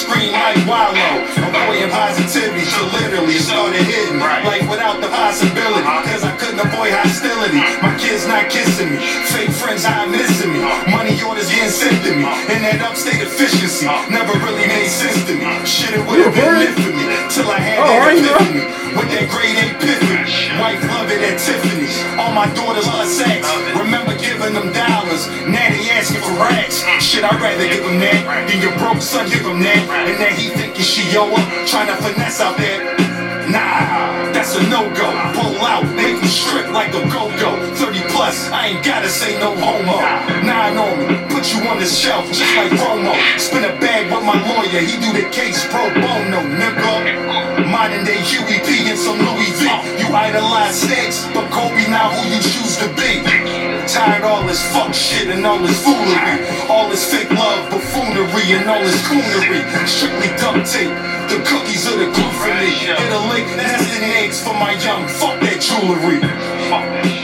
[0.00, 1.12] scream like Wallow.
[1.44, 4.24] Avoiding positivity, so literally it started hitting me.
[4.24, 6.08] Life without the possibility, uh-huh.
[6.08, 7.60] cause I couldn't avoid hostility.
[7.60, 7.92] Uh-huh.
[7.92, 10.64] My kids not kissing me, fake friends out missing me.
[10.64, 10.96] Uh-huh.
[10.96, 15.34] Money orders getting sent to me, and that upstate efficiency never really made sense to
[15.36, 15.44] me.
[15.68, 18.64] Shit, it would have been lit for me, till I had Oh, that epiphany.
[18.96, 20.26] With that grade A epiphany,
[20.58, 21.94] wife love it at Tiffany's.
[22.30, 23.42] All my daughters love sex.
[23.74, 26.78] Remember giving them dollars, now they asking for racks.
[27.02, 29.82] Shit, I'd rather give them that than your broke son give them that.
[30.06, 32.86] And then he thinking she yo up, trying to finesse out there.
[33.50, 35.10] Nah, that's a no-go.
[35.34, 37.58] Pull out, make me strip like a go-go.
[38.20, 39.96] 30 plus, I ain't gotta say no homo.
[40.44, 43.16] Nine on me, put you on the shelf just like Romo.
[43.38, 47.64] Spin a bag with my lawyer, he do the case pro bono, nigga.
[47.64, 49.64] Modern day Huey P and some Louis V.
[50.00, 53.24] You idolize snakes, but Kobe now who you choose to be.
[53.88, 56.36] Tired all this fuck shit and all this foolery.
[56.68, 59.64] All this fake love, buffoonery, and all this coonery.
[59.88, 60.92] Strictly duct tape.
[61.32, 62.68] The cookies are the glue for me.
[62.84, 65.08] Get a lick, nesting eggs for my young.
[65.08, 66.20] Fuck that jewelry.
[66.20, 67.19] That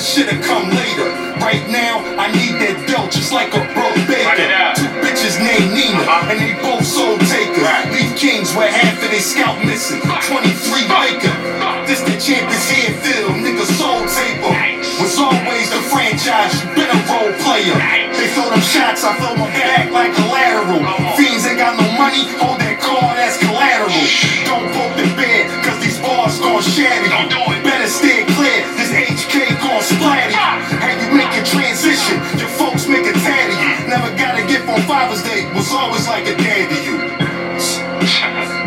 [0.00, 1.08] shit'll come later.
[1.40, 4.48] Right now, I need that dough just like a broke baker.
[4.76, 6.02] Two bitches named Nina,
[6.32, 7.64] and they both soul takers.
[7.92, 10.00] Leave kings where half of their scalp missing.
[10.02, 11.34] 23 Baker.
[11.86, 14.52] This the champions here feel, nigga soul taper.
[14.98, 17.76] Was always the franchise, you been a role player.
[18.16, 20.82] They throw them shots, I throw them back like collateral.
[21.14, 23.92] Fiends ain't got no money, hold that card as collateral.
[24.48, 27.16] Don't poke the bed, cause these bars gon' shatter you.
[27.16, 27.55] Better stay
[34.68, 36.98] on Father's Day, was always like a dad to you.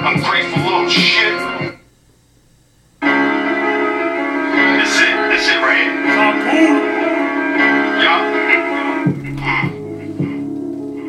[0.01, 1.33] I'm grateful, little shit.
[4.79, 6.79] This it, this it right here.
[8.03, 8.23] Yup.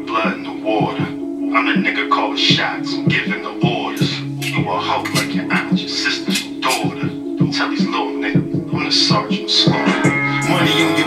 [0.07, 1.03] Blood in the water.
[1.03, 4.21] I'm the nigga calling shots, giving the orders.
[4.21, 7.09] You a hoe like your aunt, your sister's daughter.
[7.53, 10.11] Tell these little niggas, I'm the sergeant slaughter.
[10.49, 11.00] Money in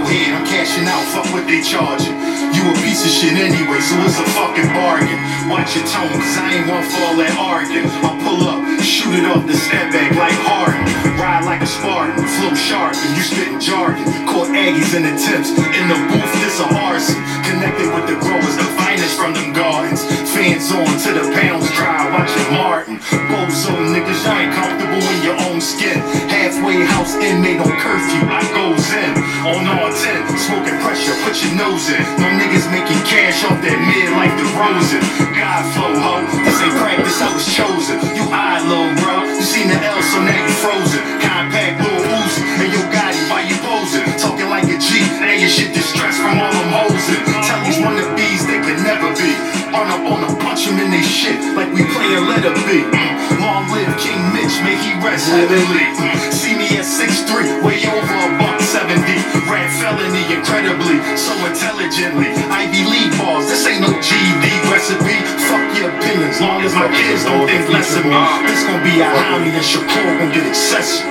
[1.14, 2.18] fuck what they charging.
[2.58, 5.20] You a piece of shit anyway, so it's a fucking bargain.
[5.48, 7.86] Watch your tone, cause I ain't one for all that arguing.
[8.02, 11.13] I'll pull up, shoot it off the step back like Harden.
[11.24, 14.04] Ride like a Spartan, flow sharp, and you spitting jargon.
[14.28, 17.16] Caught Aggies in the tips, in the booth, this a arson.
[17.48, 20.04] Connected with the growers, the finest from them gardens.
[20.36, 23.00] Fans on to the pounds dry, watching Martin.
[23.32, 26.04] Bozo niggas, y'all ain't comfortable in your own skin.
[26.28, 29.16] Halfway house inmate on curfew, I goes in.
[29.48, 32.04] On all 10, smoking pressure, put your nose in.
[32.20, 35.00] No niggas making cash off that mid like the Rosen.
[35.40, 37.96] God flow, ho, this ain't practice, I was chosen.
[38.12, 39.24] You high low, bro.
[39.24, 41.23] You seen the L, so now you frozen.
[41.24, 44.04] Compact, little Uzi, and Gotti, why you posing?
[44.20, 47.24] Talking like a G, now your shit distressed from all them hosing.
[47.48, 49.32] Tell these wannabes they can never be.
[49.74, 52.86] On up on them, punch them in they shit like we play a letter B.
[52.86, 53.40] Mm.
[53.42, 55.88] Long live King Mitch, may he rest heavenly.
[55.98, 56.32] Mm.
[56.32, 58.53] See me at 6'3, way over a buck
[58.94, 59.50] 70.
[59.50, 62.30] Rap felony incredibly, so intelligently.
[62.54, 65.18] Ivy League balls, this ain't no GD recipe.
[65.50, 68.14] Fuck your opinions, long as my kids don't think less of me.
[68.46, 71.08] This gon' be a homie and Shakur gon' get excessive.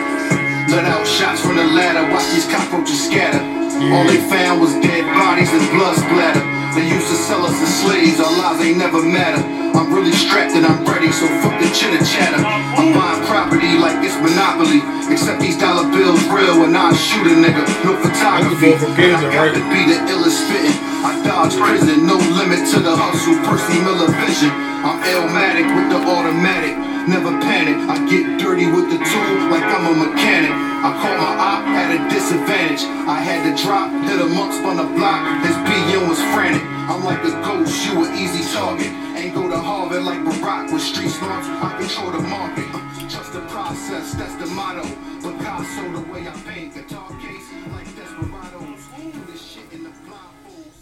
[0.70, 3.61] Let out shots from the ladder, watch these cockroaches scatter.
[3.72, 6.44] All they found was dead bodies and blood splatter.
[6.76, 9.40] They used to sell us as slaves, our lives ain't never matter.
[9.72, 12.44] I'm really strapped and I'm ready, so fuck the chitter chatter.
[12.44, 14.84] I'm buying property like it's monopoly.
[15.08, 17.64] Except these dollar bills real when I shoot a nigga.
[17.84, 18.76] No photography.
[18.76, 20.76] And I got to be the illest spitting.
[21.04, 23.36] I dodge prison, no limit to the hustle.
[23.48, 24.71] Percy Miller vision.
[24.82, 26.74] I'm illmatic with the automatic.
[27.06, 27.78] Never panic.
[27.86, 30.50] I get dirty with the tool like I'm a mechanic.
[30.82, 32.82] I caught my op at a disadvantage.
[33.06, 35.22] I had to drop, hit a monk on the block.
[35.46, 36.66] His BM was frantic.
[36.90, 38.90] I'm like a ghost, you an easy target.
[39.14, 41.46] Ain't go to Harvard like Barack with street smarts.
[41.46, 42.66] I control the market.
[43.06, 44.82] Trust the process, that's the motto.
[45.22, 46.74] Picasso, the way I paint.
[46.74, 48.82] Guitar case like Desperados.
[48.98, 50.74] Do this shit in the blindfold.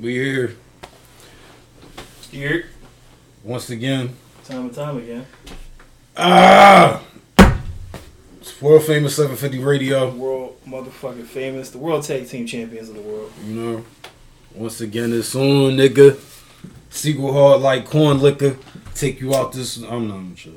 [0.00, 0.54] We here
[2.30, 2.66] Here,
[3.42, 4.14] once again.
[4.44, 5.26] time and time again.
[6.16, 7.02] Ah,
[8.40, 10.10] it's world famous 750 radio.
[10.10, 13.32] World motherfucking famous, the world tag team champions of the world.
[13.44, 13.84] You know,
[14.54, 16.18] once again it's on, nigga.
[16.90, 18.56] Sequel hard like corn liquor.
[18.94, 19.76] Take you out this.
[19.82, 20.54] I'm not sure.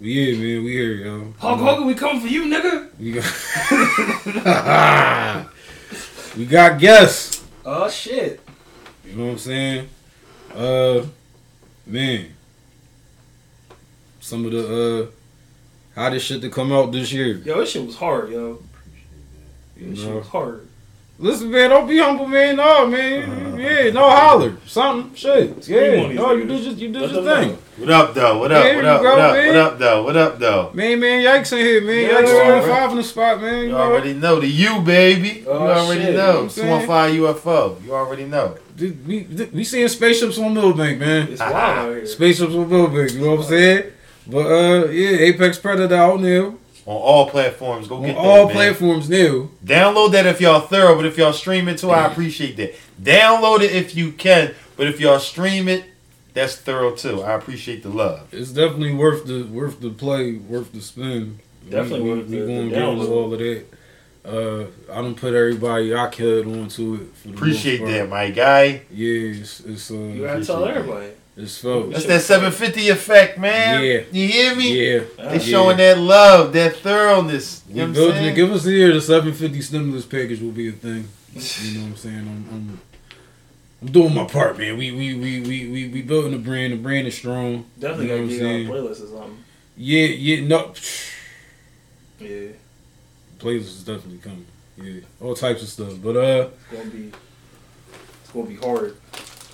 [0.00, 0.64] We here, man.
[0.64, 1.34] We here, yo.
[1.38, 2.88] Hulk Hogan, we coming for you, nigga.
[2.98, 3.24] We got.
[6.36, 7.44] we got guests.
[7.64, 8.40] Oh shit.
[9.04, 9.88] You know what I'm saying?
[10.54, 11.06] Uh,
[11.88, 12.26] man.
[14.20, 15.06] Some of the
[15.96, 17.36] uh hottest shit to come out this year.
[17.38, 18.62] Yo, this shit was hard, yo.
[19.76, 20.64] You This shit was hard.
[21.20, 22.54] Listen, man, don't be humble, man.
[22.56, 23.58] No, man.
[23.58, 25.66] Yeah, no holler, something, shit.
[25.66, 26.48] Yeah, these no, you niggas.
[26.48, 27.58] do just you do your thing.
[27.78, 28.38] What up, though?
[28.38, 28.62] What up?
[28.62, 29.02] There What up?
[29.02, 29.32] go, What up?
[29.34, 29.46] man.
[29.48, 30.02] What up, though?
[30.04, 30.70] What up, though?
[30.74, 31.96] Man, man, yikes in here, man.
[32.02, 33.54] Yeah, Yikes you already- five in the spot, man.
[33.54, 35.28] You You know, already know the you, baby.
[35.40, 36.14] You Oh, already shit.
[36.14, 36.48] know.
[36.54, 37.84] You know what I'm 215 UFO.
[37.84, 38.56] You already know.
[38.78, 39.22] Dude, we
[39.52, 41.28] we seeing spaceships on Millbank, man.
[41.32, 42.06] It's wild out here.
[42.06, 43.12] Spaceships on Millbank.
[43.14, 43.92] You know what I'm saying?
[44.26, 46.46] But uh, yeah, Apex Predator out now
[46.86, 47.88] On all platforms.
[47.88, 48.54] Go on get that, all man.
[48.54, 49.50] platforms new.
[49.64, 52.74] Download that if y'all thorough, but if y'all stream it too, I appreciate that.
[53.02, 55.84] Download it if you can, but if y'all stream it,
[56.34, 57.22] that's thorough too.
[57.22, 58.28] I appreciate the love.
[58.32, 61.40] It's definitely worth the worth the play, worth the spin.
[61.68, 63.10] Definitely we, worth we, the- we the going to download.
[63.10, 63.64] all of that.
[64.28, 67.16] Uh, I don't put everybody I could onto it.
[67.16, 68.82] For Appreciate that, my guy.
[68.92, 71.12] Yeah, it's it's, You uh, gotta tell everybody.
[71.36, 71.90] it's felt.
[71.92, 73.82] That's that 750 effect, man.
[73.82, 74.00] Yeah.
[74.12, 74.68] You hear me?
[74.96, 75.38] Yeah, They Yeah.
[75.38, 77.62] showing that love, that thoroughness.
[77.68, 78.34] You we know what I'm saying?
[78.34, 78.92] Give us a year.
[78.92, 81.08] The 750 stimulus package will be a thing.
[81.34, 82.18] You know what I'm saying?
[82.18, 82.80] I'm, I'm,
[83.80, 84.76] I'm doing my part, man.
[84.76, 86.72] We we we we we, we building the brand.
[86.74, 87.64] The brand is strong.
[87.78, 89.44] Definitely You know gotta what get I'm it on playlist or something.
[89.76, 90.74] Yeah, yeah, no.
[92.20, 92.48] Yeah,
[93.38, 94.46] Playlist is definitely coming.
[94.76, 95.94] Yeah, all types of stuff.
[96.02, 97.12] But uh, it's gonna be,
[98.22, 98.96] it's gonna be hard.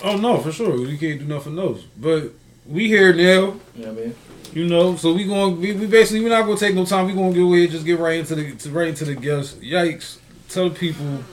[0.03, 1.81] oh no, for sure, we can't do nothing else.
[1.97, 2.31] But
[2.65, 3.21] we here now.
[3.23, 4.15] You know what I mean?
[4.53, 7.07] You know, so we going we, we basically we're not gonna take no time.
[7.07, 9.55] We gonna go ahead and just get right into the to, right into the guests.
[9.55, 10.19] Yikes!
[10.49, 11.23] Tell the people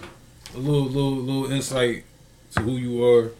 [0.54, 2.04] a little little little insight
[2.54, 3.32] to who you are.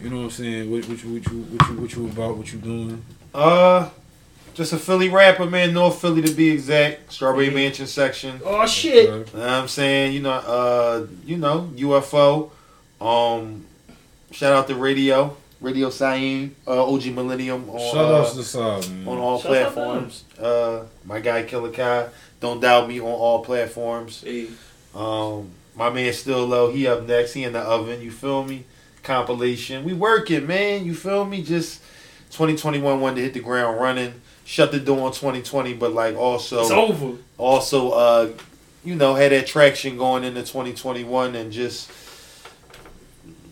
[0.00, 0.70] You know what I'm saying?
[0.70, 2.36] What, what you what you what you what you about?
[2.36, 3.04] What you doing?
[3.34, 3.90] Uh,
[4.58, 5.72] just a Philly rapper, man.
[5.72, 7.12] North Philly to be exact.
[7.12, 7.48] Strawberry.
[7.48, 8.40] Mansion section.
[8.44, 9.04] Oh shit!
[9.04, 10.14] You know what I'm saying?
[10.14, 12.50] You know, uh, you know, UFO.
[13.00, 13.64] Um,
[14.32, 15.36] shout out to Radio.
[15.60, 20.24] Radio Cyan, uh, OG Millennium on, shout uh, outs to side, on all Shout platforms.
[20.40, 22.08] Uh, my guy Killer Kai.
[22.40, 24.22] Don't doubt me on all platforms.
[24.22, 24.48] Hey,
[24.94, 26.70] Um, my man still low.
[26.72, 27.32] He up next.
[27.32, 28.00] He in the oven.
[28.00, 28.64] You feel me?
[29.02, 29.84] Compilation.
[29.84, 30.84] We working, man.
[30.84, 31.42] You feel me?
[31.42, 31.80] Just
[32.30, 34.14] 2021 wanted to hit the ground running.
[34.48, 37.18] Shut the door on 2020, but like also it's over.
[37.36, 38.32] also uh
[38.82, 41.90] you know had that traction going into 2021 and just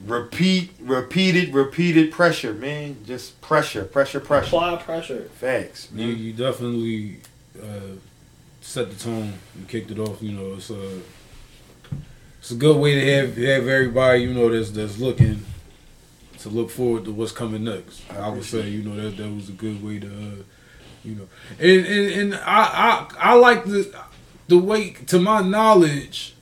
[0.07, 5.29] repeat repeated repeated pressure man just pressure pressure pressure Apply pressure.
[5.35, 6.19] facts You, man.
[6.19, 7.19] you definitely
[7.63, 7.97] uh,
[8.63, 9.35] set the tone.
[9.59, 10.23] You kicked it off.
[10.23, 11.01] You know, it's a
[12.39, 15.45] it's a good way to have have everybody you know that's that's looking
[16.39, 18.03] to look forward to what's coming next.
[18.11, 20.43] I I, would say you know that that was a good way to uh,
[21.07, 23.95] you know, and and, and I, I I like the
[24.49, 26.35] the way to my knowledge,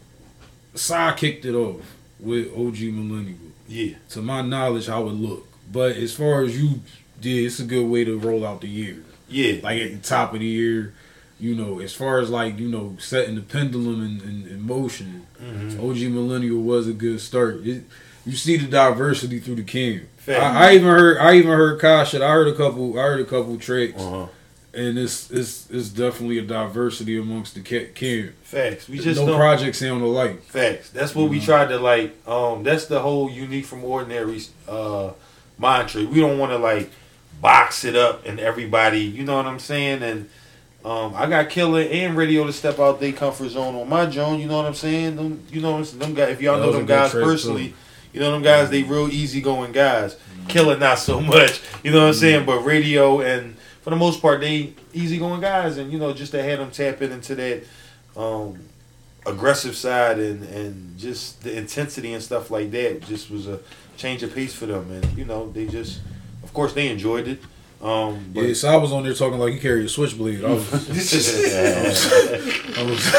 [0.74, 1.80] Sai kicked it off
[2.18, 3.38] with OG Millennial
[3.68, 5.50] yeah to my knowledge how it looked.
[5.72, 6.80] But as far as you
[7.20, 10.34] did, it's a good way to roll out the year yeah like at the top
[10.34, 10.92] of the year,
[11.40, 15.26] you know, as far as like, you know, setting the pendulum in, in, in motion,
[15.42, 15.78] Mhm.
[15.78, 17.66] OG Millennial was a good start.
[17.66, 17.84] It,
[18.24, 20.04] you see the diversity through the camp.
[20.28, 22.22] I, I even heard I even heard Kai shit.
[22.22, 24.26] I heard a couple I heard a couple tricks uh-huh.
[24.74, 28.34] And it's it's it's definitely a diversity amongst the ca- camp.
[28.42, 30.42] facts we just no projects sound alike.
[30.42, 30.90] Facts.
[30.90, 32.14] That's what we tried to like.
[32.28, 35.12] Um, that's the whole unique from ordinary uh
[35.58, 36.04] mantra.
[36.04, 36.90] We don't want to like
[37.40, 39.00] box it up and everybody.
[39.00, 40.02] You know what I'm saying?
[40.02, 40.28] And
[40.84, 44.40] um, I got Killer and Radio to step out their comfort zone on my zone.
[44.40, 45.16] You know what I'm saying?
[45.16, 46.30] Them, you know them guys.
[46.30, 47.74] If y'all know them guys personally, too.
[48.14, 48.70] you know them guys.
[48.70, 50.16] They real easy going guys.
[50.48, 51.62] Killer not so much.
[51.82, 52.44] You know what I'm saying?
[52.44, 55.78] But Radio and for the most part they easygoing guys.
[55.78, 57.64] And you know just to have them tap in into that.
[58.16, 58.58] Um,
[59.26, 63.58] aggressive side and and just the intensity and stuff like that just was a
[63.96, 66.00] change of pace for them and you know they just
[66.42, 67.40] of course they enjoyed it
[67.80, 70.44] um but Yeah, so I was on there talking like you carry a switchblade.
[70.44, 70.72] I was,
[72.76, 73.14] I was,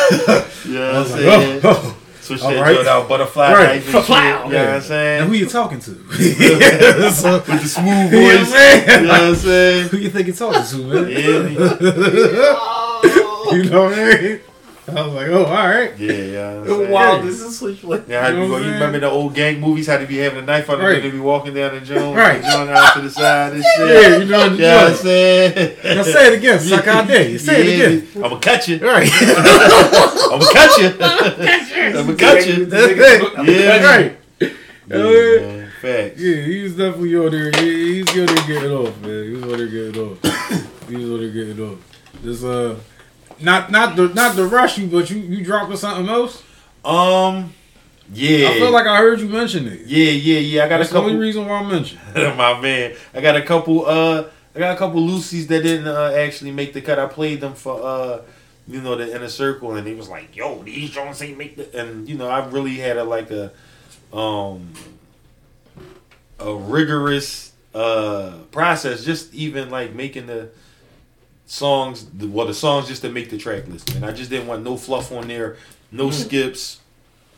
[0.67, 1.97] yeah I I'm was like, oh, oh.
[2.25, 2.75] Switch all that right.
[2.75, 3.63] joint out butterfly Right.
[3.63, 4.17] knife and shit, Fla-flow.
[4.17, 5.91] you know what I'm Now saying who you talking to?
[6.19, 8.89] Yeah, so- with the smooth You know what I'm voice saying?
[9.01, 11.07] you know what I'm saying Who you think you're talking to, man?
[11.09, 11.21] yeah
[13.55, 14.39] you know what I mean?
[14.95, 15.97] I was like, oh, all right.
[15.97, 16.91] yeah yeah you know what I'm?
[16.91, 18.03] Wow, this is switchblade.
[18.07, 19.87] Yeah, how You know you, what you I'm remember the old gang movies?
[19.87, 21.01] How to be having a knife on the Right.
[21.01, 22.39] they be walking down the joint, Right.
[22.41, 23.87] the joint out to the side and shit.
[23.89, 25.77] Yeah, you know what Yeah, I'm I'm saying.
[25.83, 26.59] Now say it again.
[26.59, 27.39] Suck out there.
[27.39, 28.07] Say it again.
[28.23, 28.77] I'm gonna catch you.
[28.79, 29.09] Right.
[29.11, 30.87] I'm gonna catch you.
[30.89, 32.65] I'm gonna catch you.
[32.65, 33.47] That's it.
[33.47, 33.83] Yeah.
[33.83, 34.17] Right.
[34.39, 34.49] Yeah,
[34.97, 35.65] Yeah.
[35.81, 36.19] Facts.
[36.19, 37.51] Yeah, he was definitely on there.
[37.59, 39.23] He, he's on there getting off, man.
[39.23, 40.17] He was on there getting off.
[40.89, 41.79] He was on there getting off.
[42.23, 42.75] This uh,
[43.39, 46.43] not not the not the rush you, but you you dropping something else.
[46.83, 47.53] Um.
[48.13, 48.49] Yeah.
[48.49, 49.81] I feel like I heard you mention it.
[49.87, 50.65] Yeah, yeah, yeah.
[50.65, 51.21] I got That's a the only couple.
[51.21, 52.01] reason why I mentioned.
[52.37, 52.95] my man.
[53.15, 53.85] I got a couple.
[53.85, 54.25] Uh,
[54.55, 56.99] I got a couple Lucy's that didn't uh, actually make the cut.
[56.99, 58.21] I played them for uh,
[58.67, 61.79] you know, the inner circle, and he was like, "Yo, these joints ain't make the."
[61.79, 63.51] And you know, I really had a like a,
[64.15, 64.71] um,
[66.39, 69.03] a rigorous uh process.
[69.03, 70.49] Just even like making the
[71.45, 73.93] songs, well, the songs just to make the track list.
[73.95, 75.57] And I just didn't want no fluff on there,
[75.91, 76.79] no skips.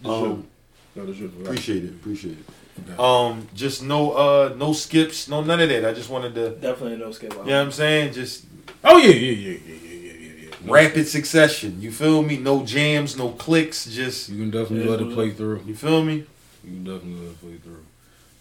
[0.05, 0.47] Um,
[0.95, 2.99] appreciate it, appreciate it.
[2.99, 5.83] Um, just no uh no skips, no none of that.
[5.85, 7.33] I just wanted to, Definitely no skip.
[7.33, 8.13] you know what I'm saying?
[8.13, 8.45] Just
[8.83, 9.31] Oh yeah, yeah, yeah,
[9.65, 10.49] yeah, yeah, yeah, yeah, yeah.
[10.71, 11.81] rapid succession.
[11.81, 12.37] You feel me?
[12.37, 13.85] No jams, no clicks.
[13.85, 15.63] Just You can definitely Yeah, let it play through.
[15.65, 16.15] you feel me?
[16.15, 16.25] You
[16.63, 17.83] can definitely let it play through.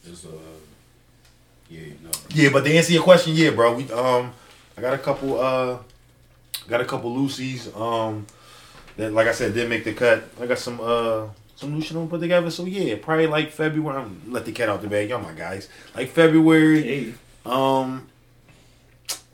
[0.06, 0.28] It's uh,
[1.70, 2.11] yeah, no.
[2.30, 3.75] Yeah, but to answer your question, yeah, bro.
[3.75, 4.32] We um,
[4.76, 5.78] I got a couple uh,
[6.68, 8.26] got a couple Lucy's um,
[8.97, 10.25] that like I said didn't make the cut.
[10.40, 11.26] I got some uh.
[11.56, 13.97] Some new shit I'm gonna put together, so yeah, probably like February.
[13.97, 15.71] I'm let the cat out the bag, y'all my guys.
[15.95, 17.14] Like February, Hey,
[17.47, 18.06] um,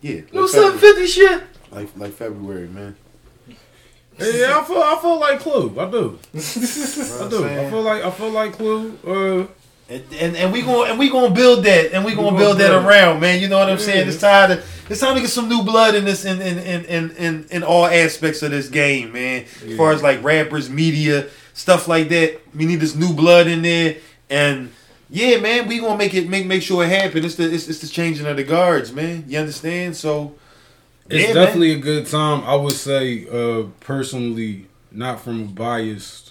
[0.00, 1.42] yeah, no like seven February, fifty shit.
[1.72, 2.94] like like February, man.
[4.20, 5.74] Yeah, I feel I feel like Clue.
[5.80, 6.18] I do.
[6.34, 6.38] I do.
[6.38, 7.70] I'm I saying?
[7.70, 8.98] feel like I feel like Clue.
[9.04, 9.46] Uh,
[9.88, 12.58] And, and and we going and we gonna build that and we gonna gonna build
[12.58, 13.40] that around, man.
[13.40, 13.84] You know what I'm Yeah.
[13.84, 14.08] saying?
[14.08, 16.84] It's time to it's time to get some new blood in this in in in
[16.86, 19.44] in, in, in all aspects of this game, man.
[19.66, 22.40] As far as like rappers, media, stuff like that.
[22.54, 23.96] We need this new blood in there,
[24.30, 24.70] and
[25.10, 27.24] yeah, man, we gonna make it make make sure it happen.
[27.24, 29.24] It's the it's, it's the changing of the guards, man.
[29.26, 29.96] You understand?
[29.96, 30.34] So
[31.10, 31.44] it's yeah, man.
[31.44, 32.44] definitely a good time.
[32.44, 36.30] I would say, uh, personally, not from a biased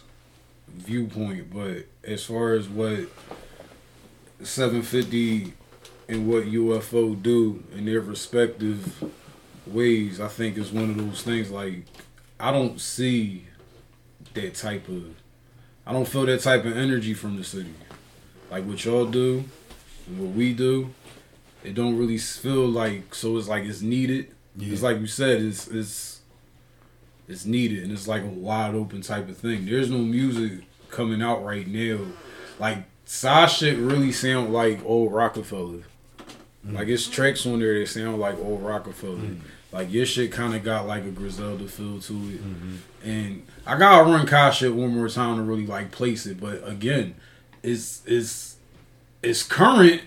[0.68, 3.02] viewpoint, but as far as what
[4.44, 5.54] 750
[6.08, 9.04] and what UFO do in their respective
[9.66, 11.52] ways, I think is one of those things.
[11.52, 11.86] Like,
[12.40, 13.48] I don't see
[14.34, 15.16] that type of,
[15.86, 17.74] I don't feel that type of energy from the city.
[18.50, 19.46] Like what y'all do,
[20.08, 20.94] and what we do,
[21.64, 23.16] it don't really feel like.
[23.16, 24.34] So it's like it's needed.
[24.60, 26.22] It's like you said, it's it's
[27.28, 29.66] it's needed, and it's like a wide open type of thing.
[29.66, 32.00] There's no music coming out right now.
[32.60, 35.80] Like Psy shit really sound like old Roc-A-Fella.
[36.64, 39.20] Like it's tracks on there that sound like old Roc-A-Fella.
[39.74, 42.40] Like your shit kind of got like a Griselda feel to it,
[43.06, 46.40] and I gotta run Kai shit one more time to really like place it.
[46.40, 47.16] But again,
[47.64, 48.56] it's it's
[49.22, 50.04] it's current,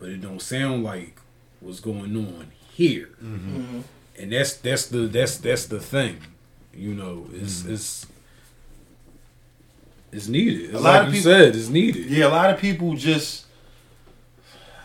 [0.00, 1.20] but it don't sound like
[1.60, 3.80] what's going on here Mm-hmm.
[4.20, 6.18] and that's that's the that's that's the thing
[6.74, 7.72] you know it's Mm-hmm.
[7.74, 8.06] it's
[10.12, 12.58] it's needed it's A lot like of people- said it's needed Yeah, a lot of
[12.60, 13.44] people just,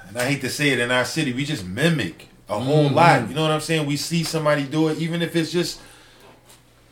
[0.07, 2.93] and I hate to say it in our city, we just mimic a whole Mhm.
[2.95, 3.29] lot.
[3.29, 3.85] You know what I'm saying?
[3.85, 5.79] We see somebody do it, even if it's just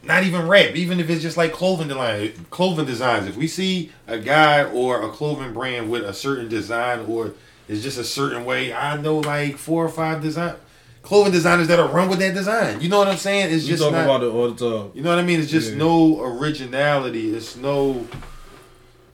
[0.04, 3.28] not even rap, even if it's just like clothing design, clothing designs.
[3.28, 7.34] If we see a guy or a clothing brand with a certain design or
[7.70, 10.56] it's just a certain way, I know like four or five design
[11.02, 12.80] clothing designers that'll run with that design.
[12.82, 13.54] You know what I'm saying?
[13.54, 14.06] It's you just talk not.
[14.06, 15.40] about it all the time You know what I mean?
[15.40, 15.78] It's just Yeah.
[15.78, 17.34] no originality.
[17.36, 18.08] It's no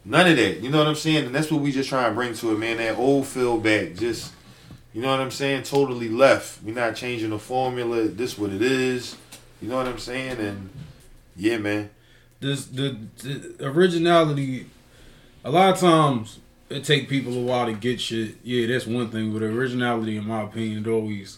[0.05, 0.61] none of that.
[0.61, 1.25] You know what I'm saying?
[1.27, 2.77] And that's what we just try and bring to it, man.
[2.77, 3.95] That old feel back.
[3.95, 4.31] Just
[4.93, 5.63] you know what I'm saying?
[5.63, 6.63] Totally left.
[6.63, 8.03] We're not changing the formula.
[8.07, 9.15] This what it is.
[9.61, 10.39] You know what I'm saying?
[10.39, 10.69] And
[11.35, 11.89] yeah, man.
[12.39, 14.65] this the, the originality
[15.43, 16.39] a lot of times
[16.69, 20.27] it take people a while to get shit yeah that's one thing but originality in
[20.27, 21.37] my opinion it always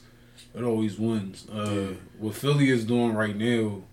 [0.55, 1.87] it always wins uh Yeah.
[2.19, 3.83] what philly is doing right now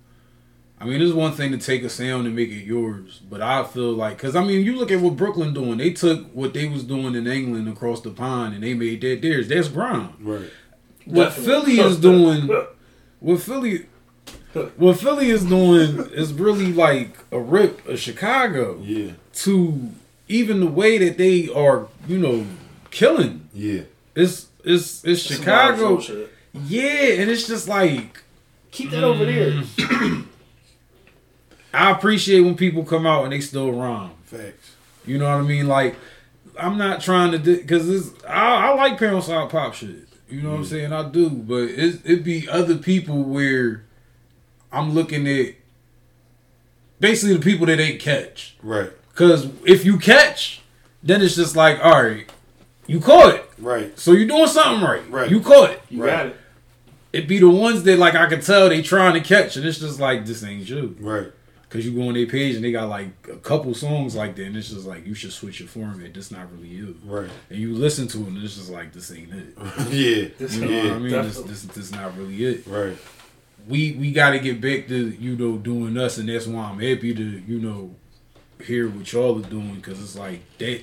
[0.79, 3.65] I mean, it's one thing to take a sound and make it yours, but I
[3.65, 5.79] feel like, cause I mean, you look at what Brooklyn doing.
[5.79, 9.23] They took what they was doing in England across the pond and they made that
[9.23, 9.49] theirs.
[9.49, 10.13] That's grime.
[10.21, 10.51] Right.
[11.07, 11.77] What Definitely.
[11.77, 12.67] Philly is doing,
[13.21, 13.87] what Philly,
[14.77, 19.13] what Philly is doing is really like a rip of Chicago Yeah.
[19.47, 19.93] to
[20.29, 22.45] even the way that they are, you know,
[22.91, 23.49] killing.
[23.55, 23.85] Yeah.
[24.15, 26.33] It's it's it's Some Chicago, wild shit.
[26.65, 28.23] Yeah, and it's just like
[28.71, 29.53] Keep that over there.
[29.53, 30.27] Mm.
[31.73, 34.11] I appreciate when people come out and they still rhyme.
[34.25, 34.75] Facts.
[35.07, 35.67] You know what I mean?
[35.69, 35.97] Like,
[36.59, 40.09] I'm not trying to do because it's I, I like pound side pop shit.
[40.29, 40.93] You know what I'm saying?
[40.93, 43.85] I do, but it it be other people where
[44.73, 45.55] I'm looking at
[47.01, 48.57] basically the people that ain't catch.
[48.63, 48.91] Right.
[49.11, 50.61] Because if you catch,
[51.03, 52.29] then it's just like, all right,
[52.87, 53.99] you caught it, Right.
[53.99, 55.09] so you're doing something right.
[55.11, 55.31] Right.
[55.31, 55.83] You caught it.
[55.89, 56.11] You Right.
[56.11, 56.37] got it.
[57.13, 59.79] It be the ones that like I can tell they trying to catch, and it's
[59.79, 60.97] just like this ain't you.
[61.01, 61.33] Right.
[61.69, 64.47] Cause you go on their page and they got like a couple songs like that,
[64.47, 66.15] and it's just like you should switch your format.
[66.15, 66.97] This not really you.
[67.05, 67.29] Right.
[67.51, 69.55] And you listen to it, and it's just like this ain't it.
[69.91, 70.29] yeah.
[70.39, 71.11] This You know Yeah, what I mean?
[71.11, 72.67] This, this this not really it.
[72.67, 72.97] Right.
[73.67, 76.79] We we got to get back to you know doing us, and that's why I'm
[76.79, 77.97] happy to you know
[78.65, 80.83] hear what y'all are doing, cause it's like that.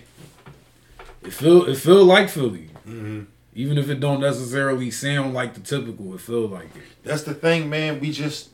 [1.24, 3.22] It feel it feel like Philly, hmm
[3.56, 6.14] even if it don't necessarily sound like the typical.
[6.16, 6.84] It feel like it.
[7.04, 8.00] That's the thing, man.
[8.00, 8.50] We just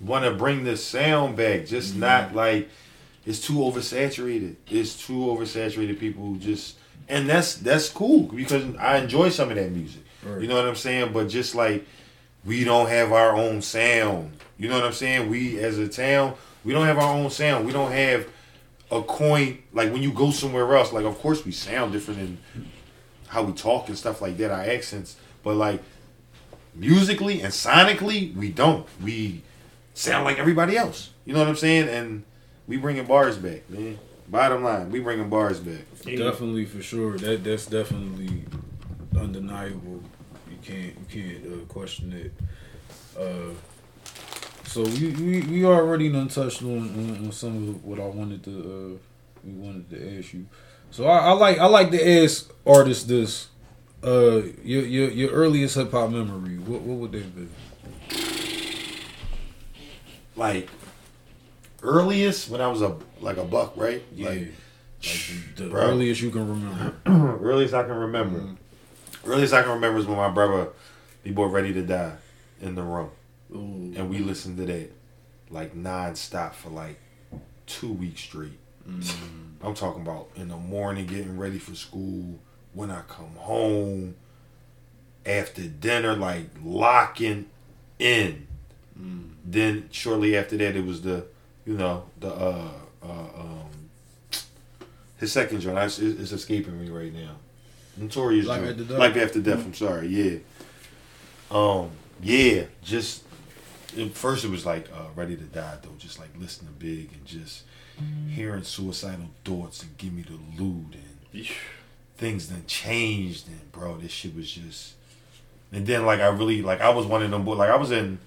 [0.00, 1.66] want to bring the sound back.
[1.66, 2.00] Just mm-hmm.
[2.00, 2.68] not like
[3.26, 4.56] it's too oversaturated.
[4.70, 5.98] It's too oversaturated.
[5.98, 6.76] People just
[7.08, 10.02] and that's that's cool because I enjoy some of that music.
[10.24, 10.40] Right.
[10.40, 11.12] You know what I'm saying?
[11.12, 11.86] But just like
[12.44, 14.32] we don't have our own sound.
[14.58, 15.28] You know what I'm saying?
[15.28, 17.66] We as a town, we don't have our own sound.
[17.66, 18.26] We don't have
[18.90, 20.92] a coin like when you go somewhere else.
[20.92, 22.38] Like of course we sound different in
[23.28, 25.16] how we talk and stuff like that, our accents.
[25.42, 25.82] But like
[26.74, 28.86] musically and sonically, we don't.
[29.02, 29.42] We
[29.94, 31.10] sound like everybody else.
[31.24, 31.88] You know what I'm saying?
[31.88, 32.24] And
[32.66, 33.98] we bringing bars back, man.
[34.28, 35.84] Bottom line, we bringing bars back.
[36.04, 37.16] Definitely for sure.
[37.18, 38.44] That that's definitely
[39.18, 40.02] undeniable.
[40.50, 42.32] You can't you can't uh, question it.
[43.18, 43.54] Uh,
[44.64, 48.44] so we, we, we already done touched on, on, on some of what I wanted
[48.44, 48.98] to uh,
[49.44, 50.46] we wanted to ask you.
[50.90, 53.48] So I, I like I like to ask artists this.
[54.02, 56.58] Uh, your your your earliest hip hop memory.
[56.58, 57.48] What what would they be?
[60.36, 60.68] Like
[61.82, 64.02] earliest when I was a like a buck, right?
[64.14, 64.38] Yeah, Like
[65.02, 66.94] like the, the earliest you can remember.
[67.44, 68.56] earliest I can remember.
[69.24, 70.68] Earliest I can remember is when my brother,
[71.24, 72.12] B boy, ready to die,
[72.60, 73.10] in the room,
[73.52, 73.92] Ooh.
[73.96, 74.90] and we listened to that
[75.50, 76.98] like non-stop for like
[77.66, 78.58] two weeks straight.
[79.62, 82.38] I'm talking about in the morning, getting ready for school.
[82.74, 84.14] When I come home,
[85.26, 87.46] after dinner, like locking
[87.98, 88.46] in.
[89.50, 91.24] Then shortly after that, it was the,
[91.64, 92.70] you know, the uh,
[93.02, 93.70] uh um,
[95.16, 95.78] his second joint.
[95.78, 97.36] It's, it's escaping me right now.
[97.96, 98.70] Notorious Life joint.
[98.72, 98.98] After Death?
[98.98, 99.64] Life after death.
[99.64, 100.08] I'm sorry.
[100.08, 100.38] Yeah.
[101.50, 101.90] Um.
[102.22, 102.64] Yeah.
[102.82, 103.24] Just
[103.98, 105.94] at first it was like uh, ready to die though.
[105.98, 107.62] Just like listening to Big and just
[108.28, 111.46] hearing suicidal thoughts and give me the loot and
[112.16, 114.94] things done changed and bro, this shit was just.
[115.72, 117.90] And then like I really like I was one of them boy like I was
[117.90, 118.18] in,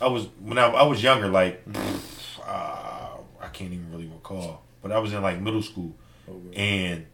[0.00, 1.62] I was when I, I was younger like,
[2.44, 5.94] uh, I can't even really recall, but I was in like middle school,
[6.54, 7.06] and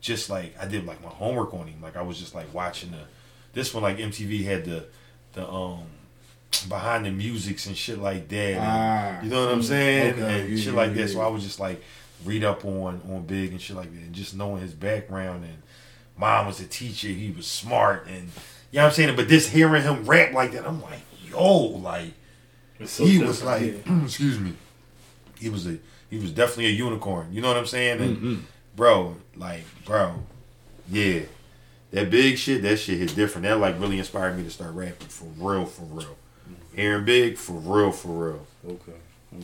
[0.00, 2.92] just like I did like my homework on him like I was just like watching
[2.92, 3.02] the,
[3.52, 4.86] this one like MTV had the,
[5.32, 5.84] the um.
[6.68, 9.22] Behind the musics and shit like that, and- Ah.
[9.22, 11.08] you know what I'm saying, Okay, and yeah, shit yeah, like that.
[11.08, 11.82] So I was just like
[12.24, 15.62] read up on on Big and shit like that, and just knowing his background and
[16.18, 18.30] mom was a teacher, he was smart, and
[18.72, 19.16] you know what I'm saying.
[19.16, 22.12] But this hearing him rap like that, I'm like, yo, like
[22.84, 24.52] so he was different, like, excuse me,
[25.38, 25.78] he was a
[26.10, 27.28] he was definitely a unicorn.
[27.32, 28.00] You know what I'm saying?
[28.00, 28.40] And Mhm.
[28.76, 30.24] bro, like, bro,
[30.90, 31.20] yeah,
[31.92, 33.44] that big shit, that shit hit different.
[33.44, 36.16] That like really inspired me to start rapping for real, for real.
[36.74, 38.92] Hearing big for real, for real, Okay.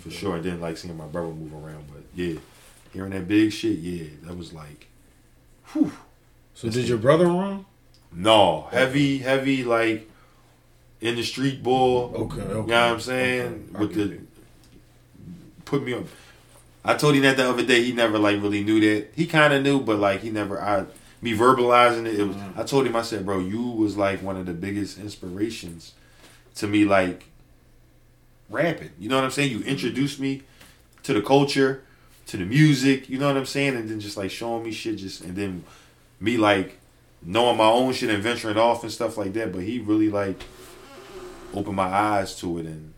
[0.01, 0.37] for sure.
[0.37, 2.35] I didn't like seeing my brother move around, but yeah,
[2.93, 4.87] hearing that big shit, yeah, that was like,
[5.73, 5.91] whew.
[6.55, 7.65] So did your brother run?
[8.13, 10.09] No, heavy, heavy, like
[11.01, 12.13] in the street bull.
[12.15, 12.49] Okay, okay.
[12.49, 13.69] You know what I'm saying?
[13.75, 14.21] Okay, With the it.
[15.65, 16.07] put me on.
[16.85, 17.83] I told him that the other day.
[17.83, 19.09] He never like really knew that.
[19.17, 20.63] He kind of knew, but like he never.
[20.63, 20.87] I
[21.21, 22.21] me verbalizing it.
[22.21, 22.61] it was, Mm-hmm.
[22.61, 22.95] I told him.
[22.97, 25.93] I said, bro, you was like one of the biggest inspirations
[26.57, 26.85] to me.
[26.85, 27.25] Like
[28.49, 28.91] rapping.
[28.99, 29.51] You know what I'm saying?
[29.51, 30.43] You introduced me
[31.03, 31.83] to the culture,
[32.27, 33.09] to the music.
[33.09, 33.77] You know what I'm saying?
[33.77, 34.97] And then just like showing me shit.
[34.97, 35.65] Just and then
[36.21, 36.79] me like
[37.23, 39.53] knowing my own shit and venturing off and stuff like that.
[39.53, 40.45] But he really like
[41.55, 42.93] opened my eyes to it and.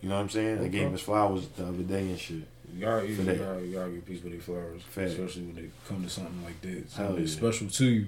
[0.00, 0.58] You know what I'm saying?
[0.58, 2.42] I gave him his flowers the other day and shit.
[2.74, 5.08] You gotta, you gotta, you gotta give people their flowers, Fact.
[5.12, 6.90] especially when they come to something like that.
[6.90, 7.26] Something yeah.
[7.26, 8.06] special to you.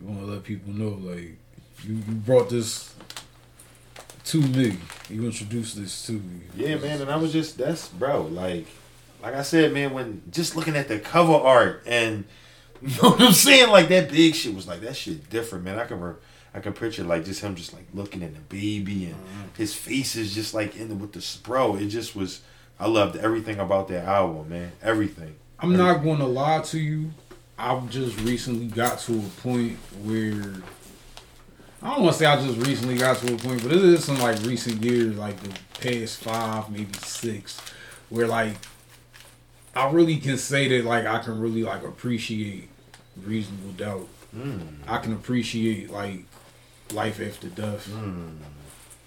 [0.00, 1.36] You want to let people know, like
[1.84, 2.92] you, you brought this
[4.28, 4.76] to me.
[5.08, 6.40] You introduced this to me.
[6.54, 8.66] Yeah, man, and I was just that's bro, like
[9.22, 12.24] like I said, man, when just looking at the cover art and
[12.82, 15.78] you know what I'm saying, like that big shit was like that shit different, man.
[15.78, 16.14] I can re-
[16.54, 19.54] I can picture like just him just like looking at the baby and mm-hmm.
[19.56, 21.76] his face is just like in the with the bro.
[21.76, 22.42] It just was.
[22.80, 24.70] I loved everything about that album, man.
[24.82, 25.34] Everything.
[25.58, 27.10] I'm not going to lie to you.
[27.58, 30.54] I've just recently got to a point where
[31.82, 34.04] I don't want to say I just recently got to a point, but it is
[34.04, 37.60] some like recent years, like the past five, maybe six,
[38.08, 38.56] where like
[39.76, 42.68] I really can say that like I can really like appreciate
[43.24, 44.08] reasonable doubt.
[44.36, 44.78] Mm.
[44.86, 46.24] I can appreciate like
[46.92, 48.36] life after death mm.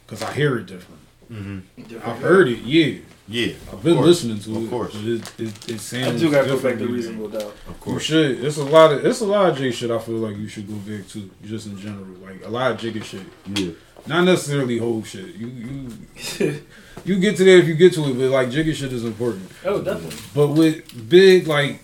[0.05, 1.01] because I hear it different.
[1.31, 1.81] Mm-hmm.
[1.83, 2.99] Different I've heard it, yeah.
[3.31, 4.07] Yeah, I've been course.
[4.07, 4.93] listening to Of it, Of course.
[4.95, 6.07] but it it, it sounds.
[6.07, 7.53] I do gotta go back to reasonable doubt.
[7.67, 8.03] Of course, You course.
[8.03, 8.45] should.
[8.45, 9.89] It's a lot of it's a lot of J shit.
[9.91, 12.77] I feel like you should go back to just in general, like a lot of
[12.77, 13.25] Jigga shit.
[13.55, 13.71] Yeah.
[14.07, 15.35] Not necessarily whole shit.
[15.35, 15.87] You you
[17.05, 19.49] you get to that if you get to it, but like Jigga shit is important.
[19.65, 20.17] oh, definitely.
[20.35, 21.79] But with big like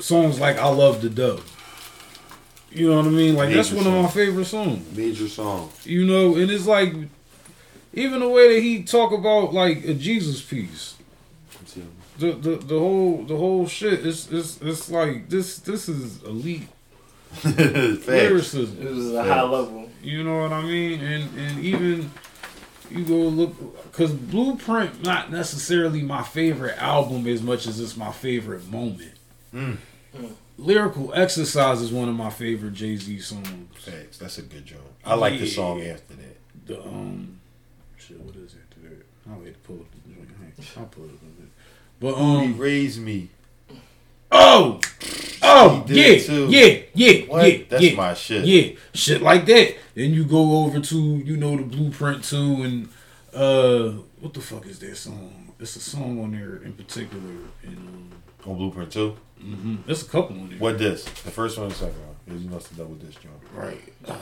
[0.00, 1.40] songs like I Love the Dub.
[2.72, 3.34] You know what I mean?
[3.34, 4.96] Like that's Major one of my favorite songs.
[4.96, 5.70] Major song.
[5.84, 6.94] You know, and it's like
[7.92, 10.96] even the way that he talk about like a Jesus piece.
[12.18, 16.68] The, the the whole the whole shit is it's it's like this this is elite
[17.30, 18.06] Facts.
[18.06, 18.86] lyricism.
[18.86, 19.88] It was a high level.
[20.02, 21.00] You know what I mean?
[21.00, 22.10] And and even
[22.90, 23.54] you go look
[23.90, 29.12] because Blueprint not necessarily my favorite album as much as it's my favorite moment.
[29.54, 29.78] Mm.
[30.58, 33.76] Lyrical Exercise is one of my favorite Jay Z songs.
[33.78, 34.18] Facts.
[34.18, 34.92] That's a good joke.
[35.04, 36.36] I like the song after that.
[36.66, 37.39] The um
[38.10, 38.70] shit, what is it?
[38.70, 39.02] today?
[39.30, 40.28] I'll wait to pull up the joint.
[40.76, 41.22] I'll pull it up.
[41.22, 41.50] a bit.
[42.00, 43.28] But He um raised me.
[44.32, 44.80] oh
[45.42, 46.46] oh He yeah too.
[46.48, 47.46] yeah yeah What?
[47.52, 47.96] yeah That's yeah.
[47.96, 48.44] my shit.
[48.44, 49.76] Yeah, shit like that.
[49.94, 52.88] Then you go over to you know the blueprint too, and
[53.34, 55.52] uh, what the fuck is that song?
[55.58, 57.22] It's a song on there in particular,
[57.62, 58.10] and um,
[58.46, 59.16] On Blueprint too.
[59.40, 59.76] mm hmm.
[59.86, 60.58] there's a couple on there.
[60.58, 61.04] What this?
[61.04, 62.50] The first one and the second one.
[62.50, 63.34] Must have double this joint.
[63.54, 64.08] Right.
[64.08, 64.16] Man.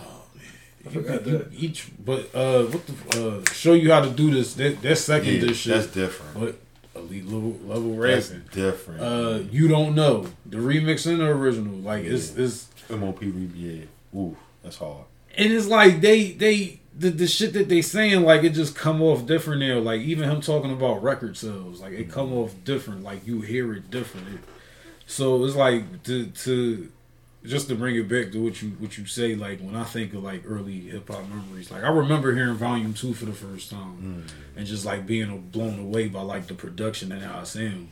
[0.88, 1.46] I forgot You- you- that.
[1.54, 4.54] Each, but uh, what the uh, show you how to do this?
[4.54, 5.74] That that second Yeah, this shit.
[5.74, 6.34] that's different.
[6.38, 8.44] But elite level level That's rapping.
[8.52, 9.00] different.
[9.00, 11.74] Uh, you don't know the remix and the original.
[11.76, 13.84] Like it's it's MOP, re- yeah.
[14.18, 15.04] Ooh, that's hard.
[15.36, 19.00] and it's like they they the, the shit that they saying like it just come
[19.02, 23.04] off different now like even him talking about record sales like it come off different
[23.04, 24.40] like you hear it different It-
[25.06, 26.90] so it's like to to
[27.44, 30.12] just to bring it back to what you what you say like when I think
[30.14, 33.70] of like early hip hop memories like I remember hearing volume 2 for the first
[33.70, 34.24] time
[34.56, 37.90] and just like being blown away by like the production and how it sound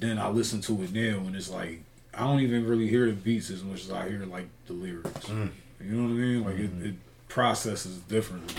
[0.00, 1.82] then I listen to it now and it's like
[2.14, 5.26] I don't even really hear the beats as much as I hear like the lyrics
[5.26, 5.50] Mm.
[5.80, 6.44] you know what I mean?
[6.44, 6.94] Like it, it
[7.28, 8.54] processes differently.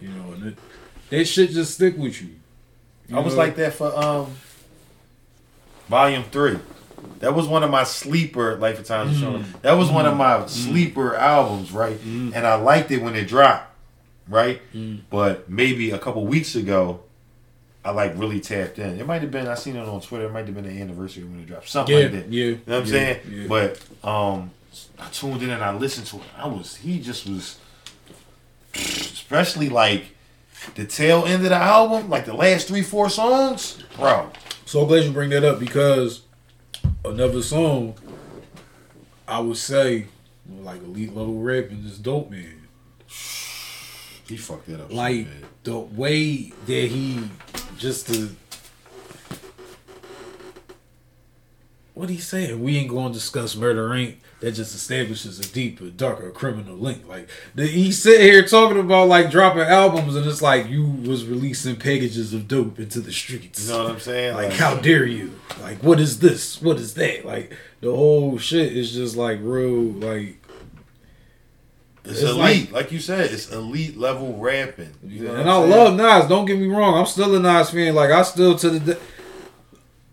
[0.00, 0.58] You know, and it
[1.10, 2.30] that shit just stick with you.
[3.08, 3.38] You I was know?
[3.40, 4.30] like that for um
[5.88, 6.58] Volume Three.
[7.20, 9.20] That was one of my sleeper Life of Times.
[9.20, 9.62] Mm.
[9.62, 11.98] That was one of my sleeper albums, right?
[12.02, 13.70] And I liked it when it dropped,
[14.28, 14.60] right?
[14.74, 15.00] Mm.
[15.10, 17.00] But maybe a couple weeks ago,
[17.84, 18.98] I like really tapped in.
[18.98, 20.24] It might have been I seen it on Twitter.
[20.24, 22.32] It might have been the anniversary when it dropped, something yeah, like that.
[22.32, 22.44] yeah.
[22.44, 23.20] You know what I'm yeah, saying?
[23.30, 23.46] Yeah.
[23.48, 24.50] But um
[24.98, 26.22] I tuned in and I listened to it.
[26.36, 27.58] I was he just was
[28.74, 30.06] especially like
[30.74, 34.30] the tail end of the album, like the last three, four songs, bro.
[34.64, 36.22] so glad you bring that up because
[37.04, 37.94] another song
[39.26, 40.06] I would say
[40.60, 42.68] like elite level rap and is dope man.
[44.26, 44.92] He fucked it up.
[44.92, 45.48] Like bad.
[45.64, 47.28] the way that he
[47.78, 48.30] just the
[51.94, 52.62] what he saying?
[52.62, 57.08] We ain't going to discuss murder, ain't that just establishes a deeper, darker criminal link.
[57.08, 61.24] Like the, he sit here talking about like dropping albums, and it's like you was
[61.24, 63.66] releasing packages of dope into the streets.
[63.66, 64.34] you know what I'm saying?
[64.34, 65.40] Like, how dare you?
[65.62, 66.60] Like, what is this?
[66.60, 67.24] What is that?
[67.24, 70.36] Like, the whole shit is just like real, like,
[72.04, 74.92] it's, it's elite, like, you said, it's elite level rapping.
[75.02, 76.28] You know and I I'm love Nas.
[76.28, 76.98] Don't get me wrong.
[76.98, 77.94] I'm still a Nas fan.
[77.94, 79.00] Like, I still to the day.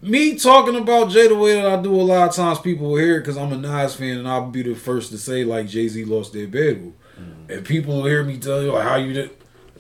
[0.02, 2.98] Me talking about Jay the way that I do a lot of times, people will
[2.98, 5.68] hear it because I'm a Nas fan, and I'll be the first to say like
[5.68, 7.52] Jay Z lost their battle, mm-hmm.
[7.52, 9.32] and people will hear me tell you like how you did.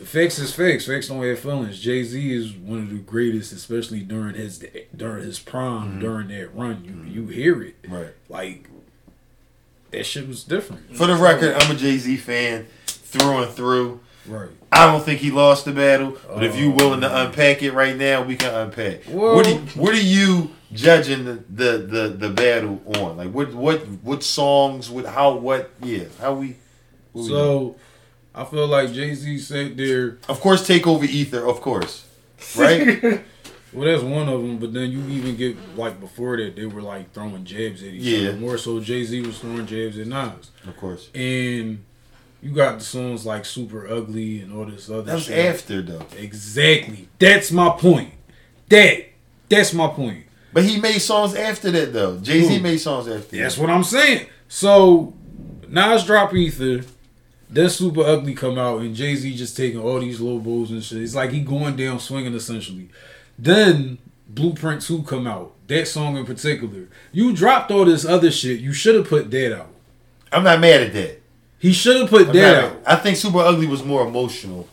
[0.04, 0.86] Facts is fix.
[0.86, 1.80] Fix don't have feelings.
[1.80, 4.64] Jay Z is one of the greatest, especially during his
[4.96, 6.00] during his prime, mm-hmm.
[6.00, 6.84] during that run.
[6.86, 7.12] You mm-hmm.
[7.12, 8.14] you hear it Right.
[8.30, 8.70] like
[9.92, 10.96] that shit was different.
[10.96, 14.00] For the record, I'm a Jay Z fan through and through.
[14.28, 14.50] Right.
[14.72, 16.76] I don't think he lost the battle, but if you Oh.
[16.76, 19.02] willing to unpack it right now, we can unpack.
[19.08, 23.18] Well- what, do, what are you judging the, the, the, the battle on?
[23.18, 24.90] Like what what what songs?
[24.90, 26.04] What how what yeah?
[26.20, 26.56] How we?
[27.14, 27.28] what we?
[27.30, 27.76] So
[28.34, 30.18] I feel like Jay Z said there.
[30.30, 31.46] of course, take over ether.
[31.48, 32.06] Of course,
[32.56, 33.22] right?
[33.74, 36.82] Well, that's one of them, but then you even get like before that they were
[36.82, 38.28] like throwing jabs at each Yeah.
[38.32, 38.38] other.
[38.38, 41.08] More so, Jay Z was throwing jabs at Nas, of course.
[41.16, 41.82] and
[42.42, 45.46] you got the songs like "Super Ugly" and all this other That was shit.
[45.46, 46.06] after though.
[46.18, 47.08] Exactly.
[47.20, 48.14] That's my point.
[48.70, 49.06] That
[49.50, 50.26] that's my point.
[50.54, 52.18] But he made songs after that though.
[52.20, 53.20] Jay Z made songs after.
[53.20, 53.38] That.
[53.44, 53.62] That's that.
[53.62, 54.28] what I'm saying.
[54.48, 55.14] So
[55.68, 56.84] Nas drop Ether,
[57.50, 60.84] then Super Ugly come out, and Jay Z just taking all these low blows and
[60.84, 61.02] shit.
[61.02, 62.90] It's like he going down swinging essentially.
[63.38, 65.54] Then Blueprint Two come out.
[65.68, 68.60] That song in particular, you dropped all this other shit.
[68.60, 69.70] You should have put that out.
[70.34, 71.21] I'm not mad at that.
[71.62, 72.74] He should have put that.
[72.86, 74.68] I think Super Ugly was more emotional.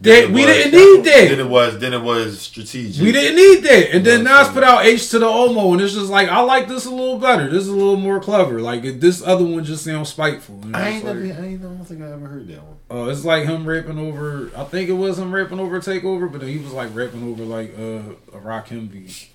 [0.00, 1.28] That- we was- didn't need that.
[1.30, 1.78] Than it was.
[1.78, 3.02] Than it was strategic.
[3.02, 3.94] We didn't need that.
[3.94, 6.68] And then Nas put out H to the Omo, and it's just like I like
[6.68, 7.48] this a little better.
[7.48, 8.60] This is a little more clever.
[8.60, 10.60] Like this other one just sounds spiteful.
[10.62, 11.40] And I ain't like- never.
[11.40, 11.60] I ain't.
[11.60, 12.76] I don't think I ever heard that one.
[13.06, 14.50] Uh, it's like him rapping over.
[14.54, 17.42] I think it was him rapping over Takeover, but then he was like rapping over
[17.44, 19.28] like uh, a Rakim beat,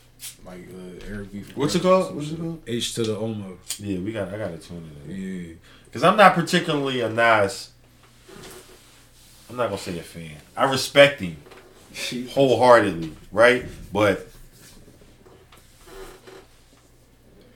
[0.46, 1.44] like uh, Eric B.
[1.56, 2.16] What's it called?
[2.16, 2.62] What's it called?
[2.68, 3.58] H to the Omo.
[3.80, 4.32] Yeah, we got.
[4.32, 5.18] I got to tune it in
[5.50, 5.54] Yeah.
[5.90, 7.72] Because I'm not particularly a Nas.
[9.50, 10.38] I'm not gonna say a fan.
[10.56, 11.38] I respect him
[12.32, 13.66] wholeheartedly, right?
[13.92, 14.28] But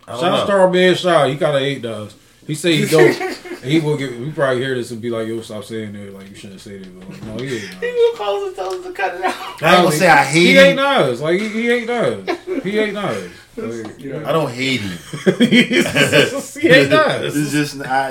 [0.07, 0.45] I don't Shout out know.
[0.45, 1.25] Star Man Shaw.
[1.27, 2.15] He got an eight dollars.
[2.47, 3.21] He say he don't.
[3.21, 4.19] and he will get.
[4.19, 6.13] We probably hear this and be like, "Yo, stop saying that.
[6.13, 7.73] Like you shouldn't say that." But like, no, he ain't.
[7.75, 9.63] He will call us and tell us to cut it out.
[9.63, 10.47] I ain't gonna say I hate it.
[10.47, 10.65] He him.
[10.65, 10.75] ain't
[11.09, 11.21] Nas.
[11.21, 12.63] Like he, he ain't Nas.
[12.63, 13.31] He ain't Nas.
[13.55, 14.23] Like, Yeah.
[14.27, 14.97] I don't hate him.
[15.37, 17.35] he ain't Nas.
[17.35, 18.09] it's just I.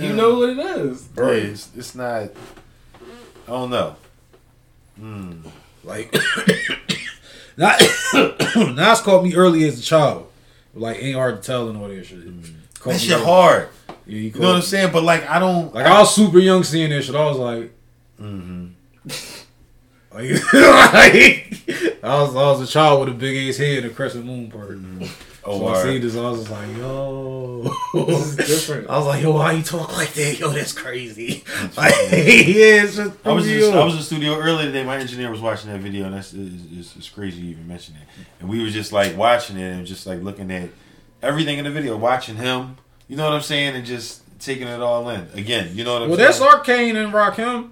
[0.00, 1.08] You know what it is.
[1.14, 1.36] right?
[1.42, 2.30] It's, it's not.
[3.46, 3.96] I don't know.
[5.00, 5.42] Mm.
[5.84, 6.14] Like,
[7.56, 7.80] not
[8.74, 10.28] Nas called me early as a child.
[10.74, 12.18] Like, ain't hard to tell and all that shit.
[12.80, 13.24] Caught That shit early.
[13.24, 13.68] hard.
[14.06, 14.92] Yeah, You know what I'm saying?
[14.92, 15.74] But like, I don't.
[15.74, 17.14] Like, I was super young seeing that shit.
[17.14, 17.72] I was like,
[18.18, 18.68] hmm
[20.16, 23.94] like, like, I was I was a child with a big ass head and a
[23.94, 24.70] crescent moon part.
[24.70, 25.04] Mm-hmm.
[25.48, 27.62] Oh, so I seen this, I was just like, yo.
[27.94, 28.90] This is different.
[28.90, 30.40] I was like, yo, why you talk like that?
[30.40, 31.44] Yo, that's crazy.
[31.76, 34.82] Like, yeah, it's just I was just, I was in the studio earlier today.
[34.84, 38.02] My engineer was watching that video, and that's it's, it's, crazy you even mention it.
[38.40, 40.70] And we were just like watching it and just like looking at
[41.22, 42.78] everything in the video, watching him.
[43.08, 45.28] You know what I'm saying, and just taking it all in.
[45.34, 46.28] Again, you know what I'm Well, saying?
[46.28, 47.70] that's Arcane and Rakim.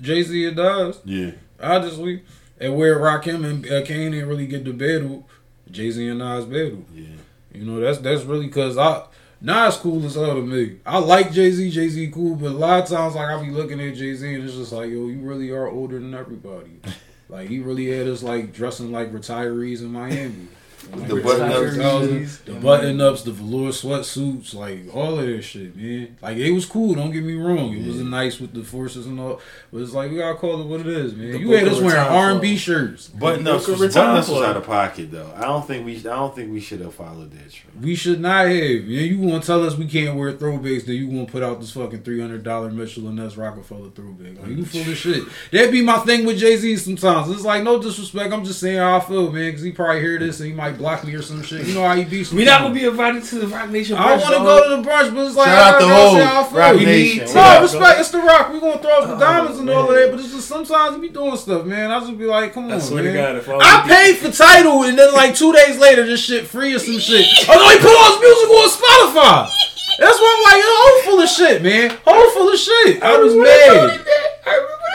[0.00, 1.00] Jay Z it does.
[1.04, 1.32] yeah.
[1.60, 2.22] Obviously.
[2.60, 5.28] And where Rakim and uh, Kane didn't really get the battle,
[5.70, 6.84] Jay Z and Nas battle.
[6.92, 7.06] Yeah.
[7.52, 9.04] You know, that's that's really because I
[9.40, 10.80] Nas cool as hell to me.
[10.84, 13.50] I like Jay Z, Jay Z cool, but a lot of times like I be
[13.50, 16.80] looking at Jay Z and it's just like, yo, you really are older than everybody.
[17.28, 20.48] like he really had us like dressing like retirees in Miami.
[20.92, 21.76] Like, The button-ups.
[21.76, 26.16] retirees, the button ups, the velour sweatsuits, like all of that shit, man.
[26.22, 26.94] Like it was cool.
[26.94, 27.76] Don't get me wrong.
[27.76, 29.40] It was nice with the forces and all,
[29.72, 31.32] but it's like we gotta call it what it is, man.
[31.32, 33.08] The you had us wearing R and B shirts.
[33.08, 35.32] Button ups Boca was, button ups was out of pocket though.
[35.36, 37.82] I don't think we I don't think we should have followed that trend.
[37.82, 38.54] We should not have.
[38.54, 41.42] Yeah, you want to tell us we can't wear throwbacks, then you want to put
[41.42, 44.40] out this fucking three hundred dollar Mitchell and Ness Roc-A-Fella throwback.
[44.40, 45.24] Like you full of shit.
[45.52, 46.76] That'd be my thing with Jay Z.
[46.76, 48.32] Sometimes it's like no disrespect.
[48.32, 49.48] I'm just saying how I feel, man.
[49.50, 51.66] Because he probably hear this and he might block me or some shit.
[51.66, 52.24] You know how he be.
[52.32, 53.96] We not gonna be invited to the Roc Nation.
[53.96, 55.84] I brunch, want to go to the brunch, but it's like Shout out I to
[55.84, 56.58] gotta say Hov, I.
[56.58, 57.18] Rock We Nation.
[57.18, 58.00] need- What No, up, respect.
[58.00, 58.52] It's the Rock.
[58.52, 60.96] We gonna throw up the Oh, diamonds and all of that, but it's just sometimes
[60.98, 61.90] we doing stuff, man.
[61.90, 63.12] I just be like, come I on, swear man.
[63.14, 66.24] to God, if I I paid for Tidal, and then like two days later, this
[66.24, 67.26] shit free or some shit.
[67.48, 69.50] Oh no, he put all his music on Spotify.
[69.98, 71.90] That's why I'm like, yo, whole full of shit, man.
[72.06, 73.02] Whole full of shit.
[73.02, 74.06] I was mad.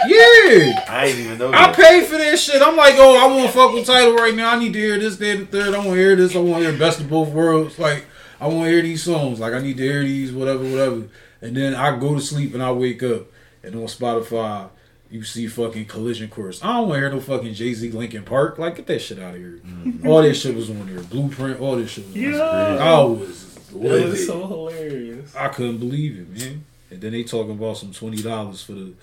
[0.08, 0.86] Yeah.
[0.90, 1.76] I ain't even know I that.
[1.76, 2.62] paid for that shit.
[2.62, 4.52] I'm like, oh, I want to fuck with Tidal right now.
[4.52, 5.74] I need to hear this, that, and the third.
[5.74, 6.36] I want to hear this.
[6.36, 7.80] I want to hear best of both worlds.
[7.80, 8.06] Like,
[8.40, 9.40] I want to hear these songs.
[9.40, 11.04] Like, I need to hear these, whatever, whatever.
[11.42, 13.28] And then I go to sleep and I wake up,
[13.64, 14.70] and on Spotify,
[15.10, 16.64] you see fucking Collision Course.
[16.64, 18.58] I don't want to hear no fucking Jay Z Linkin Park.
[18.58, 19.60] Like, get that shit out of here.
[19.66, 20.08] Mm-hmm.
[20.08, 21.04] All that shit was on there.
[21.04, 22.32] Blueprint, all this shit was on there.
[22.76, 22.84] Yeah.
[22.84, 25.36] I was That was so hilarious.
[25.36, 26.66] I couldn't believe it, man.
[26.90, 28.94] And then they talking about some twenty dollars for the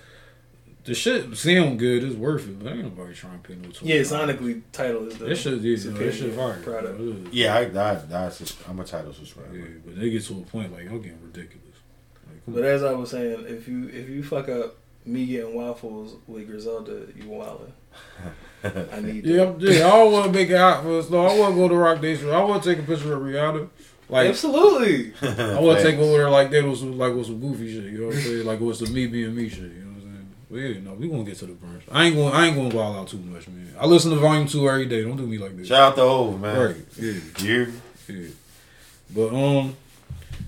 [0.83, 3.93] the shit sound good, it's worth it, but ain't nobody trying to pay no twenty.
[3.93, 5.25] Yeah, sonically, Tidal is the.
[5.25, 6.61] That shit, yeah, no, that shit superior fire.
[6.63, 6.99] product.
[7.31, 7.61] Yeah.
[7.71, 9.55] Yeah, I, I, I, sus- I'm a Tidal subscriber.
[9.55, 11.67] yeah, but they get to a point like y'all getting ridiculous.
[12.27, 12.69] Like, But on.
[12.69, 17.07] as I was saying, if you if you fuck up me getting waffles with Griselda,
[17.15, 17.71] you wildin'.
[18.93, 19.59] I need Yeah, that.
[19.61, 21.09] Yeah, I don't want to make it hot for us.
[21.09, 22.29] No, I want to go to Roc Nation.
[22.29, 23.67] I want to take a picture of Rihanna.
[24.07, 25.13] Like, Absolutely.
[25.21, 27.85] I want to take over there like that with some like with some goofy shit.
[27.91, 28.45] You know what I'm saying?
[28.45, 29.59] Like with some me being me shit.
[29.61, 29.80] You know
[30.51, 30.83] what I'm saying?
[30.83, 31.81] But yeah, no, we gonna get to the brunch.
[31.91, 32.33] I ain't going.
[32.33, 33.73] I ain't going to wild out too much, man.
[33.79, 35.03] I listen to Volume Two every day.
[35.03, 35.67] Don't do me like this.
[35.67, 36.59] Shout out to Hov, man.
[36.59, 36.75] Right.
[36.97, 37.13] Yeah.
[37.39, 37.73] You?
[38.07, 38.27] Yeah.
[39.13, 39.75] But um,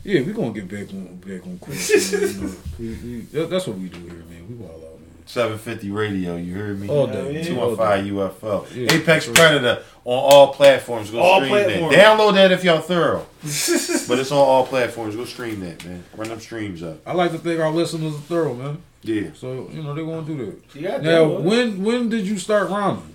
[0.04, 2.12] yeah, we gonna get back on back on course.
[2.12, 2.54] you know.
[2.80, 4.48] we, we, that's what we do here, man.
[4.48, 4.83] We wild.
[5.26, 6.90] 750 radio, you heard me?
[6.90, 7.44] All day.
[7.44, 7.60] yeah.
[7.60, 8.08] all day.
[8.08, 8.76] 215 UFO.
[8.76, 8.94] Yeah.
[8.94, 11.10] Apex Predator on all platforms.
[11.12, 11.96] Go All stream platforms.
[11.96, 12.06] that.
[12.06, 13.26] Download that if y'all thorough.
[13.42, 15.16] but it's on all platforms.
[15.16, 16.04] Go stream that, man.
[16.16, 16.98] Run them streams up.
[17.08, 18.82] I like to think our listeners are thorough, man.
[19.02, 19.30] Yeah.
[19.34, 20.76] So you know they're gonna do that.
[20.76, 20.92] Yeah.
[20.92, 23.14] got Now, when when did you start rhyming?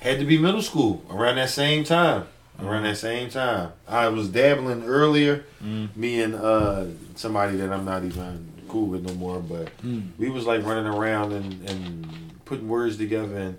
[0.00, 2.26] Had to be middle school around that same time.
[2.62, 3.72] Around that same time.
[3.88, 5.44] I was dabbling earlier.
[5.60, 6.84] Me and uh,
[7.16, 10.08] somebody that I'm not even cool with no more, but Mm.
[10.18, 12.06] we was like running around and, and
[12.44, 13.56] putting words together and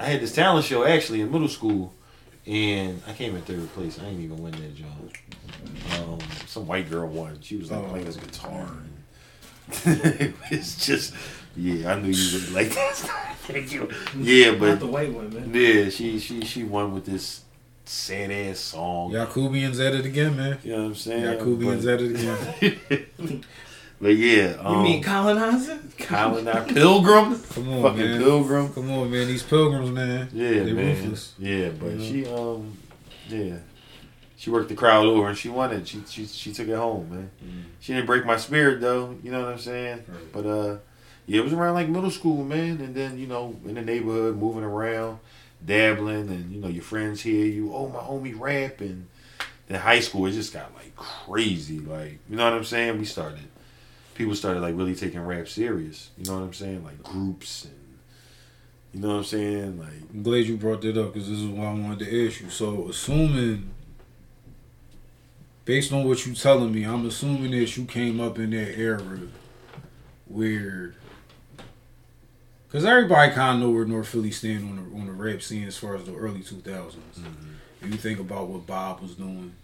[0.00, 1.92] I had this talent show actually in middle school
[2.44, 3.98] and I came in third place.
[4.00, 4.98] I didn't even win that job.
[5.96, 7.38] Um, some white girl won.
[7.40, 7.88] She was like Oh.
[7.90, 8.66] playing his guitar.
[9.86, 11.14] And it's just
[11.56, 12.94] yeah, I knew you would like that.
[13.46, 13.88] Thank you.
[14.18, 15.52] Yeah, Not but the white woman.
[15.54, 17.42] yeah, she she she won with this
[17.86, 19.12] sad ass song.
[19.12, 20.58] Yakubians at it again, man.
[20.64, 21.22] You know what I'm saying?
[21.38, 23.44] Yakubians at it again.
[24.04, 25.78] But yeah, You um, mean colonizer?
[25.96, 27.40] Colin our Pilgrim?
[27.40, 28.20] Come on, Fucking man.
[28.20, 28.68] Pilgrim.
[28.74, 29.26] Come on, man.
[29.26, 30.28] These pilgrims, man.
[30.30, 30.88] Yeah, they man.
[30.88, 31.32] ruthless.
[31.38, 32.04] Yeah, but You know?
[32.04, 32.76] she um
[33.30, 33.56] yeah.
[34.36, 35.88] She worked the crowd over and she won it.
[35.88, 37.30] She she she took it home, man.
[37.80, 40.04] She didn't break my spirit though, you know what I'm saying?
[40.06, 40.32] Right.
[40.34, 40.76] But uh
[41.24, 44.36] yeah, it was around like middle school, man, and then, you know, in the neighborhood,
[44.36, 45.18] moving around,
[45.64, 49.06] dabbling and you know, your friends hear you, oh my homie rap and
[49.70, 51.78] in high school, it just got like crazy.
[51.78, 52.98] Like, you know what I'm saying?
[52.98, 53.48] We started,
[54.14, 56.10] people started like really taking rap serious.
[56.16, 56.84] You know what I'm saying?
[56.84, 57.74] Like groups and,
[58.92, 59.78] you know what I'm saying?
[59.78, 62.40] Like, I'm glad you brought that up because this is what I wanted to ask
[62.40, 62.48] you.
[62.48, 63.70] So, assuming,
[65.64, 69.02] based on what you telling me, I'm assuming that you came up in that era
[70.26, 70.94] where,
[72.68, 75.66] because everybody kind of know where North Philly stand on the on the rap scene
[75.66, 76.62] as far as the early 2000s.
[76.62, 77.92] If mm-hmm.
[77.92, 79.54] you think about what Bob was doing,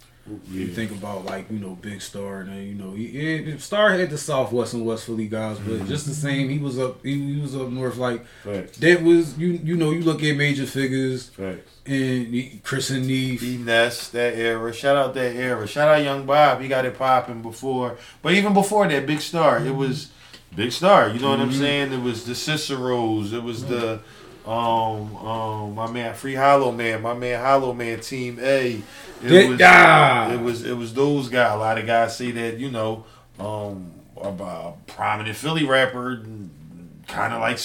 [0.50, 3.90] you think about like you know Big Star and then, you know he, yeah, Star
[3.90, 5.88] had the Southwest and West Philly guys, but mm-hmm.
[5.88, 8.78] just the same, he was up he, he was up north like Facts.
[8.78, 11.70] that was you you know you look at major figures Facts.
[11.86, 13.42] and he- Chris and Neef.
[13.42, 14.72] E Ness, that era.
[14.72, 15.66] Shout out that era.
[15.66, 16.60] Shout out Young Bob.
[16.60, 17.96] He got it popping before.
[18.22, 19.58] But even before that, Big Star.
[19.58, 19.76] It mm-hmm.
[19.76, 20.10] was
[20.54, 21.08] Big Star.
[21.08, 21.58] You know what I'm mm-hmm.
[21.58, 21.92] saying?
[21.92, 23.32] It was the Ciceros.
[23.32, 24.00] It was the
[24.46, 28.82] um um my man Free Hollow Man, my man Hollow Man Team A.
[29.22, 30.32] It was ah.
[30.32, 31.54] it was it was those guys.
[31.54, 33.04] A lot of guys say that, you know,
[33.38, 36.22] um a, prominent Philly rapper
[37.08, 37.58] kind of like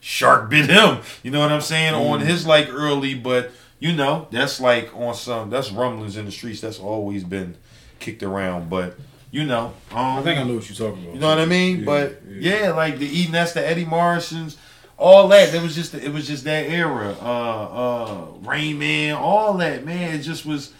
[0.00, 0.98] Shark bit him.
[1.22, 1.94] You know what I'm saying?
[1.94, 6.32] On his like early, but you know, that's like on some that's rumblings in the
[6.32, 6.60] streets.
[6.60, 7.56] That's always been
[7.98, 8.96] kicked around, but
[9.30, 11.14] you know, um, I think I know what you're talking about.
[11.14, 11.80] you know what I mean?
[11.80, 12.60] Yeah, but yeah.
[12.62, 12.70] yeah.
[12.70, 14.56] like the E Ness, the Eddie Morrisons,
[14.98, 15.54] all that.
[15.54, 17.16] It was just it was just that era.
[17.20, 20.14] Uh uh Rain Man, all that, man.
[20.14, 20.72] It just was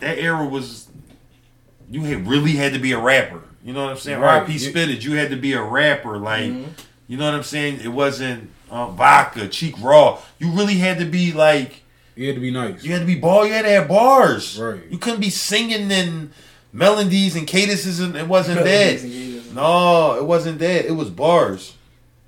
[0.00, 0.88] that era was
[1.90, 3.42] you had really had to be a rapper.
[3.64, 4.18] You know what I'm saying?
[4.18, 4.38] Right.
[4.38, 4.58] R.I.P.
[4.58, 6.18] Spitted, you had to be a rapper.
[6.18, 6.46] Like,
[7.06, 7.80] you know what I'm saying?
[7.80, 10.20] It wasn't uh, vodka, cheek raw.
[10.40, 11.82] You really had to be like
[12.16, 12.82] You had to be nice.
[12.82, 13.46] you had to be ball.
[13.46, 14.58] You had to have bars.
[14.58, 14.80] Right.
[14.90, 16.32] You couldn't be singing and
[16.72, 19.52] melodies and cadences, and it wasn't that.
[19.54, 20.86] No, it wasn't that.
[20.86, 21.76] It was bars.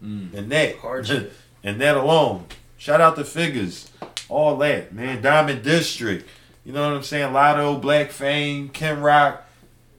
[0.05, 0.35] Mm.
[0.35, 0.77] And that.
[0.79, 1.33] Hard shit.
[1.65, 2.47] and that alone.
[2.77, 3.91] Shout out the Figures.
[4.29, 5.23] All that, man.
[5.23, 6.29] Diamond District.
[6.65, 7.33] You know what I'm saying?
[7.33, 9.43] Lotto, Black Fame, Ken Rock.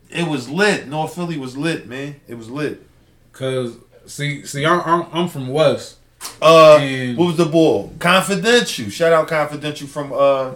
[0.09, 0.87] It was lit.
[0.87, 2.19] North Philly was lit, man.
[2.27, 2.85] It was lit.
[3.33, 5.97] Cause see see I'm I'm, I'm from West.
[6.41, 7.93] Uh, And- what was the bull?
[7.99, 8.89] Confidential.
[8.89, 10.53] Shout out Confidential from uh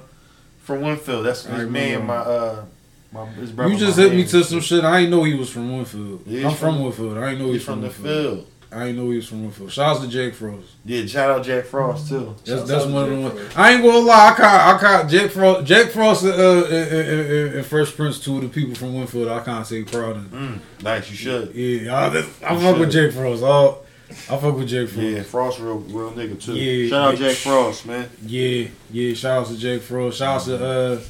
[0.64, 1.24] from Wynnefield.
[1.24, 2.00] That's I his man.
[2.02, 2.06] remember.
[2.06, 2.66] My uh
[3.12, 3.74] my his brother.
[3.74, 4.84] You just my hit me to some shit.
[4.84, 6.22] I didn't know he was from Wynnefield.
[6.26, 7.22] Yeah, I'm from, from- Wynnefield.
[7.22, 8.04] I didn't know he He's was from the Wynnefield.
[8.04, 8.48] field.
[8.72, 9.72] I didn't know he was from Wynnefield.
[9.72, 10.68] Shout out to Jake Frost.
[10.86, 12.36] Yeah, shout out Jack Frost too.
[12.46, 13.54] That's, that's out to one of the ones.
[13.56, 14.30] I ain't gonna lie.
[14.30, 15.66] I caught I caught Jack Frost.
[15.66, 19.28] Jack Frost uh, uh, uh, uh, and Fresh Prince, two of the people from Wynnefield.
[19.32, 20.24] I can't say proud of.
[20.26, 21.56] Mm, nice, you should.
[21.56, 23.12] Yeah, I, that's- I You fuck with should.
[23.12, 23.42] Jake Frost.
[23.44, 23.80] Oh,
[24.12, 25.02] I fuck with Jake Frost.
[25.08, 26.54] Yeah, Frost real real nigga too.
[26.56, 27.28] Yeah, shout out yeah.
[27.30, 28.08] Jack Frost, man.
[28.24, 29.14] Yeah, yeah.
[29.16, 30.20] Shout out to Jake Frost.
[30.20, 31.02] Shout out to uh,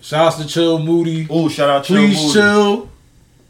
[0.00, 1.26] shout out to Chill Moody.
[1.30, 2.32] Ooh, shout out Chill Please Moody.
[2.32, 2.90] chill.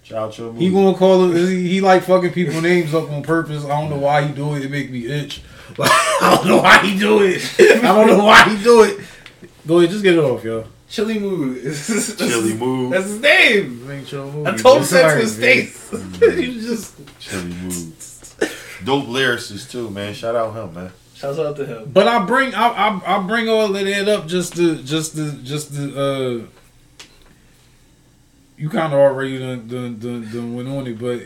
[0.07, 0.67] Shout out Chill Moody.
[0.67, 1.35] He gonna call him.
[1.35, 3.65] He, he like fucking people names up on purpose.
[3.65, 4.65] I don't know why he do it.
[4.65, 5.43] It make me itch.
[5.77, 5.91] Like,
[6.23, 7.43] I don't know why he do it.
[7.59, 9.01] I don't know why he do it.
[9.67, 10.65] Go ahead, just get it off, yo.
[10.89, 11.61] Chili Mood.
[12.19, 12.93] Chili Mood.
[12.93, 13.91] That's his name.
[13.91, 15.67] Ain't Chill I told him It's that to his man.
[15.67, 15.93] face.
[16.21, 17.93] you just Chili Mood.
[18.85, 20.15] Dope lyricist too, man.
[20.15, 20.93] Shout out him, man.
[21.17, 21.91] Shout out to him.
[21.93, 25.33] But I bring I, I I bring all of that up just to just to
[25.43, 26.47] just to uh
[28.57, 31.23] you kind of already done, done, done, done went on it, but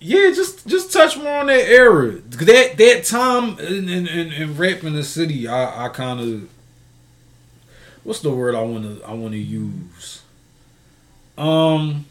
[0.00, 2.12] yeah, just just touch more on that era.
[2.12, 6.50] That that time in in, in, in rap in the city, I I kind of
[8.02, 10.22] what's the word I want to I want to use.
[11.38, 12.06] Um,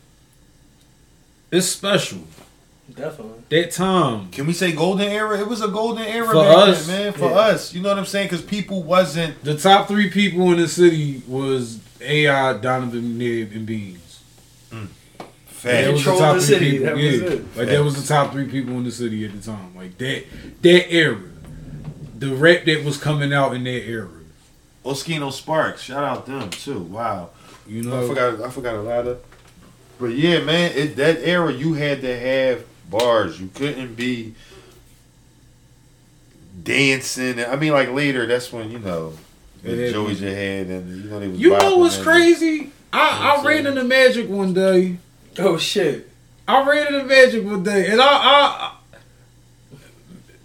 [1.52, 2.20] it's special.
[2.94, 3.44] Definitely.
[3.50, 5.40] That time, Can we say golden era?
[5.40, 7.14] It was a golden era For back us, man.
[7.14, 7.36] For yeah.
[7.36, 8.28] us, you know what I'm saying?
[8.28, 9.42] Because people wasn't.
[9.44, 14.24] The top three people in the city was AI, Donovan McNabb, and Beans.
[14.72, 14.86] Hmm.
[15.46, 15.86] Fat.
[15.86, 16.86] That was the top the three city, people.
[16.86, 17.58] that was yeah, it.
[17.58, 19.76] like that was the top three people in the city at the time.
[19.76, 20.26] Like that,
[20.62, 21.22] that era,
[22.18, 24.10] the rap that was coming out in that era.
[24.84, 25.84] Oschino Sparks.
[25.84, 26.80] Shout out them too.
[26.80, 27.30] Wow.
[27.68, 28.42] You know I forgot.
[28.42, 29.24] I forgot a lot of.
[30.00, 33.40] But yeah, man, it, that era you had to have bars.
[33.40, 34.34] You couldn't be
[36.64, 37.40] dancing.
[37.40, 39.14] I mean, like later, that's when you know
[39.64, 41.40] It the had- Joey Jihad and you know they was.
[41.40, 42.72] you know what's crazy?
[42.94, 44.98] I, I ran I'm into Magic one day.
[45.40, 46.10] Oh shit.
[46.48, 48.72] I ran into Magic one day, and I, I, I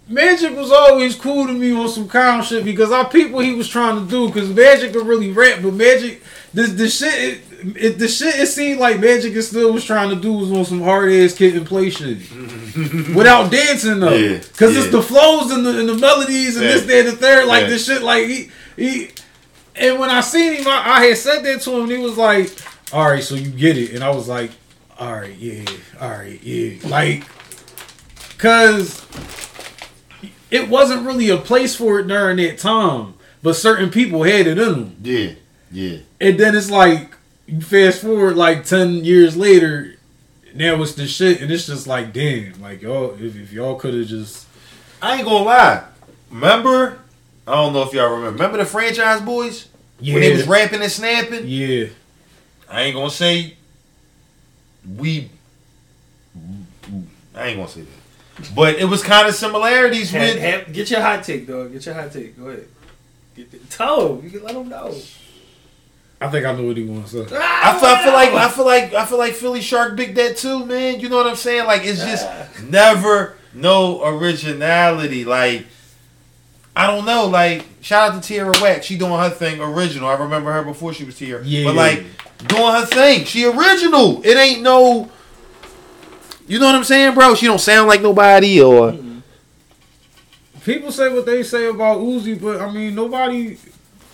[0.07, 3.53] Magic was always cool to me on some clown shit because I peeped what he
[3.55, 4.27] was trying to do.
[4.27, 6.21] Because Magic could really rap, but Magic,
[6.53, 7.41] this the shit, it,
[7.75, 10.63] it, the shit it seemed like Magic is still was trying to do was on
[10.63, 12.19] some hard ass kid and play shit
[13.15, 14.37] without dancing though.
[14.37, 14.83] Because yeah.
[14.83, 16.87] it's the flows and the, and the melodies and this, Yeah.
[16.87, 17.45] that, and the third.
[17.47, 17.69] Like Yeah.
[17.69, 19.09] this shit, like he he.
[19.75, 22.17] And when I seen him, I, I had said that to him, and he was
[22.17, 22.51] like,
[22.93, 24.51] "All right, so you get it." And I was like,
[24.97, 25.65] "All right, yeah,
[25.99, 27.23] all right, yeah." Like,
[28.37, 29.05] cause
[30.49, 34.57] it wasn't really a place for it during that time, but certain people had it
[34.57, 34.95] in them.
[35.03, 35.31] Yeah,
[35.71, 35.97] yeah.
[36.19, 37.11] and then it's like
[37.45, 39.95] you fast forward like ten years later,
[40.55, 43.93] now it's the shit, and it's just like damn, like y'all if, if y'all could
[43.93, 44.47] have just
[45.01, 45.83] I ain't gonna lie.
[46.31, 46.99] Remember?
[47.47, 48.31] I don't know if y'all remember.
[48.31, 49.69] Remember the franchise boys
[49.99, 51.43] yeah when they was rapping and snapping?
[51.45, 51.87] yeah
[52.69, 53.55] I ain't gonna say
[54.97, 55.29] we.
[57.35, 60.41] I ain't gonna say that, but it was kind of similarities Have- with.
[60.41, 61.71] have- get your hot take, dog.
[61.71, 62.37] Get your hot take.
[62.37, 62.67] Go ahead.
[63.35, 64.23] Get the, tell him.
[64.25, 64.93] You can let him know.
[66.19, 67.35] I think I know what he wants to say.
[67.39, 70.15] Ah, I feel, I feel like I feel like I feel like Philly Shark Big
[70.15, 70.99] that too, man.
[70.99, 71.65] You know what I'm saying?
[71.65, 72.47] Like it's just ah.
[72.67, 75.25] never no originality.
[75.25, 75.67] Like
[76.77, 77.25] I don't know.
[77.25, 78.83] Like shout out to Tierra Whack.
[78.83, 80.07] She doing her thing original.
[80.07, 81.41] I remember her before she was here.
[81.43, 81.65] Yeah.
[81.65, 82.05] But like
[82.47, 83.25] doing her thing.
[83.25, 84.21] She original.
[84.23, 85.09] It ain't no.
[86.47, 87.35] You know what I'm saying, bro?
[87.35, 88.91] She don't sound like nobody or.
[88.91, 89.19] Mm-hmm.
[90.63, 93.57] People say what they say about Uzi, but I mean nobody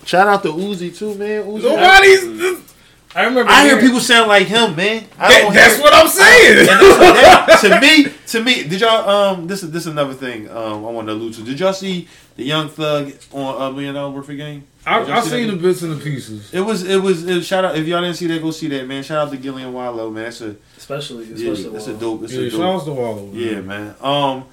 [0.04, 1.44] Shout out to Uzi too, man.
[1.44, 1.62] Uzi.
[1.62, 2.73] nobody's.
[3.16, 3.50] I remember.
[3.52, 5.04] I hear people sound like him, man.
[5.18, 6.58] I That- that's hear- what I'm saying.
[6.60, 10.14] And that's- that- to me, to me, did y'all um this is this is another
[10.14, 11.42] thing um I want to allude to.
[11.42, 14.64] Did y'all see the Young Thug on uh, Million Dollar Worth of Game?
[14.86, 16.52] I, Did I see seen the bits and the pieces.
[16.52, 18.68] It was it was it was, shout out if y'all didn't see that go see
[18.68, 19.02] that man.
[19.02, 20.24] Shout out to Gillie and Wallo man.
[20.24, 21.72] That's a especially, yeah, especially.
[21.72, 22.20] that's a dope.
[22.22, 22.74] That's Yeah, a shout dope.
[22.76, 23.30] outs to Wallo.
[23.32, 23.94] Yeah, man.
[24.02, 24.44] Um,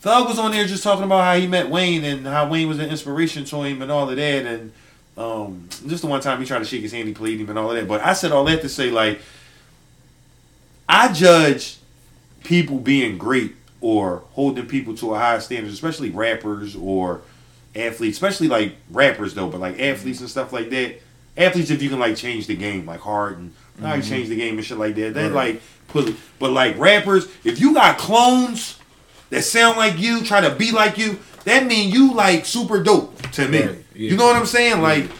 [0.00, 2.78] Thug was on there just talking about how he met Wayne and how Wayne was
[2.80, 4.72] an inspiration to him and all of that, and
[5.18, 7.58] um, just the one time he tried to shake his hand, he played him and
[7.58, 7.88] all of that.
[7.88, 9.20] But I said all that to say, like,
[10.88, 11.76] I judge
[12.44, 17.20] people being great or holding people to a high standard, especially rappers or
[17.76, 21.00] athletes, especially like rappers though, but like athletes and stuff like that.
[21.36, 24.56] Athletes, if you can like change the game, like hard and like change the game
[24.56, 25.54] and shit like that, they Right.
[25.54, 26.16] like put.
[26.38, 28.78] But like rappers, if you got clones
[29.30, 31.18] that sound like you, try to be like you,
[31.48, 33.62] that mean you like super dope to me.
[33.62, 34.10] Right, yeah.
[34.10, 34.82] You know what I'm saying?
[34.82, 35.10] Like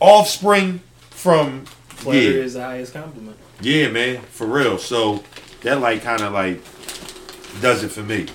[0.00, 3.36] offspring from Flattery yeah, is the highest compliment.
[3.60, 4.78] yeah, man, for real.
[4.78, 5.22] So
[5.62, 6.62] that like kind of like
[7.60, 8.26] does it for me.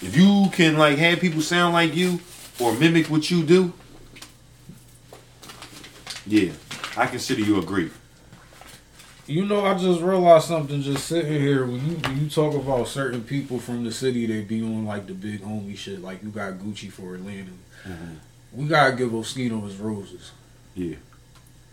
[0.00, 2.20] If you can like have people sound like you
[2.60, 3.72] or mimic what you do,
[6.26, 6.52] yeah,
[6.96, 7.90] I consider you a great.
[9.26, 12.88] You know, I just realized something just sitting here when you when you talk about
[12.88, 16.02] certain people from the city they be on like the big homie shit.
[16.02, 17.50] Like you got Gucci for Atlanta.
[17.88, 18.14] Mm-hmm.
[18.52, 20.32] We gotta give Oschino his roses.
[20.74, 20.96] Yeah,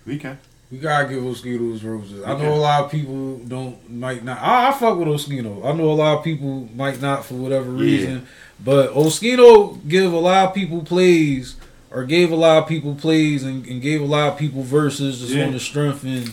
[0.05, 0.39] we can.
[0.71, 2.23] We gotta give Oschino his roses.
[2.23, 2.43] I Okay.
[2.43, 4.39] know a lot of people don't might not.
[4.41, 5.65] I, I fuck with Oschino.
[5.65, 8.27] I know a lot of people might not for whatever reason,
[8.63, 11.55] but Oschino give a lot of people plays
[11.91, 15.19] or gave a lot of people plays and, and gave a lot of people verses
[15.19, 15.47] just Yeah.
[15.47, 16.31] on the strength and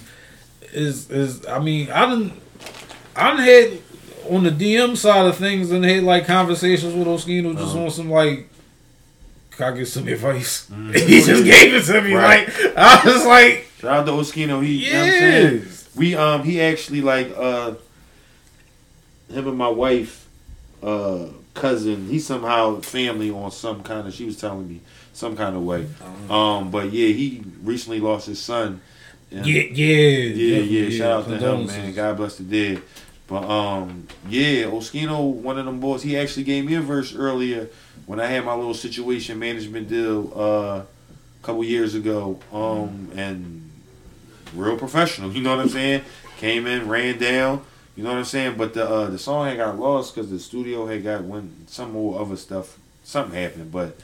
[0.73, 2.33] is is I mean I didn't
[3.17, 3.79] I done had
[4.31, 7.85] on the DM side of things and had like conversations with Oschino just Uh-huh.
[7.85, 8.49] on some like
[9.51, 10.69] can I get some advice?
[10.93, 12.15] he just gave it to me.
[12.15, 12.47] Right.
[12.49, 14.63] like I was like Shout out to Oschino.
[14.63, 15.55] He, you know what I'm saying?
[15.65, 15.89] yes.
[15.97, 17.75] We um he actually like uh
[19.31, 20.27] him and my wife
[20.83, 24.81] uh cousin he somehow family on some kind of she was telling me
[25.13, 25.87] some kind of way
[26.31, 28.81] um but yeah he recently lost his son
[29.31, 32.83] And- Yeah, yeah, yeah yeah shout out to him man God bless the dead
[33.27, 37.69] but um yeah Oschino one of them boys he actually gave me a verse earlier
[38.07, 40.41] when I had my little situation management deal uh
[40.81, 40.87] a
[41.43, 43.71] couple years ago um and
[44.55, 45.31] real professional.
[45.33, 46.03] You know what I'm saying?
[46.39, 47.63] Came in, ran down.
[47.97, 48.57] You know what I'm saying?
[48.57, 51.93] But the uh, the song had got lost because the studio had got when some
[51.93, 52.79] more other stuff.
[53.05, 53.97] Something happened, but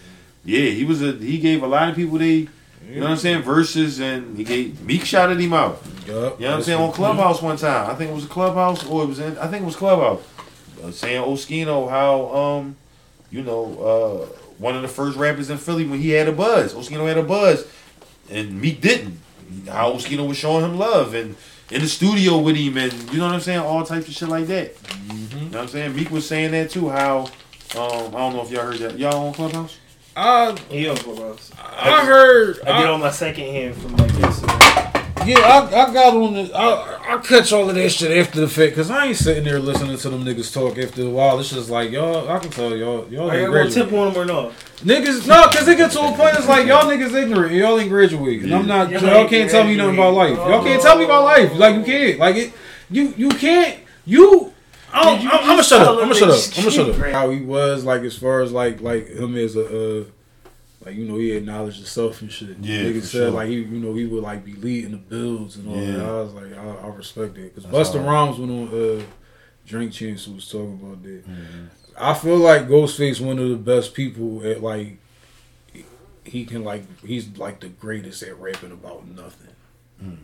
[0.44, 2.48] yeah, he was a he gave a lot of people they.
[2.88, 3.42] You know what I'm saying?
[3.42, 5.82] Verses and he gave Meek shouted him out.
[6.06, 6.80] Yup, You know what I'm saying?
[6.80, 7.90] On Clubhouse one time.
[7.90, 10.22] I think it was a Clubhouse or it was in I think it was Clubhouse.
[10.82, 12.76] Uh, saying Oschino how um
[13.30, 14.26] you know uh
[14.58, 16.74] one of the first rappers in Philly when he had a buzz.
[16.74, 17.66] Oschino had a buzz
[18.30, 19.18] and Meek didn't.
[19.68, 21.36] How Oschino was showing him love and
[21.70, 23.60] in the studio with him and you know what I'm saying?
[23.60, 24.76] All types of shit like that.
[24.76, 25.38] Mm-hmm.
[25.38, 25.96] You know what I'm saying?
[25.96, 27.20] Meek was saying that too, how
[27.76, 28.98] um I don't know if y'all heard that.
[28.98, 29.78] Y'all on Clubhouse?
[30.16, 31.50] I He on Clubhouse.
[31.58, 32.60] I heard.
[32.62, 35.32] I get on my second hand from like yesterday.
[35.32, 36.50] yeah, I, I got on the.
[36.54, 39.58] I I catch all of that shit after the fact because I ain't sitting there
[39.58, 41.40] listening to them niggas talk after a while.
[41.40, 42.28] It's just like y'all.
[42.28, 43.08] I can tell y'all.
[43.08, 44.52] Y'all Are you ain't gonna tip on him or no?
[44.78, 46.36] Niggas, no, because it get to a point.
[46.36, 47.52] It's like y'all niggas ignorant.
[47.52, 48.44] and Y'all ain't graduated.
[48.44, 48.90] And I'm not.
[48.90, 49.00] Yeah.
[49.00, 50.36] Y'all can't tell me nothing about life.
[50.36, 51.54] Y'all can't tell me about life.
[51.56, 52.18] Like you can't.
[52.20, 52.52] Like it.
[52.90, 53.80] You you can't.
[54.04, 54.53] You.
[54.94, 55.88] I'm, I'm, I'm gonna shut up.
[55.98, 56.38] I'm gonna shut up.
[56.56, 57.12] I'm gonna shut up.
[57.12, 60.04] How he was like as far as like like him as a uh,
[60.84, 62.56] like you know he acknowledged himself and shit.
[62.60, 63.30] Yeah, Niggas for said sure.
[63.30, 65.92] like he you know he would like be leading the builds and all Yeah.
[65.96, 66.06] that.
[66.06, 68.06] I was like I, I respect that because That's Busta hard.
[68.06, 69.02] Rhymes went on uh,
[69.66, 71.26] Drink Champs who was talking about that.
[71.28, 71.64] Mm-hmm.
[71.96, 74.98] I feel like Ghostface one of the best people at like
[76.24, 79.50] he can like he's like the greatest at rapping about nothing.
[80.02, 80.16] Mm.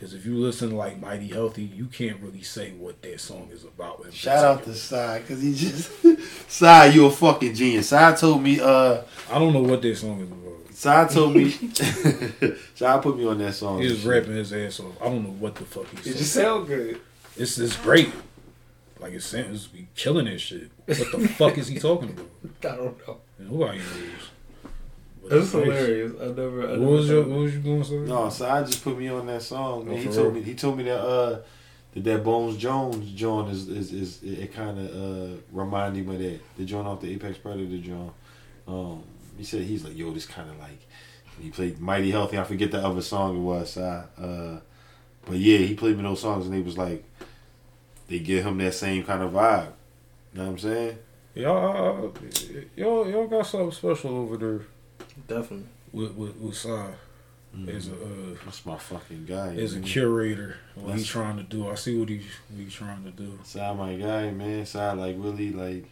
[0.00, 3.50] Because if you listen to like Mighty Healthy, you can't really say what that song
[3.52, 4.02] is about.
[4.06, 4.74] in Shout out to particular.
[4.78, 5.90] Sai, cause he just
[6.50, 7.90] Sai, you a fucking genius.
[7.90, 10.74] Sai told me, uh, I don't know what that song is about.
[10.74, 11.50] Sai told me,
[12.74, 13.82] Sai put me on that song.
[13.82, 14.94] He was rapping his ass off.
[15.02, 16.16] I don't know what the fuck he's It saying.
[16.16, 16.98] just sound good.
[17.36, 18.10] It's it's great.
[19.00, 20.70] Like it's it's be killing this shit.
[20.86, 22.72] What the fuck is he talking about?
[22.72, 23.18] I don't know.
[23.38, 24.30] Nobody knows.
[25.30, 26.12] But It's hilarious.
[26.20, 26.62] I never.
[26.62, 27.96] I What never was your what was you going to say?
[27.98, 29.86] No, Sai just put me on that song.
[29.86, 29.94] Man.
[29.94, 30.30] Oh, he told real?
[30.32, 31.38] me, he told me that uh,
[31.92, 36.18] that that Bones Jones joint is is, is it kind of uh remind him of
[36.18, 38.12] that the joint off the Apex Predator joint.
[38.66, 39.04] Um,
[39.38, 40.80] he said he's like, yo, this kind of like
[41.40, 42.36] he played Mighty Healthy.
[42.36, 43.72] I forget the other song it was.
[43.74, 44.04] Sai.
[44.20, 44.58] Uh,
[45.26, 47.04] but yeah, he played me those songs and they was like,
[48.08, 49.72] they give him that same kind of vibe.
[50.32, 50.98] You know what I'm saying?
[51.34, 52.12] Y'all,
[52.76, 54.60] y'all, y'all got something special over there
[55.30, 55.66] Definitely.
[55.92, 56.90] with with, with Sai
[57.68, 57.96] as a uh,
[58.44, 59.54] That's my fucking guy.
[59.56, 60.56] as a curator.
[60.74, 63.38] What he's trying to do, I see what he's what he's trying to do.
[63.44, 64.66] Sai, my guy, man.
[64.66, 65.86] Sai, like really, like.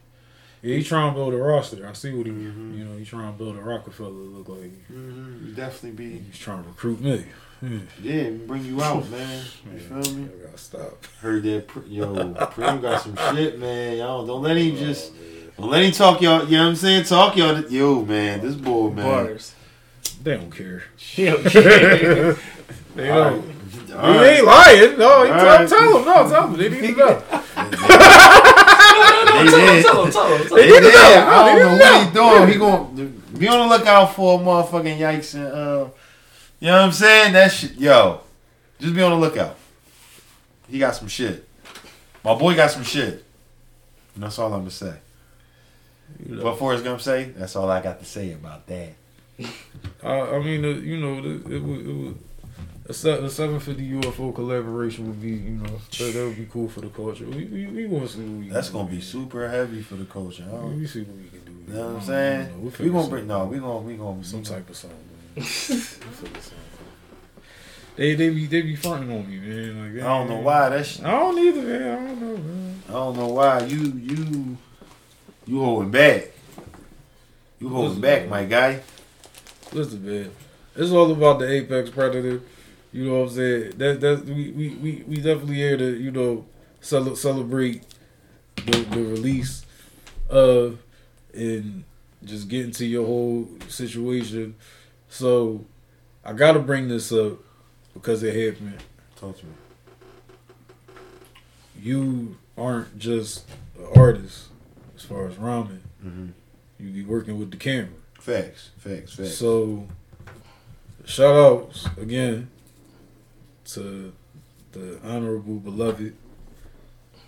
[0.60, 1.86] Yeah, he's trying to build a roster.
[1.86, 2.76] I see what he, Mhm.
[2.78, 4.72] you know, he's trying to build a Roc-A-Fella look like.
[4.90, 6.18] Mm-hmm, you definitely be.
[6.18, 7.24] He's trying to recruit me.
[7.62, 7.78] Yeah.
[8.02, 9.44] Yeah, bring you out, man.
[9.64, 10.24] You Man, feel me?
[10.24, 11.04] I gotta stop.
[11.20, 13.98] Heard that, yo, Preme got some shit, man.
[13.98, 15.12] Y'all don't let him just,
[15.58, 16.44] don't let him talk y'all.
[16.44, 17.04] You know what I'm saying?
[17.04, 17.60] Talk y'all.
[17.68, 19.04] Yo, man, this boy, man.
[19.04, 19.54] Bars.
[20.22, 20.84] They don't care.
[20.96, 22.34] He okay.
[22.94, 23.36] They don't.
[23.36, 23.42] right.
[23.86, 24.26] He All right.
[24.36, 24.98] ain't lying.
[24.98, 25.68] No, he tell, right.
[25.68, 26.04] tell him.
[26.04, 26.56] No, tell him.
[26.58, 27.22] They need to know.
[29.38, 29.84] They tell him, did.
[29.84, 30.82] tell him, tell him, tell They him.
[30.82, 30.94] did.
[30.94, 32.48] I don't know what he doing.
[32.48, 35.88] He going to be on the lookout for a motherfucking yikes and uh,
[36.60, 37.32] you know what I'm saying?
[37.34, 38.20] That shit, yo,
[38.80, 39.56] just be on the lookout.
[40.68, 41.46] He got some shit.
[42.24, 43.24] My boy got some shit.
[44.14, 44.94] And that's all I'm gonna say.
[46.28, 46.44] You know.
[46.44, 47.24] What Forrest Gump say?
[47.36, 48.90] That's all I got to say about that.
[50.02, 52.18] I, I mean, uh, you know, it, it would, it would
[52.88, 52.94] a, a
[53.30, 55.66] 750 UFO collaboration would be, you know,
[55.98, 57.26] that, that would be cool for the culture.
[57.26, 58.96] We, we, we want to see what we That's gonna do.
[58.96, 60.44] be super heavy for the culture.
[60.48, 61.72] I don't- We see what we can do.
[61.72, 62.48] You know what I'm saying?
[62.48, 62.58] know.
[62.58, 63.44] We'll We gonna bring no.
[63.44, 64.90] We gonna we gonna some type of song.
[64.90, 65.00] Man.
[65.36, 67.42] we'll figure something out.
[67.96, 69.94] They they be they be fronting on me, man.
[69.96, 70.86] Like, I don't know why that.
[70.86, 71.82] Sh- I don't either, man.
[71.82, 72.82] I don't know, man.
[72.88, 74.56] I don't know why you you
[75.48, 76.28] you holding back.
[77.58, 78.30] You holding Listen, back, man.
[78.30, 78.80] my guy.
[79.72, 80.30] Listen, man.
[80.76, 82.42] It's all about the apex predator.
[82.92, 83.72] You know what I'm saying?
[83.78, 86.44] That that we we, we, we definitely here to you know
[86.82, 87.82] cel- celebrate
[88.56, 89.64] the, the release
[90.28, 90.78] of
[91.32, 91.84] and
[92.24, 94.54] just get into your whole situation.
[95.08, 95.64] So
[96.24, 97.38] I gotta bring this up
[97.94, 98.82] because it happened.
[99.16, 99.52] Talk to me.
[101.80, 104.48] You aren't just an artist
[104.98, 105.80] as far as rhyming.
[106.04, 106.26] Mm-hmm.
[106.80, 107.88] You be working with the camera.
[108.20, 109.34] Facts, facts, facts.
[109.36, 109.86] So,
[111.04, 112.50] shout outs again
[113.66, 114.12] to
[114.72, 116.14] the honorable beloved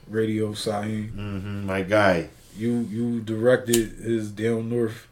[0.09, 1.13] Radio Sahin.
[1.13, 2.29] mm-hmm, my guy.
[2.57, 5.07] You you directed his Down North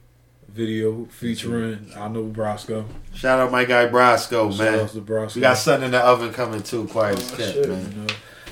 [0.48, 2.84] video featuring I know Brosco.
[3.14, 4.80] Shout out my guy Brosco, Shout man.
[4.80, 5.36] outs to Brosco.
[5.36, 6.86] We got something in the oven coming too.
[6.88, 7.68] Quiet as Oh, kept, shit.
[7.68, 7.92] man.
[7.92, 8.06] You know,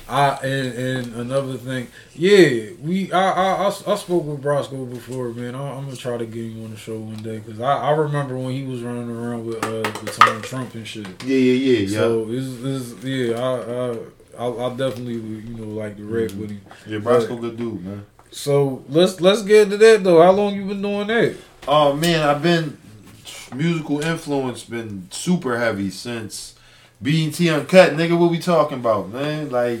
[0.09, 5.29] I and, and another thing, yeah, we I I, I, I spoke with Brosco before,
[5.29, 5.53] man.
[5.55, 7.91] I, I'm gonna try to get him on the show one day because I, I
[7.91, 11.07] remember when he was running around with uh with Donald Trump and shit.
[11.23, 11.97] Yeah, yeah, yeah, yeah.
[11.97, 13.51] So it's, it's yeah, I
[13.91, 13.97] I
[14.39, 16.41] I'll, I'll definitely you know like the rap Mm-hmm.
[16.41, 16.61] with him.
[16.85, 18.05] yeah, Brosco, good dude, man.
[18.31, 20.21] So let's let's get into that though.
[20.21, 21.35] How long you been doing that?
[21.67, 22.77] Oh man, I've been
[23.55, 26.55] musical influence been super heavy since
[27.01, 28.17] BET Uncut, nigga.
[28.17, 29.49] What we talking about, man?
[29.49, 29.79] Like,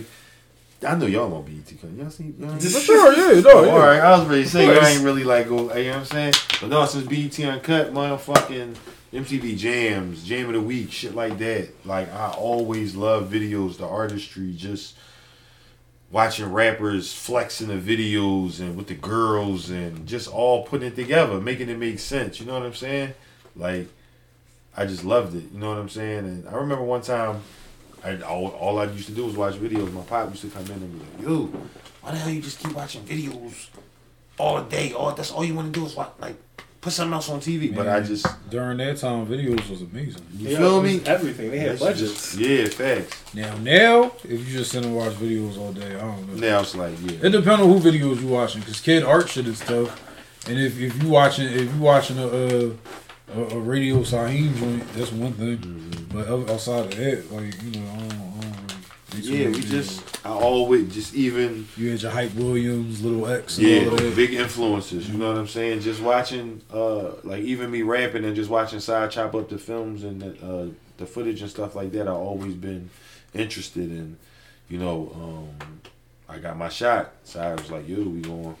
[0.85, 1.89] I know y'all on BET Uncut.
[1.97, 2.33] Y'all see?
[2.37, 4.85] Y'all ain't- sure, yeah, no, Oh, all right, I was ready to say Of y'all
[4.85, 5.75] ain't really like oh, go.
[5.75, 6.33] You know what I'm saying?
[6.61, 8.75] But no, since BET Uncut, motherfucking
[9.11, 11.69] MTV Jams, Jam of the Week, shit like that.
[11.85, 14.95] Like I always love videos, the artistry, just
[16.11, 21.41] watching rappers flexing the videos and with the girls and just all putting it together,
[21.41, 22.39] making it make sense.
[22.39, 23.13] You know what I'm saying?
[23.55, 23.87] Like
[24.75, 25.45] I just loved it.
[25.51, 26.19] You know what I'm saying?
[26.19, 27.41] And I remember one time.
[28.03, 29.91] I, all, all I used to do was watch videos.
[29.91, 31.45] My pop used to come in and be like, "Yo,
[32.01, 33.67] why the hell you just keep watching videos
[34.37, 34.93] all day?
[34.93, 36.35] All that's all you want to do is watch, like
[36.81, 40.21] put something else on TV." But I just, during that time, videos was amazing.
[40.37, 41.01] you Yeah, feel it me?
[41.05, 41.51] Everything.
[41.51, 42.33] They had budgets.
[42.33, 43.33] just- yeah, facts.
[43.33, 46.47] Now now, if you just sit and watch videos all day, I don't know.
[46.47, 49.47] Now it's like, yeah, It depends on who videos you watching, cause kid art shit
[49.47, 50.03] is tough.
[50.47, 52.71] And if, if you watching if you watching a a,
[53.35, 55.57] a, a radio Saheem joint, that's one thing.
[55.57, 56.17] Mm-hmm.
[56.17, 58.55] But outside of that, like you know, I don't, I don't
[59.13, 63.57] really yeah, we just I always just even you had your hype Williams, little X,
[63.57, 64.15] and yeah all that.
[64.15, 65.09] big influences.
[65.09, 65.81] You know what I'm saying?
[65.81, 70.03] Just watching uh like even me rapping and just watching side chop up the films
[70.03, 70.67] and the uh,
[70.97, 72.07] the footage and stuff like that.
[72.07, 72.89] I've always been
[73.33, 74.17] interested in.
[74.69, 75.79] You know, um,
[76.27, 77.13] I got my shot.
[77.23, 78.55] Side was like, "Yo, we going.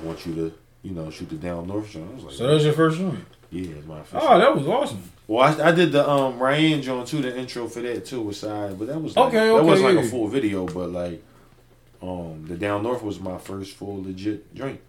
[0.00, 0.52] I want you to."
[0.82, 2.02] You know, shoot the down north shot.
[2.02, 3.24] I was like, So that was your first joint.
[3.54, 4.24] Yeah, it's my first.
[4.26, 5.02] Oh, that was awesome.
[5.26, 8.36] Well, I, I did the um Ryan joint too, the intro for that too with
[8.36, 10.00] side, but that was like, Okay, that was like yeah.
[10.02, 11.22] a full video, but like
[12.02, 14.80] um the down north was my first full legit joint.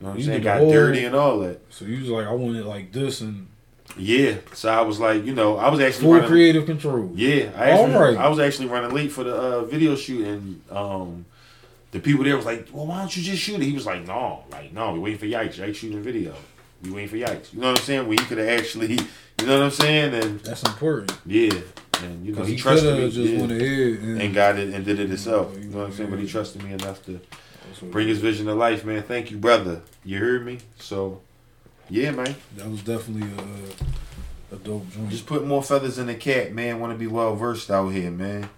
[0.00, 0.42] You know what I'm You saying?
[0.42, 1.60] Got whole- dirty and all that.
[1.70, 3.48] So you was like, I wanted like this and
[3.96, 6.28] Yeah, so I was like, you know, I was actually full running.
[6.28, 7.10] creative control.
[7.14, 8.16] Yeah, I actually, All right.
[8.16, 11.24] I was actually running late for the uh, video shoot, and um,
[11.90, 14.06] the people there was like, "Well, why don't you just shoot it?" He was like,
[14.06, 15.56] "No, like no, we waiting for Yikes.
[15.56, 16.34] Yikes shooting a video.
[16.82, 17.52] We waiting for Yikes.
[17.52, 18.06] You know what I'm saying?
[18.06, 18.92] When he could have actually,
[19.40, 20.14] you know what I'm saying?
[20.14, 21.12] And That's important.
[21.26, 21.50] yeah,
[22.02, 24.72] and you know he, he trusted me, just yeah, went ahead and, and got it
[24.72, 25.56] and did it himself.
[25.58, 26.10] You know what I'm saying?
[26.10, 27.20] But he trusted me enough to
[27.82, 29.02] bring his vision to life, man.
[29.02, 29.82] Thank you, brother.
[30.04, 30.58] You heard me?
[30.78, 31.20] So,
[31.90, 32.36] yeah, man.
[32.56, 33.28] That was definitely
[34.50, 35.10] a, a dope joint.
[35.10, 36.80] Just put more feathers in the cat, man.
[36.80, 38.48] Want to be well versed out here, man.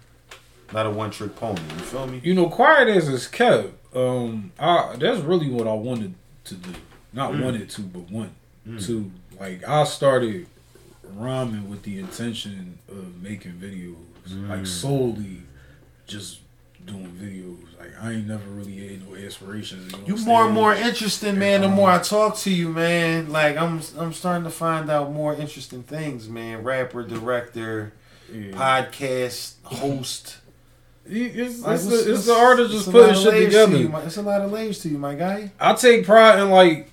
[0.73, 1.61] Not a one trick pony.
[1.61, 2.21] You feel me?
[2.23, 3.73] you know, quiet as it's kept.
[3.95, 6.13] Um, I that's really what I wanted
[6.45, 6.69] to do.
[7.13, 7.43] Not Mm.
[7.43, 8.31] wanted to, but want
[8.67, 8.85] Mm.
[8.85, 9.11] to.
[9.39, 10.45] Like I started
[11.15, 13.95] rhyming with the intention of making videos,
[14.49, 14.67] like Mm.
[14.67, 15.41] solely
[16.07, 16.39] just
[16.85, 17.57] doing videos.
[17.79, 19.91] Like I ain't never really had no aspirations.
[20.07, 21.61] You know, more and more interesting, man.
[21.61, 23.29] The more I talk to you, man.
[23.31, 26.63] Like I'm, I'm starting to find out more interesting things, man.
[26.63, 27.93] Rapper, director,
[28.33, 28.51] Yeah.
[28.51, 30.37] podcast host.
[31.03, 33.75] It's, Like, it's, what's- the, it's the art of just putting shit to together.
[33.75, 35.51] you, It's a lot of layers to you, my guy.
[35.59, 36.91] I take pride in like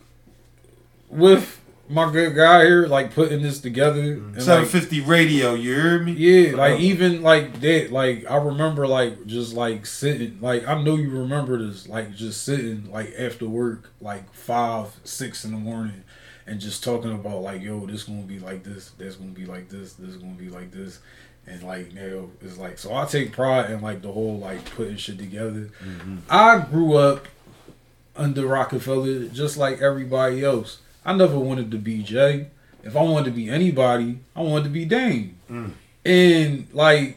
[1.10, 4.00] with my good guy here, like putting this together.
[4.00, 5.54] And, like, 750 radio.
[5.54, 6.12] You heard me?
[6.12, 10.82] yeah, like Uh, even like that, like I remember like just like sitting, like I
[10.82, 15.56] know you remember this, like just sitting like after work, like five, six in the
[15.58, 16.04] morning,
[16.46, 19.70] and just talking about like, yo, this gonna be like this, that's gonna be like
[19.70, 20.98] this, this gonna be like this.
[21.46, 24.98] And like now it's like so I take pride in like the whole like putting
[24.98, 25.70] shit together.
[26.28, 27.26] I grew up
[28.14, 30.80] under Roc-A-Fella just like everybody else.
[31.08, 32.48] I never wanted to be Jay.
[32.84, 35.38] If I wanted to be anybody, I wanted to be Dame.
[35.50, 35.72] Mm.
[36.04, 37.16] And like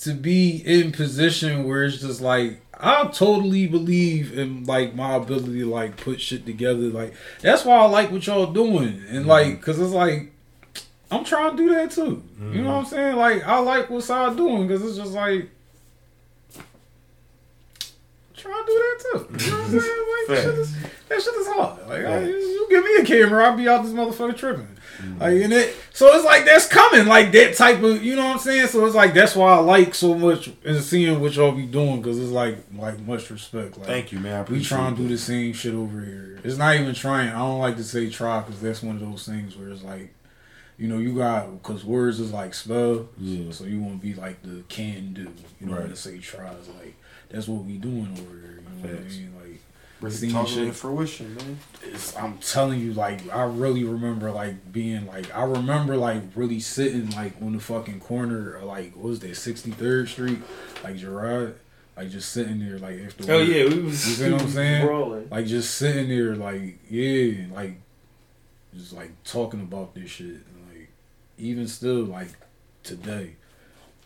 [0.00, 5.58] to be in position where it's just like I totally believe in like my ability
[5.60, 6.88] to like put shit together.
[6.88, 7.12] Like
[7.42, 9.04] that's why I like what y'all doing.
[9.10, 10.32] And like cuz it's like
[11.10, 12.22] I'm trying to do that too.
[12.40, 13.16] You know what I'm saying?
[13.16, 15.50] Like I like what Side doing cuz it's just like
[18.66, 19.44] to do that too.
[19.46, 20.04] You know what I'm saying?
[20.28, 20.76] Like, that, shit is,
[21.08, 21.88] that shit is hard.
[21.88, 24.68] Like, I, you give me a camera, I'll be out this motherfucker tripping.
[25.18, 28.32] Like, and it, so it's like that's coming, like that type of, you know what
[28.34, 28.66] I'm saying?
[28.66, 32.02] So it's like that's why I like so much and seeing what y'all be doing
[32.02, 33.78] because it's like, like much respect.
[33.78, 34.44] Like, Thank you, man.
[34.46, 36.40] I we trying to do the same shit over here.
[36.44, 37.30] It's not even trying.
[37.30, 40.12] I don't like to say try because that's one of those things where it's like,
[40.76, 43.08] you know, you got because words is like spell.
[43.18, 43.50] Yeah.
[43.52, 45.32] So you want to be like the can do.
[45.60, 45.88] You know, Right.
[45.88, 46.94] to say try is like
[47.30, 48.60] that's what we doing over here.
[48.80, 49.34] You know what I mean?
[49.40, 49.60] Like
[50.00, 50.66] Bring seeing it shit.
[50.68, 51.58] to fruition, man.
[51.82, 56.60] it's, I'm telling you, like I really remember like being like I remember like really
[56.60, 60.38] sitting like on the fucking corner of like what was that 63rd Street,
[60.84, 61.58] like Girard,
[61.96, 63.32] like just sitting there like after.
[63.32, 64.86] Oh yeah, we was You see what I'm saying?
[64.86, 65.28] Brawling.
[65.30, 67.80] like just sitting there like yeah, like
[68.74, 70.90] just like talking about this shit, and, like
[71.38, 72.28] even still like
[72.84, 73.34] today.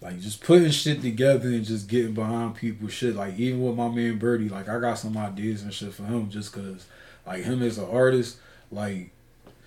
[0.03, 3.15] Like just putting shit together and just getting behind people shit.
[3.15, 6.29] Like even with my man Birdie, like I got some ideas and shit for him
[6.29, 6.87] just cause
[7.25, 8.39] like him as an artist,
[8.73, 9.11] like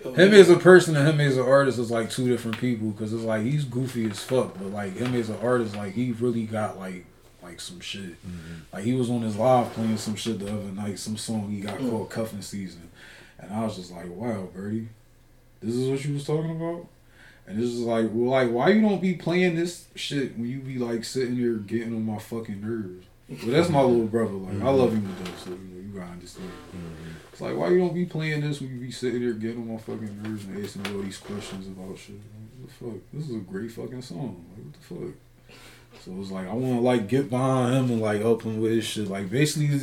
[0.04, 2.90] oh, him as a person and him as an artist is like two different people
[2.90, 6.12] because it's like he's goofy as fuck, but like him as an artist, like he
[6.12, 7.06] really got like
[7.42, 8.22] like some shit.
[8.26, 8.74] Mm-hmm.
[8.74, 11.60] Like he was on his live playing some shit the other night, some song he
[11.60, 11.88] got mm.
[11.88, 12.90] called Cuffing Season,
[13.38, 14.88] and I was just like, wow, Birdie,
[15.62, 16.88] this is what you was talking about.
[17.46, 20.58] And this is like, well, like, why you don't be playing this shit when you
[20.58, 23.06] be like sitting there getting on my fucking nerves?
[23.28, 24.32] Well, that's my little brother.
[24.32, 26.48] Like, I love him to death, so you know you gotta understand.
[26.48, 27.10] Mm-hmm.
[27.32, 29.72] It's like, why you don't be playing this when you be sitting there getting on
[29.72, 32.16] my fucking nerves and asking me all these questions about shit?
[32.16, 33.10] Like, what the fuck?
[33.12, 34.44] This is a great fucking song.
[34.54, 35.14] Like, what the fuck?
[36.04, 38.70] So it's like I want to like get behind him and like help him with
[38.72, 39.08] his shit.
[39.08, 39.78] Like basically,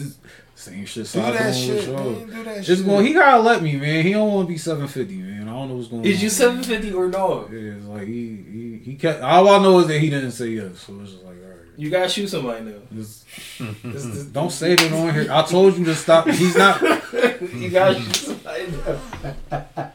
[0.55, 1.03] same shit.
[1.03, 2.25] Do Side that on shit, man.
[2.27, 2.85] Do that It's shit.
[2.85, 3.05] going.
[3.05, 4.03] He gotta let me, man.
[4.05, 5.47] He don't want to be seven fifty, man.
[5.49, 6.05] I don't know what's going on.
[6.07, 7.47] Is you seven fifty or no?
[7.51, 9.21] Yeah, it's like he he he kept.
[9.21, 10.79] All I know is that he didn't say yes.
[10.79, 11.57] So it's just like all right.
[11.75, 12.77] You gotta shoot somebody now.
[12.93, 13.25] Just,
[13.83, 15.27] This- this- don't say that on here.
[15.31, 16.27] I told you to stop.
[16.29, 16.81] He's not.
[17.53, 19.91] you gotta shoot somebody now.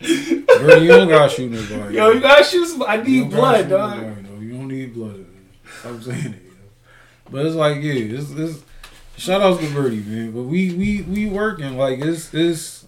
[0.00, 1.96] Bro, you don't gotta shoot nobody.
[1.96, 3.00] Yo, you gotta shoot somebody.
[3.00, 3.96] I need blood, dog.
[4.00, 4.40] nobody, no.
[4.40, 5.25] You don't need blood.
[5.86, 6.42] Stop saying it.
[7.30, 8.62] But it's like, yeah, it's, it's
[9.16, 10.32] shout outs to Birdie, man.
[10.32, 12.86] But we we we working like it's it's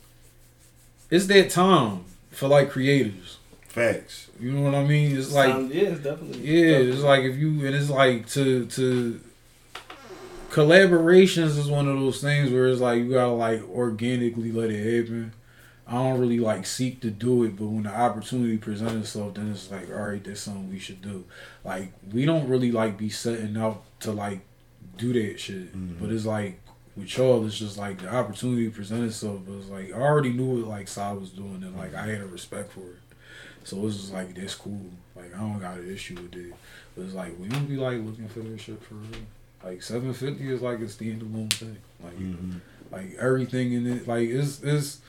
[1.11, 3.39] it's that time for like creators.
[3.67, 4.29] Facts.
[4.41, 5.17] You know what I mean?
[5.17, 6.41] It's like Sound- yeah, it's definitely.
[6.41, 6.93] yeah, definitely.
[6.93, 9.21] it's like if you and it's like to to
[10.51, 15.01] collaborations is one of those things where it's like you gotta like organically let it
[15.03, 15.33] happen.
[15.89, 19.51] I don't really like seek to do it, but when the opportunity presents itself, then
[19.51, 21.25] it's like, all right, that's something we should do.
[21.65, 24.41] Like we don't really like be setting out to like
[24.99, 25.95] do that shit, mm-hmm.
[25.99, 26.61] but it's like
[26.95, 29.41] with y'all, it's just like the opportunity presented itself.
[29.47, 32.21] But it's like I already knew what like Sai was doing, and like I had
[32.21, 32.99] a respect for it.
[33.65, 34.91] So it's just like that's cool.
[35.17, 36.55] Like I don't got an issue with it.
[36.95, 39.23] But it's like we don't be like looking for this shit for real.
[39.65, 41.79] Like seven fifty is like a standalone thing.
[42.05, 42.59] Like mm-hmm.
[42.93, 44.07] like everything in it.
[44.07, 45.01] Like it's it's.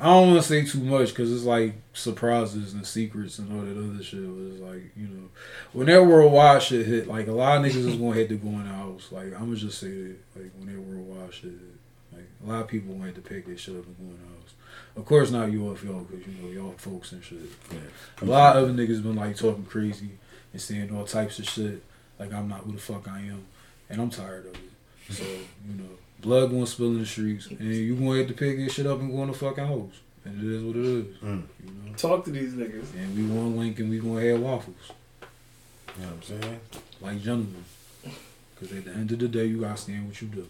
[0.00, 3.64] I don't want to say too much because it's like surprises and secrets and all
[3.64, 4.20] that other shit.
[4.20, 5.28] But it's like you know,
[5.72, 8.48] when that worldwide shit hit, like a lot of niggas is gonna have to go
[8.48, 9.08] in the house.
[9.10, 10.16] Like I'm gonna just say that.
[10.36, 11.78] Like when that worldwide shit hit,
[12.12, 14.54] like a lot of people gonna pick that shit up and go in the house.
[14.96, 17.38] Of course not you off y'all because you know y'all folks and shit.
[17.72, 17.78] Yeah.
[18.22, 20.10] A lot of other niggas been like talking crazy
[20.52, 21.82] and saying all types of shit.
[22.20, 23.46] Like I'm not who the fuck I am,
[23.90, 25.12] and I'm tired of it.
[25.12, 25.90] So you know,
[26.20, 29.00] blood gonna spill in the streets, and you gonna have to pick this shit up
[29.00, 30.00] and go in the fucking house.
[30.24, 31.16] And it is what it is.
[31.18, 31.42] Mm.
[31.64, 31.96] You know.
[31.96, 32.94] Talk to these niggas.
[32.94, 34.92] And we want link and we gonna have waffles
[35.96, 36.60] You know what I'm saying?
[37.00, 37.64] like gentlemen.
[38.58, 40.46] Cause at the end of the day, you gotta stand what you do.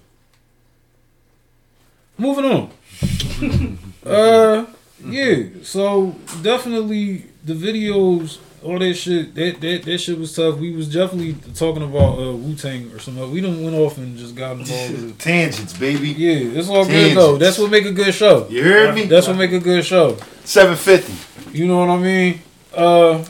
[2.16, 3.78] Moving on.
[4.06, 4.66] uh,
[5.04, 5.44] yeah.
[5.62, 9.34] So definitely the videos, all that shit.
[9.34, 10.58] That that that shit was tough.
[10.58, 13.30] We was definitely talking about uh, Wu Tang or something.
[13.30, 14.92] We done went off and just got involved.
[14.92, 16.10] With, Tangents, baby.
[16.10, 17.36] yeah, it's all good though.
[17.36, 18.48] That's what make a good show.
[18.48, 19.04] You heard me?
[19.04, 20.16] That's what make a good show.
[20.44, 21.56] 750.
[21.56, 22.40] You know what I mean?
[22.74, 23.24] Uh,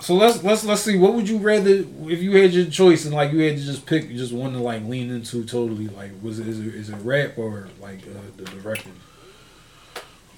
[0.00, 0.98] so let's let's let's see.
[0.98, 3.86] What would you rather if you had your choice and like you had to just
[3.86, 5.88] pick just one to like lean into totally?
[5.88, 8.92] Like, was it is it, is it rap or like uh, the directing?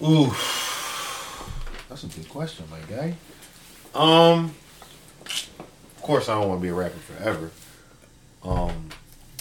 [0.02, 0.30] Ooh.
[1.88, 3.14] That's a good question, my guy.
[3.96, 4.54] Um,
[5.24, 7.50] of course, I don't want to be a rapper forever.
[8.44, 8.90] Um,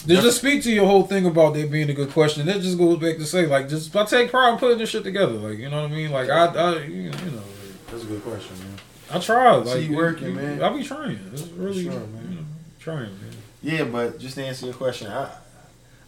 [0.06, 2.46] Just just speak to your whole thing about that being a good question.
[2.46, 5.04] That just goes back to say like just I take pride in putting this shit
[5.04, 5.32] together.
[5.34, 6.10] Like you know what I mean?
[6.10, 7.42] Like I I you know.
[7.90, 8.78] that's a good question, man.
[9.12, 9.54] I try.
[9.56, 10.62] Like See you working, it- man.
[10.62, 11.18] I be trying.
[11.32, 12.26] It's really, Sure, man.
[12.30, 12.42] you know,
[12.80, 13.30] trying, man.
[13.62, 15.30] Yeah, but just to answer your question, I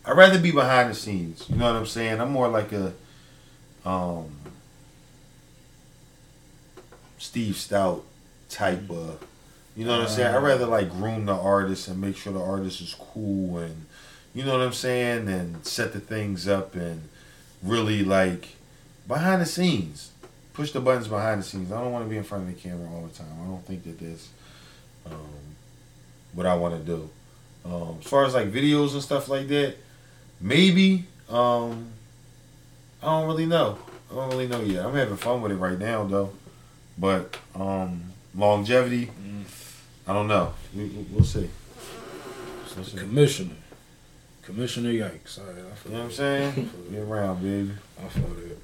[0.04, 1.44] I'd rather be behind the scenes.
[1.48, 2.20] You know what I'm saying?
[2.20, 2.92] I'm more like a
[3.84, 4.26] um
[7.18, 8.02] Steve Stoute
[8.48, 9.24] type of
[9.78, 10.34] you know what I'm saying?
[10.34, 13.86] I'd rather like groom the artist and make sure the artist is cool and
[14.34, 17.08] you know what I'm saying and set the things up and
[17.62, 18.56] really like
[19.06, 20.10] behind the scenes.
[20.52, 21.70] Push the buttons behind the scenes.
[21.70, 23.28] I don't want to be in front of the camera all the time.
[23.40, 24.30] I don't think that that's
[25.06, 25.56] um,
[26.32, 27.08] what I want to do.
[27.64, 29.76] Um, as far as like videos and stuff like that,
[30.40, 31.04] maybe.
[31.28, 31.92] Um,
[33.00, 33.78] I don't really know.
[34.10, 34.84] I don't really know yet.
[34.84, 36.32] I'm having fun with it right now though,
[36.98, 38.07] but um,
[38.38, 39.10] longevity,
[40.06, 40.54] I don't know.
[40.74, 41.48] We, we'll see.
[42.66, 42.96] See.
[42.96, 43.56] Commissioner,
[44.42, 45.34] Commissioner Yikes.
[45.34, 46.70] Feel You know what I'm saying?
[46.92, 47.72] Get around, baby.
[48.02, 48.58] I feel that.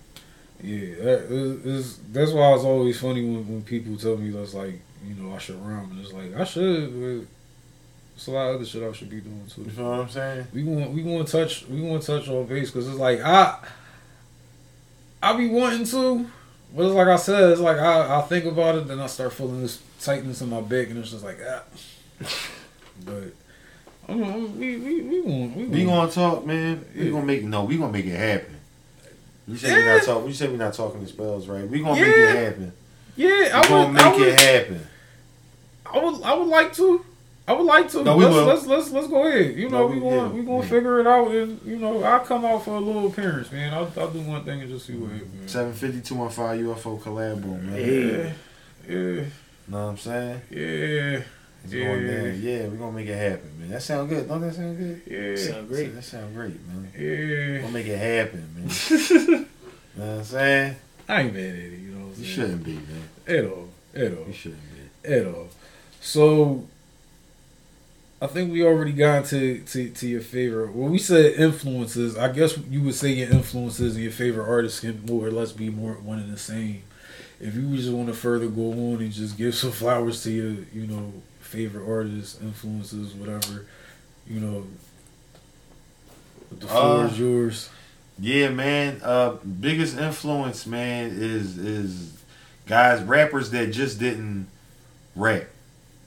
[0.63, 1.21] Yeah, that
[1.65, 5.35] is, that's why it's always funny when, when people tell me that's like you know
[5.35, 6.93] I should rhyme and it's like I should.
[6.93, 7.27] But
[8.15, 9.63] it's a lot of other shit I should be doing too.
[9.63, 10.47] You know what I'm saying?
[10.55, 13.21] We want we want to touch we want to touch on base because it's like
[13.21, 13.59] I
[15.23, 16.27] I be wanting to,
[16.75, 19.33] but it's like I said, it's like I I think about it, then I start
[19.33, 21.63] feeling this tightness in my back, and it's just like ah.
[23.05, 23.33] but
[24.09, 26.85] I'm, I'm, we we we want we, We gonna talk, man.
[26.95, 27.11] We Yeah.
[27.13, 27.65] gonna make no.
[27.65, 28.57] We gonna make it happen.
[29.47, 29.95] You said we Yeah.
[29.97, 30.27] not talking.
[30.29, 31.69] You said we not talking the spells, right?
[31.69, 32.73] We gonna make it happen.
[33.17, 34.87] yeah We I gonna would make I would, it happen.
[35.87, 37.05] I would I would like to.
[37.47, 38.03] I would like to.
[38.03, 39.55] No, we let's, let's let's let's go ahead.
[39.57, 40.69] You know, No, we we- going yeah, we gonna yeah.
[40.69, 43.75] figure it out, and you know, I'll come out for a little appearance, man.
[43.75, 45.19] I'll, I'll do one thing and just see what mm-hmm.
[45.19, 45.53] happens.
[45.53, 47.77] Seven fifty two one five UFO collabo, man.
[47.77, 48.33] Yeah,
[48.95, 49.25] yeah,
[49.69, 50.41] Know what I'm saying?
[50.51, 51.23] yeah,
[51.65, 51.85] It's Yeah.
[51.85, 52.33] going there.
[52.33, 53.71] Yeah, we gonna make it happen, man.
[53.71, 54.27] That sound good.
[54.27, 55.03] Don't that sound good?
[55.07, 55.95] yeah, Sound great.
[55.95, 56.91] That sound great, man.
[56.99, 57.61] yeah.
[57.63, 58.71] We'll make it happen, man.
[58.89, 59.39] You
[59.97, 60.77] know what I'm saying?
[61.07, 61.79] I ain't mad at it.
[61.79, 62.35] You know what I'm You saying?
[62.35, 63.09] shouldn't be, man.
[63.27, 64.63] At all, at all, You shouldn't
[65.03, 65.13] be.
[65.13, 65.49] at all.
[66.01, 66.67] So,
[68.25, 70.73] I think we already got to, to to your favorite.
[70.75, 72.17] When we said influences.
[72.17, 75.53] I guess you would say your influences and your favorite artists can more or less
[75.53, 76.85] be more one and the same.
[77.41, 80.53] If you just want to further go on and just give some flowers to your,
[80.75, 83.67] you know, favorite artists, influences, whatever,
[84.27, 84.67] you know,
[86.51, 87.71] the floor Uh, is yours.
[88.19, 89.01] Yeah, man.
[89.03, 92.13] Uh, biggest influence, man, is is
[92.67, 94.49] guys rappers that just didn't
[95.17, 95.45] rap.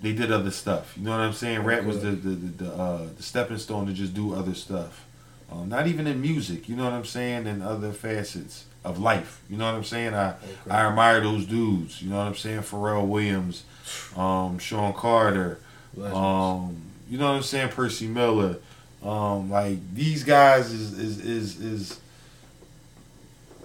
[0.01, 0.93] They did other stuff.
[0.97, 1.63] You know what I'm saying?
[1.63, 5.05] Rap was the the the, the, uh, the stepping stone to just do other stuff.
[5.51, 6.67] Um, not even in music.
[6.67, 7.47] You know what I'm saying?
[7.47, 9.41] And other facets of life.
[9.49, 10.13] You know what I'm saying?
[10.13, 10.37] I Okay.
[10.69, 12.01] I admire those dudes.
[12.01, 12.61] You know what I'm saying?
[12.61, 13.63] Pharrell Williams,
[14.15, 15.59] um, Sean Carter.
[16.01, 17.69] Um, you know what I'm saying?
[17.69, 18.57] Percy Miller.
[19.03, 21.99] Um, like these guys is is is is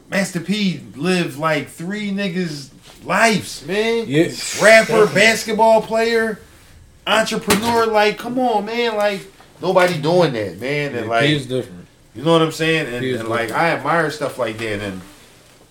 [0.09, 2.68] Master P lived like three niggas
[3.05, 4.05] lives, man.
[4.07, 4.31] Yeah.
[4.63, 6.41] Rapper, basketball player,
[7.07, 9.27] entrepreneur, like come on, man, like
[9.61, 10.95] nobody doing that, man.
[10.95, 11.87] And Yeah, like P is different.
[12.15, 12.93] you know what I'm saying?
[12.93, 13.51] And, and like.
[13.51, 15.01] I admire stuff like that and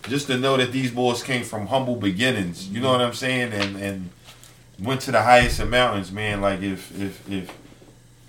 [0.07, 3.53] just to know that these boys came from humble beginnings, you know what I'm saying?
[3.53, 4.09] And and
[4.81, 6.41] went to the highest of mountains, man.
[6.41, 7.51] Like if if if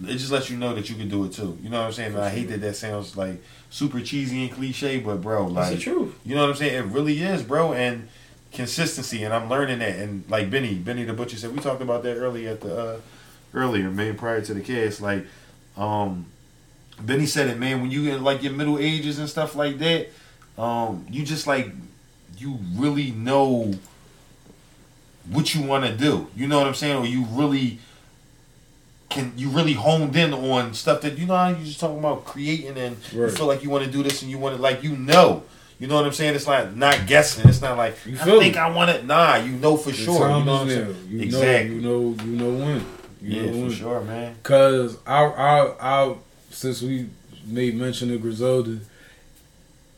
[0.05, 1.59] it just lets you know that you can do it too.
[1.63, 2.17] You know what I'm saying?
[2.17, 5.83] I hate that that sounds like super cheesy and cliche, but bro, That's like the
[5.83, 6.15] truth.
[6.25, 6.75] you know what I'm saying?
[6.75, 7.73] It really is, bro.
[7.73, 8.09] And
[8.53, 9.97] consistency, and I'm learning that.
[9.97, 13.01] And like Benny, Benny the Butcher said, we talked about that earlier at the uh,
[13.55, 15.01] earlier, man, prior to the cast.
[15.01, 15.27] Like,
[15.77, 16.27] um,
[17.01, 17.81] Benny said it, man.
[17.81, 20.09] When you in like your middle ages and stuff like that,
[20.59, 21.73] um, you just like
[22.39, 23.73] you really know
[25.31, 26.29] what you want to do.
[26.37, 26.97] You know what I'm saying?
[26.97, 27.79] Or you really
[29.09, 32.25] can you really honed in on stuff that you know how you just talking about
[32.25, 34.83] creating and you feel like you want to do this and you want to like
[34.83, 35.45] you know.
[35.83, 36.37] You know what I'm saying?
[36.37, 37.49] It's like not guessing.
[37.49, 38.57] It's not like You I think it.
[38.57, 39.05] I want it.
[39.05, 40.28] Nah, you know for The sure.
[40.28, 41.09] You know what I'm saying?
[41.09, 41.74] You exactly.
[41.74, 42.87] know, you know, you know when.
[43.20, 43.70] You yeah, know for when.
[43.72, 44.37] sure, man.
[44.45, 46.14] Cause I, I, I,
[46.51, 47.09] since we
[47.47, 48.78] made mention of Griselda,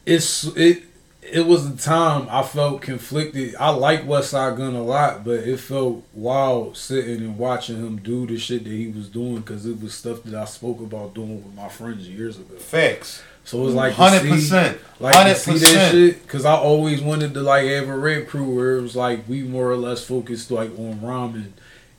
[0.06, 0.84] it's it.
[1.20, 3.54] It was a time I felt conflicted.
[3.56, 8.26] I like Westside Gunn a lot, but it felt wild sitting and watching him do
[8.26, 11.44] the shit that he was doing because it was stuff that I spoke about doing
[11.44, 12.54] with my friends years ago.
[12.56, 13.22] Facts.
[13.44, 16.22] So it was like hundred percent, like see that shit?
[16.22, 19.42] Because I always wanted to like have a red crew where it was like we
[19.42, 21.50] more or less focused like on ramen.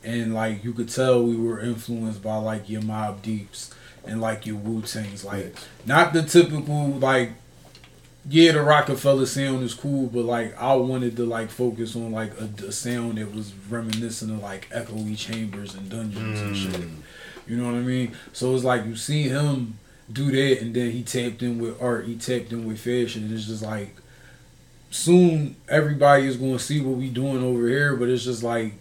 [0.03, 3.73] And like you could tell we were influenced by like your Mobb Deeps
[4.05, 5.23] and like your Wu Tangs.
[5.23, 7.31] Like not the typical like
[8.27, 12.31] yeah the Roc-A-Fella sound is cool but like I wanted to like focus on like
[12.41, 16.81] a, a sound that was reminiscent of like echoey chambers and dungeons and shit.
[16.81, 16.97] Mm.
[17.47, 18.15] you know what I mean?
[18.33, 19.77] So it's like you see him
[20.11, 23.33] do that and then he tapped in with art he tapped in with fashion and
[23.33, 23.95] it's just like
[24.91, 28.73] soon everybody is going to see what we doing over here but it's just like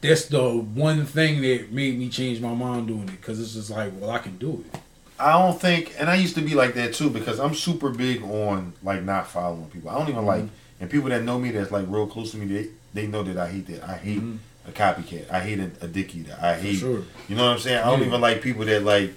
[0.00, 3.70] that's the one thing that made me change my mind doing it because it's just
[3.70, 4.80] like well i can do it
[5.16, 8.20] I don't think, and I used to be like that too because I'm super big
[8.24, 9.88] on like not following people.
[9.90, 10.42] I don't even like,
[10.80, 13.38] and people that know me that's like real close to me, they they know that
[13.38, 13.84] I hate that.
[13.88, 14.38] I hate Mhm.
[14.66, 15.30] a copycat.
[15.30, 16.36] I hate a, a dick eater.
[16.42, 17.78] I hate, sure you know what I'm saying?
[17.78, 18.06] I don't Yeah.
[18.08, 19.14] even like people that like.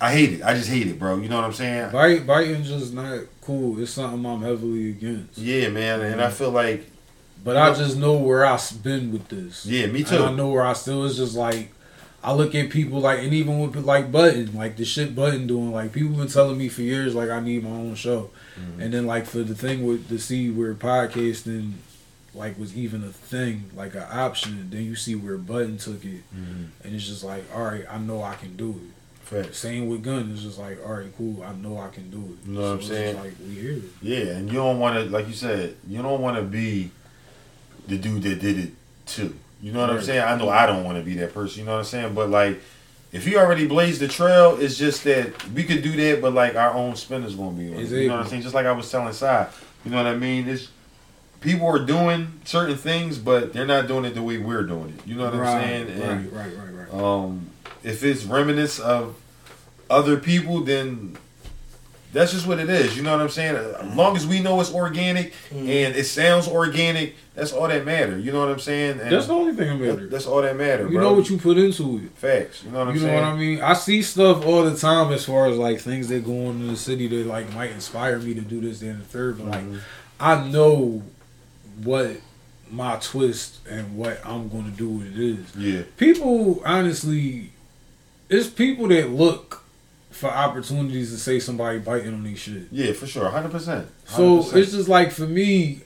[0.00, 0.42] I hate it.
[0.42, 1.16] I just hate it, bro.
[1.18, 1.90] You know what I'm saying?
[1.90, 6.00] Bite, biting just not cool it's something i'm heavily against Yeah, man.
[6.00, 6.84] And I feel like,
[7.44, 10.16] but i just know where i've been with this yeah, me too.
[10.16, 11.72] And I know where I still is just like
[12.24, 15.72] I look at people like and even with like Button, like the shit Button doing,
[15.72, 18.30] like people been telling me for years like I need my own show.
[18.58, 18.82] Mm-hmm.
[18.82, 21.74] And then like for the thing with the see where podcasting
[22.34, 26.22] like was even a thing, like an option, then you see where Button took it
[26.36, 26.66] Mhm.
[26.84, 28.92] and it's just like, Alright, I know I can do it.
[29.26, 29.58] Facts.
[29.58, 32.48] Same with Gunn, it's just like, Alright, cool, I know I can do it.
[32.48, 33.16] You know what I'm it's saying?
[33.16, 33.80] like we here.
[34.00, 36.92] Yeah, and you don't want to, like you said, you don't want to be
[37.88, 38.70] the dude that did it
[39.04, 39.34] too.
[39.60, 40.22] You know what I'm saying?
[40.22, 41.60] I know I don't want to be that person.
[41.60, 42.14] You know what I'm saying?
[42.14, 42.60] But like,
[43.10, 46.54] if you already blazed the trail, it's just that we could do that, but like
[46.54, 47.80] our own spin is going to be on.
[47.80, 47.88] it.
[47.88, 48.42] You know what I'm saying?
[48.42, 49.48] Just like I was telling Sai.
[49.84, 50.48] You know what I mean?
[50.48, 50.68] It's
[51.40, 55.06] people are doing certain things, but they're not doing it the way we're doing it.
[55.06, 56.00] You know what I'm right, saying?
[56.32, 57.02] right, right, right, right.
[57.02, 57.50] um,
[57.86, 59.14] if it's reminiscence of
[59.88, 61.16] other people, then
[62.12, 62.96] that's just what it is.
[62.96, 63.54] You know what I'm saying?
[63.56, 68.18] As long as we know it's organic and it sounds organic, that's all that matter.
[68.18, 69.00] You know what I'm saying?
[69.00, 70.10] And That's the only thing that that- matters.
[70.10, 71.02] that's all that matter, You bro.
[71.02, 72.10] know what you put into it.
[72.18, 72.64] Facts.
[72.64, 73.60] You know what I'm you know what I mean?
[73.60, 76.68] I see stuff all the time as far as like things that go on in
[76.68, 79.36] the city that like might inspire me to do this and the third.
[79.38, 79.78] But like Mhm.
[80.18, 81.02] I know
[81.84, 82.16] what
[82.70, 85.46] my twist and what I'm gonna do with it is.
[85.56, 85.82] Yeah.
[85.98, 87.50] People honestly
[88.28, 89.62] it's people that look
[90.10, 92.64] for opportunities to say somebody biting on these shit.
[92.72, 93.30] Yeah, for sure.
[93.30, 93.86] 100%.
[94.06, 95.80] So it's just like for me,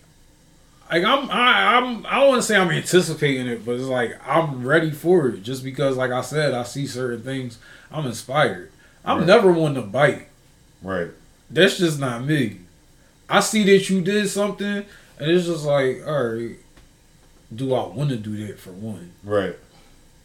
[0.90, 4.16] like I'm I, I'm I don't want to say I'm anticipating it, but it's like
[4.26, 5.42] I'm ready for it.
[5.42, 7.58] Just because, like I said, I see certain things,
[7.90, 8.70] I'm inspired.
[9.04, 9.26] I'm Right.
[9.26, 10.28] never one to bite.
[10.82, 11.08] Right.
[11.50, 12.58] That's just not me.
[13.28, 14.84] I see that you did something,
[15.18, 16.56] and it's just like, all right,
[17.54, 19.12] do I want to do that for one?
[19.24, 19.56] Right.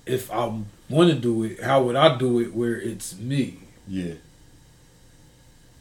[0.05, 0.51] If I
[0.89, 3.59] want to do it, how would I do it where it's me?
[3.87, 4.13] Yeah.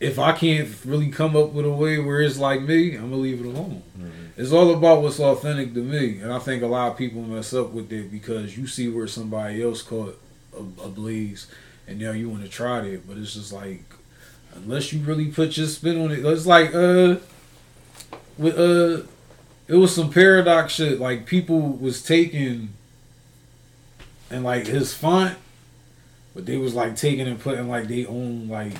[0.00, 3.16] if I can't really come up with a way where it's like me, I'm gonna
[3.16, 3.82] leave it alone.
[4.36, 7.54] It's all about what's authentic to me, and I think a lot of people mess
[7.54, 10.20] up with it because you see where somebody else caught
[10.52, 11.46] a, a blaze,
[11.86, 13.84] and now you want to try it, but it's just like
[14.56, 17.16] unless you really put your spin on it, it's like uh,
[18.36, 19.06] with uh,
[19.68, 21.00] it was some paradox shit.
[21.00, 22.70] Like people was taking
[24.30, 25.36] and like his font,
[26.34, 28.72] but they was like taking and putting like they own like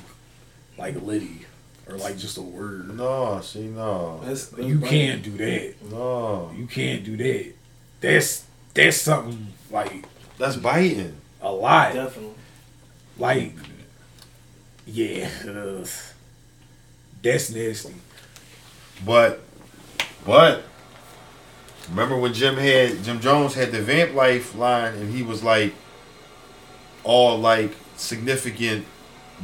[0.79, 1.47] like Liddy
[1.89, 2.97] or like just a word.
[2.97, 4.91] No, see, no, That's, that's You right.
[4.91, 5.75] can't do that.
[5.91, 6.53] no.
[6.57, 7.53] You can't do that.
[8.01, 10.05] That's that's something like
[10.39, 11.17] That's biting.
[11.41, 11.95] a lot.
[11.95, 12.35] Definitely.
[13.19, 13.53] Like
[14.87, 15.89] yeah, ugh.
[17.23, 17.95] that's nasty.
[19.05, 19.41] But,
[20.27, 20.63] but,
[21.91, 25.75] remember when Jim had Jim Jones had the Vamp Life line, and he was like,
[27.05, 28.87] all like significant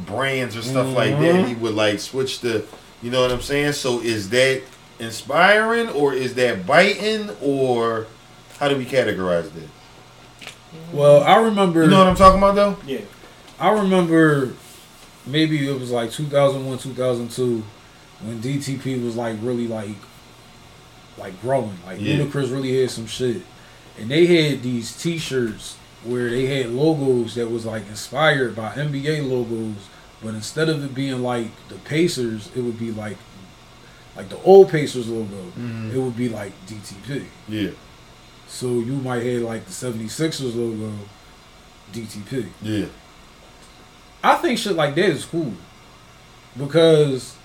[0.05, 1.47] brands or stuff like that.
[1.47, 2.65] He would like switch the,
[3.01, 3.73] you know what I'm saying?
[3.73, 4.63] So is that
[4.99, 8.07] inspiring or is that biting or
[8.57, 9.69] how do we categorize that?
[10.93, 11.83] Well, I remember.
[11.83, 12.77] You know what I'm talking about though?
[12.85, 13.01] Yeah.
[13.59, 14.53] I remember
[15.25, 17.63] maybe it was like 2001, 2002
[18.23, 19.95] when DTP was like really like
[21.21, 21.77] like growing.
[21.85, 22.17] Like Yeah.
[22.17, 23.41] Ludacris really had some shit.
[23.99, 29.29] And they had these t-shirts where they had logos that was like inspired by NBA
[29.29, 29.75] logos,
[30.23, 33.17] but instead of it being like the Pacers, it would be like
[34.15, 35.35] like the old Pacers logo.
[35.51, 35.91] Mm-hmm.
[35.91, 37.25] It would be like DTP.
[37.47, 37.69] Yeah,
[38.47, 40.91] So you might have like the 76ers logo,
[41.93, 42.47] DTP.
[42.61, 42.85] yeah.
[44.23, 45.53] I think shit like that is cool
[46.57, 47.35] because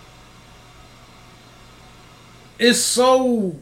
[2.58, 3.54] it's so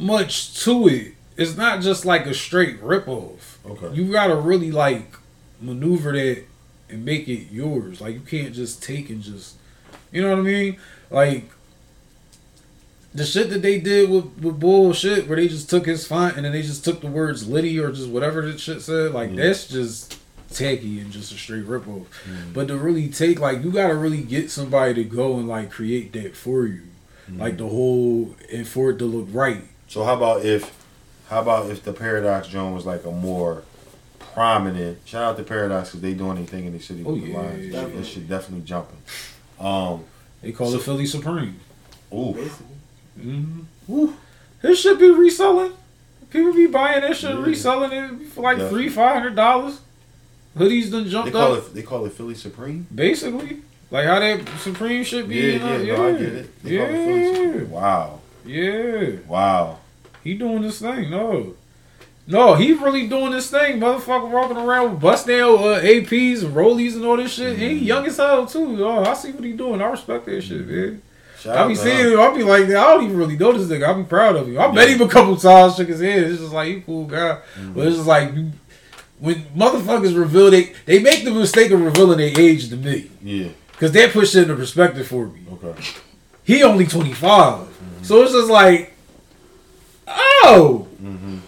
[0.00, 1.14] much to it.
[1.36, 3.56] It's not just like a straight ripoff.
[3.66, 3.94] Okay.
[3.94, 5.14] You gotta really like
[5.60, 6.44] maneuver that
[6.88, 8.00] and make it yours.
[8.00, 9.56] Like you can't just take and just,
[10.12, 10.78] you know what I mean?
[11.10, 11.44] Like
[13.14, 16.44] the shit that they did with, with bullshit where they just took his font and
[16.44, 19.12] then they just took the words Liddy or just whatever that shit said.
[19.12, 19.44] Like Yeah.
[19.46, 20.18] that's just
[20.52, 22.06] tacky and just a straight ripoff.
[22.28, 22.52] Mm.
[22.52, 26.12] But to really take like you gotta really get somebody to go and like create
[26.12, 26.82] that for you.
[27.30, 27.38] Mm.
[27.38, 29.62] Like the whole and for it to look right.
[29.90, 30.72] So how about if,
[31.28, 33.64] how about if the Paradox Joint was like a more
[34.20, 34.98] prominent?
[35.04, 37.36] Shout out to Paradox because they doing anything in the city Oh, with the yeah,
[37.38, 37.66] lines.
[37.66, 38.02] yeah, That yeah.
[38.02, 38.98] shit definitely jumping.
[39.58, 40.04] Um,
[40.42, 41.58] They call it Philly Supreme.
[42.14, 42.36] ooh,
[43.18, 44.06] Mm-hmm.
[44.62, 45.72] This should be reselling.
[46.30, 47.42] People be buying that shit, Yeah.
[47.44, 48.84] reselling it for like Definitely.
[48.84, 49.80] three, five hundred dollars.
[50.56, 51.58] Hoodies done they call up.
[51.66, 52.86] it they call it Philly Supreme.
[52.94, 53.62] Basically.
[53.90, 55.34] Like how that Supreme should be.
[55.36, 55.76] Yeah, you know?
[55.82, 56.62] yeah, no, I get it.
[56.62, 57.34] They call it Philly Yeah.
[57.34, 57.70] Supreme.
[57.70, 59.10] Wow, Yeah.
[59.26, 59.78] wow.
[60.24, 61.10] He doing this thing.
[61.10, 61.54] No.
[62.26, 63.80] No, he really doing this thing.
[63.80, 67.54] Motherfucker walking around with bust down uh, APs and rollies and all this shit.
[67.54, 68.84] And he young as hell too.
[68.84, 69.82] Oh, I see what he doing.
[69.82, 71.02] I respect that shit, man.
[71.40, 72.20] Shout I be seeing him.
[72.20, 73.88] I be like, I don't even really know this nigga.
[73.88, 74.58] I be proud of him.
[74.60, 76.24] I met him a couple times, shook his head.
[76.24, 77.40] It's just like he cool guy.
[77.56, 77.72] Mm-hmm.
[77.72, 78.52] But it's just like you,
[79.18, 83.48] when motherfuckers reveal they they make the mistake of revealing their age to me Yeah.
[83.72, 85.40] because that puts shit into perspective for me.
[85.54, 85.74] Okay.
[86.44, 88.92] He only twenty so it's just like,
[90.10, 91.38] oh, Mm-hmm.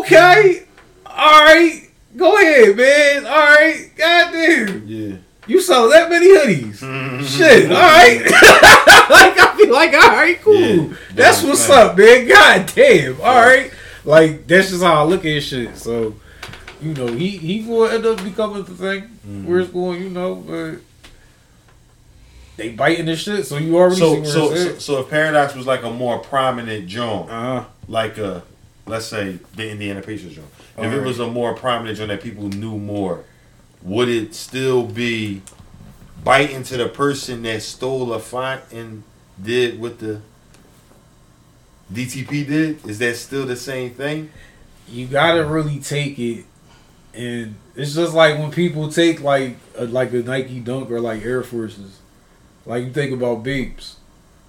[0.00, 0.62] okay,
[1.06, 3.26] all right, go ahead, man.
[3.26, 5.16] All right, goddamn, Yeah.
[5.46, 6.78] you sell that many hoodies.
[6.80, 7.24] Mm-hmm.
[7.24, 8.20] Shit, all right.
[9.10, 10.54] like I be like, all right, cool.
[10.58, 11.86] Yeah, that's what's man.
[11.90, 12.28] up, man.
[12.28, 13.20] God damn.
[13.20, 13.70] All right.
[14.04, 15.76] Like that's just how I look at shit.
[15.76, 16.14] So,
[16.80, 19.46] you know, he he will end up becoming the thing Mm-hmm.
[19.48, 20.02] where it's going.
[20.02, 20.76] You know, but
[22.56, 23.46] they biting this shit.
[23.46, 27.30] So you already So so, so so if Paradox was like a more prominent joint,
[27.30, 28.42] Uh, like a
[28.86, 30.48] let's say the Indiana Pacers joint,
[30.78, 33.24] if it was a more prominent joint that people knew more,
[33.82, 35.42] would it still be
[36.22, 39.02] biting to the person that stole a font and
[39.42, 40.20] did what the
[41.92, 42.86] DTP did?
[42.86, 44.30] Is that still the same thing?
[44.86, 46.44] you gotta really take it,
[47.14, 51.24] and it's just like when people take like a, like a Nike Dunk or like
[51.24, 52.00] Air Forces,
[52.66, 53.96] like you think about Bapes,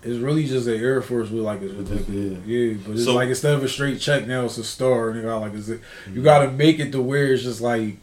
[0.04, 2.38] It's really just an Air Force with like a, With like the- a- yeah.
[2.46, 5.20] yeah, but it's So- like instead of a straight check now it's a star and
[5.20, 5.82] it got like a zip.
[6.08, 6.24] You mm-hmm.
[6.24, 7.98] gotta make it to where it's just like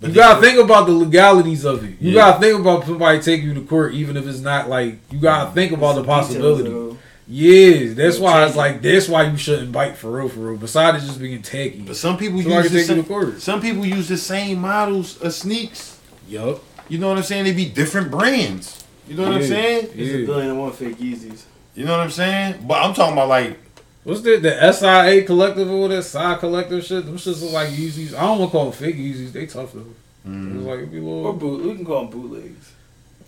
[0.00, 1.94] But you gotta think about the legalities of it.
[2.00, 2.14] You Yeah.
[2.32, 5.50] gotta think about somebody taking you to court, even if it's not like you gotta
[5.52, 6.68] think about the Details, possibility.
[6.68, 6.96] though.
[7.28, 10.56] Yeah, that's Yeah, why it's like that's why you shouldn't bite for real, for real.
[10.58, 11.82] Besides it just being tacky.
[11.86, 13.40] But some people Somebody use the take you to same, court.
[13.40, 15.96] some people use the same models of sneaks.
[16.28, 16.62] Yup.
[16.88, 17.44] You know what I'm saying?
[17.44, 18.81] They be different brands.
[19.08, 19.46] You know what I'm Yeah.
[19.48, 19.88] saying?
[19.94, 20.26] There's a Yeah.
[20.26, 21.42] billion and one fake Yeezys.
[21.74, 22.64] You know what I'm saying?
[22.66, 23.58] But I'm talking about like
[24.04, 27.04] What's the the SIA collective or that side collective shit?
[27.06, 28.14] Them shits look like Yeezys.
[28.14, 29.30] I don't want to call them fake Yeezys.
[29.32, 29.86] They tough though.
[30.28, 31.62] mm, It's like it be a Or boot.
[31.64, 32.72] We can call them bootlegs.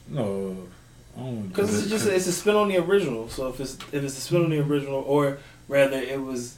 [0.09, 0.57] no.
[1.49, 3.29] Because it's just it's a spin on the original.
[3.29, 6.57] So if it's if it's a spin on the original, or rather it was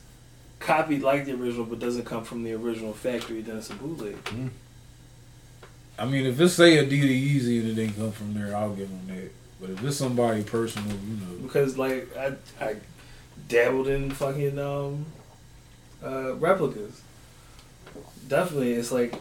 [0.60, 4.16] copied like the original but doesn't come from the original factory, then it's a bootleg.
[5.98, 8.88] I mean, if it's say Adidas Yeezy and it didn't come from there, I'll give
[8.88, 9.30] them that.
[9.60, 12.76] But if it's somebody personal, you know, Because like I I
[13.48, 15.06] dabbled in fucking um
[16.02, 17.00] uh replicas.
[18.28, 19.14] Definitely, it's like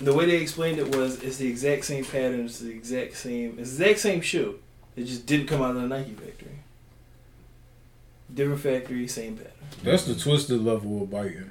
[0.00, 3.56] the way they explained it was it's the exact same pattern, it's the exact same,
[3.58, 4.58] it's the exact same shoe.
[4.96, 6.58] It just didn't come out of the Nike factory.
[8.32, 9.52] Different factory, same pattern.
[9.82, 11.50] that's the twisted level of biting.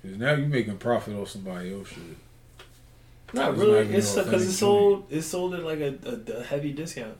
[0.00, 2.16] Because now you're making profit off somebody else's shit.
[3.32, 3.84] Not It's really.
[3.86, 5.04] not It's because it's sold.
[5.10, 7.16] It's sold at like a, a, a heavy discount.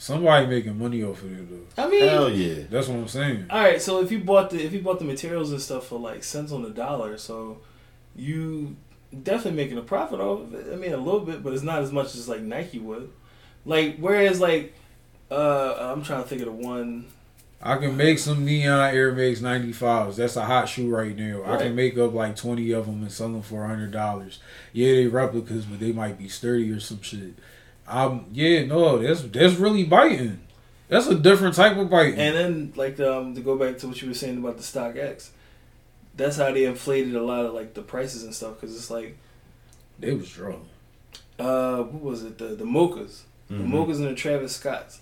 [0.00, 1.82] Somebody making money off of it though.
[1.82, 2.64] I mean, Hell yeah.
[2.70, 3.46] That's what I'm saying.
[3.50, 3.82] all right.
[3.82, 6.52] So if you bought the if you bought the materials and stuff for like cents
[6.52, 7.58] on the dollar, so
[8.14, 8.76] you
[9.24, 10.72] definitely making a profit off of it.
[10.72, 13.10] I mean, a little bit, but it's not as much as like Nike would.
[13.64, 14.72] Like whereas like
[15.32, 17.06] uh I'm trying to think of the one.
[17.60, 20.16] I can make some neon Air Max 95s.
[20.16, 21.42] That's a hot shoe right now.
[21.44, 24.38] I can make up like 20 of them and sell them for $100.
[24.72, 27.34] Yeah, they replicas, but they might be sturdy or some shit.
[27.88, 30.40] Um, yeah, no, that's that's really biting.
[30.88, 32.18] That's a different type of biting.
[32.20, 35.30] And then like um to go back to what you were saying about the StockX.
[36.14, 39.16] That's how they inflated a lot of like the prices and stuff because it's like
[39.98, 40.62] they was drunk.
[41.38, 43.70] uh what was it the the mochas the Mhm.
[43.70, 45.00] mochas and the Travis Scotts.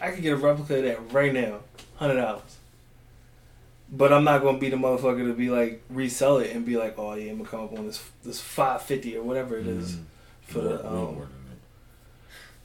[0.00, 1.58] I could get a replica of that right now,
[1.96, 2.56] hundred dollars.
[3.90, 6.98] But I'm not gonna be the motherfucker to be like resell it and be like,
[6.98, 9.92] oh yeah, I'm gonna come up on this this five fifty or whatever it is
[9.96, 10.02] Mhm.
[10.42, 10.82] for More- the.
[10.82, 11.32] way Um, more than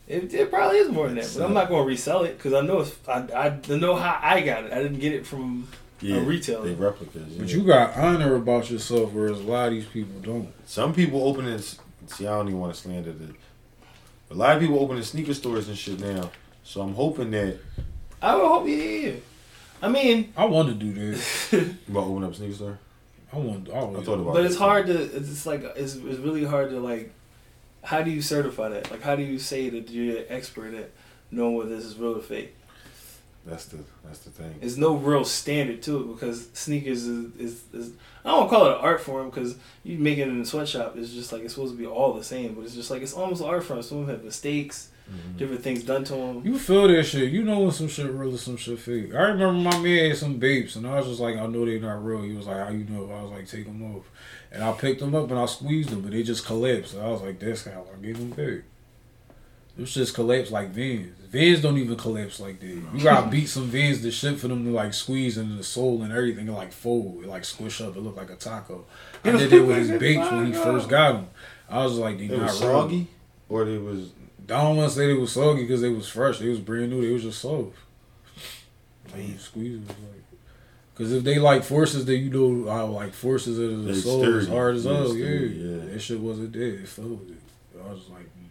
[0.05, 2.59] it, it probably is more than that, but I'm not gonna resell it because I
[2.61, 4.73] know it's I, I know how I got it.
[4.73, 5.67] I didn't get it from.
[6.01, 6.67] Yeah, a retailer.
[6.67, 7.33] They replicas.
[7.37, 10.49] But you got honor about yourself, whereas a lot of these people don't.
[10.65, 11.77] Some people open it.
[12.07, 13.15] See, I don't even want to slander it.
[14.29, 16.29] A lot of people open the sneaker stores and shit now.
[16.63, 17.57] So I'm hoping that
[18.21, 19.11] I would hope yeah, yeah.
[19.81, 21.51] I mean, I want to do this.
[21.53, 22.79] you about to open up a sneaker store.
[23.33, 23.69] I want.
[23.69, 24.61] I, always I thought about But it's too.
[24.61, 25.01] hard to.
[25.01, 27.11] It's it's like it's, it's really hard to like.
[27.83, 28.89] How do you certify that?
[28.91, 30.91] Like, how do you say that you're an expert at
[31.31, 32.55] knowing whether this is real or fake?
[33.45, 34.55] That's the that's the thing.
[34.61, 37.91] There's no real standard to it because sneakers is is, is
[38.23, 40.95] I don't call it an art form because you make it in a sweatshop.
[40.95, 43.13] It's just like it's supposed to be all the same, but it's just like it's
[43.13, 43.81] almost an art form.
[43.81, 45.37] Some of them have mistakes, Mhm.
[45.37, 46.41] different things done to them.
[46.45, 47.31] You feel that shit.
[47.31, 49.13] You know when some shit real or some shit fake.
[49.13, 51.79] I remember my man had some Bapes, and I was just like, I know they
[51.79, 52.21] not real.
[52.21, 53.11] He was like, How you know?
[53.13, 54.05] I was like, Take them off.
[54.51, 56.95] And I picked them up and I squeezed them, but they just collapsed.
[56.97, 58.63] I was like, That's how I gave them back.
[59.75, 61.17] Them shits collapse like Vans.
[61.31, 62.67] Vans don't even collapse like that.
[62.67, 66.03] You gotta beat some Vans to shit for them to like squeeze into the sole
[66.03, 66.47] and everything.
[66.47, 67.95] It like fold, it like squish up.
[67.97, 68.85] It looked like a taco.
[69.23, 71.27] I did it with his Bapes when he first got them.
[71.69, 72.71] I was like, they It not was real.
[72.71, 73.07] soggy,
[73.49, 74.11] or it was.
[74.45, 76.39] I don't want to say they was soggy because they was fresh.
[76.39, 77.01] They was brand new.
[77.05, 77.77] They was just soft.
[79.13, 79.97] Like you squeeze it, like.
[80.95, 84.23] Cause if they like forces, that you know how like forces of the They soul
[84.25, 84.55] is sturdy.
[84.57, 85.15] hard as Yeah, hell.
[85.15, 85.27] Yeah.
[85.27, 85.85] yeah.
[85.85, 86.61] that shit wasn't there.
[86.61, 87.37] It folded.
[87.83, 88.49] I was like, mm.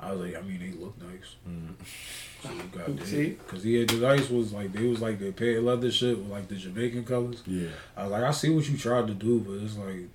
[0.00, 1.34] I was like, I mean, they look nice.
[1.46, 1.74] Mm.
[2.42, 3.06] So you got that.
[3.06, 3.36] See?
[3.46, 6.28] Cause he had the ice was like they was like the patent leather shit with
[6.28, 7.42] like the Jamaican colors.
[7.46, 7.68] Yeah.
[7.96, 10.08] I was like, I see what you tried to do, but it's like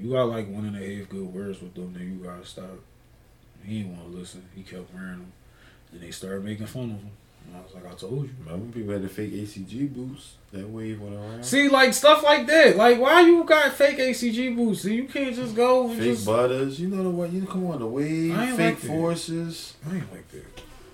[0.00, 2.70] you got like one and a half good words with them, then you gotta stop.
[3.64, 4.44] He didn't want to listen.
[4.54, 5.32] He kept wearing them,
[5.92, 7.10] and they started making fun of him.
[7.46, 8.30] And I was like, I told you.
[8.44, 10.34] Remember people had the fake ACG boots.
[10.52, 11.44] That wave went around.
[11.44, 12.76] See, like stuff like that.
[12.76, 14.84] Like, why you got fake ACG boots?
[14.84, 16.26] You can't just go and fake just.
[16.26, 16.80] butters.
[16.80, 17.30] You know the what?
[17.32, 18.36] You come on the wave.
[18.36, 18.86] I ain't Fake like that.
[18.88, 19.74] forces.
[19.90, 20.44] I ain't like that.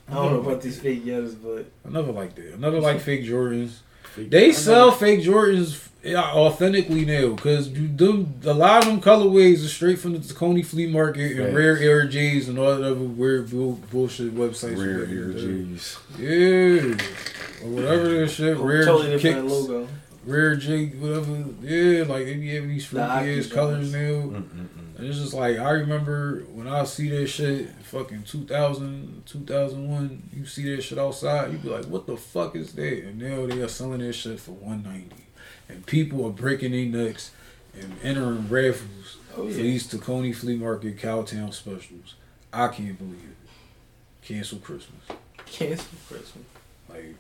[0.08, 2.54] I don't know about these fake yetters, but Another like that.
[2.54, 3.78] Another like fake Jordans.
[4.14, 9.00] Fake- I They know- sell fake Jordans authentically now because them a lot of them
[9.00, 11.54] colorways are straight from the Tacony flea market and Facts.
[11.54, 14.76] rare Air J's and all that other weird bull, bullshit websites.
[14.76, 15.38] rare with Air it.
[15.38, 15.96] G's.
[16.18, 17.64] Yeah.
[17.64, 18.56] Or whatever that shit.
[18.58, 19.88] Rare totally kicks, different logo.
[20.26, 21.44] rare J, whatever.
[21.62, 23.94] Yeah, like they be having these freaky ass colors joints.
[23.94, 24.38] now.
[24.40, 24.83] Mm-mm-mm.
[24.96, 30.46] And it's just like I remember when I see that shit, fucking 2000, 2001, You
[30.46, 33.60] see that shit outside, you be like, "What the fuck is that?" And now they
[33.60, 35.26] are selling that shit for one ninety,
[35.68, 37.32] and people are breaking their necks
[37.76, 42.14] and entering raffles Oh for these Tacony Flea Market Cowtown specials.
[42.52, 44.26] I can't believe it.
[44.26, 45.02] Cancel Christmas,
[45.44, 46.44] Cancel Christmas.
[46.88, 47.16] like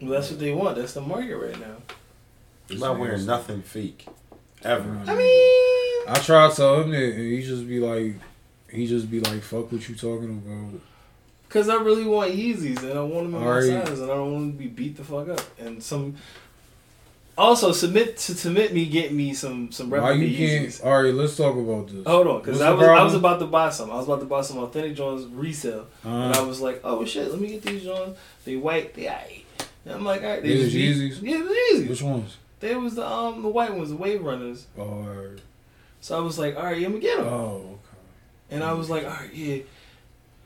[0.00, 0.76] Well, that's what they want.
[0.76, 1.76] That's the market right now.
[2.70, 4.06] I'm not wearing nothing fake.
[4.64, 5.00] Ever.
[5.06, 8.14] I mean, I try to tell him that, and he just be like,
[8.70, 10.80] he just be like, "Fuck what you talking about."
[11.48, 13.86] Cause I really want Yeezys and I want them in my Alright.
[13.86, 15.40] size and I don't want them to be beat the fuck up.
[15.58, 16.16] And some,
[17.38, 20.66] Also, submit to submit me, get me some some Why replica you can't?
[20.68, 20.84] Yeezys.
[20.84, 22.04] All right, let's talk about this.
[22.06, 23.90] Hold on, because I the was I was about to buy some.
[23.90, 27.02] I was about to buy some authentic Jones resale, and I Uh, was like, oh
[27.06, 28.18] shit, let me get these Jones.
[28.44, 29.44] They white, they aight.
[29.86, 31.30] And I'm like, all right, they These just Yeezys?
[31.30, 31.88] Yeah, they Yeezys.
[31.88, 32.36] which ones?
[32.60, 34.66] They was the um the white ones, the Wave Runners.
[34.78, 35.06] Oh.
[36.00, 37.26] So I was like, all right, yeah, I'm gonna get them.
[37.26, 38.00] oh, okay.
[38.50, 39.62] and I was like, all right, yeah.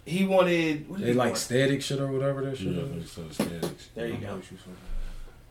[0.04, 0.88] He wanted.
[0.88, 1.38] What did They he like want?
[1.38, 3.10] static shit or whatever that shit Yeah, is.
[3.12, 3.88] so statics.
[3.94, 4.34] There you I know go.
[4.36, 4.58] what you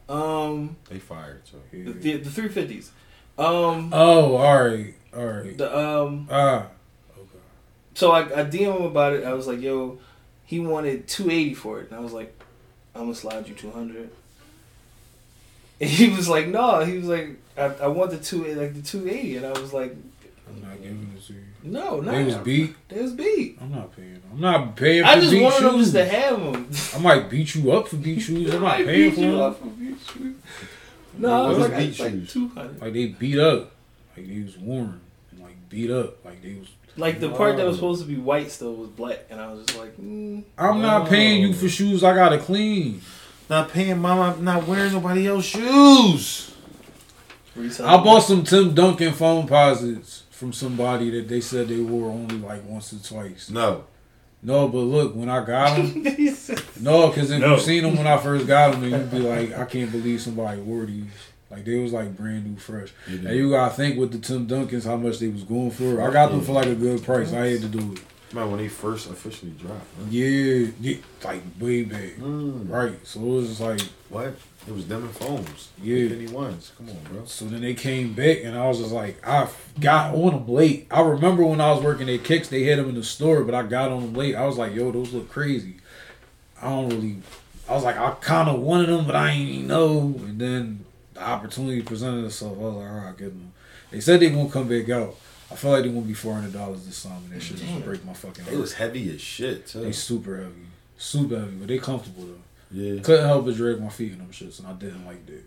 [0.09, 1.57] talking Um, They fired so.
[1.71, 2.89] the the, the 350s.
[3.37, 5.57] Um, Oh, all right, all right.
[5.57, 6.27] the um.
[6.29, 6.67] Ah,
[7.17, 7.27] okay.
[7.93, 9.23] So I, I DM him about it.
[9.23, 9.99] I was like, yo,
[10.45, 11.89] he wanted 280 for it.
[11.89, 12.37] And I was like,
[12.93, 14.09] I'm going to slide you 200.
[15.81, 16.85] And he was like, no.
[16.85, 19.37] He was like, I, I want the two like the 280.
[19.37, 19.95] And I was like,
[20.47, 21.41] I'm not giving it to you.
[21.63, 22.11] no, no.
[22.11, 22.75] They was beat.
[22.87, 23.57] They was beat.
[23.59, 24.21] I'm not paying.
[24.31, 26.69] I'm not paying for I just wanted them just to have them.
[26.95, 28.53] I might beat you up for beat shoes.
[28.53, 29.55] I'm not paying for them.
[29.55, 30.35] for beat shoes.
[31.17, 32.81] No, I was like, beat like 200.
[32.81, 33.71] Like they beat up.
[34.15, 35.01] Like they was worn
[35.31, 36.23] and like beat up.
[36.23, 36.67] Like they was.
[36.95, 39.19] Like the part that was supposed to be white still was black.
[39.29, 40.43] And I was just like, mm.
[40.57, 43.01] I'm not paying you for shoes I gotta clean.
[43.51, 46.55] Not paying mama, not wearing nobody else's shoes.
[47.81, 52.63] I bought some Tim Duncan Foamposites from somebody that they said they wore only like
[52.65, 53.49] once or twice.
[53.49, 53.83] No.
[54.41, 56.01] No, but look, when I got them,
[56.79, 57.55] no, because if No.
[57.55, 60.21] you seen them when I first got them, then you'd be like, I can't believe
[60.21, 61.03] somebody wore these.
[61.49, 62.93] Like they was like brand new, fresh.
[63.05, 66.01] And you gotta think with the Tim Duncans how much they was going for.
[66.01, 67.33] I got them for like a good price.
[67.33, 67.99] I had to do it.
[68.33, 69.85] Remember when they first officially dropped?
[70.09, 72.15] Yeah, yeah like way back.
[72.17, 72.69] Mm.
[72.69, 73.05] Right.
[73.05, 74.35] So it was just like, What?
[74.67, 75.69] It was them and foams.
[75.81, 76.07] Yeah.
[76.07, 76.71] Penny ones.
[76.77, 77.25] Come on, bro.
[77.25, 79.47] so then they came back and I was just like, I
[79.79, 80.87] got on them late.
[80.91, 83.55] I remember when I was working at Kicks, they had them in the store, but
[83.55, 84.35] I got on them late.
[84.35, 85.77] I was like, yo, those look crazy.
[86.61, 87.17] I don't really,
[87.67, 90.13] I was like, I kind of wanted them, but I ain't even know.
[90.19, 90.85] And then
[91.15, 92.57] the opportunity presented itself.
[92.57, 93.51] I was like, all right, I'll get them.
[93.89, 95.15] They said they won't come back out.
[95.51, 97.83] I feel like it won't be four hundred dollars this time, and that shit just
[97.85, 98.61] break my fucking They heart.
[98.61, 99.81] was heavy as shit too.
[99.81, 100.67] They super heavy,
[100.97, 102.41] super heavy, but they comfortable though.
[102.71, 103.01] yeah.
[103.01, 105.43] Couldn't help but drag my feet in them shits, and I didn't like that.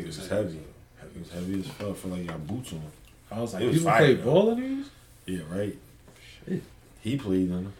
[0.00, 0.58] It was heavy.
[1.00, 1.88] It was heavy as fuck.
[1.88, 2.82] I feel like you got boots on.
[3.30, 4.24] I was like, It was people fire, play though.
[4.24, 4.86] ball in these?
[5.26, 5.76] Yeah, right.
[6.46, 6.62] Shit.
[7.00, 7.72] He played in them.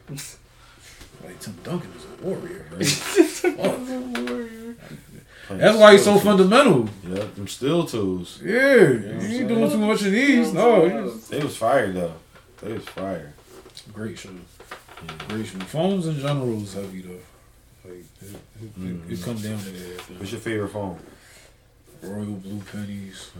[1.24, 2.78] Like Tim Duncan is a warrior, bro.
[2.78, 4.76] Playing
[5.50, 6.82] That's why he's so steel fundamental.
[6.84, 6.90] toes.
[7.08, 8.40] Yeah, them steel tools.
[8.44, 10.52] Yeah, what you I'm ain't doing too much of these.
[10.52, 12.14] No, you They was fire though.
[12.60, 13.32] They was fire.
[13.92, 14.40] great shoes.
[15.28, 15.62] Great shoes.
[15.64, 17.88] Foams in general is heavy though.
[17.88, 19.12] Like it, it, it, Mm-hmm.
[19.12, 20.10] it come down to that.
[20.18, 20.98] What's your favorite foam?
[22.02, 23.30] Royal blue pennies,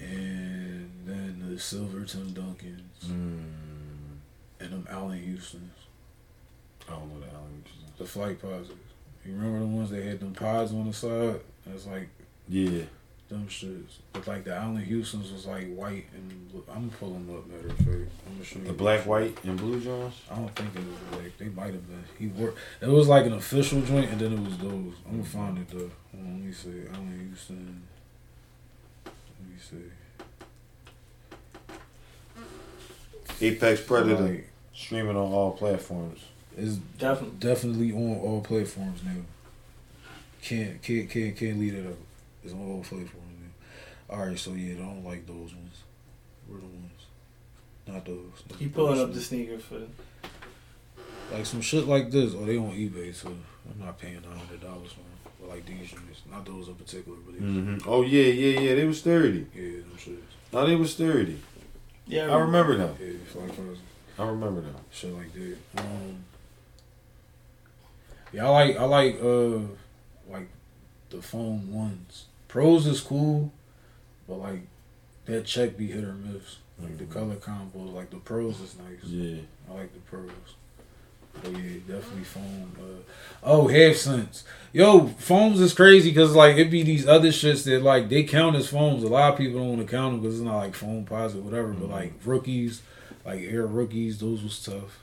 [0.00, 3.42] and then the silver Tim Duncans, Mm.
[4.60, 5.72] and them Allan Houston's,
[6.88, 7.64] I don't know the Allan.
[7.98, 8.70] the Flightposites.
[9.24, 11.40] You remember the ones that had them pods on the side?
[11.66, 12.08] That's like
[12.48, 12.84] Yeah.
[13.28, 13.98] them shits.
[14.12, 16.64] But like the Allan Houston's was like white and blue.
[16.68, 17.46] I'm gonna pull them up.
[17.46, 17.88] Matter of fact,
[18.26, 20.14] I'm gonna show you The black, white, and blue Jones.
[20.30, 21.38] I don't think it was black.
[21.38, 22.04] They might have been.
[22.18, 22.58] He worked.
[22.80, 24.70] It was like an official joint, and then it was those.
[24.70, 25.22] I'm gonna mm-hmm.
[25.22, 25.90] find it though.
[26.12, 26.82] Hold on, let me see.
[26.92, 27.82] Allan Houston.
[29.04, 29.14] Let
[29.48, 29.90] me see.
[33.42, 36.20] Apex Predator Like, streaming on all platforms.
[36.56, 37.36] It's Definitely.
[37.38, 39.12] definitely on all platforms now.
[40.42, 41.96] Can't can't can't can't leave it up.
[42.44, 44.14] It's on all platforms now.
[44.16, 45.76] All right, so yeah, I don't like those ones.
[46.48, 47.06] We're the ones?
[47.86, 48.58] Not those.
[48.58, 49.80] He pulling up the sneakers for
[51.32, 52.34] like some shit like this.
[52.34, 55.32] Oh, they on eBay, so I'm not paying a hundred dollars for them.
[55.40, 57.42] But like these joints, not those in particular, but these.
[57.42, 57.88] Mm-hmm.
[57.88, 58.74] Oh yeah, yeah, yeah.
[58.74, 59.46] They was thirty.
[59.54, 60.18] Yeah, them shits.
[60.52, 61.38] No, they was thirty.
[62.06, 62.96] Yeah, I remember them.
[63.00, 63.78] Yeah, Flightposites.
[64.18, 64.74] I remember them.
[64.90, 65.56] shit like that.
[65.78, 66.24] Um,
[68.32, 69.58] yeah, I like I like uh
[70.30, 70.48] like
[71.10, 72.26] the foam ones.
[72.48, 73.52] Pros is cool,
[74.28, 74.60] but like
[75.26, 76.58] that check be hit or miss.
[76.80, 79.04] Like the color combos, like the pros is nice.
[79.04, 79.42] Yeah.
[79.70, 80.30] I like the pros.
[81.42, 82.72] But yeah, definitely foam.
[82.78, 83.02] Uh,
[83.44, 84.44] oh, half cents.
[84.72, 88.56] Yo, foams is crazy because like it be these other shits that like they count
[88.56, 89.02] as foams.
[89.02, 91.72] A lot of people don't want to count them because it's not like Foamposite, whatever.
[91.72, 92.82] But like rookies,
[93.24, 95.00] like air rookies, those was tough.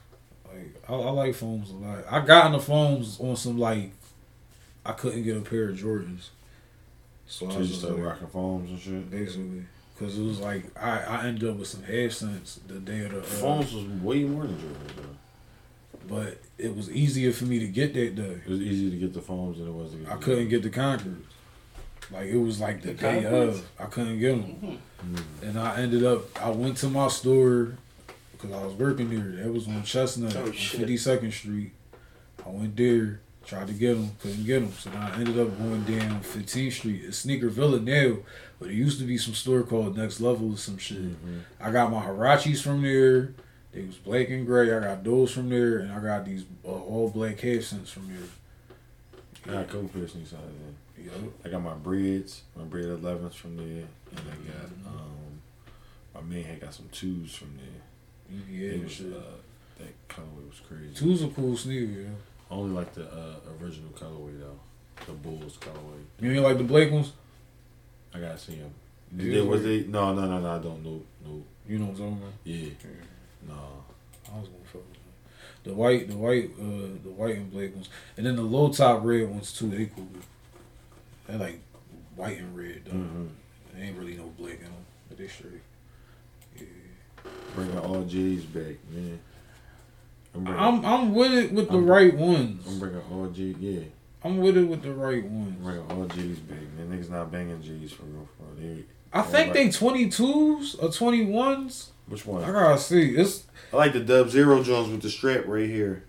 [0.58, 2.04] Like I, I like foams a lot.
[2.10, 3.92] I got in the foams on some like
[4.86, 6.30] I couldn't get a pair of Jordans,
[7.28, 9.12] so, I So was you just started like, rocking foams and shit.
[9.12, 13.02] basically because it was like I I ended up with some half cents the day
[13.06, 14.96] of the uh, Foams was way more than Jordans.
[14.96, 16.16] Though.
[16.16, 18.42] but it was easier for me to get that day.
[18.46, 20.12] It was easier to get the foams than it was to get.
[20.12, 21.26] I the couldn't get the Concords.
[22.12, 23.58] Like it was like the, The day Concords?
[23.60, 23.66] of.
[23.80, 25.20] I couldn't get them, Mm.
[25.44, 26.42] and I ended up.
[26.44, 27.74] I went to my store
[28.38, 29.44] because I was working there.
[29.44, 30.52] That was on Chestnut, Oh, on.
[30.54, 31.72] Fifty Second Street.
[32.46, 34.74] I went there, Tried to get them, couldn't get them.
[34.74, 37.02] So then I ended up going down 15th Street.
[37.06, 38.18] It's Sneaker Villa now,
[38.60, 40.98] but it used to be some store called Next Level or some shit.
[40.98, 41.42] Mhm.
[41.62, 43.34] I got my Huaraches from there.
[43.72, 44.74] They was black and gray.
[44.74, 48.10] I got those from there, and I got these uh, all black half cents from
[48.10, 48.28] there.
[49.46, 51.06] I got a couple pair of out of there.
[51.06, 51.34] Yup.
[51.46, 55.42] I got my Breds, my Bred 11s from there, and I got um,
[56.16, 57.82] my man had got some twos from there.
[58.50, 59.08] Yeah, shit.
[59.14, 59.20] uh,
[59.80, 60.94] that colorway was crazy.
[60.94, 62.08] Two's a cool sneaker, yeah.
[62.50, 64.60] I only like the uh, original colorway though,
[65.06, 66.02] the Bulls colorway.
[66.20, 67.12] You ain't like the black ones?
[68.14, 68.72] I gotta see them.
[69.16, 69.84] Did they, was they?
[69.84, 70.50] No, no, no, no.
[70.56, 71.02] I don't know.
[71.26, 72.34] No, You know what I'm talking about?
[72.44, 72.70] yeah,
[73.48, 73.54] no.
[74.34, 75.02] I was gonna fuck with them.
[75.64, 79.04] The white, the white, uh, the white and black ones, and then the low top
[79.04, 79.70] red ones too.
[79.70, 80.08] They cool.
[81.28, 81.60] They like
[82.16, 82.82] white and red.
[82.86, 82.92] Though.
[82.94, 83.30] Mhm.
[83.74, 84.74] There ain't really no black in them,
[85.10, 85.62] but they straight.
[87.28, 87.56] Yeah.
[87.56, 89.20] Bringing all J's back, man.
[90.36, 92.64] I'm bringing, I'm I'm with it with the I'm- right ones.
[92.68, 93.56] I'm bringing all G.
[93.60, 93.82] Yeah,
[94.24, 95.56] I'm with it with the right I'm ones.
[95.64, 96.90] bringing all J's back, man.
[96.92, 98.28] Niggas not banging J's for real.
[98.38, 98.76] For real.
[98.76, 98.84] They,
[99.14, 101.88] I think they 22s or 21s.
[102.08, 102.44] which one?
[102.44, 103.16] I gotta see.
[103.16, 106.04] It's I like the Dub Zero Jones with the strap right here.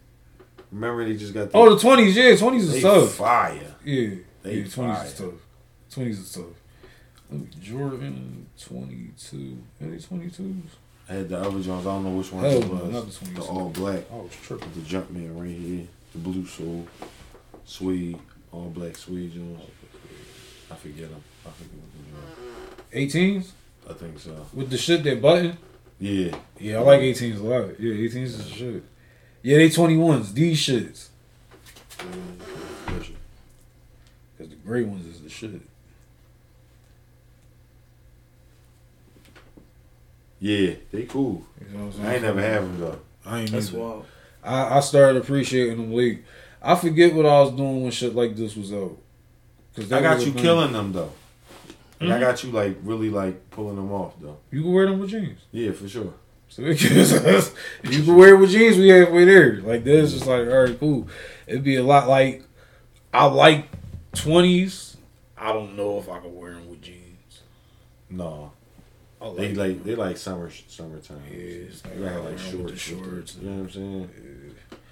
[0.71, 2.15] Remember they just got the, oh the 20s.
[2.15, 3.13] Yeah, 20s is they tough.
[3.13, 3.75] fire.
[3.85, 4.11] Yeah,
[4.43, 5.07] They yeah, 20s fire.
[5.07, 5.35] is tough.
[5.93, 6.45] 20s is tough.
[7.31, 9.59] Look, Jordan 22.
[9.81, 10.63] Are they 22s?
[11.09, 11.87] I had the other Jones.
[11.87, 13.19] I don't know which one Hell it was.
[13.19, 13.35] the 22s.
[13.37, 14.03] The all black.
[14.13, 14.71] I was tripping.
[14.75, 15.87] The Jumpman right here.
[16.13, 16.87] The blue soul.
[17.65, 18.19] Suede.
[18.53, 19.61] All black suede Jones.
[20.71, 21.23] I forget them.
[21.47, 23.15] I forget what the Jones.
[23.15, 24.47] 18s I think so.
[24.53, 25.57] with the shit that button.
[25.99, 26.37] Yeah.
[26.59, 27.81] Yeah, I like 18s a lot.
[27.81, 28.83] Yeah, 18s is the shit.
[29.43, 30.33] Yeah, they 21s.
[30.35, 31.09] These shits.
[34.37, 35.61] Because the gray ones is the shit.
[40.41, 40.75] Yeah.
[40.93, 41.45] They cool.
[41.61, 42.07] You know what I'm saying?
[42.07, 43.01] I ain't never have them though.
[43.27, 43.79] I ain't That's either.
[43.79, 44.07] wild.
[44.43, 46.25] I, I started appreciating them late.
[46.63, 48.97] I forget what I was doing when shit like this was out.
[49.77, 50.43] Cause I got you a thing.
[50.43, 51.13] killing them though.
[52.01, 52.21] Like, I Mhm.
[52.21, 54.39] got you like really like pulling them off though.
[54.51, 55.41] You can wear them with jeans.
[55.53, 56.15] Yeah, for sure.
[56.49, 56.81] So if
[57.85, 59.61] you can wear it with jeans, we halfway there.
[59.61, 61.07] Like this, just like all right, cool.
[61.47, 62.45] It'd be a lot like
[63.13, 63.69] I like
[64.15, 64.97] twenties.
[65.37, 67.41] I don't know if I could wear them with jeans.
[68.11, 68.53] No,
[69.21, 71.23] I they like they like summer summertime.
[71.31, 74.11] Yeah, you gotta have like like shorts, shorts You know what I'm saying?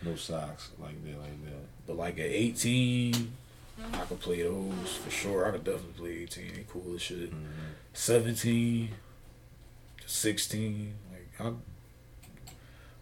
[0.05, 1.87] No socks like that, like that.
[1.87, 3.33] But like at eighteen,
[3.93, 5.47] I could play those for sure.
[5.47, 6.53] I could definitely play eighteen.
[6.55, 7.31] They cool as shit.
[7.31, 7.45] Mm-hmm.
[7.93, 8.91] 17,
[10.05, 10.95] 16.
[11.11, 11.53] Like I,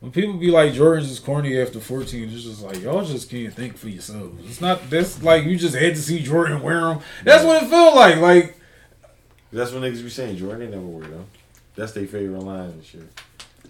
[0.00, 3.54] when people be like Jordans is corny after fourteen, it's just like y'all just can't
[3.54, 4.44] think for yourselves.
[4.46, 7.00] It's not that's like you just had to see Jordan wear them.
[7.24, 8.16] That's what it felt like.
[8.16, 8.58] Like
[9.54, 10.36] That's what niggas be saying.
[10.36, 11.26] Jordan ain't never them.
[11.76, 13.02] That's their favorite line and shit.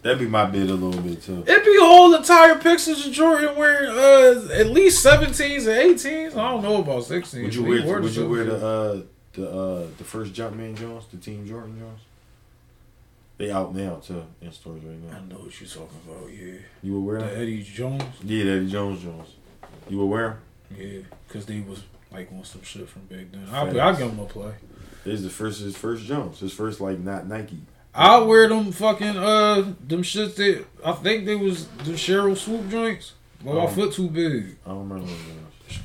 [0.03, 1.45] That'd be my bid a little bit too.
[1.47, 6.37] it be whole entire pictures of Jordan wearing uh at least seventeens and eighteens.
[6.37, 7.45] I don't know about sixteens.
[7.45, 8.01] Would you wear?
[8.01, 9.01] Would you wear the uh,
[9.33, 12.01] the uh, the first Jumpman Jones, the Team Jordan Jones?
[13.37, 15.17] They out now too in stores right now.
[15.17, 16.31] I know what you're talking about.
[16.31, 17.37] Yeah, You would wear the?
[17.39, 18.03] Eddie Jones.
[18.23, 19.29] Yeah, the Eddie Jones Jones.
[19.89, 20.39] You would wear them?
[20.79, 21.83] Yeah, because they was
[22.13, 23.47] like on some shit from back then.
[23.51, 24.53] I'll, I'll give them a play.
[25.05, 26.41] This is the first his first Jones.
[26.41, 27.59] His first like not Nike.
[27.95, 32.69] I'll wear them fucking uh them shits that I think they was the Sheryl Swoop
[32.69, 33.13] joints.
[33.45, 33.67] But my Oh.
[33.69, 34.57] foot too big.
[34.65, 35.17] I don't remember them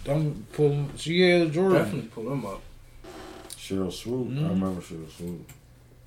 [0.06, 0.08] Jones.
[0.08, 0.90] I'm pulling.
[0.98, 1.78] She had a Jordan.
[1.84, 2.62] Definitely pull them up.
[3.52, 4.30] Sheryl Swoop.
[4.30, 4.46] Mhm.
[4.46, 5.52] I remember Sheryl Swoop.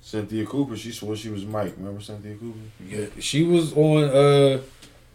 [0.01, 0.75] Cynthia Cooper.
[0.75, 1.75] She swore she was Mike.
[1.77, 2.59] Remember Cynthia Cooper?
[2.85, 4.03] Yeah, she was on.
[4.05, 4.59] uh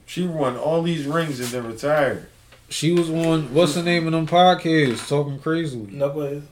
[0.07, 2.27] She won all these rings and then retired.
[2.71, 3.53] She was on.
[3.53, 5.07] What's the name of them podcasts?
[5.09, 5.87] Talking crazily.
[5.93, 6.45] Knuckleheads.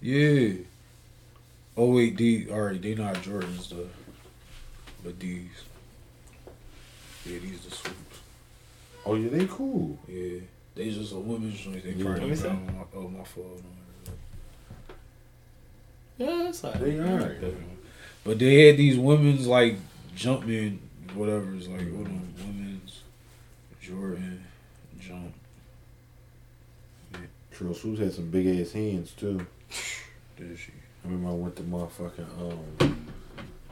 [0.00, 0.54] Yeah.
[1.76, 2.48] Oh wait, D.
[2.50, 3.88] All right, they not Jordans though.
[5.02, 5.48] But these.
[7.26, 8.18] Yeah, these the swoops.
[9.04, 9.98] Oh yeah, they cool.
[10.08, 10.40] Yeah,
[10.74, 11.82] they just a women's joint.
[11.82, 12.04] They Yeah.
[12.04, 12.42] probably Let me see.
[12.44, 13.62] found on my, oh my fault.
[16.16, 17.36] Yeah, that's like They are.
[18.22, 19.76] But they had these women's like
[20.16, 20.78] Jumpman,
[21.14, 21.54] whatever.
[21.54, 23.02] It's like what them women's
[23.82, 24.44] Jordan
[25.00, 25.34] jump.
[27.54, 29.44] Sheryl Swoopes had some big ass hands too.
[30.36, 30.72] Did she?
[31.04, 32.96] I remember I went to motherfucking um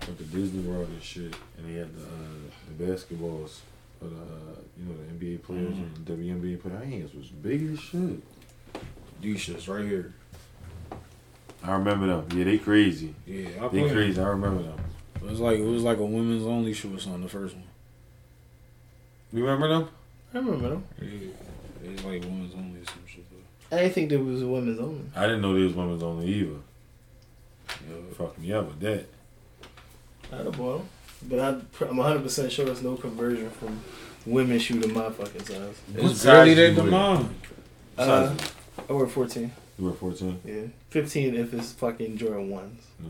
[0.07, 3.61] went to Disney World and shit, and they had the uh, the basketballs
[3.99, 6.79] for the uh, you know the NBA players and the WNBA players.
[6.79, 8.21] Our hands was big as shit.
[9.21, 10.13] These shits right here.
[11.65, 12.27] I remember them.
[12.37, 13.15] Yeah, they crazy.
[13.27, 13.93] Yeah, I They played.
[13.93, 14.21] crazy.
[14.21, 14.81] I remember them.
[15.17, 17.23] It was like it was like a women's only shoe or something.
[17.23, 17.65] The first one.
[19.33, 19.89] You remember them?
[20.35, 20.85] I remember them.
[21.01, 21.09] Yeah,
[21.85, 23.25] it's like women's only or some shit.
[23.71, 25.05] I didn't think there was a women's only.
[25.17, 26.57] I didn't know they was women's only either.
[27.89, 28.15] Yeah.
[28.17, 29.07] Fuck me up with that.
[30.33, 30.85] I'd have bought.
[31.29, 33.81] But I, I'm 100% sure there's no conversion from
[34.27, 35.59] women's shoe to my fucking size.
[35.93, 36.85] What It's barely size that you wear?
[36.85, 37.35] demand.
[37.99, 38.35] Uh,
[38.89, 39.53] I wear 14.
[39.79, 40.41] You wear 14?
[40.45, 40.63] Yeah.
[40.91, 42.71] 15 if it's fucking Jordan 1s.
[43.05, 43.09] Yeah.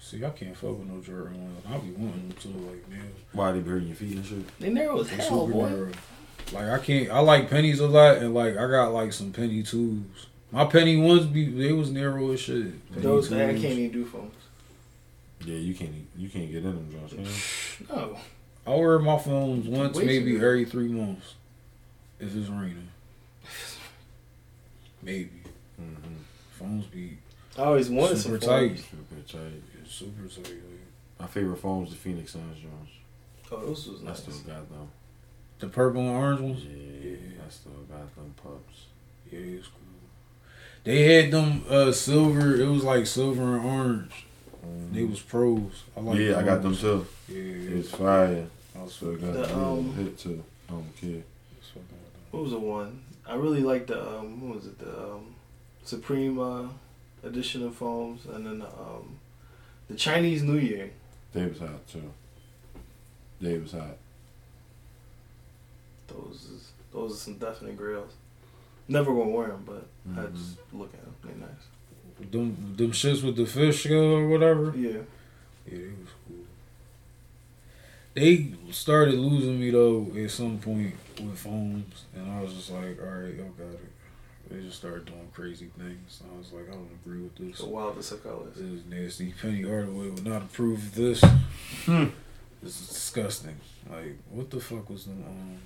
[0.00, 1.64] See, I can't fuck with no Jordan ones.
[1.70, 3.08] I'll be wanting them too, like man.
[3.32, 4.58] Why they be hurting your feet and shit?
[4.58, 5.68] They narrow as They hell, boy.
[5.68, 5.90] narrow.
[6.52, 7.10] Like I can't.
[7.10, 10.26] I like pennies a lot, and like I got like some penny twos.
[10.52, 12.88] My penny ones be they was narrow as shit.
[12.90, 14.34] Penny Those, I can't even do foams.
[15.44, 17.14] Yeah, you can't you can't get in them joints.
[17.14, 17.96] can you?
[17.96, 18.18] No.
[18.66, 21.34] I wear my foams once, Way maybe every three months,
[22.20, 22.88] if it's raining.
[25.02, 25.42] Maybe
[25.80, 26.16] Mhm.
[26.52, 27.18] foams be
[27.58, 28.78] I always wanted Super some tight.
[28.78, 28.84] foams.
[28.90, 29.62] Super tight.
[29.88, 30.44] super tight.
[30.54, 32.92] Like, My favorite foam was the Phoenix Suns joints.
[33.50, 34.22] Oh, those was nice.
[34.22, 34.38] I nice.
[34.40, 34.88] still got them.
[35.58, 36.64] the purple and orange ones.
[36.64, 37.16] Yeah,
[37.46, 38.86] I still got them pups.
[39.30, 39.78] Yeah, it's cool.
[40.84, 42.54] They had them uh silver.
[42.56, 44.26] It was like silver and orange.
[44.92, 45.84] They was pros.
[45.96, 46.18] I like.
[46.18, 47.06] yeah, I got them too.
[47.28, 48.46] Yeah, It's fire.
[48.78, 50.42] I was So I got The, the, um, hit too.
[51.00, 51.24] Kid.
[51.60, 52.22] fucking with them.
[52.30, 53.02] What was the one?
[53.26, 54.78] I really liked the um, what was it?
[54.78, 55.34] The um,
[55.84, 56.64] Supreme uh,
[57.22, 59.18] edition of foams, and then the um,
[59.88, 60.90] the Chinese New Year.
[61.32, 62.12] They was hot too.
[63.40, 63.96] They was hot.
[66.08, 68.12] Those is those are some definite grails.
[68.88, 69.86] Never gonna wear them, but
[70.16, 70.34] I Mhm.
[70.36, 71.14] just look at them.
[71.24, 72.30] They nice.
[72.30, 74.72] Them them shits with the fish scale or whatever.
[74.76, 74.90] Yeah.
[75.66, 76.36] Yeah, they was cool.
[78.14, 83.00] They started losing me though at some point with foams, and I was just like,
[83.00, 83.88] all right, y'all got it.
[84.50, 86.20] They just started doing crazy things.
[86.30, 87.58] I was like, I don't agree with this.
[87.60, 88.54] The wildest of colors.
[88.56, 89.32] This is nasty.
[89.40, 91.20] Penny Hardaway would not approve of this.
[91.86, 92.06] Hmm.
[92.62, 93.56] This is disgusting.
[93.90, 95.56] Like, what the fuck was the um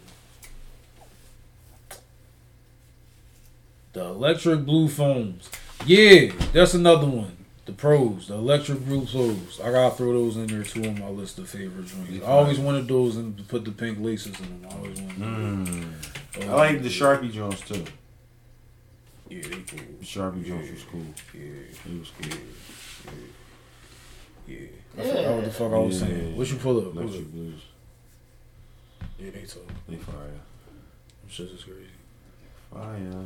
[3.97, 5.49] the electric blue foams?
[5.87, 7.35] Yeah, that's another one.
[7.65, 9.59] The pros, the electric blue pros.
[9.61, 12.23] I gotta throw those in there too on my list of favorite joints.
[12.25, 14.71] I always wanted those and put the pink laces in them.
[14.71, 15.19] I always wanted.
[15.19, 15.93] Mm.
[16.35, 16.45] those.
[16.49, 17.85] I like the Sharpie joints too.
[19.31, 19.81] Yeah, they cool.
[19.99, 21.07] The Sharpie joints was cool.
[21.35, 22.39] Yeah, It was cool.
[24.47, 24.59] yeah.
[24.99, 26.07] I forgot what the fuck I was Yeah.
[26.09, 26.37] saying.
[26.37, 26.85] What you pull up?
[26.85, 27.05] Pull up.
[27.05, 27.61] Electric blues.
[29.19, 29.63] Yeah, they tough.
[29.89, 30.15] They fire.
[30.27, 31.87] Them shits is crazy.
[32.73, 33.25] Fire.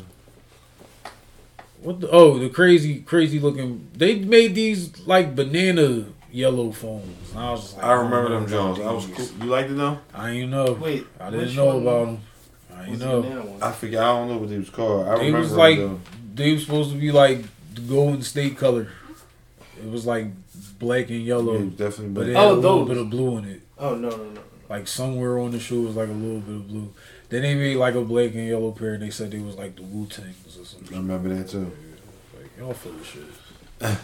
[1.82, 2.11] What the?
[2.11, 3.89] Oh, the crazy, crazy looking.
[3.94, 7.31] They made these like banana yellow foams.
[7.31, 8.81] And I was just like, I remember don't them Jones.
[8.81, 9.27] I was cool.
[9.44, 9.98] You liked it though?
[10.15, 10.73] I ain't know.
[10.74, 12.20] Wait, I didn't know one about them.
[12.74, 13.23] I ain't was the know.
[13.23, 13.59] banana?
[13.62, 14.02] I forget.
[14.02, 15.07] I don't know what they was called.
[15.09, 16.02] I They remember was like them,
[16.35, 17.43] they was supposed to be like
[17.74, 18.89] the Golden State color.
[19.82, 20.27] It was like
[20.78, 22.12] black and yellow, Yeah, it was definitely.
[22.15, 22.89] but it had Oh, a little those.
[22.89, 23.61] bit of blue in it.
[23.78, 24.31] Oh no no no.
[24.32, 24.40] no.
[24.69, 26.93] Like somewhere on the shoe was like a little bit of blue.
[27.31, 29.77] Then they made like a black and yellow pair, and they said they was like
[29.77, 30.94] the Wu Tangs or something.
[30.94, 31.70] I remember that too.
[32.36, 33.23] Like y'all full of shit.
[33.81, 33.97] I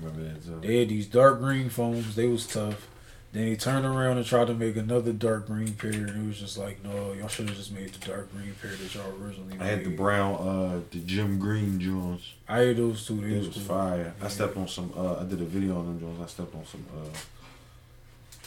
[0.00, 0.60] remember that too.
[0.66, 2.14] They had these dark green foams.
[2.14, 2.88] They was tough.
[3.32, 6.38] Then they turned around and tried to make another dark green pair, and it was
[6.40, 9.54] just like, no, y'all should have just made the dark green pair that y'all originally
[9.58, 9.60] made.
[9.60, 12.32] I had the brown, uh, the Gym Green Jones.
[12.48, 13.20] I had those two.
[13.20, 13.64] They It was, was cool.
[13.66, 14.14] fire.
[14.22, 14.92] I stepped on some.
[14.96, 16.20] Uh, I did a video on them Jones.
[16.22, 16.86] I stepped on some.
[16.96, 17.18] Uh,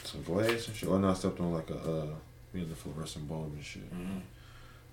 [0.03, 0.89] some glass and shit.
[0.89, 1.76] Oh no, I stepped on like a.
[1.77, 2.05] Uh,
[2.53, 3.91] we had the fluorescent bulb and shit.
[3.94, 4.22] Mhm.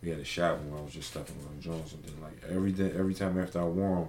[0.02, 2.72] We had a shot where I was just stepping on Jones, and then like every
[2.72, 4.08] day, every time after I wore them.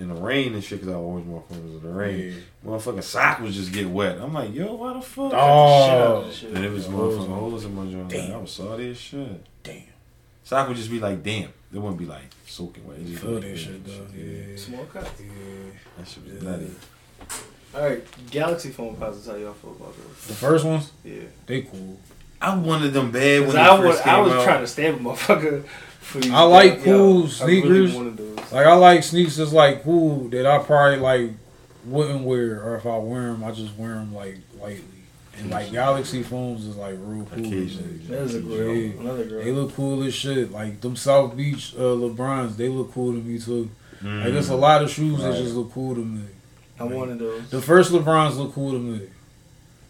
[0.00, 2.32] In the rain and shit, cause I always wore them in the rain.
[2.64, 2.70] Yeah.
[2.70, 4.18] Motherfucking sock was just get wet.
[4.20, 5.32] I'm like, yo, why the fuck?
[5.34, 6.50] Oh, Shit.
[6.52, 8.02] And it was Holes motherfucking in- holes in my joint.
[8.04, 8.34] Like, Damn.
[8.34, 9.44] I was sorry as shit.
[9.64, 9.82] damn.
[10.44, 11.48] Sock would just be like, damn.
[11.74, 12.98] It wouldn't be like soaking wet.
[13.00, 14.16] It just Feel be that like, shit though.
[14.16, 14.56] Yeah.
[14.56, 15.20] Small cuts.
[15.20, 15.70] Yeah.
[15.98, 16.48] That shit was Yeah.
[16.50, 16.70] nutty.
[17.74, 19.26] All right, Galaxy Foamposites.
[19.26, 20.26] How y'all feel about those.
[20.28, 21.22] The first ones, Yeah.
[21.46, 21.98] they cool.
[22.40, 24.44] I wanted them bad when they I first was came I was out.
[24.44, 25.64] trying to stab a motherfucker.
[26.00, 27.92] For these I like yo, cool I sneakers.
[27.92, 28.52] really those.
[28.52, 31.30] Like I like sneaks that's like cool that I probably like
[31.84, 34.84] wouldn't wear, or if I wear them, I just wear them like lightly.
[35.38, 37.38] And like Galaxy foams is like real cool.
[37.46, 37.98] Occasionally.
[38.08, 38.74] That is a grill.
[38.74, 39.00] Yeah.
[39.00, 39.44] Another grill.
[39.44, 40.50] They look cool as shit.
[40.50, 43.70] Like them South Beach uh, LeBrons, they look cool to me too.
[44.02, 44.24] Mm.
[44.24, 46.24] Like there's a lot of shoes that just look cool to me.
[46.80, 47.50] I wanted those.
[47.50, 49.08] The first LeBrons look cool to me.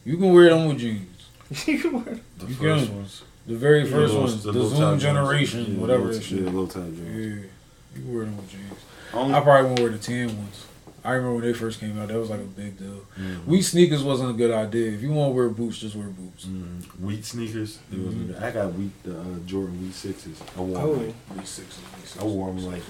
[0.05, 1.18] You can wear them with jeans.
[1.66, 2.97] You can wear the you first can.
[2.97, 3.23] ones.
[3.47, 5.73] The very first low- ones, the, low Zoom generation, joints.
[5.75, 6.43] Yeah, whatever low- that shit.
[6.43, 7.49] Yeah, low top Yeah, you
[7.95, 8.73] can wear them with jeans.
[9.15, 10.65] Only, I probably won't wear the tan ones.
[11.05, 13.01] I remember when they first came out, that was like a big deal.
[13.19, 13.47] Mm.
[13.47, 14.91] We sneakers wasn't a good idea.
[14.93, 16.45] If you want to wear boots, just wear boots.
[16.45, 16.83] Mm.
[17.01, 17.79] Wheat sneakers.
[17.91, 18.35] It wasn't Mhm.
[18.35, 18.43] good.
[18.43, 20.39] I got wheat the uh, Jordan Wheat sixes.
[20.57, 21.15] I wore Oh, them.
[21.35, 22.20] Wheat sixes, wheat sixes.
[22.20, 22.83] I wore them like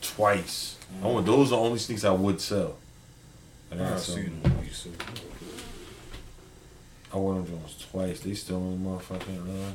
[0.00, 0.76] twice.
[1.02, 2.76] I want those are the only sneakers I would sell.
[3.72, 4.12] Like, I I got see
[4.70, 4.92] some.
[7.12, 7.18] Them.
[7.18, 7.18] Wheat sixes.
[7.18, 8.20] I wore them Jones twice.
[8.20, 9.72] They still in the motherfucking uh,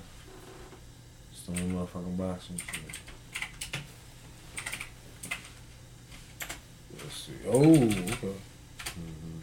[1.34, 3.00] still in the motherfucking box and shit.
[6.94, 7.32] Let's see.
[7.48, 8.34] Oh, okay.
[8.86, 9.40] Mm-hmm.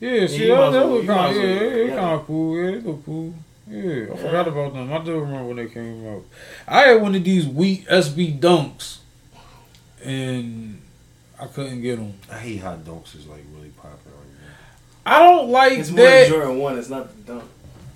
[0.00, 1.96] Yeah, see, you that, that well- look you might kind of, yeah, yeah.
[1.96, 2.56] kind of cool.
[2.56, 3.34] Yeah, they look cool.
[3.68, 4.92] Yeah, I forgot about them.
[4.92, 6.24] I do remember when they came out.
[6.66, 8.98] I had one of these wheat SB dunks,
[10.04, 10.82] and
[11.40, 12.14] I couldn't get them.
[12.30, 14.01] I hate how dunks is like really popular
[15.04, 16.24] I don't like It's more.
[16.26, 16.78] Jordan one.
[16.78, 17.44] It's not the dunk.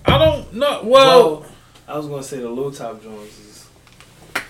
[0.05, 0.83] I don't know.
[0.85, 1.47] Well, Well,
[1.89, 3.67] I was gonna say the low top Jones is.
[4.35, 4.41] I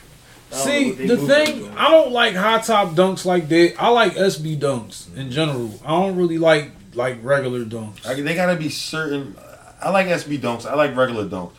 [0.51, 3.75] don't know see, the thing, I don't like high top dunks like that.
[3.79, 5.79] I like SB dunks in general.
[5.85, 8.07] I don't really like like regular dunks.
[8.07, 9.37] I, they gotta be certain.
[9.83, 10.65] I like SB dunks.
[10.65, 11.53] I like regular dunks.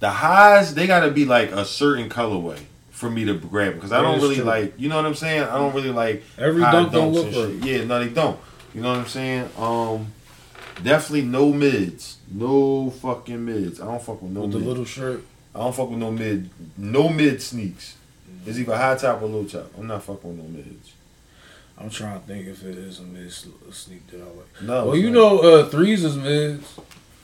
[0.00, 2.58] The highs, they gotta be like a certain colorway
[2.90, 4.44] for me to grab because I That don't really true.
[4.44, 4.74] like.
[4.78, 5.44] You know what I'm saying?
[5.44, 7.64] I don't really like Every high dunk don't look and right.
[7.70, 8.38] Yeah, no, they don't.
[8.74, 9.48] You know what I'm saying?
[9.56, 10.12] Um,
[10.82, 12.18] definitely no mids.
[12.30, 13.80] No fucking mids.
[13.80, 14.68] I don't fuck with no with the mids.
[14.68, 15.24] little shirt.
[15.54, 16.50] I don't fuck with no mid.
[16.76, 17.96] No mid sneaks.
[18.46, 19.70] It's either high top or low top.
[19.78, 20.92] I'm not fucking with no mids.
[21.78, 24.62] I'm trying to think if it is a mid sneak that I like.
[24.62, 24.86] No.
[24.86, 25.18] well, you not.
[25.18, 26.78] know, uh, threes is mids.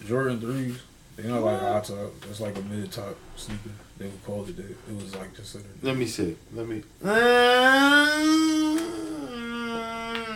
[0.07, 0.79] Jordan threes.
[1.17, 2.13] They're not like high top.
[2.31, 3.71] It's like a mid top sneaker.
[3.99, 4.71] They would call it that.
[4.71, 5.67] It was like considered.
[5.83, 6.37] Let me see.
[6.53, 6.83] Let me.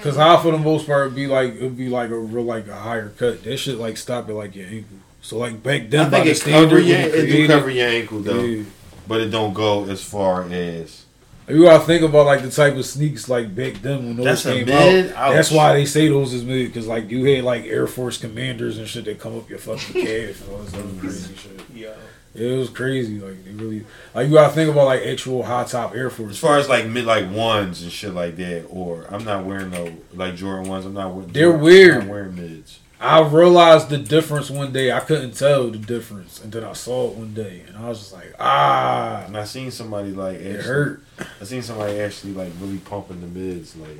[0.02, 2.66] Cause I, for the most part would be like it'd be like a real like
[2.66, 3.44] a higher cut.
[3.44, 4.98] That shit like stop it like your ankle.
[5.20, 7.26] So like back then I by think the it standard cover when your, it it
[7.26, 8.64] do cover your ankle though, yeah.
[9.06, 11.04] but it don't go as far as.
[11.48, 14.42] You gotta think about like the type of sneaks like back then when those That's
[14.42, 15.12] came mid?
[15.12, 15.32] out.
[15.32, 18.78] That's why they say those is mid because like you had like Air Force commanders
[18.78, 21.60] and shit that come up your fucking calf and all this other crazy shit.
[21.74, 21.94] Yeah.
[22.34, 23.18] It was crazy.
[23.20, 23.84] Like they really
[24.14, 26.32] like you gotta think about like actual high top Air Force.
[26.32, 29.70] As far as like mid like ones and shit like that, or I'm not wearing
[29.70, 30.86] no like Jordan ones.
[30.86, 31.30] I'm not wearing.
[31.32, 31.94] They're Jordan- weird.
[32.04, 32.78] I'm wearing mids.
[32.98, 34.92] I realized the difference one day.
[34.92, 37.98] I couldn't tell the difference, and then I saw it one day, and I was
[37.98, 41.02] just like, ah, And I seen somebody like it hurt.
[41.40, 43.90] I seen somebody actually like really pumping the mids, like.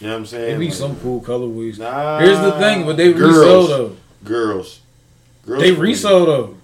[0.00, 0.56] You know what I'm saying?
[0.56, 1.78] It be Like, some cool colorways.
[1.78, 3.96] Nah, Here's the thing, but they girls, resell though.
[4.24, 4.80] Girls,
[5.46, 5.62] girls.
[5.62, 6.56] They resell though.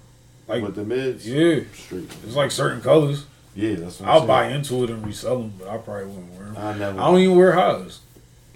[0.49, 1.27] Like with the mids.
[1.29, 2.11] yeah, straight.
[2.25, 3.25] it's like certain colors.
[3.55, 4.27] Yeah, that's what I'll saying.
[4.29, 6.57] buy into it and resell them, but I probably wouldn't wear them.
[6.57, 7.01] I never.
[7.01, 8.01] I don't even wear highs.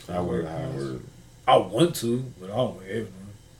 [0.09, 1.01] I wear highs.
[1.47, 3.13] I want to, but I don't wear them.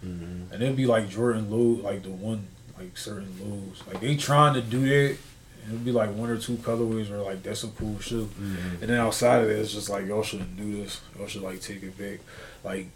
[0.05, 0.53] Mhm.
[0.53, 2.47] And it'd be like Jordan low, like the one,
[2.79, 3.83] like certain lows.
[3.87, 5.17] Like they trying to do that.
[5.65, 8.29] And it'd be like one or two colorways where like that's a cool shoe.
[8.41, 8.81] Mhm.
[8.83, 11.01] And then outside of that, it's just like y'all shouldn't do this.
[11.19, 12.21] Y'all should like take it back.
[12.65, 12.89] Like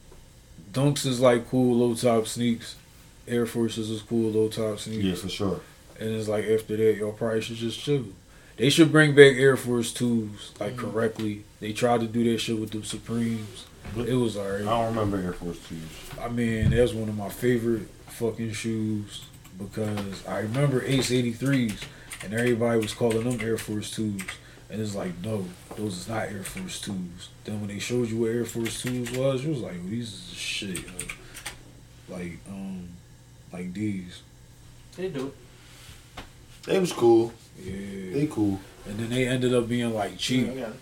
[0.72, 2.76] Dunks is like cool low top sneaks.
[3.28, 5.04] Air Forces is cool low top sneaks.
[5.04, 5.60] Yeah, for sure.
[5.98, 8.06] And it's like after that, y'all probably should just chill.
[8.56, 10.90] They should bring back Air Force twos like Mm-hmm.
[10.90, 11.44] correctly.
[11.60, 13.66] They tried to do that shit with the Supremes.
[13.96, 14.60] But It was alright.
[14.62, 15.80] I don't remember Air Force twos.
[16.20, 19.24] I mean, that's one of my favorite fucking shoes
[19.58, 21.82] because I remember Ace 83s
[22.24, 24.22] and everybody was calling them Air Force 2s.
[24.70, 27.28] And it's like, no, those is not Air Force 2s.
[27.44, 30.08] Then when they showed you what Air Force 2s was, you was like, well, these
[30.12, 30.84] is shit.
[30.96, 31.16] Like,
[32.08, 32.88] like, um,
[33.52, 34.22] like these.
[34.96, 35.32] They do.
[36.64, 37.32] They was cool.
[37.58, 38.12] Yeah.
[38.12, 38.60] They cool.
[38.86, 40.46] And then they ended up being like cheap.
[40.46, 40.72] Yeah, I.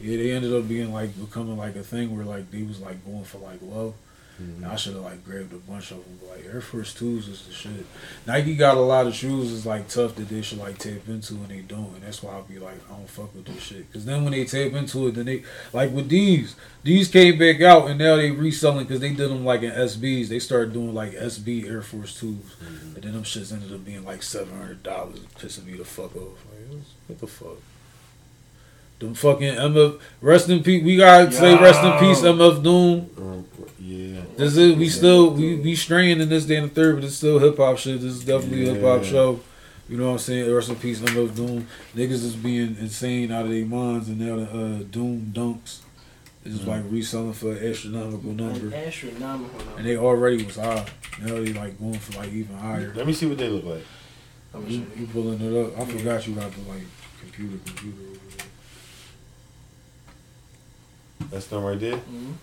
[0.00, 3.04] Yeah, they ended up being like becoming like a thing where like they was like
[3.04, 3.94] going for like low.
[4.40, 4.64] Mm-hmm.
[4.64, 6.18] I should have like grabbed a bunch of them.
[6.28, 7.86] Like Air Force Twos is the shit.
[8.26, 11.34] Nike got a lot of shoes is like tough that they should like tap into
[11.34, 11.92] and they don't.
[11.94, 13.92] And that's why I'll be like I don't fuck with this shit.
[13.92, 15.42] Cause then when they tap into it, then they
[15.72, 19.44] like with these, these came back out and now they reselling because they did them
[19.44, 20.28] like in SBs.
[20.28, 22.94] They started doing like SB Air Force 2s Mm-hmm.
[22.94, 26.16] and then them shits ended up being like seven hundred dollars, pissing me the fuck
[26.16, 26.38] off.
[26.50, 27.58] Like what the fuck.
[28.98, 30.82] Them fucking MF rest in peace.
[30.84, 32.32] We gotta say rest in peace, Yo.
[32.34, 33.46] MF Doom.
[34.32, 34.38] Yeah.
[34.44, 37.16] This is we still we we straying in this day and the third, but it's
[37.16, 38.00] still hip hop shit.
[38.00, 39.40] This is definitely a hip hop show.
[39.88, 40.52] You know what I'm saying?
[40.52, 41.66] Rest in peace, MF Doom.
[41.94, 45.80] Niggas is being insane out of their minds, and now the uh, Doom dunks
[46.44, 50.86] is like reselling for an astronomical An number, astronomical and they already was high.
[51.20, 52.92] Now they like going for like even higher.
[52.96, 53.84] Let me see what they look like.
[54.54, 55.78] I'm You, you pulling it up?
[55.78, 56.82] I forgot you got the like
[57.20, 57.96] computer computer.
[58.02, 58.46] over there.
[61.30, 61.96] That's them right there.
[61.96, 62.34] Mhm.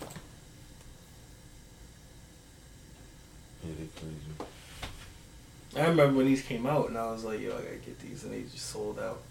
[3.69, 4.51] Yeah, they crazy.
[5.77, 8.23] I remember when these came out, and I was like, "Yo, I gotta get these,"
[8.23, 9.21] and they just sold out.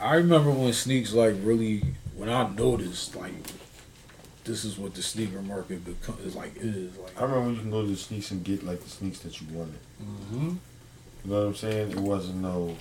[0.00, 1.82] I remember when sneaks like really
[2.14, 3.32] when I noticed like
[4.44, 7.18] this is what the sneaker market become is like is like.
[7.18, 9.40] I remember when you can go to the sneaks and get like the sneaks that
[9.40, 9.78] you wanted.
[10.00, 10.48] hmm
[11.24, 11.90] You know what I'm saying?
[11.90, 12.76] It wasn't no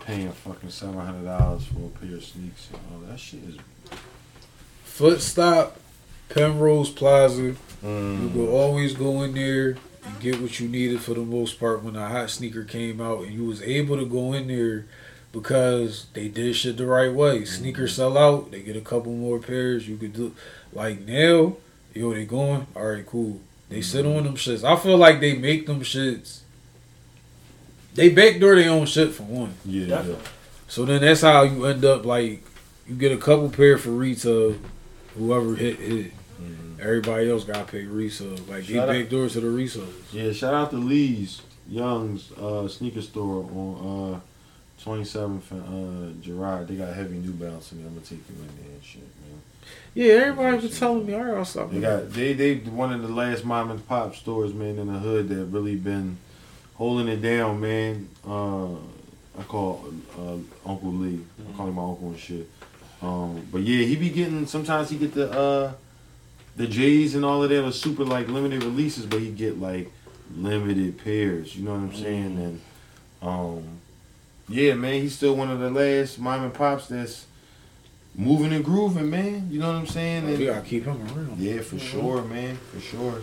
[0.00, 3.56] paying fucking seven hundred dollars for a pair of sneaks and all that shit is.
[4.84, 5.78] Foot stop,
[6.28, 7.42] Penrose Plaza.
[7.42, 8.32] You Mm.
[8.32, 11.94] could always go in there and get what you needed for the most part when
[11.94, 14.86] a hot sneaker came out, and you was able to go in there
[15.32, 17.44] because they did shit the right way.
[17.44, 19.86] Sneakers sell out, they get a couple more pairs.
[19.88, 20.32] You could do
[20.72, 21.56] like now,
[21.94, 22.66] yo, they going.
[22.74, 23.40] All right, cool.
[23.68, 24.64] They sit on them shits.
[24.64, 26.38] I feel like they make them shits.
[27.94, 29.54] They backdoor their own shit for one.
[29.64, 30.24] Yeah, Definitely.
[30.68, 32.42] So then that's how you end up like
[32.88, 34.56] you get a couple pair for retail.
[35.16, 36.84] Whoever hit hit hit.
[36.84, 38.36] Everybody else got paid resale.
[38.48, 39.92] Like Shout out- they backdoor to the resellers.
[40.12, 44.20] Yeah, shout out to Lee's Young's uh, sneaker store on uh,
[44.84, 46.68] 27th and uh, Girard.
[46.68, 47.86] They got heavy New Balance in there.
[47.88, 49.40] I'm gonna take you in there and shit, man.
[49.94, 51.72] Yeah, everybody was telling me, all right, I'll stop.
[51.72, 54.98] They got they they one of the last mom and pop stores, man, in the
[54.98, 56.18] hood that really been
[56.74, 58.08] holding it down, man.
[58.26, 58.74] Uh,
[59.38, 59.86] I call
[60.18, 60.36] uh,
[60.68, 61.20] Uncle Lee.
[61.52, 62.48] I call him my uncle and shit.
[63.02, 65.72] Um, but yeah, he be getting sometimes he get the uh
[66.56, 69.90] the J's and all of that are super like limited releases, but you get like
[70.34, 71.54] limited pairs.
[71.56, 72.38] You know what I'm saying?
[72.38, 72.60] And
[73.22, 73.64] um,
[74.48, 77.26] yeah, man, he's still one of the last mom and pops that's
[78.14, 79.48] moving and grooving, man.
[79.50, 80.28] You know what I'm saying?
[80.28, 81.38] And- We gotta keep him around.
[81.38, 82.56] yeah, for sure, man.
[82.72, 83.22] For sure.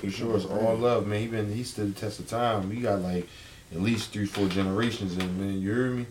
[0.00, 0.36] For sure.
[0.36, 1.20] It's all love, man.
[1.20, 2.68] He been he stood the test of time.
[2.68, 3.28] We got like
[3.72, 5.60] at least three, four generations in, man.
[5.60, 6.06] You hear me?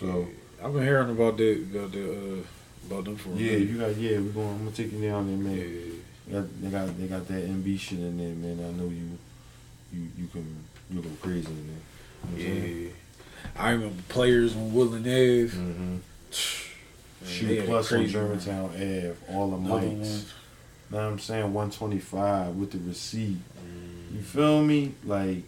[0.00, 0.26] So
[0.62, 2.42] I've been hearing about that, about the, uh,
[2.86, 5.26] about them for a yeah, you got yeah, we going I'm gonna take you down
[5.26, 5.56] there, man.
[5.56, 5.94] Yeah.
[6.26, 8.64] They got they got they got that MB shit in there, man.
[8.64, 9.18] I know you
[9.92, 12.40] you you can you go crazy in there.
[12.40, 12.66] You know?
[12.66, 12.90] Yeah.
[13.56, 15.56] I remember players on Woodland Ave.
[15.56, 15.96] Mm-hmm.
[17.26, 20.26] Shoe Plus on Germantown Ave, all the mics.
[20.90, 21.52] Know what I'm saying?
[21.52, 23.38] 125 with the receipt.
[24.12, 24.94] You feel me?
[25.04, 25.42] Like,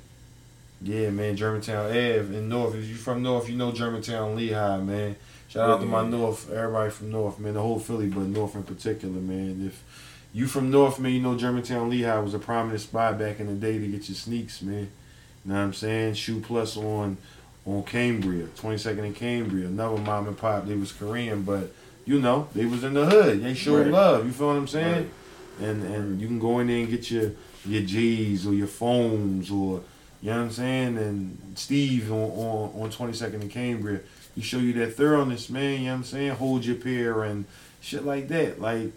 [0.83, 2.75] yeah, man, Germantown Ave in North.
[2.75, 5.17] If you from North, you know Germantown Lehigh, man.
[5.57, 8.63] Shout out to my North, everybody from North, man, the whole Philly, but North in
[8.63, 9.65] particular, man.
[9.67, 9.83] If
[10.35, 13.55] you from North, man, you know Germantown Lehigh was a prominent spot back in the
[13.55, 14.91] day to get your sneaks, man.
[15.45, 16.15] You know what I'm saying?
[16.15, 17.17] Shoe Plus on
[17.65, 19.67] on Cambria, 22nd and Cambria.
[19.67, 21.73] Another mom and pop, they was Korean, but
[22.05, 23.43] you know, they was in the hood.
[23.43, 23.91] They showed Right.
[23.93, 24.27] love.
[24.27, 25.11] You feel what I'm saying?
[25.59, 25.69] Right.
[25.69, 27.33] and and you can go in there and get your
[27.65, 29.81] your J's or your foams or
[30.23, 30.99] you know what I'm saying.
[30.99, 34.01] And Steve on on, on 22nd and Cambria,
[34.37, 35.73] he show you that thoroughness, man.
[35.81, 36.31] You know what I'm saying.
[36.33, 37.45] Hold your pair and
[37.81, 38.61] shit like that.
[38.61, 38.93] Like,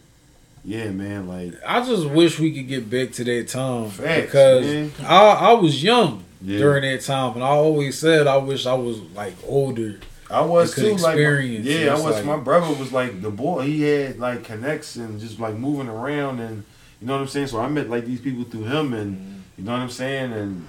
[0.64, 1.28] yeah, man.
[1.28, 4.92] Like, I just wish we could get back to that time Facts, because man.
[5.06, 6.58] I I was young Yeah.
[6.60, 10.00] during that time, and I always said I wish I was like older.
[10.32, 10.96] I was too.
[10.98, 11.62] Like, it.
[11.62, 12.04] yeah, I was.
[12.04, 13.62] like- my brother was like the boy.
[13.64, 16.64] He had like connects and just like moving around and
[17.02, 17.48] you know what I'm saying.
[17.48, 20.68] So I met like these people through him and you know what I'm saying and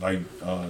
[0.00, 0.66] like uh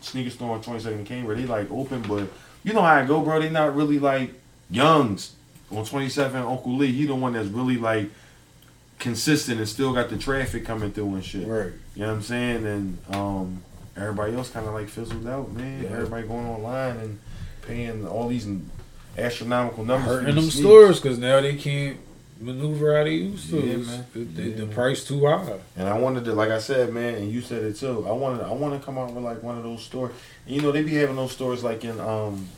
[0.00, 1.38] sneaker store on 22nd and Cambria.
[1.38, 2.28] They like open, but
[2.62, 3.40] you know how I go, bro.
[3.40, 4.32] They not really like
[4.70, 5.34] youngs
[5.70, 6.92] on 27 Uncle Lee.
[6.92, 8.10] He the one that's really like
[8.98, 11.46] consistent and still got the traffic coming through and shit.
[11.46, 11.72] Right.
[11.94, 12.66] You know what I'm saying?
[12.66, 13.62] And um,
[13.96, 15.82] everybody else kind of like fizzled out, man.
[15.82, 15.90] Yeah.
[15.90, 17.20] Everybody going online and
[17.62, 18.46] paying all these
[19.16, 20.08] astronomical numbers.
[20.08, 20.58] Hurting them sneakers.
[20.58, 21.98] stores because now they can't
[22.40, 23.56] maneuver how they used to.
[23.60, 24.06] Yeah, man.
[24.12, 24.74] The, the- Yeah, the man.
[24.74, 25.58] price too high.
[25.76, 28.04] And I wanted to, like I said, man, and you said it too.
[28.08, 30.12] I wanted, I want to come out with like one of those stores.
[30.46, 32.48] And, you know, they be having those stores like in, um,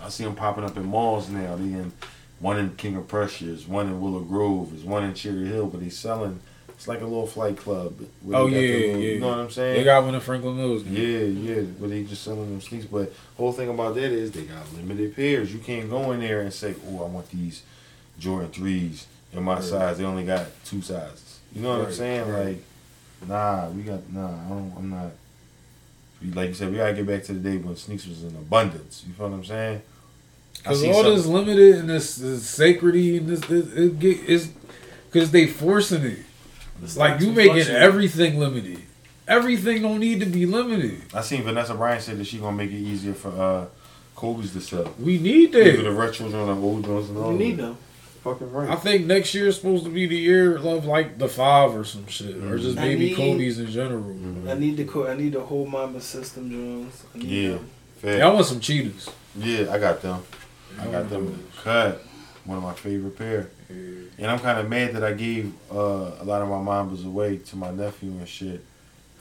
[0.00, 1.56] I see them popping up in malls now.
[1.56, 1.92] They in
[2.40, 5.80] one in King of Prussia, one in Willow Grove, there's one in Cherry Hill, but
[5.80, 6.40] they selling.
[6.70, 7.94] It's like a little flight club.
[8.22, 9.08] where Oh yeah, little- yeah.
[9.14, 9.76] You know what I'm saying?
[9.76, 10.84] They got one in Franklin Mills.
[10.84, 10.98] now.
[10.98, 12.86] Yeah, yeah, but they just selling them sneaks.
[12.86, 15.52] But whole thing about that is they got limited pairs.
[15.52, 17.62] You can't go in there and say, "Oh, I want these
[18.22, 19.64] Jordan threes in my Right.
[19.64, 21.38] size." They only got two sizes.
[21.54, 22.28] You know what I'm saying?
[22.30, 22.58] right.
[23.20, 24.26] Like, nah, we got nah.
[24.28, 25.10] I don't, I'm not.
[26.22, 28.30] we- Like you said, we gotta get back to the day when sneakers was in
[28.36, 29.02] abundance.
[29.06, 29.82] You feel what I'm saying?
[30.64, 33.98] I Cause see all some- this limited and this, this sacredy and this, this it
[33.98, 34.50] get is
[35.10, 36.18] because they forcing it.
[36.82, 37.76] It's like you making fluctuating.
[37.82, 38.78] everything limited.
[39.28, 41.00] Everything don't need to be limited.
[41.14, 43.66] I seen Vanessa Bryant said that she gonna make it easier for uh
[44.16, 44.92] Kobe's to sell.
[44.98, 47.32] We need Either the retros or the old ones and all.
[47.32, 47.76] You need them.
[48.24, 48.68] Fucking right.
[48.70, 51.84] I think next year is supposed to be the year of like the five or
[51.84, 54.02] some shit, or just I maybe need- Kobe's in general.
[54.14, 54.48] Mhm.
[54.48, 57.02] I need the co- I need the whole Mamba system Jones.
[57.14, 57.48] I need Yeah.
[57.54, 57.66] them.
[58.00, 58.18] Fact.
[58.18, 59.08] Yeah, I want some cheetahs.
[59.36, 60.20] Yeah, I got them.
[60.80, 62.04] I got them cut.
[62.44, 63.50] One of my favorite pair.
[64.18, 65.76] And I'm kind of mad that I gave uh,
[66.20, 68.60] a lot of my mambas away to my nephew and shit.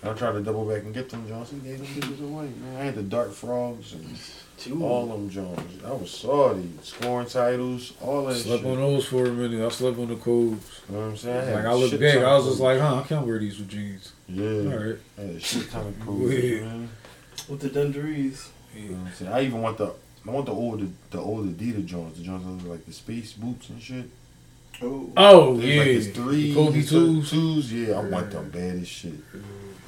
[0.01, 1.49] And I'm trying to double back and get them Jones.
[1.51, 2.75] He gave them bitches away, man.
[2.79, 4.05] I had the Dark Frogs and
[4.63, 4.83] Two.
[4.85, 5.83] all them Jones.
[5.85, 6.69] I was salty.
[6.83, 8.71] Scoring titles, all that Slept shit.
[8.71, 9.65] on those for a minute.
[9.65, 10.81] I slept on the codes.
[10.89, 11.49] You know what I'm saying?
[11.49, 13.57] I Like I look shit back, I was just like, huh, I can't wear these
[13.57, 14.11] with jeans.
[14.27, 14.45] Yeah.
[14.45, 14.95] All right.
[15.17, 16.61] I had a shit ton of codes, Yeah.
[16.61, 16.89] man.
[17.49, 18.49] with the Dungarees.
[18.75, 19.31] You know what I'm saying?
[19.33, 19.93] I even want the
[20.27, 23.33] I want the older, the older Adidas Jones, the Jones that look like the space
[23.33, 24.05] boots and shit.
[24.83, 25.09] Oh.
[25.17, 27.29] Oh There's yeah, like it's three The Kobe twos.
[27.31, 27.73] twos.
[27.73, 29.31] Yeah, I want them bad as shit.
[29.31, 29.39] The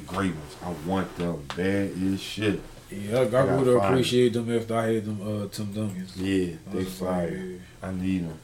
[0.07, 2.59] gray ones, I want them bad as shit.
[2.93, 6.13] Yeah, I, I would appreciate them after I had them uh, Tim Duncans.
[6.15, 7.59] Yeah, they like, fire.
[7.81, 8.39] I need them.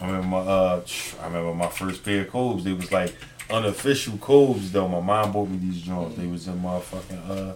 [0.00, 0.84] I remember my uh,
[1.20, 2.64] I remember my first pair of Kobes.
[2.64, 3.14] They was like
[3.50, 4.88] unofficial Kobes though.
[4.88, 6.16] My mom bought me these joints.
[6.16, 7.54] They was in my fucking uh,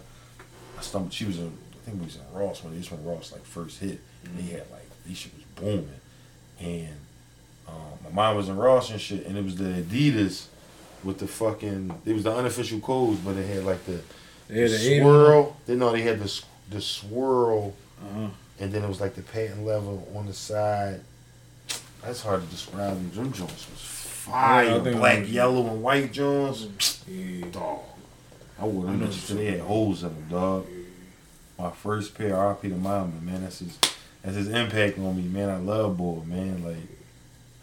[0.78, 1.12] I stumbled.
[1.12, 3.80] She was in, I think we was in Ross when this when Ross like first
[3.80, 4.00] hit.
[4.24, 6.00] And they had like these shit was booming,
[6.60, 6.96] and
[7.68, 7.74] um,
[8.04, 10.46] my mom was in Ross and shit, and it was the Adidas
[11.02, 12.00] with the fucking.
[12.04, 14.00] It was the unofficial Kobes, but it had like the,
[14.48, 15.56] Yeah, the the swirl.
[15.66, 18.28] They know they had the the swirl Uh-huh.
[18.60, 21.01] and then it was like the patent level on the side.
[22.02, 22.94] That's hard to describe.
[23.14, 24.64] Them joints was fire.
[24.66, 25.24] Yeah, I think I Black, know.
[25.27, 27.02] yellow, and white joints.
[27.09, 27.47] Yeah.
[27.51, 27.81] Dog.
[28.60, 30.66] I wore them I know bitches what they had holes in them, dog.
[31.59, 33.43] My first pair, RP to mama, man.
[33.43, 33.78] That's his,
[34.23, 35.48] that's his impact on me, man.
[35.51, 36.62] I love boy, man.
[36.62, 36.86] Like, you know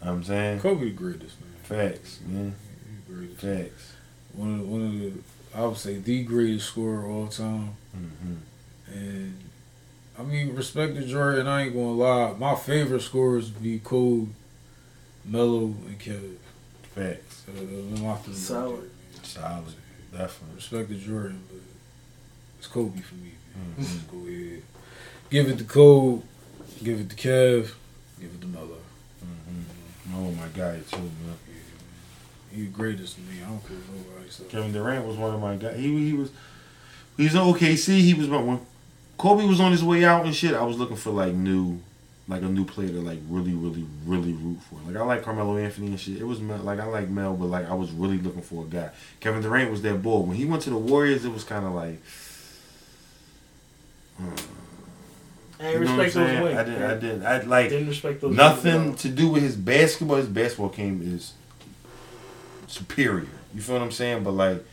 [0.00, 1.50] what I'm saying Kobe the greatest, man.
[1.62, 2.54] facts, man.
[3.08, 3.26] The.
[3.36, 3.92] Facts.
[4.34, 5.12] One of the, one of the
[5.54, 7.70] I would say the greatest scorer of all time.
[7.92, 8.34] hmm
[8.92, 9.38] And
[10.18, 11.46] I mean, respect to Jordan.
[11.46, 12.32] I ain't gonna lie.
[12.38, 14.28] My favorite scorers be Cole,
[15.24, 16.34] Melo, and Kev.
[16.94, 17.42] Facts.
[17.46, 18.32] So those are.
[18.34, 18.70] Solid.
[18.74, 19.22] right there, man.
[19.22, 19.74] Solid.
[20.12, 20.54] Definitely.
[20.56, 21.60] Respect to Jordan, but
[22.58, 23.32] it's Kobe for me.
[23.56, 23.74] Man.
[23.76, 23.92] Mhm.
[23.92, 24.62] Just go ahead.
[25.30, 26.22] Give it to Cole.
[26.82, 27.72] Give it to Kev.
[28.20, 28.78] Give it to Melo.
[29.20, 31.36] hmm Oh my guy too, man.
[32.54, 33.42] He the greatest to me.
[33.44, 34.46] I don't care what nobody says.
[34.48, 35.76] Kevin Durant was one of my guys.
[35.76, 36.30] He he was
[37.16, 38.00] he's in OKC.
[38.00, 38.60] He was when
[39.18, 40.54] Kobe was on his way out and shit.
[40.54, 41.80] I was looking for like new,
[42.28, 44.76] like a new player to like really, really, really root for.
[44.86, 46.18] Like I like Carmelo Anthony and shit.
[46.18, 48.66] It was Mel, like I like Mel, but like I was really looking for a
[48.66, 48.90] guy.
[49.20, 50.20] Kevin Durant was that boy.
[50.20, 52.00] When he went to the Warriors, it was kind of like.
[54.20, 54.36] Uh,
[55.60, 56.42] I ain't you know respect those saying?
[56.42, 56.58] wings.
[56.58, 56.82] I didn't.
[56.82, 57.26] I didn't.
[57.26, 60.16] I like didn't respect those nothing to do with his basketball.
[60.16, 61.32] His basketball game is
[62.74, 63.28] superior.
[63.54, 64.24] You feel what I'm saying?
[64.24, 64.64] But like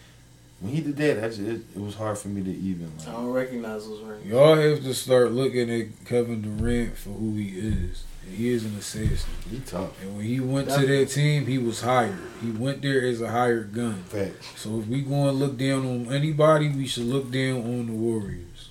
[0.60, 2.91] when he did that, just, it, it was hard for me to even.
[2.99, 3.14] at all.
[3.14, 4.26] I don't recognize those rings.
[4.26, 8.03] Y'all have to start looking at Kevin Durant for who he is.
[8.23, 9.32] And he is an assassin.
[9.49, 9.99] he tough.
[10.03, 12.19] And when he went to that team, he was hired.
[12.41, 14.03] He went there as a hired gun.
[14.03, 14.60] Facts.
[14.60, 17.94] So if we going to look down on anybody, we should look down on the
[17.94, 18.69] Warriors.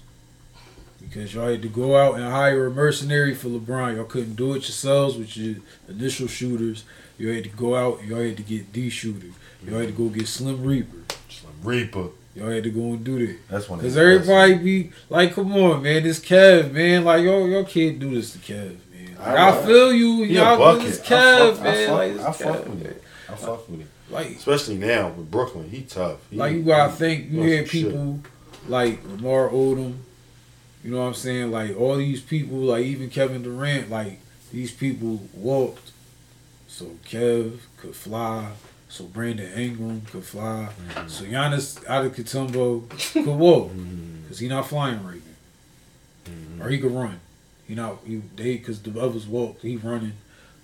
[1.00, 3.96] Because y'all had to go out and hire a mercenary for LeBron.
[3.96, 5.56] Y'all couldn't do it yourselves with your
[5.88, 6.84] initial shooters.
[7.20, 9.26] Y'all had to go out y'all had to get D shooter.
[9.66, 10.96] Y'all had to go get Slim Reaper.
[11.28, 12.08] Slim Reaper.
[12.34, 13.36] Y'all had to go and do that.
[13.48, 13.78] That's one.
[13.78, 17.98] of Cause everybody be like, come on, man, this Kev, man, like y'all, y'all can't
[17.98, 19.16] do this to Kev, man.
[19.18, 21.86] Like, I- I, feel you, y'all do this Kev, fuck- I man.
[21.88, 23.02] fuck- like, I fuck Kev, with it.
[23.28, 25.68] I fuck with him, Like, especially now with Brooklyn.
[25.68, 26.18] He tough.
[26.30, 27.84] He, like you gotta think you had some shit.
[27.90, 28.20] people
[28.68, 29.96] like Lamar Odom,
[30.82, 31.50] you know what I'm saying?
[31.50, 34.20] Like all these people, like even Kevin Durant, like
[34.52, 35.89] these people walked,
[36.72, 38.52] so Kev could fly,
[38.88, 41.08] so Brandon Ingram could fly, Mm-hmm.
[41.08, 44.28] so Giannis Antetokounmpo could walk, Mhm.
[44.28, 45.20] cause he not flying right
[46.26, 46.32] now.
[46.32, 46.64] Mhm.
[46.64, 47.18] or he could run.
[47.66, 49.60] He not he they because the others walk.
[49.62, 50.12] He running,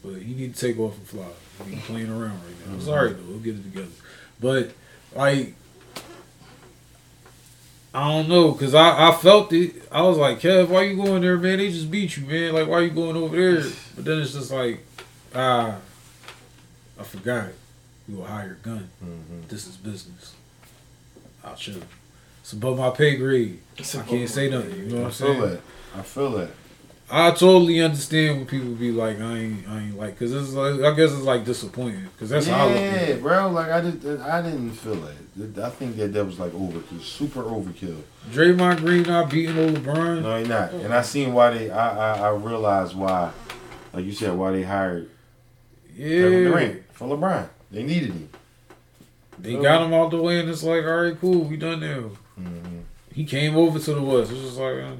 [0.05, 1.27] but he need to take off and fly.
[1.69, 2.77] He playing around right now.
[2.77, 3.25] It's alright though.
[3.29, 3.89] We'll get it together.
[4.41, 4.71] But
[5.15, 5.55] like,
[7.95, 9.83] I don't know because I I felt it.
[9.91, 11.59] I was like, Kev, why you going there, man?
[11.59, 12.53] They just beat you, man.
[12.53, 13.63] Like, why you going over there?
[13.95, 14.85] But then it's just like,
[15.35, 15.77] ah,
[16.99, 17.49] I forgot.
[18.09, 18.89] You will hire a hired gun.
[19.05, 19.49] Mhm.
[19.49, 20.35] This is business.
[21.45, 21.81] I'll chill.
[22.41, 23.59] It's above my pay grade.
[23.79, 24.77] I can't say nothing.
[24.77, 25.41] You know what I I'm feel saying?
[25.41, 25.61] that.
[25.97, 26.51] I feel that.
[27.09, 30.81] I totally understand when people be like, I ain't, I ain't like, cause it's like,
[30.81, 33.23] I guess it's like disappointing, cause that's how I look at yeah, it.
[33.23, 33.49] bro.
[33.51, 34.21] Like I did.
[34.21, 35.65] I didn't feel that.
[35.65, 38.01] I think that that was like overkill, super overkill.
[38.31, 40.23] Draymond Green not beating old LeBron.
[40.23, 40.73] No, he not.
[40.73, 41.71] And I seen why they.
[41.71, 43.31] I I, I realized why,
[43.93, 45.09] like you said, why they hired
[45.97, 47.49] Kevin Durant for LeBron.
[47.71, 48.29] They needed him.
[49.39, 52.11] they got him all the way, and it's like, all right, cool, we done now.
[52.37, 52.81] hmm
[53.13, 54.31] He came over to the West.
[54.33, 54.97] It's just like, uh,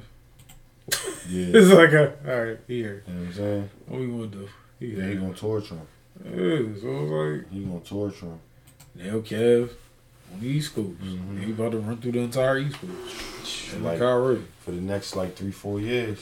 [1.29, 1.47] Yeah.
[1.53, 3.69] it's like, uh, all right, here, You know what I'm saying?
[3.87, 4.49] what we gonna do?
[4.79, 5.87] He Yeah, he gonna torture him.
[6.23, 7.11] yeah, so it's
[7.45, 8.39] like, He gonna torture him.
[8.95, 9.69] now Kev
[10.33, 11.43] on the East Coast, Mhm.
[11.45, 13.73] he about to run through the entire East Coast.
[13.73, 16.19] And Like already, for the next like three, four years.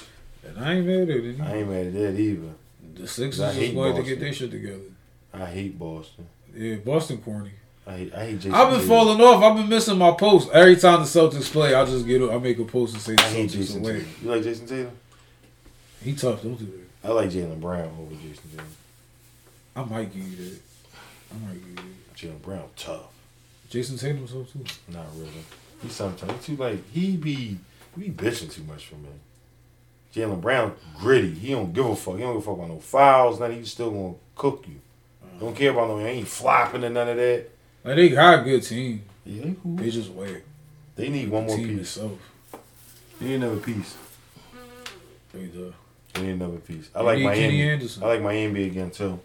[0.47, 1.41] and I ain't mad at it.
[1.41, 2.49] I ain't mad at that either.
[2.95, 4.79] The Sixers hate going to get their shit together.
[5.41, 6.27] I hate Boston.
[6.55, 7.51] Yeah, Boston corny.
[7.87, 8.13] I hate.
[8.15, 8.53] I hate Jayson.
[8.53, 8.89] I've been Tatum.
[8.89, 9.43] falling off.
[9.43, 10.49] I've been missing my posts.
[10.53, 13.23] Every time the Celtics play, I just get I make a post and say the
[13.23, 13.93] I hate Celtics Jayson away.
[13.93, 14.09] Tatum.
[14.23, 14.91] You like Jayson Tatum?
[16.03, 16.41] He tough.
[16.41, 17.07] Don't do that.
[17.09, 18.65] I like Jaylen Brown over Jayson Tatum.
[19.75, 20.59] I might give you that.
[21.31, 22.15] I might give you that.
[22.15, 23.11] Jaylen Brown tough.
[23.69, 24.63] Jayson Tatum so too.
[24.87, 25.29] Not really.
[25.83, 27.57] He sometimes too like he be
[27.95, 29.09] he be bitching too much for me.
[30.15, 31.33] Jaylen Brown gritty.
[31.33, 32.15] He don't give a fuck.
[32.15, 33.39] He don't give a fuck about no fouls.
[33.39, 33.57] Nothing.
[33.57, 34.75] He's still gonna cook you.
[35.39, 35.99] Don't care about no.
[35.99, 37.47] He ain't flopping and none of that.
[37.83, 39.03] Like they got a good team.
[39.25, 39.75] Yeah, they cool.
[39.75, 40.43] They just wait.
[40.95, 41.97] They need one more team piece.
[41.97, 42.19] itself.
[43.19, 43.97] They need another piece.
[45.33, 45.71] They, uh,
[46.13, 46.89] They need another piece.
[46.95, 47.71] I They like Miami.
[47.73, 49.19] I like Miami again too.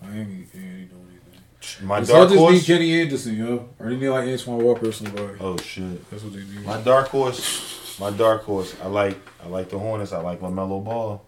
[0.00, 1.86] Miami, yeah, they doing anything.
[1.86, 2.66] My dark just need horse.
[2.66, 3.68] Kenny Anderson, yo.
[3.78, 5.38] Or they need like Antoine Walker or somebody.
[5.40, 6.10] Oh shit.
[6.10, 6.64] That's what they need.
[6.64, 7.98] My dark horse.
[8.00, 8.74] My dark horse.
[8.82, 9.18] I like.
[9.44, 10.12] I like the Hornets.
[10.12, 11.22] I like Lamelo Ball.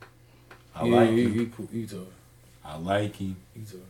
[0.75, 1.69] I yeah, like he, he, cool.
[1.71, 1.99] he tough.
[2.65, 3.37] I like him.
[3.55, 3.81] He tough.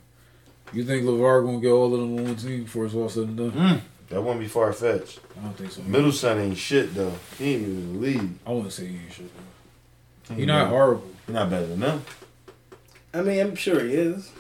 [0.73, 3.25] You think LaVar gonna get all of them on one team before it's all said
[3.25, 3.51] and done?
[3.53, 5.21] Mm, that wouldn't be far fetched.
[5.39, 5.83] I don't think so.
[5.83, 7.13] Middleton ain't shit though.
[7.39, 8.31] He ain't even in the league.
[8.47, 9.31] I wouldn't say he ain't shit.
[10.29, 10.35] Though.
[10.35, 11.07] He He not horrible.
[11.27, 12.03] He not better than them.
[13.13, 14.31] I mean, I'm sure he is.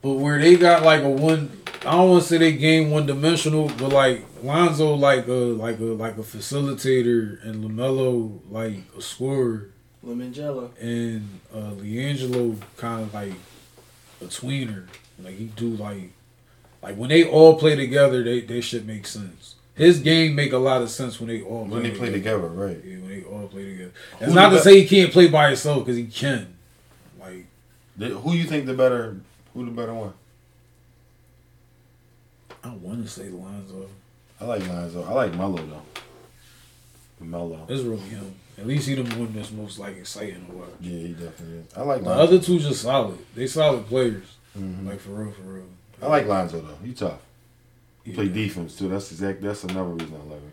[0.00, 1.50] But where they got like a one,
[1.80, 5.78] I don't want to say they game one dimensional, but like Lonzo like a like
[5.80, 9.70] a like a facilitator and Lamelo like a scorer
[10.04, 10.70] Lemon Jello.
[10.80, 13.32] and uh LiAngelo kind of like
[14.22, 14.86] a tweener.
[15.22, 16.12] Like he do like
[16.82, 19.56] like when they all play together, they they shit make sense.
[19.74, 22.78] His game make a lot of sense when they all When they play together, right?
[22.84, 23.92] Yeah, when they all play together.
[24.20, 26.54] Who not to be- say he can't play by himself because he can.
[27.20, 27.46] Like
[27.96, 29.16] The- Who you think the better?
[29.54, 30.12] Who the better one?
[32.64, 33.88] I want to say Lonzo.
[34.40, 35.04] I like Lonzo.
[35.04, 35.82] I like Melo though.
[37.24, 37.66] Melo.
[37.68, 38.34] It's really him.
[38.58, 40.68] At least he the one that's most like exciting to watch.
[40.80, 41.66] Yeah, he definitely is.
[41.76, 42.22] I like The Lonzo.
[42.22, 43.18] other two just solid.
[43.34, 44.24] They solid players.
[44.58, 44.86] Mhm.
[44.86, 45.64] Like for real, for real.
[46.02, 46.76] I like Lonzo though.
[46.84, 47.20] He tough.
[48.04, 48.88] He Yeah, play defense too.
[48.88, 49.40] That's exact.
[49.42, 50.52] That's another reason I love him.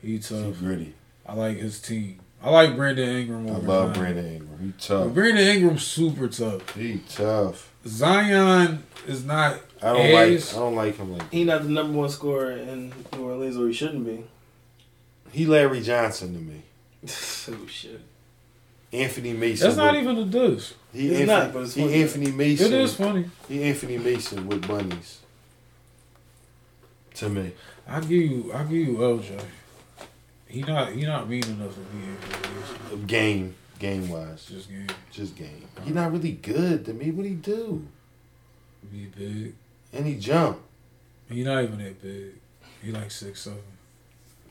[0.00, 0.58] He He tough.
[0.60, 0.94] gritty.
[1.26, 2.20] I like his team.
[2.42, 3.48] I like Brandon Ingram.
[3.48, 4.00] I love Zion.
[4.02, 4.58] Brandon Ingram.
[4.60, 5.14] He But tough.
[5.14, 6.74] Brandon Ingram's super tough.
[6.74, 7.72] He tough.
[7.86, 9.60] Zion is not.
[9.82, 10.52] I don't like.
[10.52, 11.30] I don't like him like.
[11.32, 14.24] He not the number one scorer in New Orleans, or he shouldn't be.
[15.32, 16.62] He Larry Johnson to me.
[17.04, 18.00] Oh shit!
[18.92, 19.66] Anthony Mason.
[19.66, 20.74] That's not with- even a diss.
[20.92, 22.02] He It's Anthony, not, but it's he.
[22.02, 22.66] Anthony Mason.
[22.66, 23.30] It is funny.
[23.48, 25.18] He Anthony Mason with bunnies.
[27.14, 27.52] To me,
[27.86, 28.52] I give you.
[28.54, 29.40] I give you LJ.
[30.46, 30.92] He not.
[30.92, 34.86] He not mean enough to be in game game wise, Just game.
[35.10, 35.66] just game.
[35.84, 36.00] He uh-huh.
[36.00, 37.10] not really good to me.
[37.10, 37.84] What he do?
[38.90, 39.54] Be big.
[39.92, 40.60] And he jump.
[41.28, 42.34] He not even that big.
[42.82, 43.58] He like six seven.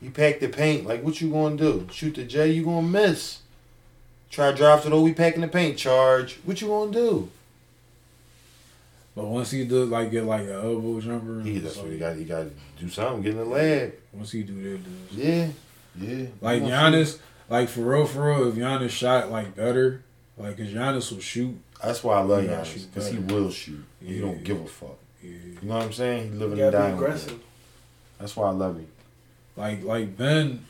[0.02, 0.86] He pack the paint.
[0.86, 1.86] Like what you gonna do?
[1.92, 2.50] Shoot the J?
[2.50, 3.38] You gonna miss?
[4.30, 5.02] Try to drive to the O.
[5.02, 5.78] We packing the paint.
[5.78, 6.38] Charge.
[6.44, 7.30] What you gonna do?
[9.14, 12.16] But once he do like get like an elbow jumper, He that's what he got.
[12.16, 12.50] He got to
[12.80, 13.22] do something.
[13.22, 13.92] Get in the lab.
[14.12, 14.94] Once he do that, dude.
[15.12, 15.48] Yeah,
[16.00, 16.26] yeah.
[16.40, 16.96] Like He gonna.
[16.96, 17.18] Giannis,
[17.50, 18.48] like for real, for real.
[18.48, 20.02] If Giannis shot like better,
[20.38, 21.58] like cause Giannis will shoot.
[21.82, 23.84] That's why I love He Giannis because he will shoot.
[24.02, 24.96] He don't give a fuck.
[25.22, 25.30] Yeah.
[25.60, 26.32] You know what I'm saying?
[26.32, 26.94] He living You and gotta be dying.
[26.94, 27.40] aggressive.
[28.18, 28.86] That's why I love him.
[29.56, 30.64] Like like Ben,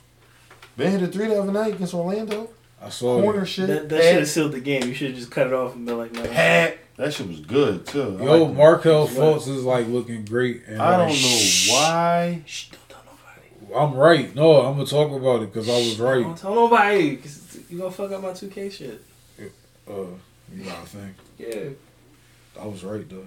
[0.76, 2.50] Ben hit a three the other night against Orlando.
[2.80, 3.46] I saw Corner it.
[3.46, 3.68] shit.
[3.68, 4.82] That, that should have sealed the game.
[4.88, 6.24] You should have just cut it off and been like, no.
[6.26, 6.78] Pat.
[6.96, 8.18] That shit was good too.
[8.20, 8.56] I Yo, like that.
[8.58, 9.16] Markelle Right.
[9.16, 10.62] Fultz is like looking great.
[10.66, 12.42] And I don't like, know why.
[12.44, 13.74] Shh, don't tell nobody.
[13.74, 14.34] I'm right.
[14.34, 16.20] No, I'm gonna talk about it because I was right.
[16.20, 16.36] Don't right.
[16.36, 17.16] tell nobody.
[17.16, 19.02] Cause you gonna fuck up my 2K shit.
[19.88, 19.92] Uh,
[20.54, 21.14] you gotta think.
[21.38, 21.70] Yeah.
[22.60, 23.26] I was right though.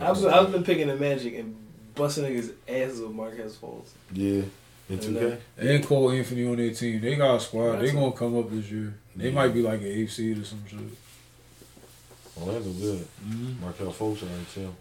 [0.00, 1.56] I've, I've been picking the Magic and
[1.96, 3.88] busting niggas' asses with Marquez Fultz.
[4.12, 4.42] Yeah.
[4.88, 5.38] In And, 2K.
[5.58, 7.00] And Cole Anthony on their team.
[7.00, 7.78] They got a squad.
[7.78, 8.94] They gonna come up this year.
[9.16, 9.34] They Yeah.
[9.34, 10.78] might be like an eighth seed or some shit.
[12.40, 13.06] Orlando good.
[13.28, 13.60] Mhm.
[13.60, 14.74] Markelle Fultz right too.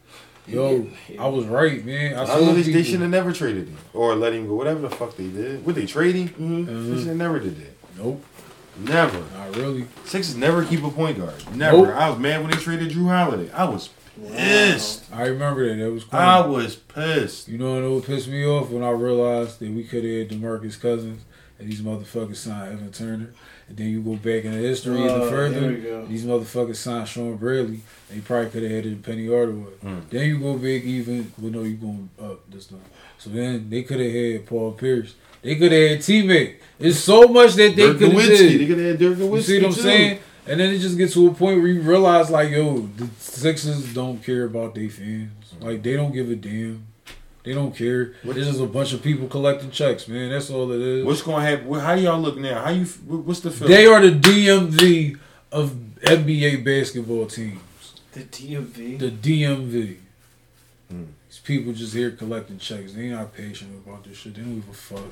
[0.48, 1.24] Yo, Yeah.
[1.24, 2.14] I was right, man.
[2.16, 2.84] I I saw know they, they people.
[2.84, 4.54] should have never traded him or let him go.
[4.56, 5.66] Whatever the fuck they did.
[5.66, 6.28] Would they trade him?
[6.30, 6.66] Mm-hmm.
[6.66, 7.04] They Mhm.
[7.04, 7.74] should never did that.
[7.98, 8.24] Nope,
[8.78, 9.18] Never.
[9.36, 9.86] not really.
[10.04, 11.34] Sixers never keep a point guard.
[11.56, 11.78] Never.
[11.78, 11.96] Nope.
[11.96, 13.50] I was mad when they traded Jrue Holiday.
[13.54, 15.04] I was pissed.
[15.12, 15.76] I remember that.
[15.84, 16.20] That was cool.
[16.20, 17.48] I was pissed.
[17.48, 20.80] You know what pissed me off when I realized that we could have had DeMarcus
[20.80, 21.24] Cousins
[21.60, 23.34] and these motherfuckers signed Evan Turner.
[23.68, 27.08] And then you go back in the history and Oh, the further, these motherfuckers signed
[27.08, 27.80] Shawn Bradley.
[28.12, 29.72] They probably could have had Penny Hardaway.
[29.84, 30.10] Mm.
[30.10, 32.82] Then you go big even, well no, you going up this time.
[33.18, 35.16] So then they could have had Paul Pierce.
[35.42, 36.56] They could have had T Mac.
[36.80, 38.58] It's so much that they could have Nowitzki.
[38.58, 39.82] They could have had Dirk Nowitzki You see what I'm too.
[39.82, 40.20] saying?
[40.48, 43.94] And then it just gets to a point where you realize, like, yo, the Sixers
[43.94, 45.32] don't care about their fans.
[45.60, 46.86] Like, they don't give a damn.
[47.44, 48.14] They don't care.
[48.24, 50.30] What- There's just a bunch of people collecting checks, man.
[50.32, 51.06] That's all it is.
[51.06, 51.74] What's going to happen?
[51.80, 52.62] How y'all look now?
[52.64, 52.86] How you?
[52.86, 53.68] What's the feel?
[53.68, 55.18] They are the DMV
[55.52, 57.60] of NBA basketball teams.
[58.14, 59.00] The DMV.
[59.00, 59.98] The DMV.
[60.90, 61.04] Hmm.
[61.30, 62.94] These people just here collecting checks.
[62.94, 64.36] They not patient about this shit.
[64.36, 65.04] They don't give a fuck.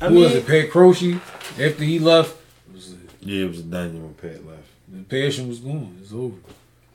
[0.00, 0.46] I Who mean, was it?
[0.46, 1.14] Pat Croce.
[1.58, 2.36] After he left,
[2.72, 2.98] it was it.
[3.20, 4.62] Yeah, it was a done when Pat left.
[4.88, 5.98] The passion was gone.
[6.02, 6.34] It's over.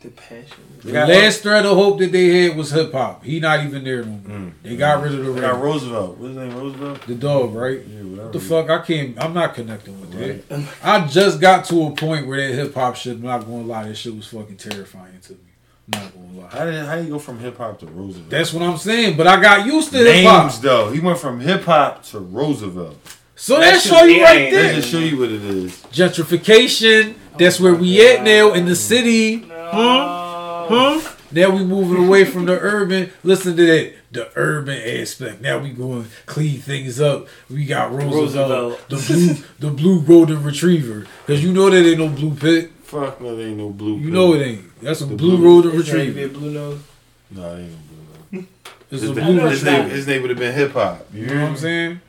[0.02, 0.58] the passion.
[0.84, 3.24] The got- last thread of hope that they had was hip hop.
[3.24, 4.38] He not even there no more.
[4.40, 4.52] Mm.
[4.64, 5.62] They got rid of the They got.
[5.62, 6.18] Roosevelt.
[6.18, 6.56] What's his name?
[6.58, 7.08] Roosevelt.
[7.08, 7.80] the dog, right?
[7.88, 8.24] Yeah, whatever.
[8.24, 8.70] What the fuck?
[8.70, 9.18] I can't.
[9.20, 10.12] I'm not connecting with
[10.50, 10.68] that.
[10.84, 13.16] I just got to a point where that hip hop shit.
[13.18, 15.40] I'm not gonna lie, that shit was fucking terrifying to me.
[15.94, 16.50] I'm not gonna lie.
[16.50, 18.30] How did how you go from hip hop to Roosevelt?
[18.30, 19.18] That's what I'm saying.
[19.18, 20.44] But I got used to hip hop.
[20.44, 20.92] names though.
[20.92, 22.98] He went from hip hop to Roosevelt.
[23.40, 24.70] So That that show you right ain't- Let there.
[24.74, 25.72] me just show you what it is.
[25.94, 27.14] Gentrification.
[27.38, 29.48] That's oh where we at now in the city.
[29.48, 30.66] Huh?
[30.68, 31.02] Huh?
[31.32, 33.12] Now we moving away from the urban.
[33.24, 35.42] Listen to that, the urban aspect.
[35.42, 37.28] Now we going clean things up.
[37.50, 38.90] We got Roosevelt, Roosevelt.
[38.90, 41.06] the blue, the blue golden retriever.
[41.28, 42.72] Cause you know that ain't no blue pit.
[42.84, 43.98] Fuck no, there ain't no blue.
[43.98, 44.82] You know it ain't.
[44.82, 46.80] That's a The blue, blue- golden It's ready be a blue nose.
[47.30, 47.78] No, it ain't no
[48.32, 48.40] blue.
[48.40, 48.46] no.
[48.90, 49.82] It's His, a name, blue his, retriever.
[49.84, 51.06] name, his name would have been hip hop.
[51.14, 51.50] You You hear know what?
[51.52, 52.02] I'm saying?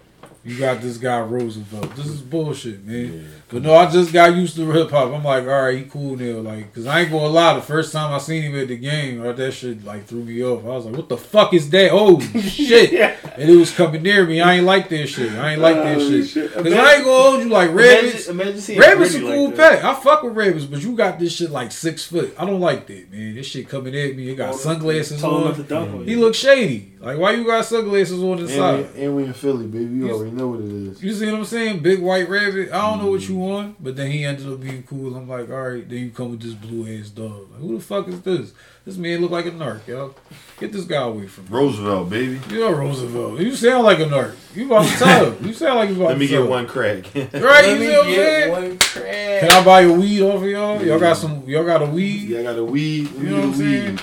[0.48, 1.94] You got this guy Roosevelt.
[1.94, 3.12] This is bullshit, man.
[3.12, 3.37] Yeah.
[3.50, 5.10] But no, I just got used to hip hop.
[5.12, 6.40] I'm like, all right, he cool now.
[6.40, 7.54] Like, cause I ain't gonna lie.
[7.54, 10.44] The first time I seen him at the game, uh, that shit like threw me
[10.44, 10.64] off.
[10.64, 11.90] I was like, what the fuck is that?
[11.92, 12.92] Oh shit!
[12.92, 13.16] yeah.
[13.38, 14.40] And it was coming near me.
[14.42, 15.32] I ain't like that shit.
[15.32, 16.28] I ain't like that Oh, shit.
[16.28, 16.52] shit.
[16.52, 18.28] Cause I ain't gonna hold you like rabbits.
[18.28, 19.72] Imagine, imagine seeing Rabbits a Gritty cool like that.
[19.80, 19.84] pet.
[19.84, 22.34] I fuck with rabbits, but you got this shit like six foot.
[22.38, 23.34] I don't like that, man.
[23.34, 24.28] This shit coming at me.
[24.28, 25.68] It got sunglasses Tall enough to on.
[25.68, 26.20] dunk on He you.
[26.20, 26.92] look shady.
[27.00, 28.80] Like, why you got sunglasses on the side?
[28.80, 29.84] And we, and we in Philly, baby.
[29.84, 31.02] You You- already know what it is.
[31.02, 31.78] You see what I'm saying?
[31.78, 32.72] Big white rabbit.
[32.72, 35.14] I don't know what you want, but then he ended up being cool.
[35.16, 35.88] I'm like, all right.
[35.88, 37.50] Then you come with this blue ass dog.
[37.52, 38.52] Like, who the fuck is this?
[38.84, 40.14] This man look like a narc, yo.
[40.58, 41.50] Get this guy away from me.
[41.50, 42.40] Roosevelt, baby.
[42.50, 43.40] You know Roosevelt.
[43.40, 44.34] You sound like a narc.
[44.54, 45.46] You about to tell him.
[45.46, 46.50] You sound like you about Let me to tell get him.
[46.50, 47.04] one crack.
[47.14, 47.32] Right?
[47.32, 48.50] Let You me see what I'm get saying?
[48.52, 49.40] one crack.
[49.40, 50.82] Can I buy a weed off of y'all?
[50.84, 51.44] Y'all got some.
[51.48, 52.28] Y'all got a weed?
[52.30, 53.10] yeah, I got a weed.
[53.12, 54.00] Let You know what I'm saying?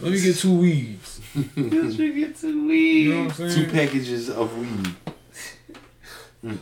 [0.00, 1.20] Let me get two weeds.
[1.34, 3.66] Just get to You know what I'm saying?
[3.66, 4.94] Two packages of weed.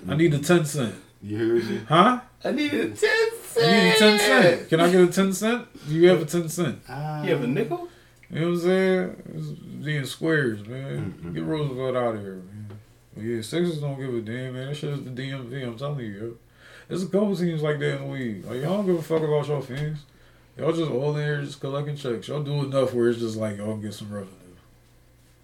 [0.08, 0.94] I need a ten cent.
[1.22, 1.80] You heard me?
[1.88, 2.20] Huh?
[2.44, 3.12] I need a ten cent.
[3.12, 3.72] I cent.
[3.72, 4.68] need a ten cent.
[4.68, 5.88] Can I get a ten cent?
[5.88, 6.80] Do you have a ten cent?
[6.88, 7.22] Ah.
[7.22, 7.88] You have a nickel?
[8.30, 9.22] You know what I'm saying?
[9.34, 9.46] It's
[9.84, 11.14] being squares, man.
[11.22, 11.34] Mm-mm.
[11.34, 12.66] Get Roosevelt out of here, man.
[13.14, 14.68] But yeah, Sixers don't give a damn, man.
[14.68, 15.66] That shit is the DMV.
[15.66, 16.34] I'm telling you, yo.
[16.88, 18.44] There's a couple teams like that in the league.
[18.44, 19.98] Like y'all don't give a fuck about y'all fans.
[20.58, 22.28] Y'all just all in here just collecting checks.
[22.28, 24.32] Y'all do enough where it's just like y'all get some revenue.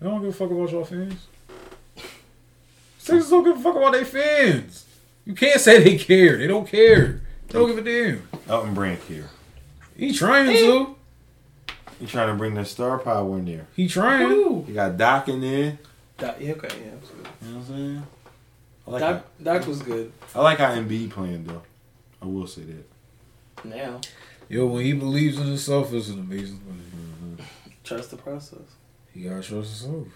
[0.00, 1.26] Y'all don't give a fuck about y'all fans.
[2.98, 4.84] Sixers don't give a fuck about their fans.
[5.28, 6.38] You can't say they care.
[6.38, 7.20] They don't care.
[7.48, 8.26] They don't give a damn.
[8.48, 9.28] Elton Brand here.
[9.94, 10.96] He trying to.
[12.00, 13.66] You trying to bring that star power in there.
[13.76, 14.26] He trying.
[14.32, 14.64] Ooh.
[14.66, 15.78] You got Doc in there.
[16.16, 17.28] Doc, yeah, okay, yeah, that's good.
[17.42, 18.02] You know what I'm saying?
[18.86, 20.12] I like, Doc, Doc was good.
[20.34, 21.62] I like how Embiid playing though.
[22.22, 23.64] I will say that.
[23.66, 24.00] Now,
[24.48, 26.80] Yo, when he believes in himself, it's an amazing thing.
[27.36, 27.70] Mm-hmm.
[27.84, 28.60] trust the process.
[29.12, 30.06] He gotta trust himself.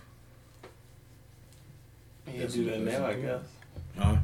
[2.24, 3.42] He can That's do that now, I guess.
[3.98, 4.16] Huh?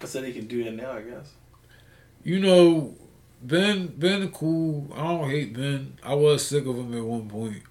[0.00, 1.32] I said he can do that now, I guess.
[2.22, 2.94] You know,
[3.42, 4.88] Ben Ben cool.
[4.94, 5.96] I don't hate Ben.
[6.02, 7.62] I was sick of him at one point.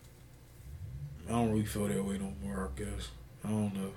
[1.27, 3.09] I don't really feel that way no more, I guess.
[3.43, 3.91] I don't know.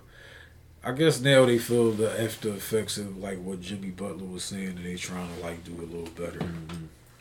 [0.84, 4.68] I guess now they feel the after effects of like what Jimmy Butler was saying
[4.68, 6.38] and they trying to like do a little better.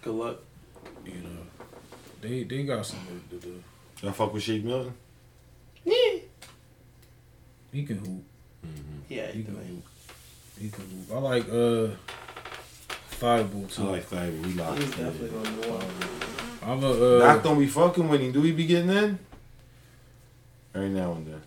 [0.02, 0.38] Good luck.
[1.06, 1.42] You know.
[2.22, 3.64] They they got some work to do.
[4.02, 4.94] Y'all fuck with Shake Milton?
[5.84, 6.20] Yeah.
[7.72, 8.24] He can hoop.
[8.66, 9.00] Mm-hmm.
[9.10, 9.66] Yeah, He he can can.
[9.66, 9.86] hoop.
[10.60, 11.16] He can hoop.
[11.16, 11.88] I like uh
[13.10, 14.32] Fireball I like that.
[14.34, 15.86] We locked He's definitely going to one.
[16.64, 18.32] I'm a uh, Doc don't be fucking with him.
[18.32, 19.20] Do he be getting in?
[20.74, 21.42] Every now and then.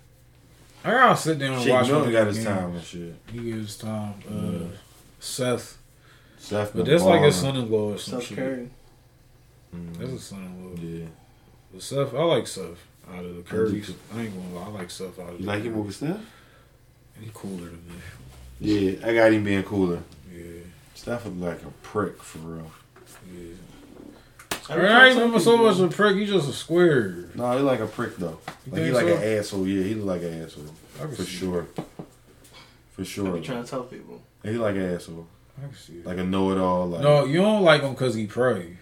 [0.84, 3.14] I gotta sit down and Shake watch Milton one got his these time and shit.
[3.32, 4.14] He gives his time.
[4.26, 4.70] Uh, Mhm.
[5.20, 5.78] Seth,
[6.38, 8.38] Seth but been that's like his son-in-law or some Steph shit.
[8.38, 8.70] Curry.
[9.74, 9.98] Mhm.
[9.98, 10.80] That's his son-in-law.
[10.80, 11.06] Yeah.
[11.72, 12.78] But Seth, I like Seth
[13.12, 13.92] out of the Currys.
[14.14, 15.78] I ain't gonna lie, I like Seth out of You the like him Currys.
[15.80, 16.20] over Steph?
[17.20, 17.94] He cooler than me.
[18.60, 20.02] Yeah, I got him being cooler.
[20.34, 20.42] Yeah,
[20.94, 22.70] Steph look like a prick for real.
[23.32, 23.54] yeah.
[24.70, 26.16] I I, mean, I ain't some even so much a prick.
[26.16, 27.30] He just a square.
[27.34, 28.38] No, he like a prick though.
[28.66, 29.16] You Like he like so?
[29.16, 29.66] an asshole.
[29.68, 30.64] Yeah, he look like an asshole
[30.96, 31.66] I can for sure.
[32.92, 33.32] For I sure.
[33.32, 34.20] be trying to tell people.
[34.42, 35.26] He like an asshole.
[35.56, 36.06] I can see it.
[36.06, 36.88] Like a know-it-all.
[36.88, 38.76] Like, no, you don't like him because he pray.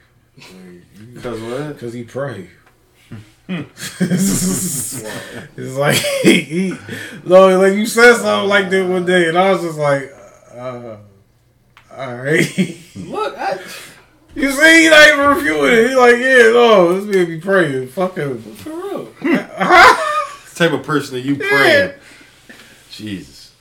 [1.15, 1.69] because what?
[1.75, 2.51] Because he pray.
[3.49, 5.05] it's
[5.77, 6.75] like he, he
[7.25, 10.13] no, like you said something like that one day, and I was just like,
[10.53, 10.97] uh,
[11.97, 12.79] all right.
[12.97, 13.61] Look, I,
[14.35, 15.91] you see, he not even reviewing it.
[15.91, 17.89] He like, yeah, no, this man be praying.
[17.89, 18.43] Fuck him.
[18.43, 19.13] for real.
[20.57, 21.93] type of person that you praying.
[22.91, 23.55] Jesus.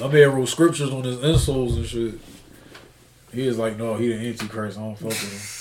[0.00, 2.14] My man wrote scriptures on his insoles and shit.
[3.32, 4.76] He is like, no, he the antichrist.
[4.76, 5.55] I don't fuck with him.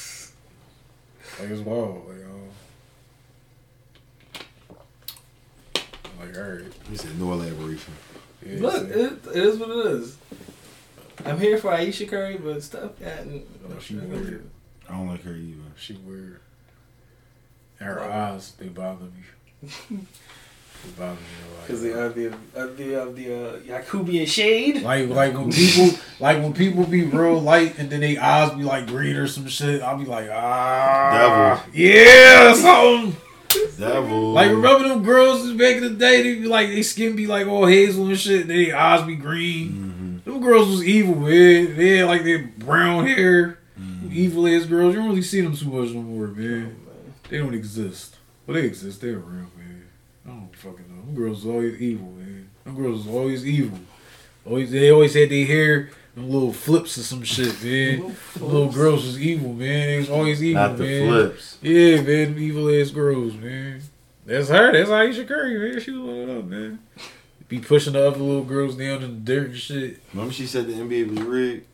[1.39, 2.05] Like it's wild.
[2.07, 2.29] Like, uh,
[6.19, 6.73] like all right.
[6.89, 7.93] He said no elaboration.
[8.45, 8.93] Yeah, Look, see?
[8.99, 10.17] it, it is what it is.
[11.25, 13.19] I'm here for Ayesha Curry, but stuff got.
[13.69, 14.49] Oh, she weird.
[14.87, 15.61] I don't like her either.
[15.77, 16.39] She weird.
[17.79, 19.23] And her eyes, they bother me.
[20.83, 21.17] they bother me.
[21.61, 24.83] Because Like, the uh, the uh, the uh, the uh, Yakubian shade.
[24.83, 28.61] like, like when people, like when people be real light and then they eyes be
[28.63, 31.73] like green or some shit, I'll be like, ah, Devil.
[31.73, 33.15] yeah, something.
[33.79, 34.31] Devil.
[34.33, 36.21] Like remember them girls back in the day?
[36.21, 38.41] They be like, they skin be like all hazel and shit.
[38.41, 40.21] And their eyes be green.
[40.23, 41.75] hmm Them girls was evil, man.
[41.75, 43.59] They had like their brown hair.
[44.11, 46.75] Evil ass girls, you don't really see them too much no more, man.
[47.27, 48.15] They don't exist.
[48.45, 49.01] Well, they exist.
[49.01, 49.54] They're real, man.
[50.25, 51.05] I don't fucking know.
[51.05, 52.49] Them girls is always evil, man.
[52.63, 53.79] Them girls is always evil.
[54.45, 57.99] Always, they always had their hair and little flips or some shit, man.
[58.01, 59.87] Them little girls was evil, man.
[59.87, 61.07] They was always evil, Not the man.
[61.09, 61.57] flips.
[61.61, 62.37] Yeah, man.
[62.37, 63.81] Evil ass girls, man.
[64.25, 64.71] That's her.
[64.71, 65.79] That's Ayesha Curry, man.
[65.81, 66.79] She was one of them, man.
[67.47, 69.99] Be pushing the other little girls down in the dirt and shit.
[70.13, 71.65] Remember she said the NBA was rigged?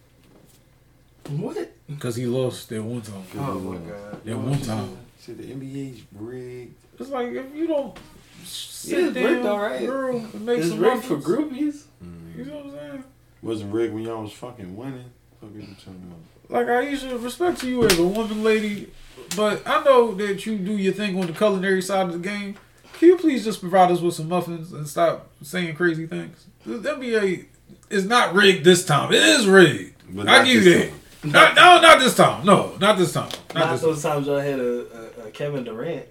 [1.29, 1.71] What?
[1.87, 3.23] Because he lost that one time.
[3.37, 4.23] Oh my god.
[4.25, 4.97] That one time.
[5.19, 6.75] She said the NBA's rigged.
[6.99, 8.10] It's like if you don't Yeah, sit
[8.41, 9.85] it's rigged, down, alright.
[9.85, 11.84] girl, and make It's some rigged for muffins, groupies.
[12.03, 12.38] Mm.
[12.38, 13.03] You know what I'm saying?
[13.41, 15.11] Wasn't rigged when y'all was fucking winning.
[15.39, 16.13] Fuck you talking
[16.49, 16.68] about?
[16.68, 18.89] Like Ayesha, respect to you as a woman, lady,
[19.35, 22.55] but I know that you do your thing on the culinary side of the game.
[22.93, 26.45] Can you please just provide us with some muffins and stop saying crazy things?
[26.65, 27.45] The NBA
[27.89, 29.11] is not rigged this time.
[29.13, 29.95] It is rigged.
[30.13, 31.01] But I give you this that.
[31.23, 32.45] Not, no, not this time.
[32.45, 33.30] No, not this time.
[33.53, 34.11] Not, Not this time.
[34.13, 36.05] times y'all had a, a, a Kevin Durant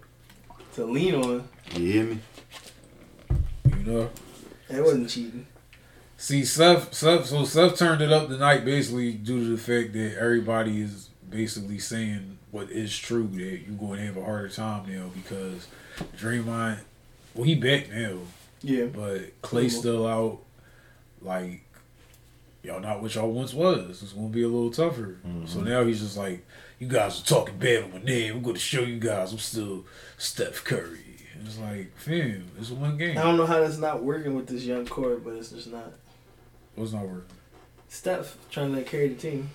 [0.74, 1.48] to lean on.
[1.74, 2.18] You hear me?
[3.64, 4.10] You know.
[4.68, 5.46] That wasn't cheating.
[6.16, 10.18] See, Seth, Seth, so Seth turned it up tonight basically due to the fact that
[10.18, 14.84] everybody is basically saying what is true that you're going to have a harder time
[14.92, 15.66] now because
[16.16, 16.80] Draymond,
[17.34, 18.18] well, he back now,
[18.62, 18.86] Yeah.
[18.86, 20.40] but Clay still out.
[21.22, 21.62] Like,
[22.62, 24.02] y'all not what y'all once was.
[24.02, 25.18] It's going to be a little tougher.
[25.46, 25.68] So mm-hmm.
[25.68, 26.44] now he's just like,
[26.78, 28.36] you guys are talking bad on my name.
[28.36, 29.84] I'm going to show you guys I'm still
[30.20, 30.98] Steph Curry.
[31.42, 33.16] It's like, fam, it's one game.
[33.16, 35.92] I don't know how that's not working with this young core, but it's just not.
[36.74, 37.24] What's not working?
[37.88, 39.48] Steph trying to carry the team.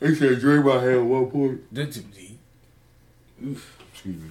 [0.00, 1.74] They said Draymond had one point.
[1.74, 2.38] That to me.
[3.92, 4.30] Excuse me.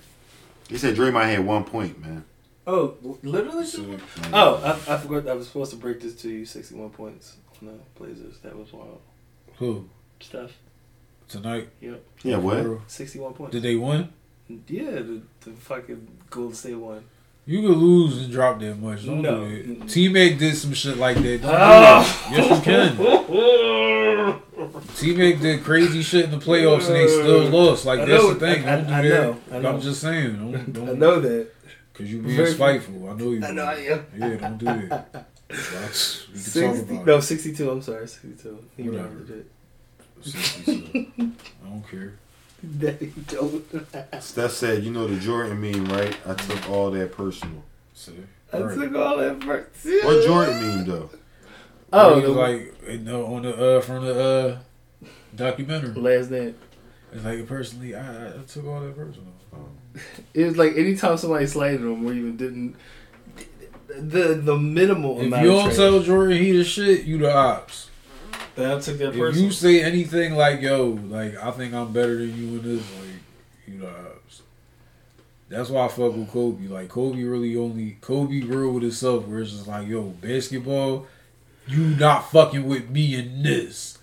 [0.69, 2.23] They said Draymond had one point, man.
[2.67, 3.65] Oh, literally?
[3.65, 3.97] So,
[4.31, 4.55] Oh,
[4.87, 6.45] I, I forgot I was supposed to break this to you.
[6.45, 8.37] 61 points on the Blazers.
[8.43, 9.01] That was wild.
[9.57, 9.89] who?
[10.19, 10.51] Steph.
[11.27, 11.69] Tonight?
[11.81, 12.03] Yep.
[12.23, 12.81] Yeah, what?
[12.87, 13.51] 61 points.
[13.51, 14.09] Did they win?
[14.47, 17.03] Yeah, the, the fucking Golden State won.
[17.47, 19.05] You could lose and drop that much.
[19.05, 19.47] Don't No.
[19.47, 19.91] do Mm-mm.
[19.91, 21.41] T Mac did some shit like that.
[21.41, 22.29] Don't Ah.
[22.29, 22.47] do that.
[22.47, 22.63] Yes, you
[24.73, 24.85] can.
[24.95, 27.85] T Mac did crazy shit in the playoffs and they still lost.
[27.85, 28.65] Like I that's the thing.
[28.67, 29.09] I- Don't do I that.
[29.09, 29.69] know, I know.
[29.73, 30.35] I'm just saying.
[30.37, 31.47] Don't, don't, I know that.
[31.93, 33.09] Cause you being Very- spiteful.
[33.09, 33.45] I know you.
[33.45, 34.05] I know I am.
[34.17, 35.29] Yeah, don't do that.
[35.47, 37.21] That's, we can 60, talk about no, it.
[37.21, 37.69] 62.
[37.71, 38.65] I'm sorry, 62.
[38.75, 39.07] He Whatever.
[39.07, 39.51] rounded it.
[40.21, 40.71] 60, so.
[41.63, 42.13] I don't care.
[42.63, 43.63] That he told.
[44.21, 46.15] Steph said, you know the Jordan meme, right?
[46.25, 47.63] I took all that personal.
[47.93, 48.13] See?
[48.51, 48.75] I Right.
[48.77, 49.85] took all that first.
[50.05, 51.09] What Jordan meme, though?
[51.93, 54.57] Oh, He was the like in the, on the uh from the uh
[55.35, 55.93] documentary.
[55.93, 56.55] last name.
[57.13, 59.31] It's like personally, I, I took all that personal.
[60.33, 62.75] It was like anytime somebody slighted him or even didn't.
[63.87, 65.77] The the minimal If amount you of don't trash.
[65.77, 67.89] tell Jordan he the shit, you the ops.
[68.55, 69.43] Then I took that If person.
[69.43, 73.09] you say anything like yo, like I think I'm better than you in this, like
[73.67, 73.89] you know.
[75.47, 76.67] That's why I fuck with Kobe.
[76.67, 81.05] Like Kobe really only Kobe real with himself, where it's just like yo, basketball,
[81.67, 83.97] you not fucking with me in this,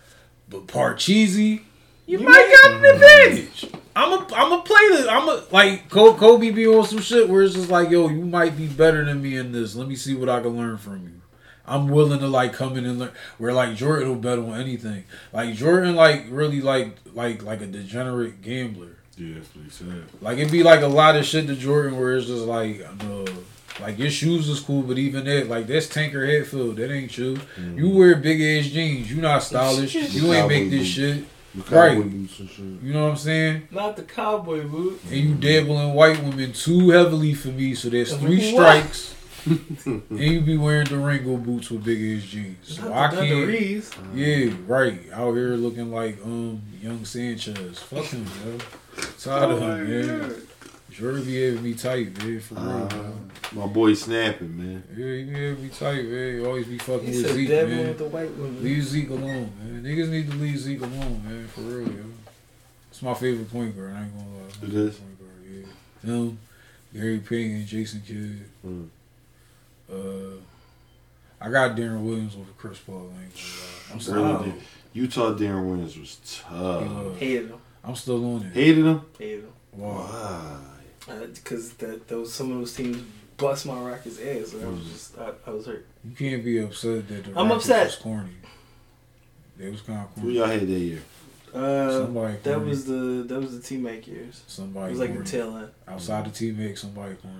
[0.48, 1.62] but Parcheesi,
[2.06, 3.70] you, might got an advantage.
[3.96, 5.06] I'm a I'm a play this.
[5.08, 8.56] I'm a like Kobe be on some shit where it's just like yo, you might
[8.56, 9.74] be better than me in this.
[9.74, 11.21] Let me see what I can learn from you.
[11.66, 13.10] I'm willing to like come in and learn.
[13.38, 15.04] Where like Jordan will bet on anything.
[15.32, 18.96] Like Jordan, like really like like like a degenerate gambler.
[19.16, 20.04] Yeah, that's what he said.
[20.20, 23.24] Like it'd be like a lot of shit to Jordan where it's just like no,
[23.80, 26.76] like your shoes is cool, but even that like that's Tinker Hatfield.
[26.76, 27.34] That ain't you.
[27.36, 27.78] Mm-hmm.
[27.78, 29.12] You wear big ass jeans.
[29.12, 29.94] You not stylish.
[30.12, 31.24] You ain't make this shit.
[31.54, 31.96] Right.
[31.96, 32.64] cowboy boots and shit.
[32.82, 33.68] You know what I'm saying?
[33.70, 35.00] Not the cowboy boot.
[35.10, 38.54] And you dabbling white women too heavily for me, so there's three What?
[38.54, 39.14] strikes.
[39.86, 42.76] and you be wearing Durango boots with big ass jeans.
[42.78, 43.30] So I Not the can't.
[43.30, 43.90] dungarees.
[44.14, 45.00] Yeah, right.
[45.12, 47.78] Out here looking like um young Sanchez.
[47.78, 48.58] Fuck him, yo.
[49.18, 50.34] Tired of Oh him, man.
[50.90, 52.38] Jordan be able to be tight, man.
[52.40, 53.30] For real, Uh, man.
[53.52, 54.82] my boy snapping, man.
[54.96, 56.38] Yeah, he be able to be tight, man.
[56.38, 57.88] He always be fucking He with said Zeke, dabbling man.
[57.88, 58.62] with the white women.
[58.62, 59.82] Leave Zeke alone, man.
[59.82, 61.48] Niggas need to leave Zeke alone, man.
[61.48, 62.04] For real, yo.
[62.90, 63.94] It's my favorite point guard.
[63.94, 64.42] I ain't gonna lie.
[64.50, 64.98] It's my favorite?
[64.98, 65.66] Point guard,
[66.04, 66.10] yeah.
[66.10, 66.38] Him,
[66.94, 68.44] Gary Payton, Jason Kidd.
[68.66, 68.88] Mm.
[69.92, 70.36] Uh,
[71.40, 73.12] I got Deron Williams over Chris Paul.
[73.18, 73.92] I ain't gonna lie.
[73.92, 74.54] I'm still Really on it.
[74.94, 76.82] Utah Deron Williams was tough.
[77.04, 77.16] was.
[77.18, 77.58] Hated him.
[77.84, 78.52] I'm still on it.
[78.52, 79.00] Hated him?
[79.18, 79.52] Hated him.
[79.72, 80.56] Why?
[81.34, 82.98] Because that those some of those teams
[83.36, 84.52] bust my Rockets ass.
[84.54, 85.84] And I was just I, I was hurt.
[86.04, 87.86] You can't be upset that the I'm Rockets upset.
[87.86, 88.30] was corny.
[89.58, 90.28] They was kind of corny.
[90.32, 91.02] Who y'all had that year?
[91.52, 92.68] Uh, Somebody that corny.
[92.70, 94.42] was the that was the T Mac years.
[94.46, 95.28] It Somebody was like the corny.
[95.30, 95.68] tail end.
[95.88, 97.36] Outside the T Mac, somebody corny.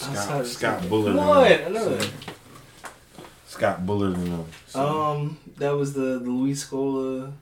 [0.00, 1.16] Scott, Outside Scott the- Bullard.
[1.16, 1.46] Come and on.
[1.46, 2.10] I know that.
[3.46, 4.44] Scott Bullard and them.
[4.68, 7.32] So, Um, that was the the Luis Scola.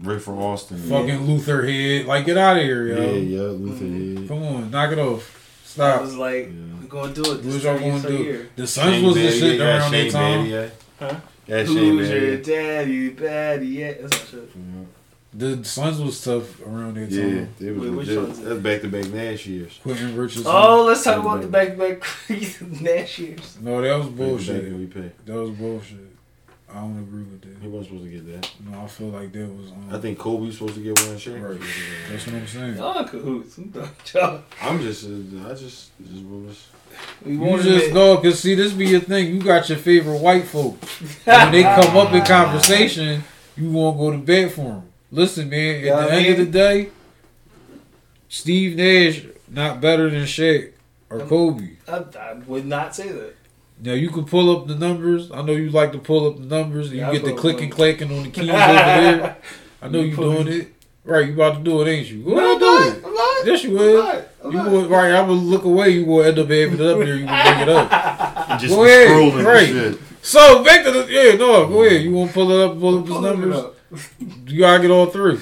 [0.00, 0.78] Rafer Alston.
[0.78, 2.06] Fucking Luther Head.
[2.06, 3.02] Like, get out of here, Yeah, yo.
[3.02, 4.16] yeah, yeah, Luther Mm-hmm.
[4.16, 4.28] Head.
[4.28, 5.36] Come on, knock it off.
[5.64, 5.98] Stop.
[5.98, 6.52] I was like, Yeah.
[6.80, 7.28] we're gonna do it.
[7.28, 8.16] What This y'all gonna do?
[8.16, 8.48] here.
[8.56, 10.46] The Suns was the Shane shit Battier, around that time.
[10.46, 10.70] Battier.
[10.98, 11.14] Huh?
[11.46, 12.44] Yeah, Shane Who's your Battier.
[12.46, 13.66] daddy, daddy?
[13.66, 14.50] Yeah, that's not shit.
[15.32, 17.54] The Suns was tough around that Yeah, time.
[17.60, 18.40] it was Wait, which one's?
[18.40, 19.78] That's back to back Nash years.
[19.82, 20.50] Quentin Richardson.
[20.52, 23.56] Oh, let's talk about the back to back Nash years.
[23.60, 24.72] No, that was Back to back bullshit.
[24.92, 25.10] MVP.
[25.26, 25.98] That was bullshit.
[26.72, 27.62] I don't agree with that.
[27.62, 28.50] He wasn't supposed to get that.
[28.68, 29.70] No, I feel like that was.
[29.72, 31.16] Um, I think Kobe was supposed to get one.
[31.16, 31.48] Shaq.
[31.50, 31.60] Right.
[32.10, 32.76] That's what I'm saying.
[32.76, 33.58] Y'all in cahoots.
[33.58, 34.42] I'm done with y'all.
[34.62, 36.66] I'm just, uh, I just, just was.
[37.24, 39.34] We You won't just go cause see, this be your thing.
[39.34, 40.88] You got your favorite white folks.
[41.24, 43.22] when they come up in conversation,
[43.56, 44.82] you won't go to bed for them.
[45.10, 45.76] Listen, man.
[45.76, 46.88] At Yeah, the I end of the day,
[48.28, 50.72] Steve Nash not better than Shaq
[51.08, 51.70] or Kobe.
[51.88, 53.34] I, I would not say that.
[53.82, 55.30] Now you can pull up the numbers.
[55.32, 56.88] I know you like to pull up the numbers.
[56.88, 59.36] And you I get the pull up clicking, clacking on the keys over there.
[59.82, 60.74] I know you Pull- doing it.
[61.02, 62.22] Right, you about to do it, ain't you?
[62.22, 62.86] Go No, I'm do not.
[62.98, 63.04] it.
[63.06, 63.46] I'm not.
[63.46, 64.02] Yes, you I'm will.
[64.04, 64.24] not.
[64.44, 64.70] I'm You not.
[64.70, 65.12] will, right?
[65.12, 65.88] I will look away.
[65.90, 67.14] You will end up having it up there.
[67.16, 68.60] You will bring it up.
[68.60, 69.66] Just Go ahead, scrolling right.
[69.66, 69.98] shit.
[70.20, 72.02] So back to the yeah, no, go ahead.
[72.02, 73.56] You want to pull it up, pull up his numbers?
[73.56, 73.76] up.
[74.46, 75.38] You gotta get all three.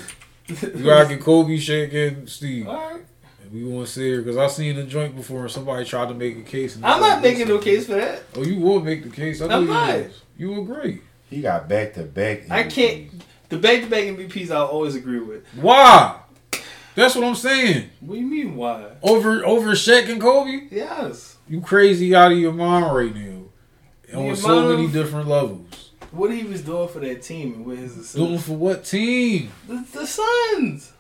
[0.49, 2.67] You gotta get Kobe, Shaq, and Steve.
[2.69, 3.03] All right.
[3.43, 6.09] And we want to see here because I seen the joint before and somebody tried
[6.09, 6.77] to make a case.
[6.77, 8.23] And I'm not making no case for that.
[8.35, 9.43] Oh, you will make the case.
[9.43, 9.95] I know I'm you not.
[9.97, 10.11] will.
[10.39, 11.01] You agree?
[11.29, 12.51] He got back to back.
[12.51, 13.11] I can't.
[13.51, 15.47] The back to back MVPs, I'll always agree with.
[15.55, 16.21] Why?
[16.95, 17.91] That's what I'm saying.
[18.01, 18.87] What do you mean, why?
[19.03, 21.37] Over over Shaq and Kobe, Yes.
[21.49, 23.43] you crazy out of your mind right now.
[24.11, 25.68] And On so many different levels.
[26.11, 29.51] What he was doing for that team and with his Doing for what team?
[29.67, 30.93] The, the Suns.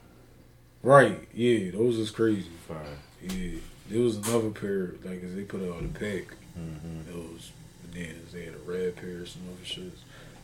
[0.82, 1.18] Right.
[1.34, 2.50] Yeah, those is crazy.
[2.66, 2.76] Fine.
[3.22, 3.58] Yeah,
[3.88, 6.34] there was another pair like as they put out a pack.
[6.58, 7.10] Mm-hmm.
[7.10, 7.50] Those
[7.90, 8.32] bananas.
[8.32, 9.92] They had a red pair, some other shit.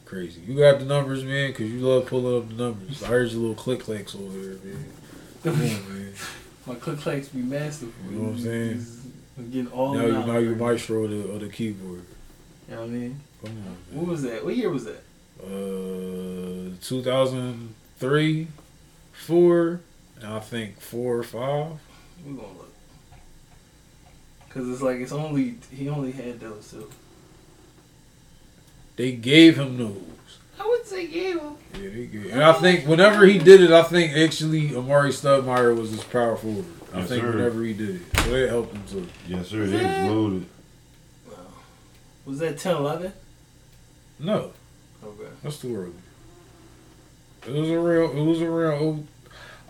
[0.06, 0.40] Crazy.
[0.46, 3.02] You got the numbers, man, because you love pulling up the numbers.
[3.02, 4.84] I heard your little click clacks over there, man.
[5.42, 5.58] Come on,
[5.94, 6.12] man.
[6.66, 7.92] My click clacks be masterful.
[8.10, 8.72] You know what I'm saying?
[8.74, 9.00] He's-
[9.36, 10.42] I'm getting all now you them now out.
[10.44, 12.04] you maestro of the, of the keyboard.
[12.68, 13.20] You know what I mean?
[13.44, 14.44] Come on, What was that?
[14.44, 15.02] What year was that?
[15.42, 18.48] Uh, 2003,
[19.12, 19.80] four,
[20.20, 21.72] and I think four or five.
[22.26, 22.70] We gonna look.
[24.50, 26.88] Cause it's like it's only he only had those two.
[28.96, 30.38] They gave him those.
[30.60, 31.32] I would say yeah.
[31.32, 31.56] him.
[31.74, 32.32] Yeah, they gave.
[32.32, 36.36] And I think whenever he did it, I think actually Amar'e Stoudemire was his power
[36.36, 36.64] forward.
[36.92, 37.32] I Yes, think sir.
[37.32, 39.08] whenever he did it, so that helped him too.
[39.26, 39.66] Yes, sir.
[39.66, 40.46] They was loaded.
[42.24, 43.12] Was that 10 11?
[44.18, 44.52] No,
[45.04, 45.28] Okay.
[45.42, 45.92] that's too early.
[47.46, 48.16] It was around.
[48.16, 48.82] It was around.
[48.82, 49.04] Oh,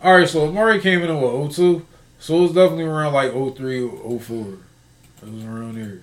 [0.03, 1.85] all right, so Amar'e came in at what 02?
[2.19, 4.57] So it was definitely around like 03, 04.
[5.23, 5.99] It was around there.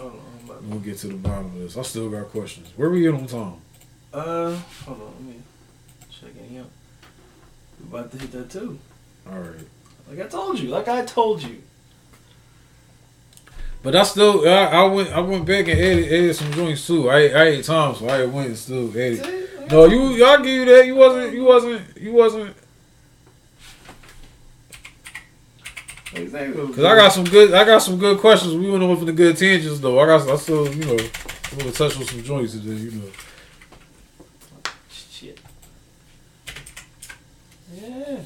[0.00, 0.20] Hold on.
[0.44, 1.76] I'm about We'll get to the bottom of this.
[1.76, 2.68] I still got questions.
[2.76, 3.54] Where we at on time?
[4.12, 5.12] Uh, hold on.
[5.14, 5.42] Let me
[6.10, 6.64] check in here.
[7.80, 8.78] We about to hit that too.
[9.30, 9.66] All right.
[10.08, 10.68] Like I told you.
[10.68, 11.62] Like I told you.
[13.84, 17.10] But I still, I, I went, I went back and added, added some joints too.
[17.10, 19.22] I, I had time, so I went and still added.
[19.22, 19.66] See?
[19.70, 20.86] No, you, y'all give you that.
[20.86, 22.56] You wasn't, you wasn't, you wasn't.
[26.14, 26.66] Exactly.
[26.68, 28.54] Cause I got some good, I got some good questions.
[28.54, 30.00] We went over for the good tangents though.
[30.00, 31.04] I got, I still, you know,
[31.52, 33.10] I'm gonna touch on some joints today, you know.
[35.10, 35.38] shit.
[37.74, 38.20] Yeah.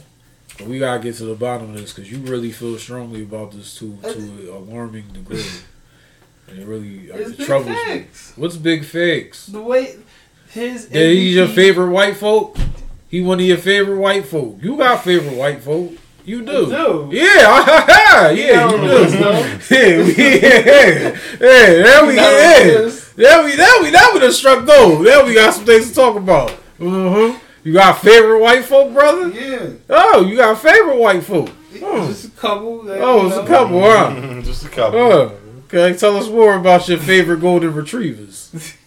[0.48, 3.53] But we gotta get to the bottom of this because you really feel strongly about
[3.53, 5.45] this to to alarming degree,
[6.49, 8.07] and it really It's it troubles me.
[8.37, 9.47] What's big facts?
[9.47, 9.97] The way
[10.51, 12.57] his That he's your favorite white folk.
[13.09, 14.59] He one of your favorite white folk.
[14.61, 15.93] You got favorite white folk.
[16.25, 16.67] You do.
[16.67, 17.09] do.
[17.11, 19.59] Yeah, yeah, Yeah, you do.
[19.71, 22.91] Yeah, we, yeah, yeah, there we yeah.
[23.17, 25.07] There we, there we, that we done struck gold.
[25.07, 26.51] There we got some things to talk about.
[26.79, 27.39] Uh-huh.
[27.69, 29.29] You got favorite white folk, brother?
[29.29, 29.69] Yeah.
[29.91, 31.51] Oh, you got favorite white folk.
[31.83, 32.83] Oh, Just a couple.
[32.85, 34.41] That, oh you it's a couple, huh?
[34.43, 34.99] Just a couple.
[34.99, 35.93] Oh, okay.
[35.95, 38.51] Tell us more about your favorite golden retrievers.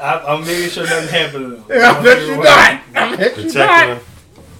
[0.00, 1.64] I, I'm making sure nothing happened to them.
[1.84, 2.46] I bet you not.
[2.46, 2.80] I
[3.16, 3.86] bet you Protecting not.
[3.88, 3.98] them.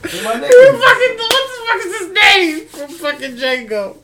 [0.03, 3.97] Where Who fucking what the fuck is his name from fucking Django?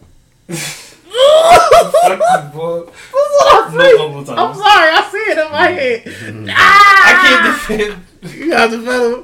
[1.09, 2.18] Fuck you.
[2.18, 4.32] That's what I see.
[4.32, 6.02] I'm sorry, I see it in my head.
[6.48, 7.66] I Ah!
[7.68, 7.90] can't
[8.22, 8.36] defend.
[8.40, 9.22] You guys are better.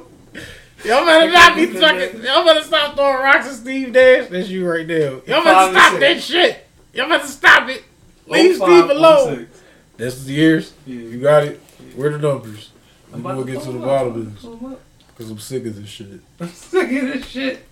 [0.83, 2.23] Y'all better not be fucking.
[2.23, 4.27] Y'all better stop throwing rocks at Steve Nash.
[4.29, 4.95] That's you right now.
[4.95, 6.67] Y'all better Five stop that shit.
[6.93, 7.83] Y'all better stop it.
[8.27, 9.35] Leave 05, Steve alone.
[9.47, 9.61] 06.
[9.97, 10.73] That's the years.
[10.85, 10.95] Yeah.
[10.95, 11.59] You got it.
[11.95, 12.71] Where the numbers?
[13.13, 14.81] I'm We about gonna get to the bottom of this Pull them up.
[15.07, 16.07] because I'm sick of this shit.
[16.39, 17.65] I'm sick of this shit.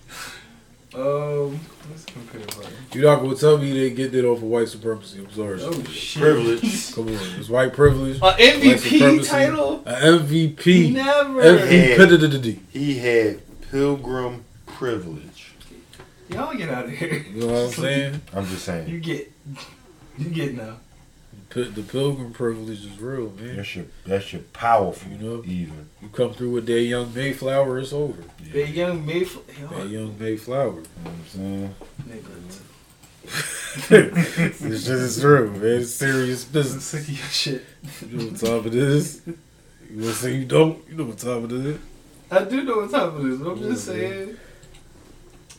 [0.94, 1.58] Um,
[1.90, 2.40] let's compare.
[2.92, 5.18] You're not gonna tell me you didn't get that off of white supremacy.
[5.18, 5.58] I'm sorry.
[5.60, 6.22] Oh shit!
[6.22, 6.94] Privilege.
[6.94, 8.18] Come on, it's white privilege.
[8.18, 9.82] A White MVP title?
[9.86, 10.92] A MVP.
[10.92, 11.42] Never.
[11.42, 12.58] MVP.
[12.70, 13.40] He had
[13.70, 15.52] pilgrim privilege.
[16.28, 17.26] Y'all get out of here.
[17.32, 18.20] You know what I'm saying?
[18.32, 18.88] I'm just saying.
[18.88, 19.32] You get.
[20.16, 20.76] You get now.
[21.54, 23.56] P- The pilgrim privilege is real, man.
[23.56, 25.10] That's your that's your powerful.
[25.12, 25.42] You know?
[25.44, 25.88] even.
[26.02, 28.22] You come through with that young Mayflower, it's over.
[28.52, 29.44] That young Mayflower.
[29.78, 30.72] That young Mayflower.
[30.72, 31.74] You know what I'm saying?
[32.08, 32.28] Nigga,
[33.88, 35.62] this shit is true, man.
[35.80, 36.84] It's serious I'm business.
[36.84, 37.64] sick of your shit.
[38.10, 39.22] You know what time it is?
[39.26, 39.34] You
[40.00, 40.78] wanna say you don't?
[40.88, 41.78] You know what time it is?
[42.30, 43.38] I do know what time it is.
[43.38, 44.26] but I'm just saying.
[44.26, 44.38] man.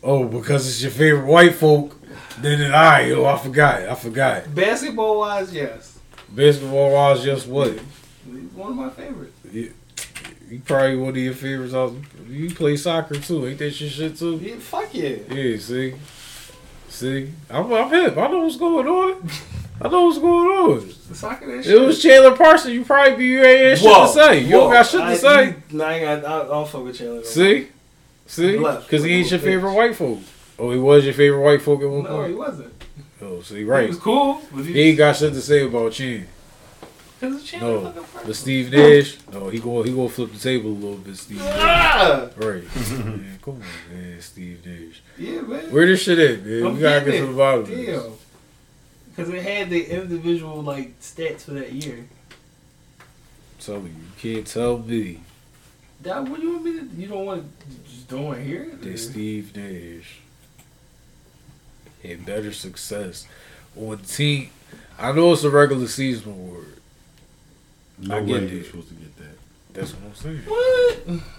[0.06, 0.24] Saying.
[0.24, 2.00] Oh, because it's your favorite white folk.
[2.40, 3.84] Then oh, it, I, yo, I forgot.
[3.84, 4.54] I forgot.
[4.54, 6.00] Basketball wise, yes.
[6.30, 7.46] Basketball wise, yes.
[7.46, 7.72] what?
[7.72, 9.38] He's one of my favorites.
[10.50, 11.74] You probably one of your favorites.
[11.74, 11.94] out-
[12.28, 14.38] You play soccer too, ain't that your shit too?
[14.38, 15.16] Yeah, fuck yeah.
[15.30, 15.96] Yeah, see,
[16.90, 18.18] see, I'm, I'm hip.
[18.18, 19.30] I know what's going on.
[19.82, 20.90] I know what's going on.
[21.14, 22.74] Soccer that It was Chandler Parsons.
[22.74, 24.40] You probably be you ain't shit to say.
[24.40, 25.46] You don't got shit to I, say.
[25.48, 26.32] You, nah, I ain't got.
[26.32, 27.18] I, I don't fuck with Chandler.
[27.18, 27.68] no See,
[28.26, 29.44] see, because he ain't your Bitch.
[29.44, 30.20] favorite white folk.
[30.58, 32.10] Oh, he was your favorite white folk at one point.
[32.12, 32.74] No, he wasn't.
[33.22, 33.62] Oh, see, right.
[33.64, 33.90] He right.
[33.90, 34.42] was cool.
[34.54, 36.28] But He ain't got shit to say about Chin.
[37.20, 40.70] Cause it's No, fucking but Steve Nash, no, he going he gonna flip the table
[40.70, 41.16] a little bit.
[41.16, 42.30] Steve Nash, Ah!
[42.36, 42.64] right?
[42.92, 45.02] man, come on, man, Steve Nash.
[45.18, 45.72] Yeah, man.
[45.72, 46.66] Where this shit at, man?
[46.68, 47.62] I'm we gotta get getting to the bottom.
[47.62, 47.78] of Damn.
[47.86, 48.04] this.
[49.16, 52.06] Because it had the individual like stats for that year.
[53.00, 53.06] I'm
[53.60, 55.22] telling you, you can't tell me
[56.02, 56.86] That what you want me to?
[56.98, 57.66] You don't want to
[58.06, 58.82] just don't want to hear it.
[58.82, 60.20] that Steve Nash
[62.04, 63.28] had better success
[63.76, 64.50] on team.
[65.00, 66.68] I know it's a regular season award.
[67.98, 69.38] No I way you're supposed to get that.
[69.74, 70.38] That's what I'm saying.
[70.46, 71.22] What?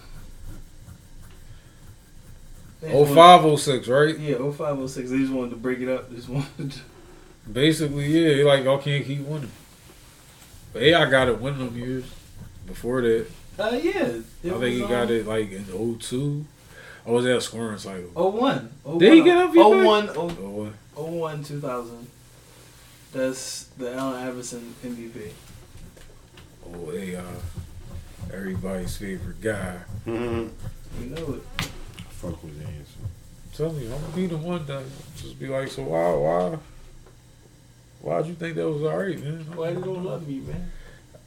[2.89, 4.17] Oh five, oh six, right?
[4.17, 5.11] Yeah, 0506.
[5.11, 6.09] They just wanted to break it up.
[6.11, 6.81] They just wanted to.
[7.51, 8.29] Basically, yeah.
[8.37, 9.51] They like, I can't keep winning.
[10.73, 12.05] But hey, I got it winning them years.
[12.67, 13.27] Before that,
[13.59, 14.03] Uh, yeah.
[14.45, 15.65] I think he got it like in
[15.99, 16.45] 02.
[17.07, 18.11] I was at a scoring cycle.
[18.17, 18.71] Oh one.
[18.85, 19.57] Oh, Did he get MVP?
[19.65, 20.09] Oh one.
[20.11, 20.73] Oh, Oh, what?
[20.97, 21.45] oh one.
[21.45, 22.07] 2000.
[23.13, 25.31] That's the Allen Iverson MVP.
[26.67, 27.23] oh, hey, uh,
[28.33, 29.79] everybody's favorite guy.
[30.07, 31.03] Mm-hmm.
[31.03, 31.43] You know it.
[32.11, 33.65] Fuck with the answer.
[33.65, 34.83] I'm I'm gonna be the one that
[35.17, 36.59] just be like, so why, why,
[38.03, 39.47] why'd you think that was alright, man?
[39.55, 40.71] Why you don't love me, man?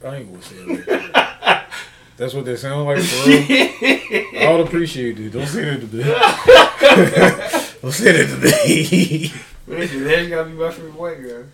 [0.04, 1.70] I ain't gonna say that.
[2.20, 4.42] That's what they sound like for real.
[4.46, 5.30] I would appreciate it.
[5.30, 6.02] Don't say that to me.
[7.80, 8.36] Don't say that to
[8.68, 9.32] me.
[9.66, 11.44] Listen, that's gotta be my favorite white girl.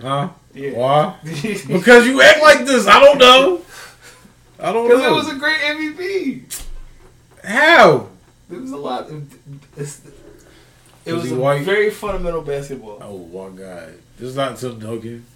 [0.00, 0.30] huh?
[0.54, 0.70] Yeah.
[0.70, 1.16] Why?
[1.68, 2.86] Because you act like this.
[2.86, 3.60] I don't know.
[4.58, 4.96] I don't know.
[4.96, 6.64] Because it was a great MVP.
[7.44, 8.08] How?
[8.48, 9.10] There was a lot.
[9.10, 9.30] Of,
[9.76, 11.62] it Was was a white?
[11.66, 13.00] very fundamental basketball.
[13.02, 13.92] Oh my God!
[14.18, 15.26] This is not Tim Duncan.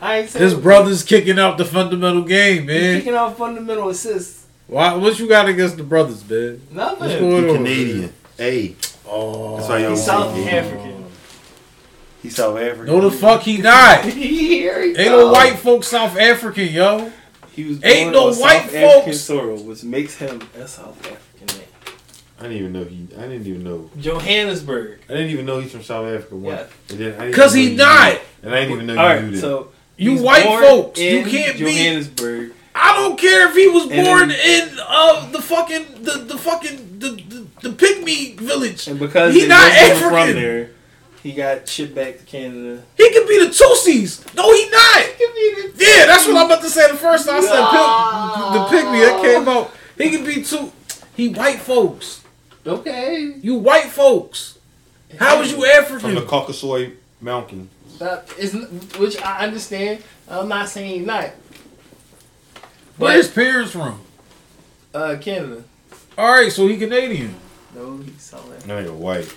[0.00, 2.98] I ain't His brother's kicking out the fundamental game, He's man.
[2.98, 4.44] kicking out fundamental assists.
[4.66, 4.94] Why?
[4.94, 6.60] What you got against the brothers, man?
[6.70, 7.20] What's Nothing.
[7.20, 7.56] going He on?
[7.56, 8.12] Canadian.
[8.36, 8.76] Hey,
[9.08, 11.04] Oh, That's why y'all He's South see African.
[12.22, 12.86] he's South African.
[12.86, 14.04] No, the fuck he not.
[14.04, 15.26] Here he Ain't go.
[15.28, 17.12] no white folks South African, yo.
[17.52, 19.20] He was Ain't born no on white South African folks.
[19.20, 21.66] soil, which makes him a South African man.
[22.38, 23.06] I didn't even know he.
[23.16, 23.88] I didn't even know.
[23.98, 24.98] Johannesburg.
[25.08, 26.34] I didn't even know he's from South Africa.
[26.36, 26.54] One.
[26.54, 26.66] Yeah.
[26.90, 28.12] And then I didn't Cause even he not.
[28.12, 29.40] knew- And I didn't even know you All knew that.
[29.40, 33.84] so You he's white born folks, you can't be- I don't care if he was
[33.90, 38.86] And born then- in uh the fucking the the fucking the the, the pygmy village.
[38.88, 40.42] And because He not wasn't from African.
[40.42, 40.70] there,
[41.22, 42.82] he got shipped back to Canada.
[42.96, 44.34] He could be the Tutsis.
[44.34, 45.06] No, he not.
[45.78, 46.90] Yeah, that's what I'm about to say.
[46.90, 49.72] The first time I said pig, the pygmy that came out.
[49.96, 50.70] He could be two.
[51.16, 52.22] He white folks.
[52.66, 53.34] Okay.
[53.40, 54.58] You white folks.
[55.18, 57.70] How was you African from the Caucasoid Mountain.
[57.98, 58.52] That is,
[58.98, 60.02] which I understand.
[60.28, 61.30] I'm not saying he's not.
[62.98, 64.00] Where his parents from?
[64.94, 65.64] Uh, Canada.
[66.16, 67.34] All right, so he Canadian.
[67.74, 68.68] No, he's South African.
[68.68, 69.34] That nigga white.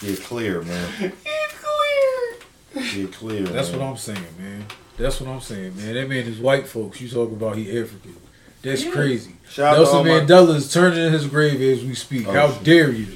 [0.00, 0.92] Get clear, man.
[1.00, 1.12] He's
[1.54, 3.06] clear.
[3.06, 3.42] Get clear.
[3.44, 3.80] That's man.
[3.80, 4.66] what I'm saying, man.
[4.98, 5.94] That's what I'm saying, man.
[5.94, 7.00] That man is white folks.
[7.00, 8.14] You talking about he African?
[8.62, 8.90] That's Yeah.
[8.90, 9.36] crazy.
[9.48, 9.96] Shout out to Nelson
[10.30, 12.26] all my- is turning in his grave as we speak.
[12.28, 12.62] Oh, How shit.
[12.64, 13.06] dare you?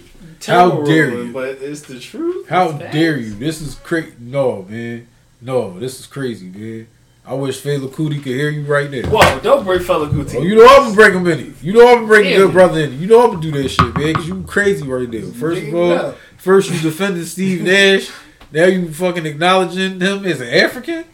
[0.47, 1.33] How dare you.
[1.33, 2.49] But it's the truth.
[2.49, 2.95] How It's facts.
[2.95, 3.35] dare you?
[3.35, 4.13] This is crazy.
[4.19, 5.07] No, man.
[5.43, 6.87] No, this is crazy, man.
[7.27, 9.03] I wish Fela Kuti could hear you right now.
[9.09, 9.39] Whoa!
[9.41, 10.37] Don't break Fela Kuti.
[10.39, 11.63] Oh, you know I'm gonna break him in it.
[11.63, 12.37] You know I'm gonna break a Yeah.
[12.39, 12.99] good brother in.
[13.01, 14.15] You know I'm gonna do that shit, man.
[14.15, 15.31] Cause you crazy right now.
[15.33, 18.11] First of all, first you defended Steve Nash.
[18.53, 21.05] Now you fucking acknowledging him as an African?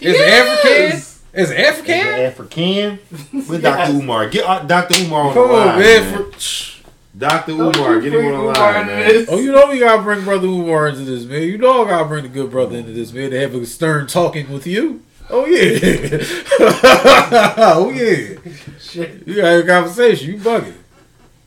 [0.00, 0.70] As an African?
[0.70, 1.22] Yes.
[1.34, 1.94] As an African.
[1.94, 2.98] An African.
[3.48, 3.92] With Dr.
[3.92, 4.28] Umar.
[4.28, 5.02] Get uh, Dr.
[5.04, 6.12] Umar on Come the on, line, man.
[6.12, 6.30] man.
[6.32, 6.75] For, shh.
[7.16, 7.52] Dr.
[7.52, 9.08] Umar, get him on the line, man.
[9.08, 9.28] this.
[9.30, 11.42] Oh, you know we gotta bring brother Umar into this, man.
[11.42, 13.30] You know I gotta bring the good brother into this, man.
[13.30, 15.02] To have a stern talking with you.
[15.30, 15.78] Oh yeah.
[17.56, 18.38] oh yeah.
[18.78, 19.26] Shit.
[19.26, 20.34] You gotta a conversation.
[20.34, 20.74] You bugging.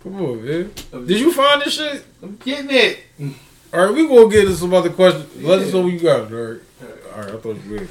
[0.02, 0.72] Come on, man.
[0.92, 2.04] Did you find this shit?
[2.24, 3.00] I'm getting it.
[3.72, 5.36] All right, we gonna get into some other questions.
[5.44, 6.32] Let us know what you got.
[6.32, 6.62] All right.
[7.16, 7.30] All right.
[7.30, 7.88] I thought you were ready.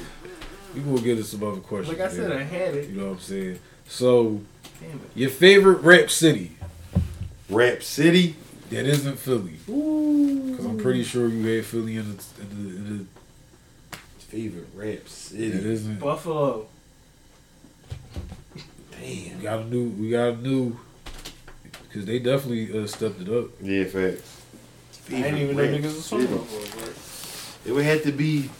[0.75, 1.97] We gonna get into some other questions.
[1.97, 2.39] Like I said, man.
[2.39, 2.89] I had it.
[2.89, 3.59] You know what I'm saying?
[3.87, 4.41] So,
[4.81, 5.01] Damn it.
[5.15, 6.57] your favorite rap city
[7.49, 8.35] Rap City.
[8.69, 9.57] that isn't Philly?
[9.65, 13.07] Because I'm pretty sure you had Philly in the, in the, in
[14.19, 15.45] Favorite rap city.
[15.47, 15.99] isn't.
[15.99, 16.67] Buffalo.
[19.01, 19.89] We got a new.
[19.89, 20.77] We got a new.
[21.87, 23.45] Because they definitely uh, stepped it up.
[23.59, 24.41] Yeah, facts.
[25.07, 26.33] I didn't even know niggas was from city.
[26.35, 26.93] Buffalo.
[27.65, 28.51] It would have to be.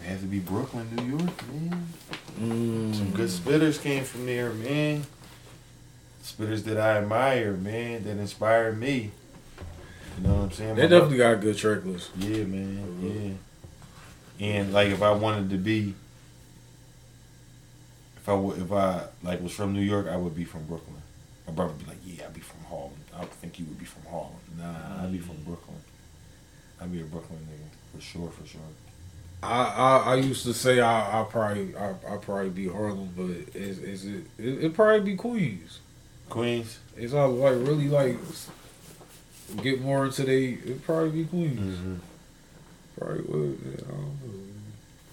[0.00, 2.94] It had to be Brooklyn, New York, man.
[2.94, 5.04] Some good spitters came from there, man.
[6.32, 9.10] Spitters that I admire, man, that inspire me.
[10.16, 10.74] You know what I'm saying?
[10.74, 12.10] They My- definitely got good track list.
[12.18, 13.38] Yeah, man.
[14.38, 14.46] Yeah.
[14.46, 15.94] And like, if I wanted to be,
[18.16, 20.96] if I would, if I like was from New York, I would be from Brooklyn.
[21.46, 23.78] My brother would be like, "Yeah, I'd be from Harlem." I would think you would
[23.78, 24.34] be from Harlem.
[24.56, 25.46] Nah, I'd be from mm.
[25.46, 25.78] Brooklyn.
[26.80, 28.60] I'd be a Brooklyn nigga for sure, for sure.
[29.42, 33.56] I, I, I used to say I I probably I I probably be Harlem, but
[33.56, 35.80] is is it it it probably be Queens.
[36.28, 36.78] Queens.
[36.96, 38.16] It's all like really like
[39.62, 41.78] get more into they it probably be Queens.
[41.78, 41.94] Mm-hmm.
[42.98, 43.58] Probably would.
[43.64, 44.10] Yeah, I don't know.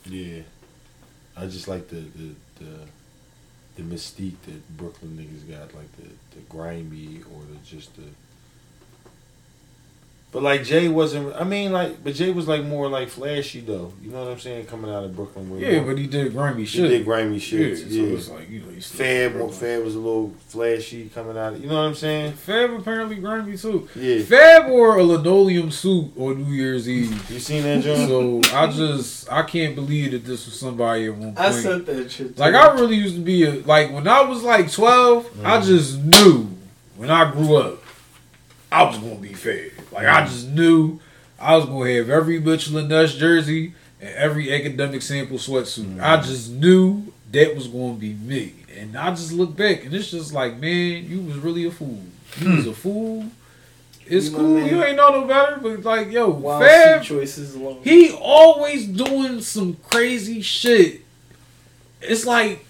[0.07, 0.41] Yeah,
[1.37, 2.79] I just like the the the,
[3.75, 8.03] the mystique that Brooklyn niggas got, like the the grimy or the just the.
[10.35, 11.33] But like Jay wasn't.
[11.39, 13.93] I mean, like, but Jay was like more like flashy though.
[14.03, 14.65] You know what I'm saying?
[14.65, 16.83] Coming out of Brooklyn, with Yeah, more- but he did grimy shit.
[16.91, 17.77] he did grimy yeah, shit.
[17.77, 21.37] so Yeah, it's like you know he's Fab, more- Fab was a little flashy coming
[21.37, 21.53] out.
[21.53, 22.33] Of, you know what I'm saying?
[22.33, 23.87] Fab apparently grimy too.
[23.95, 24.23] Yeah.
[24.23, 27.31] Fab wore a linoleum suit on New Year's Eve.
[27.31, 28.05] You seen that, John?
[28.05, 31.39] So I just I can't believe that this was somebody at one point.
[31.39, 32.37] I sent that shit.
[32.37, 32.53] Like.
[32.53, 35.65] I really used to be a like when I was like 12 I Mhm.
[35.65, 36.49] just knew
[36.97, 37.81] when I grew up,
[38.69, 39.71] I was gonna be fed.
[39.95, 40.99] Like I just knew
[41.39, 46.01] I was gonna have every Mitchell and Ness jersey and every academic sample sweatsuit.
[46.01, 46.27] I mm-hmm.
[46.27, 48.53] just knew that was gonna be me.
[48.77, 52.01] And I just look back and it's just like, man, you was really a fool.
[52.37, 52.71] You was hmm.
[52.71, 53.25] a fool.
[54.05, 54.55] It's You my cool.
[54.55, 54.69] man.
[54.69, 57.79] You ain't know no better, but like, yo, Wild Fab, choices alone.
[57.83, 61.01] he always doing some crazy shit.
[62.01, 62.65] It's like,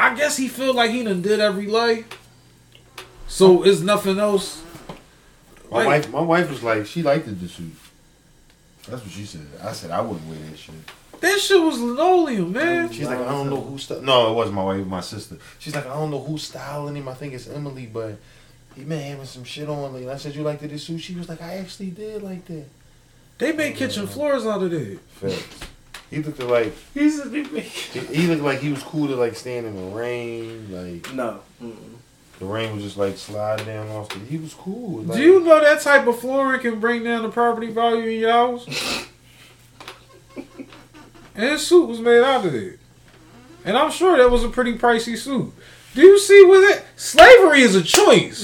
[0.00, 2.06] I guess he feel like he done did every lay.
[3.28, 4.63] So it's nothing else.
[5.70, 7.72] My Like- wife, my wife was like, she liked the suit.
[8.88, 9.46] That's what she said.
[9.62, 10.74] I said I wouldn't wear that shit.
[11.20, 12.92] That shit was linoleum, man.
[12.92, 14.02] She's like, I don't know who style.
[14.02, 15.36] No, it wasn't my wife, my sister.
[15.58, 17.08] She's like, I don't know who's styling him.
[17.08, 18.18] I think it's Emily, but
[18.76, 19.94] he been having some shit on.
[19.94, 20.98] Like, I said, you liked the suit?
[21.00, 22.66] She was like, I actually did like that.
[23.38, 24.98] They made kitchen floors out of that.
[25.12, 25.60] Facts.
[26.10, 27.62] He looked like He's a big man.
[27.62, 30.68] he, he looked like he was cool to like stand in the rain.
[30.70, 31.40] Like No.
[31.62, 31.93] Mm-mm.
[32.38, 34.08] The rain was just like sliding down off.
[34.08, 35.02] The, he was cool.
[35.02, 38.20] Like, Do you know that type of flooring can bring down the property value in
[38.20, 38.66] your house?
[40.36, 42.78] and his suit was made out of it.
[43.64, 45.52] And I'm sure that was a pretty pricey suit.
[45.94, 46.84] Do you see with it?
[46.96, 48.42] Slavery is a choice.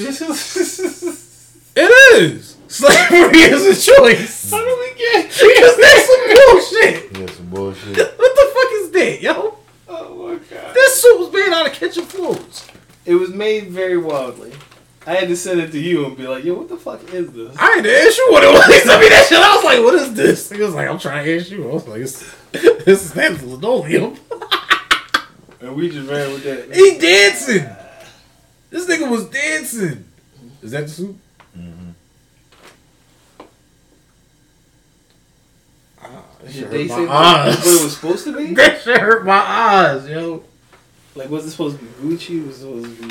[1.77, 2.57] It is.
[2.67, 4.51] Slavery is a choice.
[4.51, 5.27] How do we get?
[5.29, 7.19] Because that's some bullshit.
[7.19, 7.97] Yeah, some bullshit.
[8.19, 9.57] What the fuck is that, yo?
[9.89, 10.75] Oh my god.
[10.75, 12.67] This suit was made out of kitchen floors.
[13.07, 14.53] It was made very wildly.
[15.07, 17.33] I had to send it to you and be like, yo, what the fuck is
[17.33, 17.57] this?
[17.59, 18.63] I ain't ask you what it was.
[18.89, 19.39] I mean, that shit.
[19.39, 21.73] I was like, "What is this?" He was like, "I'm trying to ask you." I
[21.73, 22.21] was like, "It's
[22.53, 24.17] this is that's linoleum."
[25.63, 26.75] And we just ran with that.
[26.75, 27.67] He dancing.
[28.71, 30.05] This nigga was dancing.
[30.63, 31.17] Is that the suit?
[31.59, 31.93] Mhm.
[36.03, 36.09] Ah,
[36.41, 37.57] that Did shit they hurt say my eyes.
[37.59, 38.55] what it was supposed to be?
[38.55, 40.45] That shit hurt my eyes, yo.
[41.15, 42.47] Like, was it supposed to be Gucci?
[42.47, 43.09] Was it supposed to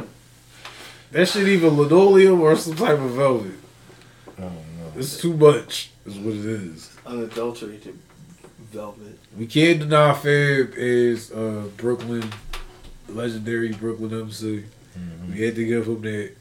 [0.00, 0.02] be.
[1.10, 3.52] That shit either linoleum or some type of velvet.
[4.36, 4.92] I don't know.
[4.96, 5.90] It's too much.
[6.04, 6.94] Is what it is.
[7.06, 7.98] unadulterated
[8.70, 9.18] velvet.
[9.36, 12.30] We can't deny Fab is uh, Brooklyn,
[13.08, 14.64] legendary Brooklyn MC.
[14.98, 15.32] Mhm.
[15.34, 16.32] We had to give him that.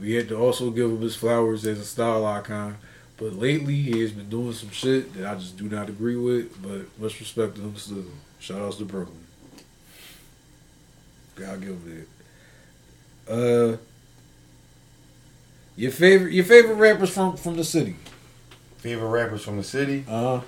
[0.00, 2.76] We had to also give him his flowers as a style icon.
[3.16, 6.60] But lately, he has been doing some shit that I just do not agree with.
[6.62, 8.04] But much respect to him still.
[8.38, 9.19] Shout outs to Brooklyn.
[11.40, 11.78] Gotta give
[13.26, 13.32] that.
[13.32, 13.76] Uh,
[15.74, 17.96] your favorite, your favorite rappers from from the city.
[18.78, 20.04] Favorite rappers from the city?
[20.06, 20.40] Uh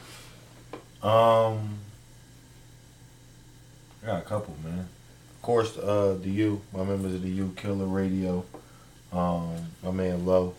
[1.02, 1.78] Um,
[4.02, 4.80] I got a couple, man.
[4.80, 8.44] Of course, uh, the U, my members of the U, Killer Radio,
[9.12, 10.54] um, my man Low,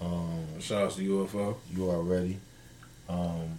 [0.00, 1.56] um, Shout out to UFO.
[1.72, 2.38] you already.
[3.08, 3.58] Um,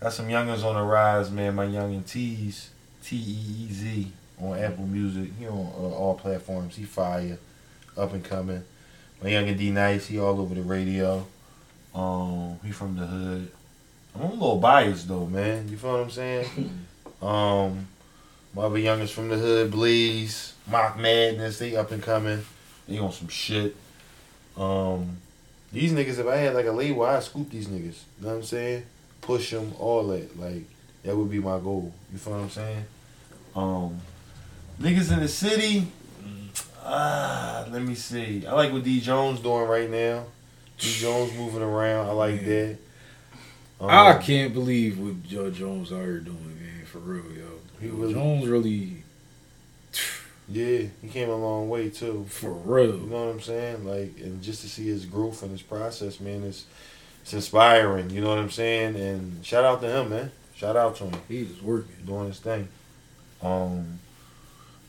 [0.00, 1.54] got some youngins on the rise, man.
[1.54, 2.70] My youngin Tease,
[3.02, 3.20] T E
[3.68, 5.30] E Z on Apple Music.
[5.38, 6.76] He on uh, all platforms.
[6.76, 7.38] He fire,
[7.96, 8.62] up and coming.
[9.22, 11.26] My youngin D Nice, he all over the radio.
[11.94, 13.50] Um, he from the hood.
[14.14, 15.68] I'm a little biased though, man.
[15.68, 16.46] You feel what I'm saying?
[17.22, 17.86] um,
[18.54, 22.44] my other youngins from the hood, Bleeze, Mock Madness, they up and coming.
[22.88, 23.76] They on some shit.
[24.56, 25.16] Um,
[25.72, 28.02] these niggas, if I had like a label, I'd scoop these niggas.
[28.18, 28.84] You know what I'm saying?
[29.20, 30.38] Push them, all that.
[30.38, 30.62] Like,
[31.02, 31.92] that would be my goal.
[32.12, 32.84] You feel what I'm saying?
[33.56, 34.00] Um,
[34.80, 35.86] niggas in the city,
[36.84, 38.46] ah, let me see.
[38.46, 40.24] I like what D Jones doing right now.
[40.78, 42.08] D Jones moving around.
[42.08, 42.48] I like Yeah.
[42.48, 42.76] that.
[43.80, 46.86] Um, I can't believe what Joe Jones out here doing, man.
[46.86, 47.44] For real, yo.
[47.80, 49.02] He really- Jones really,
[50.48, 52.26] Yeah, he came a long way too.
[52.28, 53.86] for real, You know what I'm saying?
[53.86, 56.64] Like, and just to see his growth and his process, man, it's
[57.22, 58.10] it's inspiring.
[58.10, 58.96] You know what I'm saying?
[58.96, 60.30] And shout out to him, man.
[60.54, 61.20] Shout out to him.
[61.28, 61.96] He's working.
[62.06, 62.68] doing his thing.
[63.42, 63.98] Um,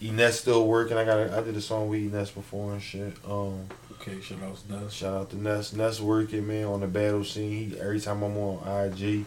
[0.08, 0.98] Ines still working.
[0.98, 3.14] I got a, I did a song with Ines before and shit.
[3.28, 3.68] Um,
[4.08, 4.94] Okay, shout out to Nas.
[4.94, 5.74] shout out to Ness.
[5.74, 7.72] Ness working man on the battle scene.
[7.72, 9.26] He, every time I'm on IG,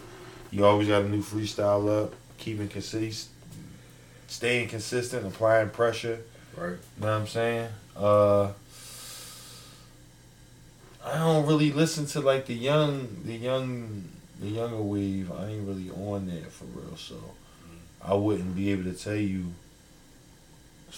[0.53, 2.15] you always got a new freestyle up.
[2.39, 3.35] Keeping consistent,
[4.29, 6.21] staying consistent, applying pressure.
[6.57, 6.71] Right.
[6.71, 7.69] You know what I'm saying?
[7.97, 8.53] Uh,
[11.05, 14.05] I don't really listen to like the young, the young,
[14.41, 15.33] the younger wave.
[15.33, 17.17] I ain't really on that for real, so
[18.01, 19.47] I wouldn't be able to tell you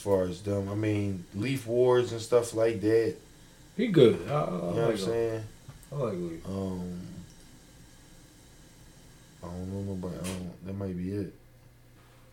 [0.01, 0.69] far as them.
[0.69, 3.15] I mean, Leaf Wars and stuff like that.
[3.77, 4.29] He good.
[4.29, 5.45] I, I, I You know what like I'm saying?
[5.93, 6.41] I like Lee.
[6.47, 7.01] Um,
[9.43, 10.17] I don't know nobody.
[10.17, 11.35] I don't, that might be it.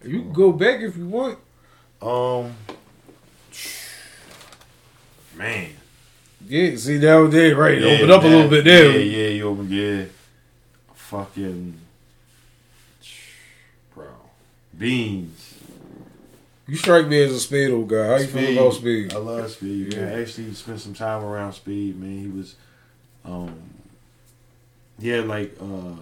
[0.03, 1.39] You can go back if you want.
[2.01, 2.53] Um,
[5.35, 5.71] man.
[6.45, 7.81] Yeah, see that was there, right?
[7.81, 8.91] Yeah, Open up a little bit there.
[8.91, 10.05] Yeah, yeah, you open, yeah.
[10.93, 11.73] Fucking,
[13.95, 14.05] bro,
[14.77, 15.36] beans.
[16.67, 18.07] You strike me as a Speedo guy.
[18.07, 19.13] How you feel about Speed?
[19.13, 19.95] I love Speed.
[19.95, 20.07] Man.
[20.09, 20.15] Yeah.
[20.17, 21.97] I actually spent some time around Speed.
[21.97, 22.55] Man, he was,
[23.23, 23.55] um,
[24.99, 25.95] yeah, like uh,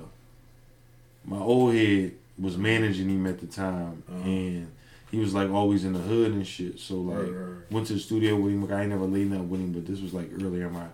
[1.23, 4.23] my old head was managing him at the time, Uh-huh.
[4.27, 4.71] and
[5.11, 6.79] he was like always in the hood and shit.
[6.79, 7.71] So like, Right, right, right.
[7.71, 8.61] went to the studio with him.
[8.63, 10.87] Like, I ain't never laid nothing with him, but this was like earlier in my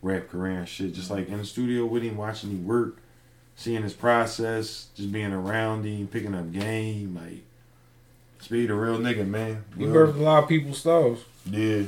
[0.00, 0.94] rap career and shit.
[0.94, 2.98] Just like in the studio with him, watching him work,
[3.56, 7.42] seeing his process, just being around him, picking up game, like
[8.40, 9.64] Speed a real nigga, man.
[9.76, 11.24] He Real- birthed a lot of people's styles.
[11.50, 11.82] Yeah.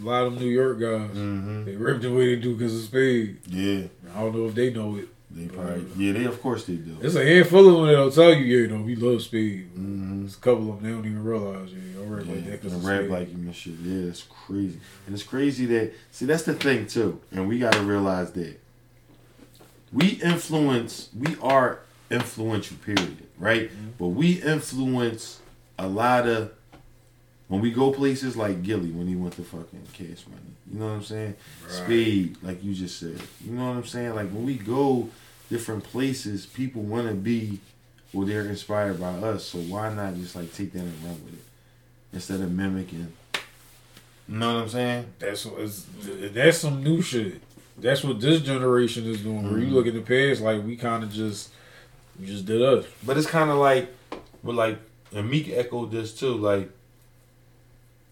[0.00, 1.10] A lot of them New York guys.
[1.10, 1.64] Mm-hmm.
[1.64, 3.38] They ripped the way they do because of Speed.
[3.48, 3.84] Yeah.
[4.14, 5.08] I don't know if they know it.
[5.30, 5.84] They probably.
[5.96, 6.96] Yeah, they of course they do.
[7.02, 9.70] It's a handful of them that'll tell you, yeah, you know, we love Speed.
[9.74, 10.20] Mm-hmm.
[10.20, 12.84] There's a couple of them they don't even realize, yeah, I rap like that and
[12.84, 13.10] rap Speed.
[13.10, 13.74] like him and shit.
[13.82, 14.80] Yeah, it's crazy.
[15.06, 18.58] And it's crazy that see that's the thing too, and we gotta realize that
[19.92, 21.08] we influence.
[21.18, 22.76] We are influential.
[22.78, 23.18] Period.
[23.38, 23.70] Right.
[23.70, 23.88] Mm-hmm.
[23.98, 25.40] But we influence
[25.78, 26.52] a lot of
[27.48, 30.42] when we go places like Gillie when he went to fucking Cash Money.
[30.70, 31.34] You know what I'm saying?
[31.64, 31.72] Right.
[31.72, 33.18] Speed, like you just said.
[33.44, 34.14] You know what I'm saying?
[34.14, 35.08] Like when we go
[35.48, 37.60] different places, people want to be
[38.12, 39.44] well, they're inspired by us.
[39.44, 41.44] So why not just like take that and run with it
[42.12, 43.12] instead of mimicking?
[44.28, 45.06] You know what I'm saying?
[45.18, 45.58] That's what
[46.34, 47.40] that's some new shit.
[47.78, 49.48] That's what this generation is doing.
[49.50, 49.72] Where you Mhm.
[49.72, 51.50] look at the past, like we kind of just
[52.20, 52.84] we just did us.
[53.06, 53.88] But it's kind of like,
[54.42, 54.78] but like,
[55.14, 56.34] and Meek echoed this too.
[56.34, 56.70] Like,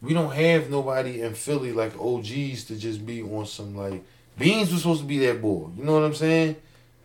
[0.03, 4.05] we don't have nobody in Philly like OGs to just be on some like.
[4.39, 5.69] Beans was supposed to be that boy.
[5.77, 6.57] You know what I'm saying?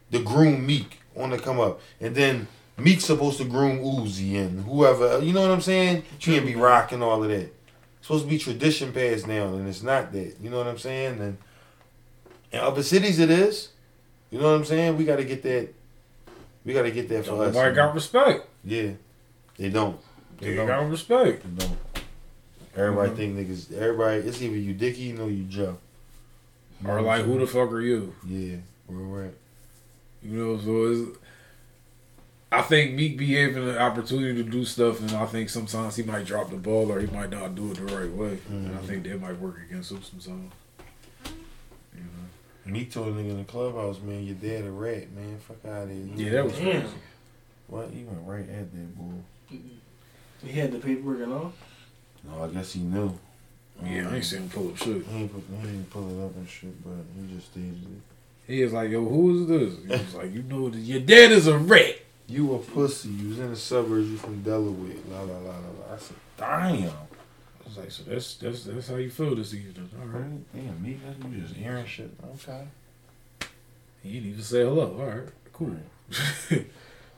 [0.10, 2.48] The groom Meek on the come up, and then
[2.78, 5.24] Meek's supposed to groom Uzi and whoever.
[5.24, 6.04] You know what I'm saying?
[6.20, 7.36] Can't be rocking all of that.
[7.38, 7.54] It's
[8.02, 10.36] supposed to be tradition passed down, and it's not that.
[10.42, 11.20] You know what I'm saying?
[11.22, 11.38] And
[12.52, 13.70] in other cities, it is.
[14.30, 14.98] You know what I'm saying?
[14.98, 15.70] We got to get that.
[16.66, 17.54] We got to get that for us.
[17.54, 18.48] Nobody got respect.
[18.64, 18.92] Yeah,
[19.62, 20.00] they don't.
[20.40, 20.68] They They don't.
[20.68, 21.44] got respect.
[21.44, 21.78] They don't.
[22.76, 23.16] Everybody Mhm.
[23.16, 23.72] think niggas.
[23.78, 25.78] Everybody, it's either you Dicky or you Joe.
[26.82, 28.16] You Or what like, who the fuck are you?
[28.26, 28.58] Yeah,
[28.88, 29.34] where we're at.
[30.24, 31.18] You know, so it's.
[32.52, 36.04] I think Meek be having an opportunity to do stuff, and I think sometimes he
[36.04, 38.40] might drop the ball or he might not do it the right way.
[38.50, 38.86] And I Mhm.
[38.86, 40.52] think that might work against him sometimes.
[41.96, 42.08] You know?
[42.66, 45.38] And he told a nigga in the clubhouse, man, your dad a rat, man.
[45.40, 46.08] Fuck out of here.
[46.16, 46.82] Yeah, that was Damn.
[46.82, 46.96] crazy.
[47.68, 47.90] What?
[47.92, 48.98] He went right at that
[49.58, 50.50] bull.
[50.50, 51.54] He had the paperwork and all.
[52.24, 53.18] No, I guess he knew.
[53.84, 55.06] Yeah, I ain't seen him pull up shit.
[55.06, 58.52] He ain't, put, he ain't pull it up and shit, but he just stated it.
[58.52, 61.48] He was like, "Yo, who is this?" He was like, "You know, your dad is
[61.48, 61.96] a rat."
[62.32, 63.10] You a pussy.
[63.10, 64.08] You was in the suburbs.
[64.08, 64.96] You from Delaware.
[65.10, 65.94] La la la la la.
[65.94, 66.90] I said, damn.
[66.90, 69.90] I was like, so that's that's that's how you feel this evening.
[70.00, 70.22] All right.
[70.22, 70.54] Right?
[70.54, 70.98] Damn, me.
[71.06, 72.12] That's you just hearing shit.
[72.36, 72.68] Okay.
[74.02, 74.98] He didn't even say hello.
[74.98, 75.76] All right, cool.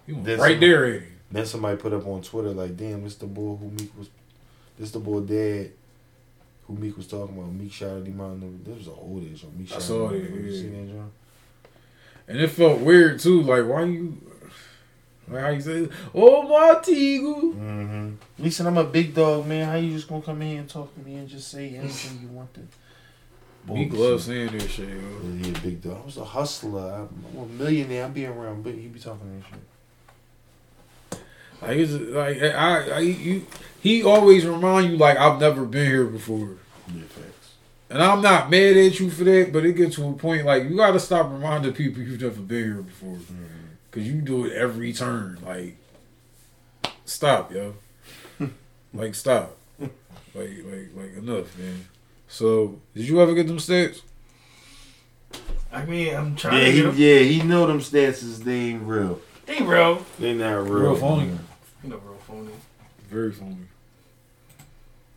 [0.07, 1.09] you went right there, ain't he?
[1.33, 4.07] Then somebody put up on Twitter like, "Damn, this the boy who Meek was,
[4.77, 5.71] this the boy dad,
[6.67, 7.51] who Meek was talking about.
[7.51, 8.39] Meek shot at him out.
[8.63, 9.43] This was an old age.
[9.57, 10.29] Meek I saw it, out.
[10.29, 11.11] You seen that, John?
[12.27, 13.41] And it felt weird too.
[13.41, 14.15] Like, why you?
[15.27, 18.09] Like how you say, "Oh my Tigu." Mm-hmm.
[18.37, 19.67] Listen, I'm a big dog, man.
[19.67, 22.19] How you just gonna come in here and talk to me and just say anything
[22.21, 22.59] you want to?
[23.73, 23.99] Meek Bullshit.
[23.99, 24.87] loves saying this shit.
[24.87, 24.95] Yo.
[24.95, 25.97] Yeah, he a big dog.
[26.03, 27.07] I was a hustler.
[27.09, 28.05] I'm, I'm a millionaire.
[28.05, 29.59] I be around, but he be talking that shit.
[31.67, 33.45] Like it's like I, I you,
[33.81, 36.57] he always remind you like I've never been here before.
[36.93, 37.03] Yeah.
[37.89, 40.63] And I'm not mad at you for that, but it gets to a point like
[40.63, 43.43] you got to stop reminding people you've never been here before, mm-hmm.
[43.91, 45.37] because you do it every turn.
[45.45, 45.77] Like,
[47.05, 47.75] stop, yo.
[48.95, 49.57] like, stop.
[49.79, 49.89] Like,
[50.33, 51.85] like, like enough, man.
[52.27, 54.01] So, did you ever get them stats?
[55.71, 56.95] I mean, I'm trying Yeah, to he, get him.
[56.97, 58.43] yeah, he know them stats.
[58.43, 59.21] They ain't real.
[59.45, 60.03] Hey, real.
[60.19, 60.79] They not real.
[60.79, 61.37] Real phony.
[61.83, 62.51] You know, real phony.
[63.09, 63.57] Very phony.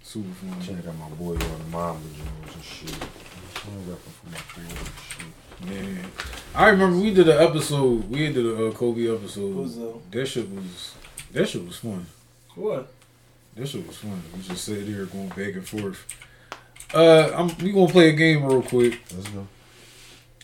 [0.02, 0.66] Super phony.
[0.66, 2.88] Check out my boy on the Mamba Jones and shit.
[2.88, 5.26] She ain't rapping for my boy and shit.
[5.64, 6.10] Man,
[6.54, 8.10] I remember we did an episode.
[8.10, 9.52] We did a uh, Kobe episode.
[9.52, 9.78] Who's?
[10.10, 10.94] That shit was
[11.32, 12.04] that shit was fun.
[12.56, 12.92] What?
[13.54, 14.20] That shit was fun.
[14.34, 16.04] We just sat there going back and forth.
[16.92, 19.00] Uh, I'm we gonna play a game real quick.
[19.14, 19.46] Let's go.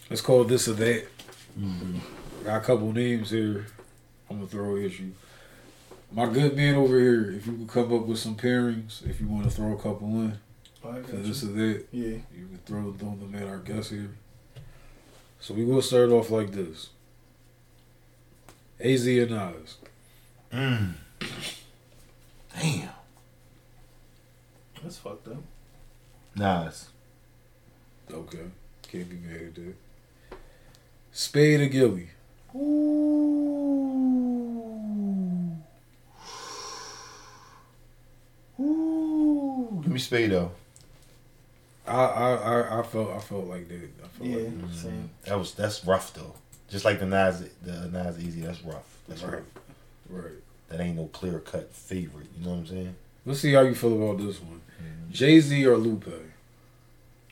[0.08, 1.06] It's called this or that.
[1.58, 1.98] Mm-hmm.
[2.44, 3.66] Got a couple names here.
[4.30, 5.12] I'm gonna throw at you.
[6.14, 9.26] My good man over here, if you could come up with some pairings, if you
[9.28, 10.38] want to throw a couple in,
[10.84, 11.48] Oh, I for this you.
[11.50, 12.06] or that, Yeah.
[12.34, 14.10] you can throw throw them at our guest here.
[15.40, 16.90] So we gonna start off like this.
[18.80, 19.76] Az and Nas.
[20.52, 20.94] Mm.
[22.60, 22.88] Damn.
[24.82, 25.42] That's fucked up.
[26.34, 26.88] Nas.
[28.12, 28.50] Okay.
[28.82, 29.74] Can't be mad at that.
[31.12, 32.10] Spade or Gillie.
[32.54, 32.58] Ooh.
[38.60, 39.80] Ooh.
[39.81, 40.50] Give me Spado.
[41.86, 43.90] I, I I I felt I felt like that.
[44.04, 44.36] I felt Yeah.
[44.36, 45.10] like Same.
[45.24, 46.34] That was that's rough though.
[46.68, 48.98] Just like the Nas the Nas Az, that's rough.
[49.08, 49.32] That's Right.
[49.34, 49.42] rough.
[50.10, 50.32] right.
[50.68, 52.28] That ain't no clear cut favorite.
[52.38, 52.94] You know what I'm saying?
[53.26, 54.60] Let's see how you feel about this one.
[54.82, 55.12] Mm-hmm.
[55.12, 56.08] Jay Z or Lupe.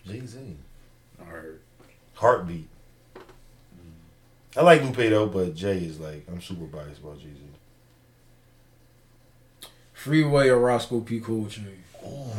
[0.06, 0.56] Jay Z.
[1.20, 1.44] All right.
[2.14, 2.68] Heartbeat.
[3.16, 3.20] Mm.
[4.58, 7.36] I like Lupe though, but Jay is like I'm super biased about Jay Z.
[9.94, 11.20] Freeway or Roscoe P.
[11.20, 11.76] Coldchain.
[12.04, 12.32] Oh,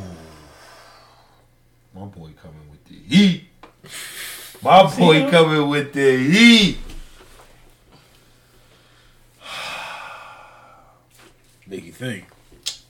[1.94, 3.44] my boy coming with the heat.
[4.64, 6.78] My boy coming with the heat.
[11.68, 12.26] Make you think.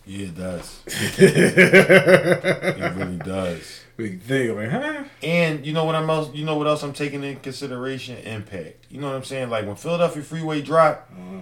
[0.05, 0.79] Yeah, it does.
[1.19, 3.81] It really does.
[3.97, 4.55] Make you think.
[4.57, 5.03] Like, huh?
[5.21, 6.33] And you know what I'm else?
[6.33, 8.17] You know what else I'm taking in consideration?
[8.17, 8.85] Impact.
[8.89, 9.49] You know what I'm saying?
[9.49, 11.41] Like when Philadelphia Freeway dropped, Uh,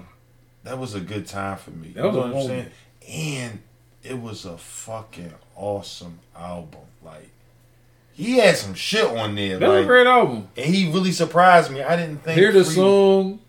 [0.63, 1.89] that was a good time for me.
[1.93, 2.71] That you was know a what I'm saying?
[3.07, 3.59] And
[4.03, 6.81] it was a fucking awesome album.
[7.03, 7.29] Like
[8.13, 9.59] he had some shit on there.
[9.59, 10.47] that was a great album.
[10.57, 11.81] and he really surprised me.
[11.81, 12.37] I didn't think.
[12.39, 13.39] Hear the Free- song.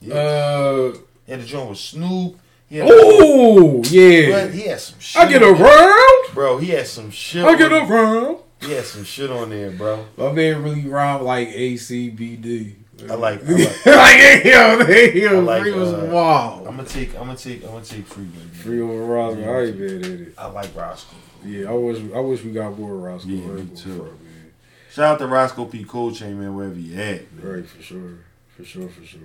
[0.00, 0.14] Yeah.
[0.14, 0.94] Uh,
[1.28, 2.38] had the joint with Snoop.
[2.74, 4.30] Oh yeah.
[4.46, 5.22] But he had some shit.
[5.22, 6.34] I get around.
[6.34, 7.44] Bro, he had some shit.
[7.44, 8.38] I get around.
[8.60, 10.06] He had some shit on there, bro.
[10.16, 12.76] My man really rhymed like ACBD.
[13.10, 16.66] I like- I like, like yo, they, yo, I like, Free was uh, wild.
[16.66, 17.14] I'm gonna take.
[17.14, 17.62] I'm gonna take.
[17.64, 18.28] I'm gonna take Freeway.
[18.30, 18.48] man.
[18.50, 19.42] Free over Roscoe.
[19.42, 20.34] I ain't mad at it.
[20.38, 21.16] I like Roscoe.
[21.44, 23.28] Yeah, I wish I wish we got more Roscoe.
[23.30, 24.02] Yeah, Right me before, too.
[24.04, 24.52] man.
[24.92, 25.84] Shout out to Roscoe P.
[25.84, 27.32] Cold Chain, man, wherever you at.
[27.32, 27.54] Man.
[27.56, 28.18] Right, for sure.
[28.56, 29.20] For sure, for sure.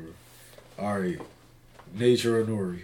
[0.79, 1.19] All right.
[1.93, 2.79] Nature or Nori?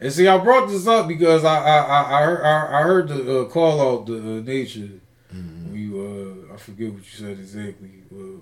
[0.00, 3.08] And see, I brought this up because I I I, I heard I, I heard
[3.08, 4.88] the uh, call out the uh, nature.
[5.32, 5.70] Mhm.
[5.70, 7.90] When you uh, I forget what you said exactly.
[8.10, 8.38] Uh,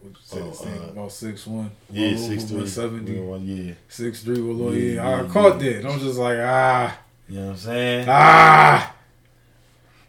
[0.00, 1.70] what you said Oh, uh, about six one.
[1.90, 2.66] Yeah, six three.
[2.66, 3.12] seventy.
[3.44, 5.72] Yeah, Six three with Yeah, yeah, I yeah, caught yeah.
[5.72, 5.86] that.
[5.86, 8.06] I'm just like ah you know what I'm saying?
[8.08, 8.94] ah.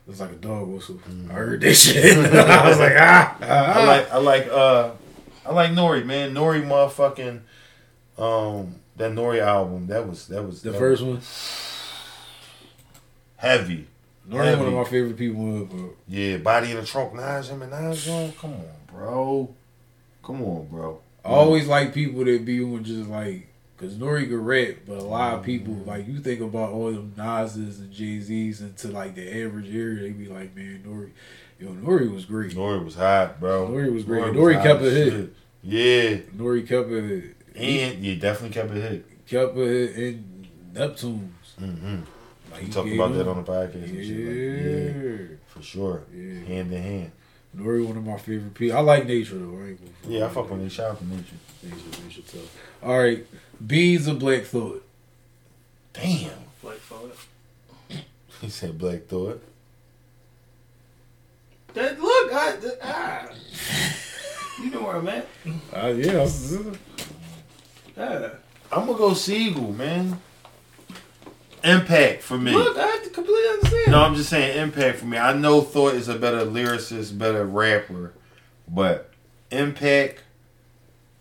[0.10, 1.00] It's like a dog whistle.
[1.30, 2.18] I heard that shit.
[2.34, 3.38] I was like ah.
[3.42, 3.74] ah.
[3.80, 4.12] I like.
[4.12, 4.48] I like.
[4.48, 4.92] Uh,
[5.46, 6.34] I like Nori, man.
[6.34, 7.42] Nori, motherfucking.
[8.18, 9.88] Um, that Nori album.
[9.88, 10.28] That was.
[10.28, 11.22] That was the that first was one.
[13.38, 13.88] heavy.
[14.30, 15.66] Nori, one of my favorite people.
[15.66, 17.14] But Yeah, body in the trunk.
[17.14, 18.06] Nas him and Nas.
[18.40, 19.56] Come on, bro.
[20.24, 21.00] Come on, bro.
[21.24, 23.48] I always like people that be on just like,
[23.78, 27.14] cause Nori could rap, but a lot of people like you think about all them
[27.18, 31.12] Nas's and Jay Z's and to like the average area, they be like, man, Nori,
[31.60, 32.54] yo, Nori was great.
[32.54, 33.68] Nori was hot, bro.
[33.68, 34.24] Nori was great.
[34.24, 35.34] was Nori hot kept it hit.
[35.64, 37.36] Yeah, Nori kept it.
[37.56, 39.26] and you definitely kept it hit.
[39.28, 41.30] kept it in Neptunes.
[41.60, 42.02] Mm-hmm.
[42.58, 43.74] Like, You he talked gave about that on the podcast.
[43.76, 45.12] and shit, like, Yeah.
[45.32, 46.04] yeah, for sure.
[46.14, 46.40] Yeah.
[46.46, 47.12] Hand in hand.
[47.56, 48.78] Nori, one of my favorite people.
[48.78, 49.58] I like nature though.
[49.64, 49.80] I ain't.
[50.08, 51.24] Yeah, I fuck with they shout out to nature.
[51.64, 52.04] nature.
[52.04, 52.58] Nature tough.
[52.84, 53.26] All right,
[53.66, 54.84] Beans of black thought.
[55.94, 56.32] Damn.
[56.62, 57.16] Black thought.
[58.42, 59.42] He said Black Thought.
[61.74, 63.30] That look, I, that, ah.
[64.64, 65.28] You know where I'm at.
[65.74, 66.28] Uh, yeah,
[67.98, 68.30] Yeah.
[68.72, 70.20] I'm gonna go Sigel, man.
[71.64, 72.52] Impact for me.
[72.54, 73.92] Look, I completely understand.
[73.92, 75.18] No, I'm just saying impact for me.
[75.18, 78.14] I know Thought is a better lyricist, better rapper,
[78.68, 79.10] but
[79.52, 80.24] impact.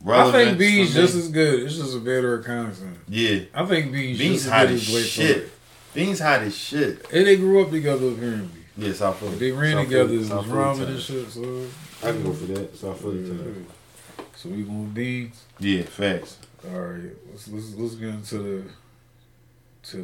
[0.09, 1.61] I think beans just as good.
[1.65, 2.99] It's just a better content.
[3.09, 3.41] yeah.
[3.55, 5.43] I think beans, Beans just as hot good as as shit.
[5.45, 5.53] thought.
[5.95, 7.07] Beans hot as shit.
[7.13, 8.61] And they grew up together apparently.
[8.77, 9.37] Yeah, South Philly.
[9.37, 10.05] They ran South together.
[10.09, 11.31] Philly- It was South Philly ramen and shit.
[11.31, 11.67] So,
[12.07, 12.77] I can go for that.
[12.77, 13.67] South Philly time.
[14.37, 15.43] so we going beans.
[15.59, 16.37] Yeah, facts.
[16.71, 18.63] All right, let's let's let's get into the
[19.91, 19.97] to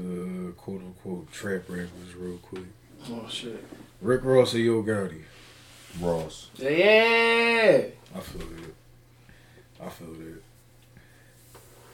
[0.46, 2.64] the quote unquote trap rappers real quick.
[3.10, 3.64] Oh shit.
[4.00, 5.22] Rick Ross or Yo Gotti.
[6.00, 6.50] Ross.
[6.56, 7.82] Yeah.
[8.14, 8.74] I feel it.
[9.82, 10.42] I feel it.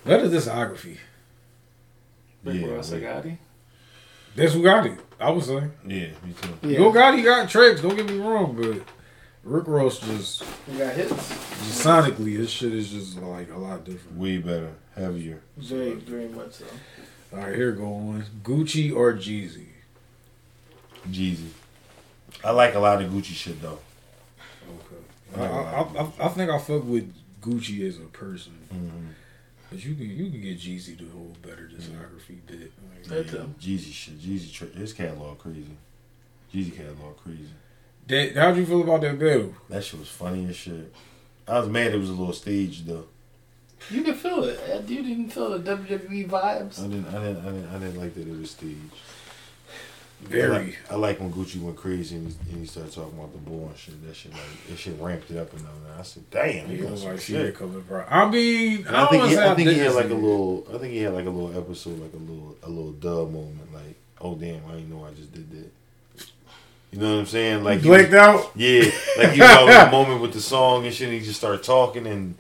[0.05, 0.99] Better discography.
[2.45, 3.03] Rick Yeah, Ross, I wait.
[3.03, 3.39] got him.
[4.37, 4.99] That's who got it.
[5.19, 5.55] I would say.
[5.87, 6.69] Yeah, me too.
[6.69, 7.81] Yo Gotti got tracks.
[7.83, 8.83] Don't get me wrong, but
[9.43, 11.11] Rick Ross just, He got hits.
[11.11, 14.17] just sonically, his shit is just like a lot different.
[14.19, 15.41] Way better, heavier.
[15.57, 16.65] Very, very much so.
[17.33, 18.25] All right, here go on.
[18.43, 19.67] Gucci or Jeezy.
[21.11, 21.49] Jeezy.
[22.45, 23.79] I like a lot of Gucci shit though.
[25.37, 25.41] Okay.
[25.43, 29.07] I, I, I, I think I fuck with Gucci as a person, Mm-hmm.
[29.71, 32.73] but you can you can get Jeezy to hold better discography bit.
[32.93, 33.55] Like, That too.
[33.61, 34.19] Jeezy shit.
[34.21, 35.77] Jeezy, tra- his catalog crazy.
[36.55, 37.49] Jeezy catalog crazy.
[38.07, 39.55] that, how'd you feel about that battle?
[39.69, 40.93] That shit was funny as shit.
[41.47, 43.07] I was mad it was a little staged though.
[43.91, 44.61] You can feel it.
[44.89, 46.79] You didn't feel the WWE vibes.
[46.81, 48.77] I didn't, I didn't, I didn't, I didn't like that it was staged.
[50.25, 50.49] I Very.
[50.51, 53.39] like, I like when Gucci went crazy and he, and he started talking about the
[53.39, 54.05] bull and shit.
[54.07, 56.01] That shit like that shit ramped it up and all that.
[56.01, 57.55] I said, damn, he You got know, some like see that shit.
[57.57, 58.05] coming, bro.
[58.09, 60.67] I mean, And I, I don't think he, I think he had like a little.
[60.75, 63.73] I think he had like a little episode, like a little, a little dub moment.
[63.73, 65.71] Like, oh damn, I didn't know I just did that.
[66.91, 67.63] You know what I'm saying?
[67.65, 68.51] Like, he was- blacked out.
[68.57, 71.09] Yeah, like he was having a moment with the song and shit.
[71.11, 72.35] And he just started talking and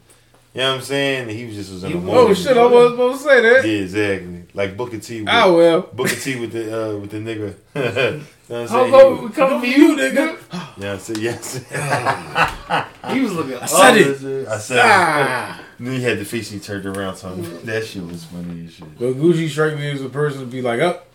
[0.59, 1.29] you know what I'm saying.
[1.29, 2.17] He was just was in a moment.
[2.17, 2.57] Oh shit!
[2.57, 3.65] I was supposed to say that.
[3.65, 4.45] Yeah, exactly.
[4.55, 5.21] Like Booker T.
[5.21, 5.83] With, Oh well.
[5.83, 7.55] Booker T with the uh, with the nigga.
[7.77, 9.23] you know what I'm saying?
[9.23, 10.37] we come for you, nigga?
[10.77, 11.65] Yeah, I said yes.
[13.15, 13.55] He was looking.
[13.55, 14.49] I said it.
[14.49, 14.79] I said.
[14.79, 14.83] it.
[14.85, 15.63] Ah.
[15.79, 17.15] Then he had the face he turned around.
[17.15, 18.99] So that shit was funny as shit.
[18.99, 21.07] But Gucci strike me as a person to be like, up.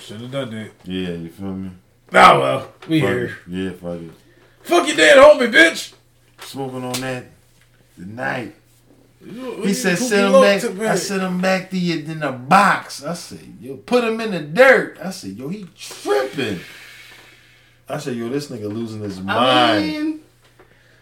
[0.00, 0.70] Should have done that.
[0.82, 1.70] Yeah, you feel me?
[2.14, 3.24] Oh well, we Fuck here.
[3.26, 3.32] it.
[3.46, 4.10] Yeah, fuck it.
[4.62, 5.94] Fuck your dead homie, bitch.
[6.40, 7.26] Smoking on that
[7.94, 8.56] tonight.
[9.24, 12.32] You- He said, "Send him back." took I sent him back to you in the
[12.32, 13.04] box.
[13.04, 16.60] I said, "Yo, put him in the dirt." I said, "Yo, he tripping."
[17.88, 20.20] I said, "Yo, this nigga losing his I mind." mean,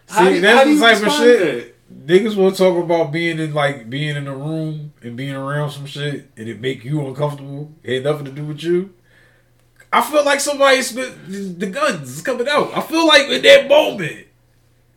[0.07, 1.75] See, how that's the type of shit.
[2.05, 5.85] Niggas will talk about being in like being in a room and being around some
[5.85, 7.71] shit and it make you uncomfortable.
[7.83, 8.91] It had nothing to do with you.
[9.91, 11.11] I feel like somebody spit
[11.59, 12.71] the guns is coming out.
[12.75, 14.25] I feel like in that moment,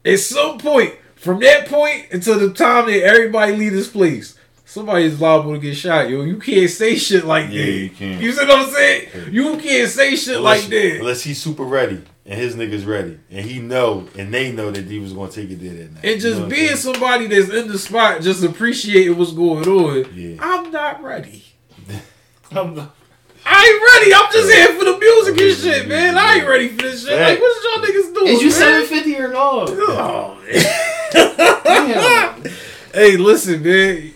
[0.04, 0.94] at some point,
[1.24, 5.58] from that point until the time that everybody leave this place, somebody is liable to
[5.58, 6.08] get shot.
[6.10, 7.72] Yo, you can't say shit like Yeah, that.
[7.72, 8.22] you can't.
[8.22, 9.08] You see what I'm saying?
[9.32, 10.96] You can't say shit Unless, like that.
[11.00, 14.84] unless he's super ready and his niggas ready and he know and they know that
[14.86, 16.04] he was gonna take it there that night.
[16.04, 20.06] And You just know being somebody that's in the spot, just appreciating what's going on.
[20.14, 20.36] Yeah.
[20.40, 21.44] I'm not ready.
[22.52, 22.88] I'm the-
[23.46, 24.14] I ain't ready.
[24.14, 26.16] I'm just here for the music and shit, man.
[26.16, 27.20] I ain't ready for this shit.
[27.20, 28.28] Like, what y'all niggas doing?
[28.28, 28.58] Is you man?
[28.58, 29.66] seven fifty or no?
[29.68, 30.62] Oh, Damn.
[32.92, 34.12] Hey, listen, man.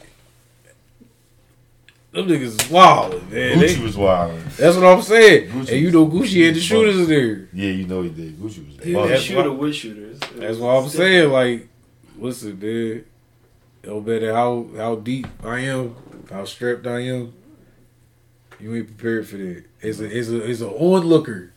[2.10, 3.58] Them niggas is wild, man.
[3.58, 4.40] Gucci They- was wild.
[4.56, 5.50] that's what I'm saying.
[5.50, 7.48] Gucci and you know Gucci had the shooters in there.
[7.52, 8.36] Yeah, you know he did.
[8.38, 9.00] Gucci was He bugging.
[9.02, 10.18] was that's shooter with shooters.
[10.36, 10.92] That's what I'm different.
[10.92, 11.30] saying.
[11.30, 11.68] Like,
[12.18, 13.04] listen, man.
[13.84, 15.94] No matter how how deep I am,
[16.30, 17.32] how strapped I am,
[18.58, 19.64] you ain't prepared for that.
[19.80, 21.52] It's a it's a it's an onlooker.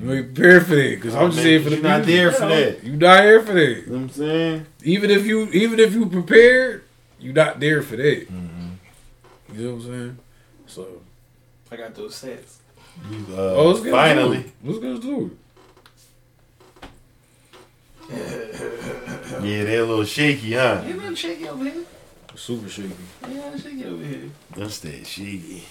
[0.00, 2.14] You ain't prepared for that because I'm just Man, saying for the you're not music.
[2.14, 2.84] there for that.
[2.84, 3.60] You not here for that.
[3.60, 4.66] You know what I'm saying?
[4.84, 6.84] Even if you even if you prepared,
[7.18, 8.28] you're not there for that.
[8.30, 9.54] Mm-hmm.
[9.54, 10.18] You know what I'm saying?
[10.66, 10.86] So
[11.70, 12.60] I got those sets.
[13.30, 14.36] Uh, oh, let's get finally.
[14.36, 14.54] into it.
[14.62, 15.38] let's get into it.
[19.42, 20.82] Yeah, they're a little shaky, huh?
[20.86, 21.84] You know, shaky over here.
[22.34, 22.94] Super shaky.
[23.28, 24.30] Yeah, shaky over here.
[24.56, 25.64] That's that shaky.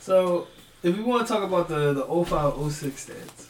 [0.00, 0.48] So,
[0.82, 3.46] if we want to talk about the the 05 06 stats,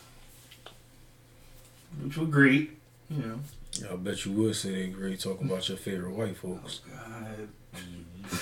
[2.03, 2.79] which were great,
[3.11, 6.81] you know, I bet you would say they're great talking about your favorite white folks.
[6.89, 7.49] Oh, God.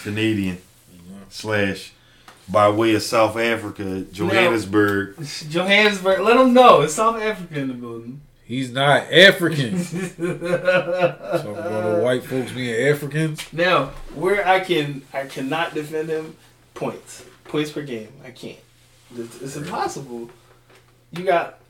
[0.03, 0.59] Canadian
[0.93, 1.21] You know?
[1.29, 1.93] slash
[2.49, 5.17] by way of South Africa, Johannesburg.
[5.49, 6.21] Johannesburg.
[6.21, 8.21] Let them know it's South Africa in the building.
[8.45, 9.73] He's not African.
[9.85, 13.51] Talking about the white folks being Africans.
[13.53, 16.37] Now, where I can I cannot defend him,
[16.75, 17.25] points.
[17.45, 18.09] Points per game.
[18.23, 18.59] I can't.
[19.17, 20.31] It's, it's impossible.
[21.13, 21.61] You got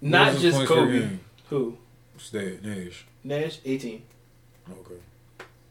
[0.00, 1.18] not just Kobe.
[1.50, 1.78] Who?
[2.18, 3.04] Stay Nash.
[3.24, 4.02] Nash, 18.
[4.70, 4.94] Okay.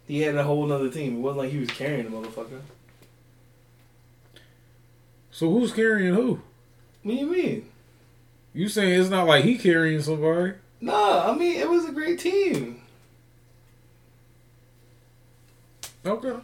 [0.08, 1.18] He had a whole nother team.
[1.18, 2.62] It wasn't like he was carrying the motherfucker.
[5.32, 6.42] So who's carrying who?
[7.04, 7.70] What do you mean?
[8.54, 10.54] You saying it's not like he carrying somebody?
[10.80, 12.82] Nah, I mean it was a great team.
[16.06, 16.36] Okay.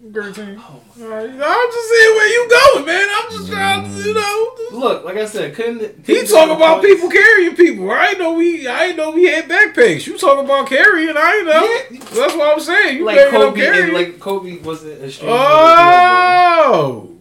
[0.00, 0.56] Great team.
[0.58, 1.28] Oh All right.
[1.28, 3.08] I'm just saying where you going, man.
[3.10, 4.06] I'm just trying to, mm.
[4.06, 4.78] you know.
[4.78, 6.94] Look, like I said, couldn't He couldn't talk about points.
[6.94, 7.90] people carrying people.
[7.90, 8.66] I ain't know we.
[8.66, 10.06] I ain't know we had backpacks.
[10.06, 11.14] You talk about carrying.
[11.18, 11.64] I ain't know.
[11.90, 12.04] Yeah.
[12.14, 12.96] That's what I'm saying.
[12.96, 16.64] You like bringing up Kobe and like Kobe wasn't a stranger to hero ball.
[16.64, 17.16] oh,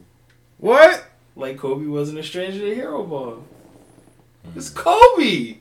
[0.58, 1.06] what?
[1.36, 3.44] Like Kobe wasn't a stranger to hero ball.
[4.48, 4.56] Mm.
[4.56, 5.58] It's Kobe.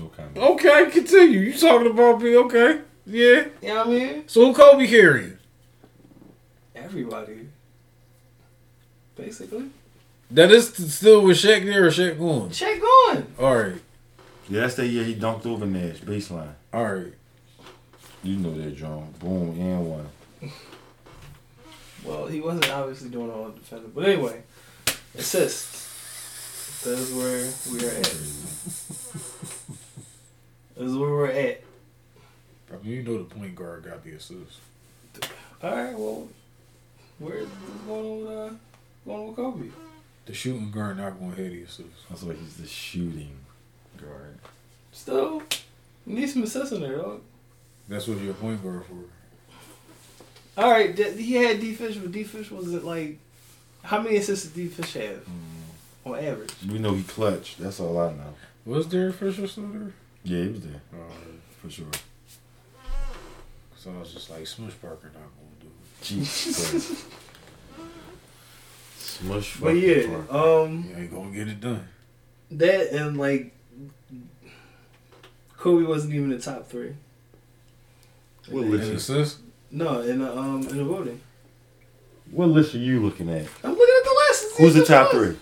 [0.00, 0.24] Okay.
[0.36, 1.40] Okay, continue.
[1.40, 2.34] You talking about me?
[2.34, 2.80] Okay,
[3.12, 3.44] yeah.
[3.60, 4.24] You know what I mean?
[4.28, 5.38] So who Kobe carrying?
[6.74, 7.48] Everybody.
[9.16, 9.70] Basically.
[10.30, 12.50] That is still with Shaq there or Shaq going?
[12.50, 13.26] Check on.
[13.38, 13.74] All right,
[14.48, 16.54] Yeah, that's the year he dunked over Nash baseline.
[16.72, 17.12] all right.
[18.24, 19.12] You know that, John.
[19.18, 20.08] Boom and one.
[22.04, 23.90] Well, he wasn't obviously doing all the defending.
[23.94, 24.42] But anyway,
[25.16, 26.80] assists.
[26.84, 28.04] That is where we are at.
[30.76, 31.62] That is where we're at.
[32.72, 34.60] I mean, you know the point guard got the assist.
[35.62, 36.28] Alright, well,
[37.18, 38.54] where's what's going on with, uh,
[39.06, 39.66] going on with Kobe?
[40.26, 42.08] The shooting guard not going to have the assist.
[42.08, 43.36] That's why he's the shooting
[44.00, 44.38] guard.
[44.92, 45.42] Still,
[46.06, 47.20] you need some assists in there, dog.
[47.88, 50.60] That's what your point guard for.
[50.60, 53.18] All right, D- he had D Fish, but D Fish wasn't like.
[53.82, 55.26] How many assists did D Fish have
[56.04, 56.52] on average?
[56.70, 57.58] We know he clutched.
[57.58, 58.34] That's all I know.
[58.64, 59.92] Was Derek Fisher still there?
[60.24, 61.16] Yeah, he was there All right.
[61.60, 61.86] for sure.
[63.82, 66.02] So I was just like, Smush Parker not going to do it.
[66.04, 67.04] Jesus.
[68.96, 69.56] Smush.
[69.56, 70.36] But yeah, Parker.
[70.36, 71.88] um, He ain't going to get it done.
[72.52, 73.52] that and like
[75.56, 76.94] Kobe wasn't even in the top three.
[78.50, 78.88] What list?
[78.88, 79.38] you- assist?
[79.72, 81.20] No, in the um in the voting.
[82.30, 83.46] What list are you looking at?
[83.64, 84.58] I'm looking at the list.
[84.58, 85.36] Who's the top the three?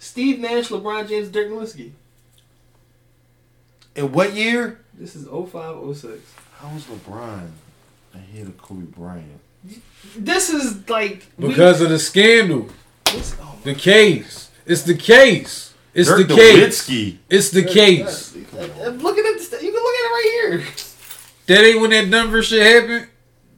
[0.00, 1.92] Steve Nash, LeBron James, Dirk Nowitzki.
[3.94, 4.80] In what year?
[4.92, 6.20] This is 05, 06.
[6.58, 7.48] How was LeBron
[8.16, 9.40] ahead of Kobe Bryant?
[10.16, 12.68] This is like we- Because of the scandal.
[13.06, 14.50] this, oh The case.
[14.66, 15.74] It's the case.
[15.94, 16.88] It's Dirk the case.
[16.88, 17.16] Nowitzki.
[17.30, 18.34] It's the case.
[18.36, 19.50] Uh, uh, my- I'm looking at this.
[19.52, 20.30] You can look at it right
[20.60, 20.64] here.
[21.46, 23.08] That ain't when that Denver shit happened.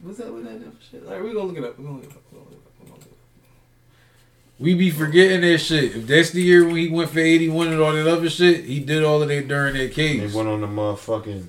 [0.03, 1.03] What's that with that different shit?
[1.07, 1.79] All right, we're gonna look it up.
[1.79, 2.23] We're gonna look it up.
[2.31, 2.73] We're gonna look it up.
[2.81, 4.61] We're gonna look it up.
[4.61, 5.97] We be forgetting that shit.
[5.97, 8.81] If that's the year when he went for 81 and all that other shit, he
[8.81, 10.35] did all of that during that They case.
[10.35, 11.47] went on the motherfucking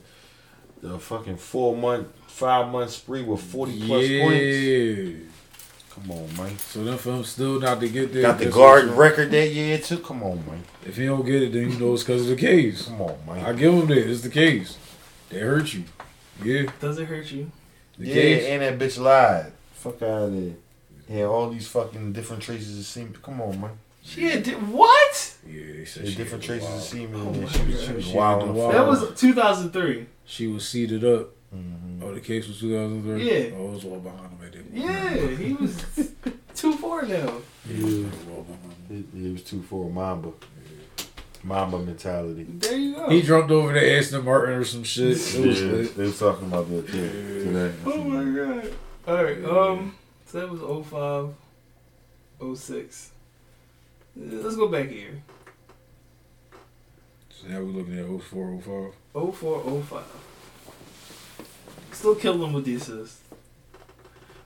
[0.81, 2.07] the fucking four month,
[2.39, 4.57] five month spree with forty plus points.
[4.57, 5.13] Yeah.
[5.91, 6.57] Come on, man.
[6.59, 8.21] So them for him still not to get there.
[8.21, 9.97] Got the Garden record that year too.
[9.99, 10.63] Come on, man.
[10.85, 12.85] If he don't get it, then you know it's because of the case.
[12.85, 13.45] Come on, man.
[13.45, 14.09] I give him that.
[14.09, 14.77] It's the case.
[15.29, 15.83] They hurt you.
[16.43, 16.71] Yeah.
[16.79, 17.51] Does it hurt you?
[17.97, 18.45] The yeah, case.
[18.47, 19.51] and that bitch lied.
[19.73, 20.53] Fuck out of there.
[21.09, 23.17] Yeah, all these fucking different traces of semen.
[23.21, 23.71] Come on, man.
[24.01, 25.35] She had di- what?
[25.45, 26.79] Yeah, they said Had she different had traces wild.
[26.79, 27.21] of semen.
[27.27, 28.41] Oh and she was, she was She wild.
[28.41, 28.71] had on the fuck.
[28.71, 30.05] That was 2003.
[30.25, 31.29] She was seated up.
[31.55, 32.03] Mhm.
[32.03, 33.23] Oh, the case was 2003?
[33.27, 33.55] Yeah.
[33.57, 35.83] Oh, it was all behind him at that Yeah, he was
[36.55, 37.41] two four now.
[37.67, 37.75] Yeah.
[37.77, 39.09] it was all behind him.
[39.15, 40.31] It, it was too for a Mamba.
[41.43, 42.43] Mamba mentality.
[42.43, 43.09] There you go.
[43.09, 45.11] He jumped over to Aston Martin or some shit.
[45.35, 45.95] It was Yeah, lit.
[45.97, 47.43] they was talking about that too, Yeah.
[47.63, 47.75] today.
[47.85, 48.23] oh my
[48.61, 48.73] god.
[49.07, 49.45] All right.
[49.45, 49.95] Um.
[50.27, 50.61] So that was
[52.41, 53.11] 05, 06.
[54.15, 55.23] Let's go back here.
[57.31, 59.33] So now we're looking at 04, 05.
[59.33, 60.03] 04, 05.
[61.91, 63.21] Still killing them with the assists.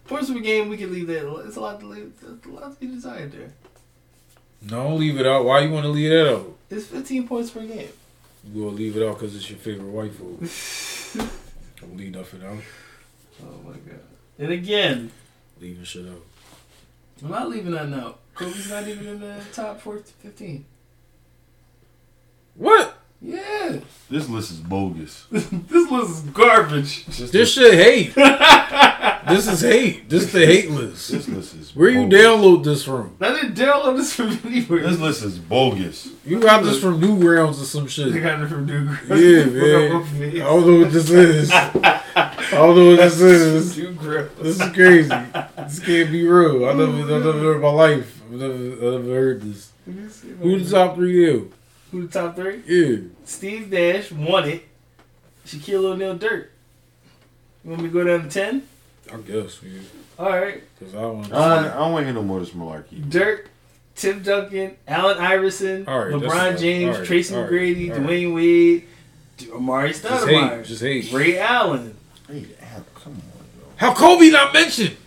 [0.06, 1.46] Points per game, we can leave that.
[1.46, 2.14] It's a lot to leave.
[2.22, 3.54] It's a lot to be desired there.
[4.70, 5.46] No, leave it out.
[5.46, 6.58] Why you want to leave that out?
[6.70, 7.90] It's 15 points per game.
[8.46, 10.40] You gonna leave it out because it's your favorite white food.
[11.80, 12.58] Don't leave nothing out.
[13.42, 14.00] Oh my god.
[14.38, 15.12] And again,
[15.64, 16.22] Leaving shit out.
[17.24, 18.20] I'm not leaving that out.
[18.36, 20.66] Kobe's not even in the top 4 15.
[22.56, 22.98] What?
[23.24, 23.80] Yeah.
[24.10, 25.26] This list is bogus.
[25.32, 27.06] this list is garbage.
[27.06, 28.14] This shit hate.
[29.26, 30.10] This is hate.
[30.10, 31.10] This is the hate list.
[31.10, 33.16] This list is Where you download this from?
[33.22, 34.82] I didn't download this from anywhere.
[34.82, 36.10] This list is bogus.
[36.26, 38.12] You got this from Newgrounds or some shit.
[38.12, 38.22] shit.
[38.22, 39.10] got it from Newgrounds.
[39.10, 40.42] Yeah, man.
[40.42, 41.52] I don't know what this is.
[41.52, 43.76] I don't know what this is.
[43.76, 45.10] Duke This is crazy.
[45.10, 46.68] This can't be real.
[46.68, 48.22] I never, I never heard in my life.
[48.26, 49.72] I've never, I never heard this.
[49.86, 51.44] Who the top three there?
[51.94, 52.62] Who the top three?
[52.66, 52.98] Yeah.
[53.24, 54.64] Steve Nash won it.
[55.46, 56.52] Shaquille O'Neal Dirk.
[57.64, 58.64] You want me to go down to ten?
[59.14, 59.80] I guess, yeah.
[60.18, 60.64] All right.
[60.80, 62.56] Because I don't I don't, want, I don't want to hear no more of this
[62.56, 63.10] malarkey.
[63.10, 63.50] Dirk,
[63.96, 66.60] Tim Duncan, Allen Iverson, All right, LeBron.
[66.60, 68.08] James, All right, Tracy all right, McGrady, all right.
[68.10, 68.88] Dwyane Wade,
[69.38, 70.12] D- Amar'e Just hate.
[70.12, 71.12] Stoudemire, Just hate.
[71.14, 71.96] Ray Allen.
[72.28, 73.22] Hey, Al, come on,
[73.60, 73.66] yo.
[73.76, 74.98] How Kobe not mentioned?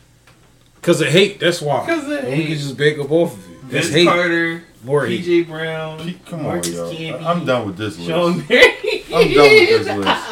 [0.77, 1.41] Because of hate.
[1.41, 1.85] That's why.
[1.85, 3.71] 'Cause of And We can just bake up off of it.
[3.73, 4.07] That's Vince hate.
[4.07, 5.25] Carter, More hate.
[5.25, 7.17] PJ Brown, Pete, come on, Marcus yo.
[7.19, 8.09] I'm done with this list.
[8.09, 9.05] Sean Mary.
[9.13, 10.27] I'm done with this list.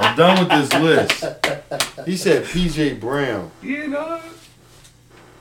[0.00, 2.06] I'm done with this list.
[2.08, 3.52] He said PJ Brown.
[3.62, 4.20] You know,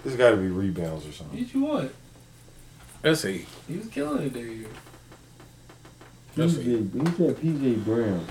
[0.03, 1.39] This got to be rebounds or something.
[1.39, 1.91] what you want?
[3.01, 3.47] That's hate.
[3.67, 4.67] He was killing it that year.
[6.35, 6.65] That's hate.
[6.65, 6.75] he
[7.17, 8.27] said PJ Brown.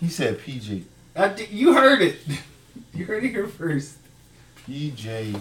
[0.00, 0.82] He said PJ.
[1.14, 2.16] I you heard it.
[2.94, 3.96] You heard it here first.
[4.68, 5.40] PJ.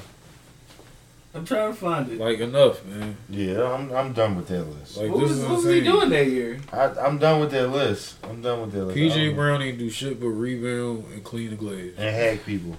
[1.33, 2.19] I'm trying to find it.
[2.19, 3.15] Like, enough, man.
[3.29, 4.97] Yeah, I'm, I'm done with that list.
[4.97, 6.59] Like, what this was, is what was he doing that year?
[6.73, 8.17] I, I'm done with that list.
[8.23, 8.97] I'm done with that list.
[8.97, 11.93] I PJ don't- Brown ain't do shit but rebound and clean the glaze.
[11.97, 12.77] and hack people.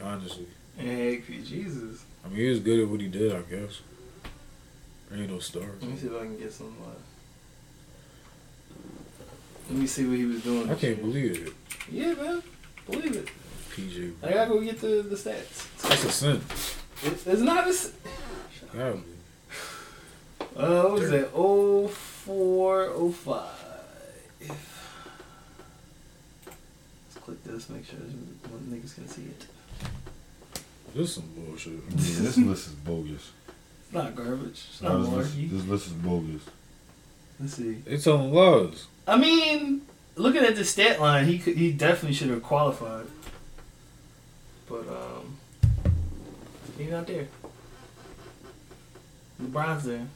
[0.00, 0.46] Honestly.
[0.76, 2.04] Hey, Jesus.
[2.24, 3.80] I mean, he was good at what he did, I guess.
[5.10, 5.82] There ain't no stars.
[5.82, 6.76] Let me see if I can get some.
[6.84, 6.90] Uh,
[9.70, 10.70] let me see what he was doing.
[10.70, 10.96] I can't year.
[10.96, 11.52] believe it.
[11.90, 12.42] Yeah, man.
[12.88, 13.28] Believe it.
[13.74, 15.66] PJ I gotta go get the, the stats.
[15.82, 16.40] That's a sin.
[17.04, 17.70] It's, it's not a.
[17.70, 17.92] s-
[18.72, 19.04] God, man.
[20.56, 21.30] Uh, what was that?
[21.34, 23.46] Oh four, oh five.
[24.40, 24.54] Let's
[27.24, 27.68] click this.
[27.70, 29.46] Make sure one niggas can see it.
[30.94, 31.74] This is some bullshit.
[31.90, 33.30] Yeah, this list is bogus.
[33.84, 34.66] It's not garbage.
[34.70, 36.42] It's No, not this, list, this list is bogus.
[37.40, 37.72] Let's see.
[37.74, 38.86] They telling lies.
[39.06, 39.82] I mean,
[40.16, 43.06] looking at the stat line, he could, he definitely should have qualified.
[44.68, 45.36] But um,
[46.78, 47.26] he's not there.
[49.42, 50.06] LeBron's there.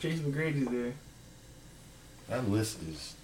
[0.00, 0.92] Tracy McGrady's there.
[2.28, 3.14] That list is.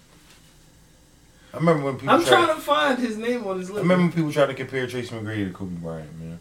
[1.53, 2.09] I remember when people.
[2.09, 3.79] I'm tried trying to find his name on his list.
[3.79, 6.39] I remember when people tried to compare Tracy McGrady to Kobe Bryant, man.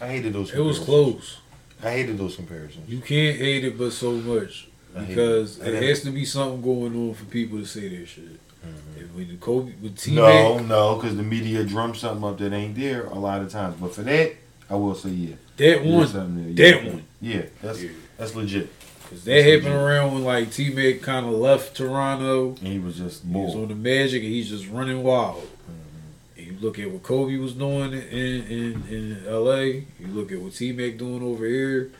[0.00, 0.52] I hated those.
[0.52, 1.38] It was close.
[1.82, 2.88] I hated those comparisons.
[2.88, 4.68] You can't hate it but so much.
[4.94, 5.74] Because it.
[5.74, 8.24] it has to be something going on for people to say that shit.
[8.24, 9.00] Mhm.
[9.00, 12.76] And when Kobe with T No, no, because the media drums something up that ain't
[12.76, 13.76] there a lot of times.
[13.80, 14.36] But for that,
[14.72, 15.34] I will say yeah.
[15.58, 16.88] that one, that Yeah.
[16.88, 17.04] one.
[17.20, 17.90] Yeah, that's Yeah.
[18.16, 18.68] that's legit.
[19.10, 22.56] Cause that happened around when like T Mac kind of left Toronto.
[22.62, 25.42] And he was just He was on the Magic and he's just running wild.
[25.42, 26.38] Mm-hmm.
[26.38, 29.84] And you look at what Kobe was doing in in, in L.A.
[30.00, 31.90] You look at what T Mac doing over here.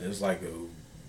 [0.00, 0.52] It's like a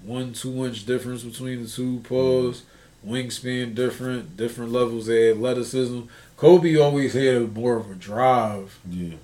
[0.08, 2.00] one two inch difference between the two.
[2.00, 2.62] Pause.
[2.62, 2.68] Mm-hmm.
[3.04, 6.02] Wingspan different, different levels of athleticism.
[6.38, 9.16] Kobe always had more of a drive, Yeah,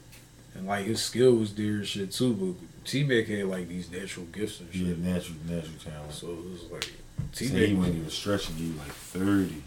[0.58, 2.34] and like his skill was there and shit too.
[2.34, 4.82] But T Mac had like these natural gifts and shit.
[4.82, 6.12] yeah, natural, natural talent.
[6.14, 6.92] So it was like
[7.34, 7.78] T See, he Mac.
[7.80, 8.56] wasn't even stretching.
[8.56, 9.64] He was like thirty.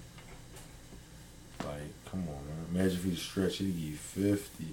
[1.60, 2.67] Like, come on, man.
[2.75, 4.67] Imagine if he stretched, he'd give you fifty.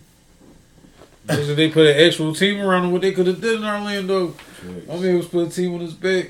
[1.27, 4.29] Imagine they put an actual team around him, what they could have did in Orlando.
[4.29, 4.87] Facts.
[4.87, 6.29] My man was put a team on his back,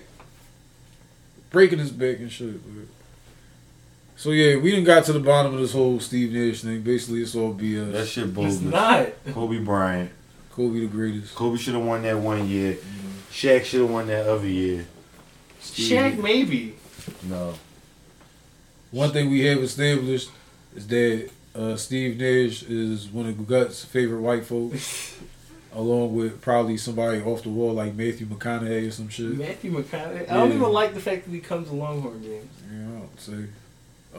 [1.51, 2.59] breaking his back and shit.
[2.63, 2.87] But.
[4.17, 6.81] So yeah, we didn't got to the bottom of this whole Steve Nash thing.
[6.81, 7.91] Basically, it's all BS.
[7.91, 9.09] That shit it's not.
[9.31, 10.09] Kobe Bryant.
[10.51, 11.35] Kobe the greatest.
[11.35, 12.77] Kobe should have won that one year.
[13.31, 14.87] Shaq should have won that other year.
[15.59, 16.75] Steve- Shaq, maybe.
[17.29, 17.53] No.
[18.89, 20.31] One thing we have established
[20.75, 25.15] is that uh, Steve Nash is one of Gut's favorite white folks,
[25.73, 29.37] along with probably somebody off the wall like Matthew McConaughey or some shit.
[29.37, 30.27] Matthew McConaughey.
[30.27, 32.49] I don't even like the fact that he comes to Longhorn games.
[32.73, 33.45] Yeah, I don't say.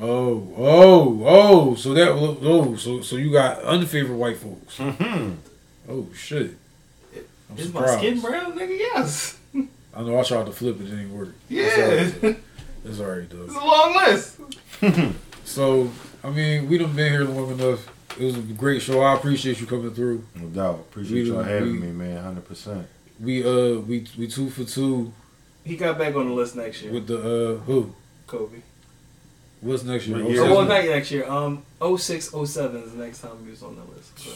[0.01, 1.75] Oh, oh, oh!
[1.75, 4.77] So that was oh, so so you got unfavored white folks.
[4.79, 5.33] Mm-hmm.
[5.89, 6.53] Oh shit!
[7.51, 8.45] I'm Is my skin surprised.
[8.57, 8.79] brown, nigga?
[8.79, 9.39] Yes.
[9.95, 11.35] I know I tried to flip it, it didn't work.
[11.49, 12.11] Yeah.
[12.85, 15.15] It's alright, it's alright It's a long list.
[15.45, 15.91] So
[16.23, 17.89] I mean, we done been here long enough.
[18.19, 19.01] It was a great show.
[19.03, 20.25] I appreciate you coming through.
[20.37, 20.75] No doubt.
[20.91, 22.23] Appreciate We- y'all having we- me, man.
[22.23, 22.87] Hundred percent.
[23.21, 25.13] We uh we we two for two
[25.65, 26.93] He got back on the list next year.
[26.93, 27.93] with the uh who?
[28.29, 28.59] Kobe.
[29.61, 30.19] What's next year?
[30.19, 30.87] What Oh, year Oh, well, seven?
[30.87, 31.29] not next year.
[31.29, 34.19] Um, 06, 07 is the next time he was on that list.
[34.19, 34.31] So.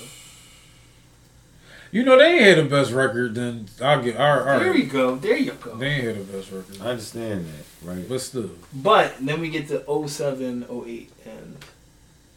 [1.93, 3.35] You know they ain't had the best record.
[3.35, 4.55] Then I'll get all right.
[4.55, 5.17] All There we go.
[5.17, 5.77] There you go.
[5.77, 8.09] They ain't had the best record, I understand that, right?
[8.09, 8.51] but still.
[8.73, 11.57] But then we get to 07, 08, and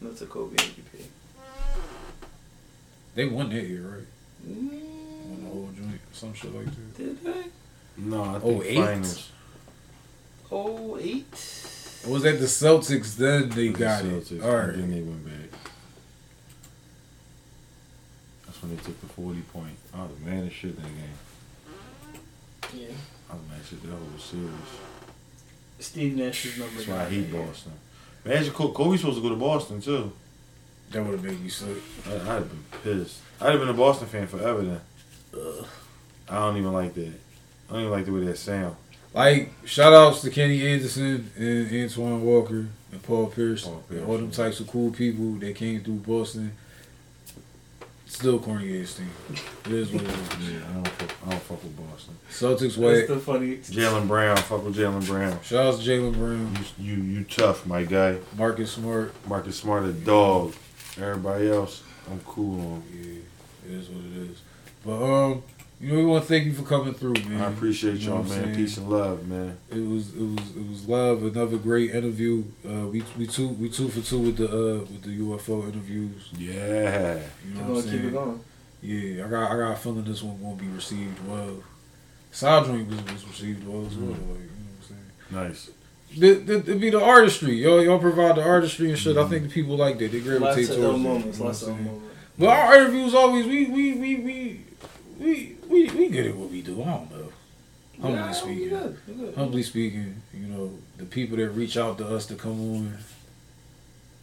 [0.00, 1.06] the went to Kobe MVP.
[3.14, 4.06] They won that year, right?
[4.46, 6.96] Mm, Won the whole joint, some shit like that.
[6.98, 7.44] did they?
[7.96, 8.76] No, I Oh, think eight?
[8.76, 9.30] finals.
[10.52, 11.24] Oh eight.
[11.32, 14.42] It was at the Celtics, then they got Celtics, it.
[14.42, 14.74] All and.
[14.74, 15.58] Then they went back.
[18.46, 19.76] That's when they took the 40 point.
[19.94, 22.20] I was mad as shit that game.
[22.74, 22.94] Yeah.
[23.30, 24.50] I was mad as shit that whole series.
[25.78, 26.74] Steve Nash's number.
[26.76, 27.10] That's why I nine.
[27.12, 27.72] hate Boston.
[28.24, 30.12] Imagine Kobe, Kobe's supposed to go to Boston too.
[30.90, 31.76] That would have made me sick.
[32.08, 33.18] I, I'd have been pissed.
[33.40, 34.80] I'd have been a Boston fan forever then.
[36.28, 37.12] I don't even like that.
[37.68, 38.76] I don't even like the way that sound.
[39.16, 43.64] Like, shout outs to Kenny Anderson and Antoine Walker and Paul Pierce.
[43.64, 46.52] Paul and all them types of cool people that came through Boston.
[48.04, 49.10] Still corny ass team.
[49.64, 50.16] It is what it is.
[50.52, 52.14] Yeah, I don't fuck, I don't fuck with Boston.
[52.30, 53.56] Celtics That's the funny.
[53.56, 55.40] Jaylen Brown, fuck with Jaylen Brown.
[55.42, 58.18] Shout outs to Jaylen Brown, You, you you tough, my guy.
[58.36, 59.14] Marcus Smart.
[59.26, 60.54] Marcus Smart a dog.
[60.98, 62.82] Everybody else, I'm cool on.
[62.94, 63.20] Yeah,
[63.66, 64.38] it is what it is.
[64.84, 65.42] But um,
[65.80, 67.40] you know, we want to thank you for coming through, man.
[67.42, 68.44] I appreciate You know y'all, what man.
[68.44, 68.56] saying?
[68.56, 69.56] Peace and love, man.
[69.70, 71.22] It was it was it was love.
[71.24, 72.44] Another great interview.
[72.66, 76.30] Uh, we we two we two for two with the uh with the UFO interviews.
[76.38, 77.18] Yeah.
[77.46, 77.96] You know what I'm saying?
[77.98, 78.40] keep it going.
[78.82, 81.56] Yeah, I got I got a feeling this one gonna be received well.
[82.30, 84.14] Side Joint was, was received well as well.
[84.14, 84.28] Mm.
[84.28, 85.48] Like, you know what I'm saying?
[85.48, 85.70] Nice.
[86.16, 87.54] The, the, it be the artistry.
[87.56, 89.16] Y'all y'all provide the artistry and shit.
[89.16, 90.12] I think the people like that.
[90.12, 91.38] They gravitate Lots of towards ill it, moments.
[91.38, 91.96] you know Lots what of I'm ill saying?
[92.00, 92.16] moments.
[92.38, 94.60] But our interviews always we we we we
[95.18, 96.82] we we, we good at what we do.
[96.82, 97.32] I don't know.
[98.00, 98.60] Humbly Yeah, speaking.
[98.62, 98.98] we good.
[99.08, 99.34] We good.
[99.34, 102.98] Humbly speaking, you know, the people that reach out to us to come on,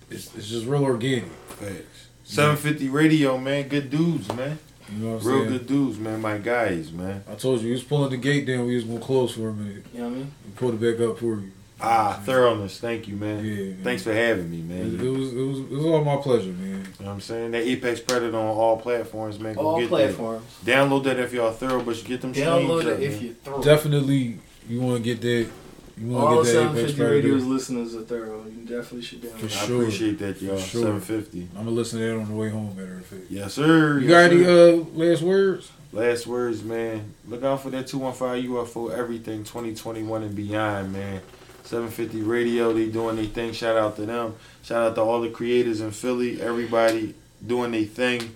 [0.10, 1.32] it's, it's just real organic.
[1.48, 2.08] Facts.
[2.26, 3.68] 750 radio, man.
[3.68, 4.60] Good dudes, man.
[4.92, 5.52] You know what I'm Real saying?
[5.58, 6.22] good dudes, man.
[6.22, 7.24] My guys, man.
[7.30, 8.68] I told you, we was pulling the gate down.
[8.68, 9.86] We was gonna close for a minute.
[9.94, 10.32] You know what I mean?
[10.46, 11.52] We pulled it back up for you.
[11.82, 12.80] Ah, thoroughness.
[12.80, 13.44] Thank you, man.
[13.44, 13.78] Yeah, man.
[13.84, 14.96] Thanks for having me, man.
[14.96, 16.84] it You was it was it was all my pleasure, man.
[16.84, 17.52] know what I'm saying?
[17.52, 19.56] That Apex Predator on all platforms, man.
[19.56, 20.46] Go All get platforms.
[20.64, 20.72] that.
[20.72, 23.24] Download that if y'all thorough, but you get them Download it up, if man.
[23.24, 23.62] you throw.
[23.62, 25.50] Definitely, you want to get that.
[25.96, 27.28] You All want to get that 750 Apex Predator.
[27.28, 28.46] Radios listeners are thorough.
[28.46, 29.40] You definitely should download.
[29.40, 29.58] For it.
[29.58, 30.58] I appreciate that, y'all.
[30.58, 30.82] Sure.
[30.82, 31.48] 750.
[31.52, 32.76] I'm gonna listen to that on the way home.
[32.78, 33.24] Matter of fact.
[33.30, 34.00] Yes, sir.
[34.00, 35.72] You Yes, got any uh last words?
[35.92, 37.14] Last words, man.
[37.28, 41.22] Look out for that 215 UFO Everything 2021 and beyond, man.
[41.64, 43.54] 750 Radio, they doing their thing.
[43.54, 44.36] Shout out to them.
[44.64, 46.42] Shout out to all the creators in Philly.
[46.42, 47.14] Everybody
[47.46, 48.36] doing their thing.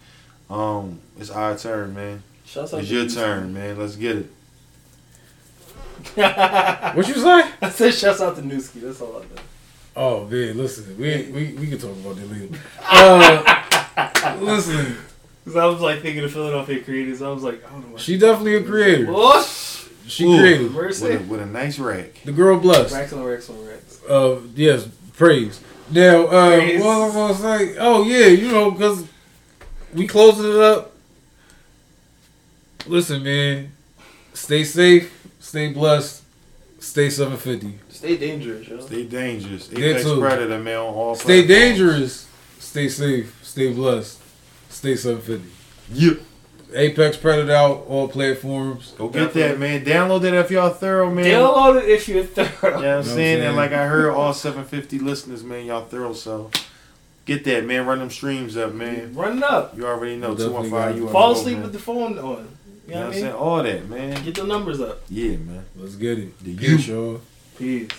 [0.50, 2.24] Um, it's our turn, man.
[2.46, 3.78] Shouts out It's to your you, turn, man.
[3.78, 4.30] Let's get it.
[6.96, 7.52] What you say?
[7.62, 8.82] I said shouts out to Newski.
[8.82, 9.42] That's all I did.
[9.96, 12.56] Oh man, listen, we we we can talk about that later.
[12.90, 14.96] Uh, listen,
[15.44, 17.22] Because I was like thinking of Philadelphia creators.
[17.22, 17.94] I was like, I don't know.
[17.94, 19.12] What she definitely a creator.
[19.12, 19.46] What?
[20.08, 20.38] She Ooh.
[20.40, 20.74] creative.
[20.74, 21.14] With Mercy.
[21.14, 22.22] a, with a nice rack.
[22.26, 22.94] The girl blessed.
[22.94, 24.00] Racks on racks on racks.
[24.08, 25.60] Uh, yes, praise.
[25.90, 26.82] Now, uh, Praise.
[26.84, 27.78] what was I gonna say?
[27.80, 29.06] Oh yeah, you know, because
[29.94, 30.94] we closing it up.
[32.86, 33.72] Listen, man,
[34.34, 36.24] stay safe, stay blessed,
[36.80, 37.80] stay 750.
[37.90, 38.80] Stay dangerous, yo.
[38.80, 39.68] Stay dangerous.
[39.68, 40.20] That Apex too.
[40.20, 41.48] Predator, man, on all Stay platforms.
[41.48, 42.28] dangerous,
[42.60, 44.22] stay safe, stay blessed,
[44.70, 45.50] stay 750.
[45.94, 46.20] Yep.
[46.74, 48.94] Apex Predator out all platforms.
[48.98, 49.86] Go get that, man.
[49.86, 51.26] Download that if y'all thorough, man.
[51.26, 52.48] Download it if you're thorough.
[52.48, 53.16] You know what I'm Know what I'm saying?
[53.16, 53.42] saying?
[53.44, 56.14] And like I heard all 750 listeners, man, y'all thorough.
[56.14, 56.52] So
[57.26, 57.86] get that, man.
[57.86, 59.14] Run them streams up, man.
[59.14, 59.78] Run it up.
[59.78, 60.36] You already know.
[60.36, 61.64] Definitely 215 you Fall asleep man.
[61.64, 62.20] with the phone on.
[62.20, 62.48] You You know know what
[62.88, 63.22] what I I'm mean?
[63.22, 63.34] saying?
[63.34, 64.24] All that, man.
[64.26, 65.02] Get the numbers up.
[65.10, 65.66] Yeah, man.
[65.76, 66.44] Let's get it.
[66.44, 66.94] The Peace, you.
[66.96, 67.22] y'all.
[67.58, 67.90] Peace.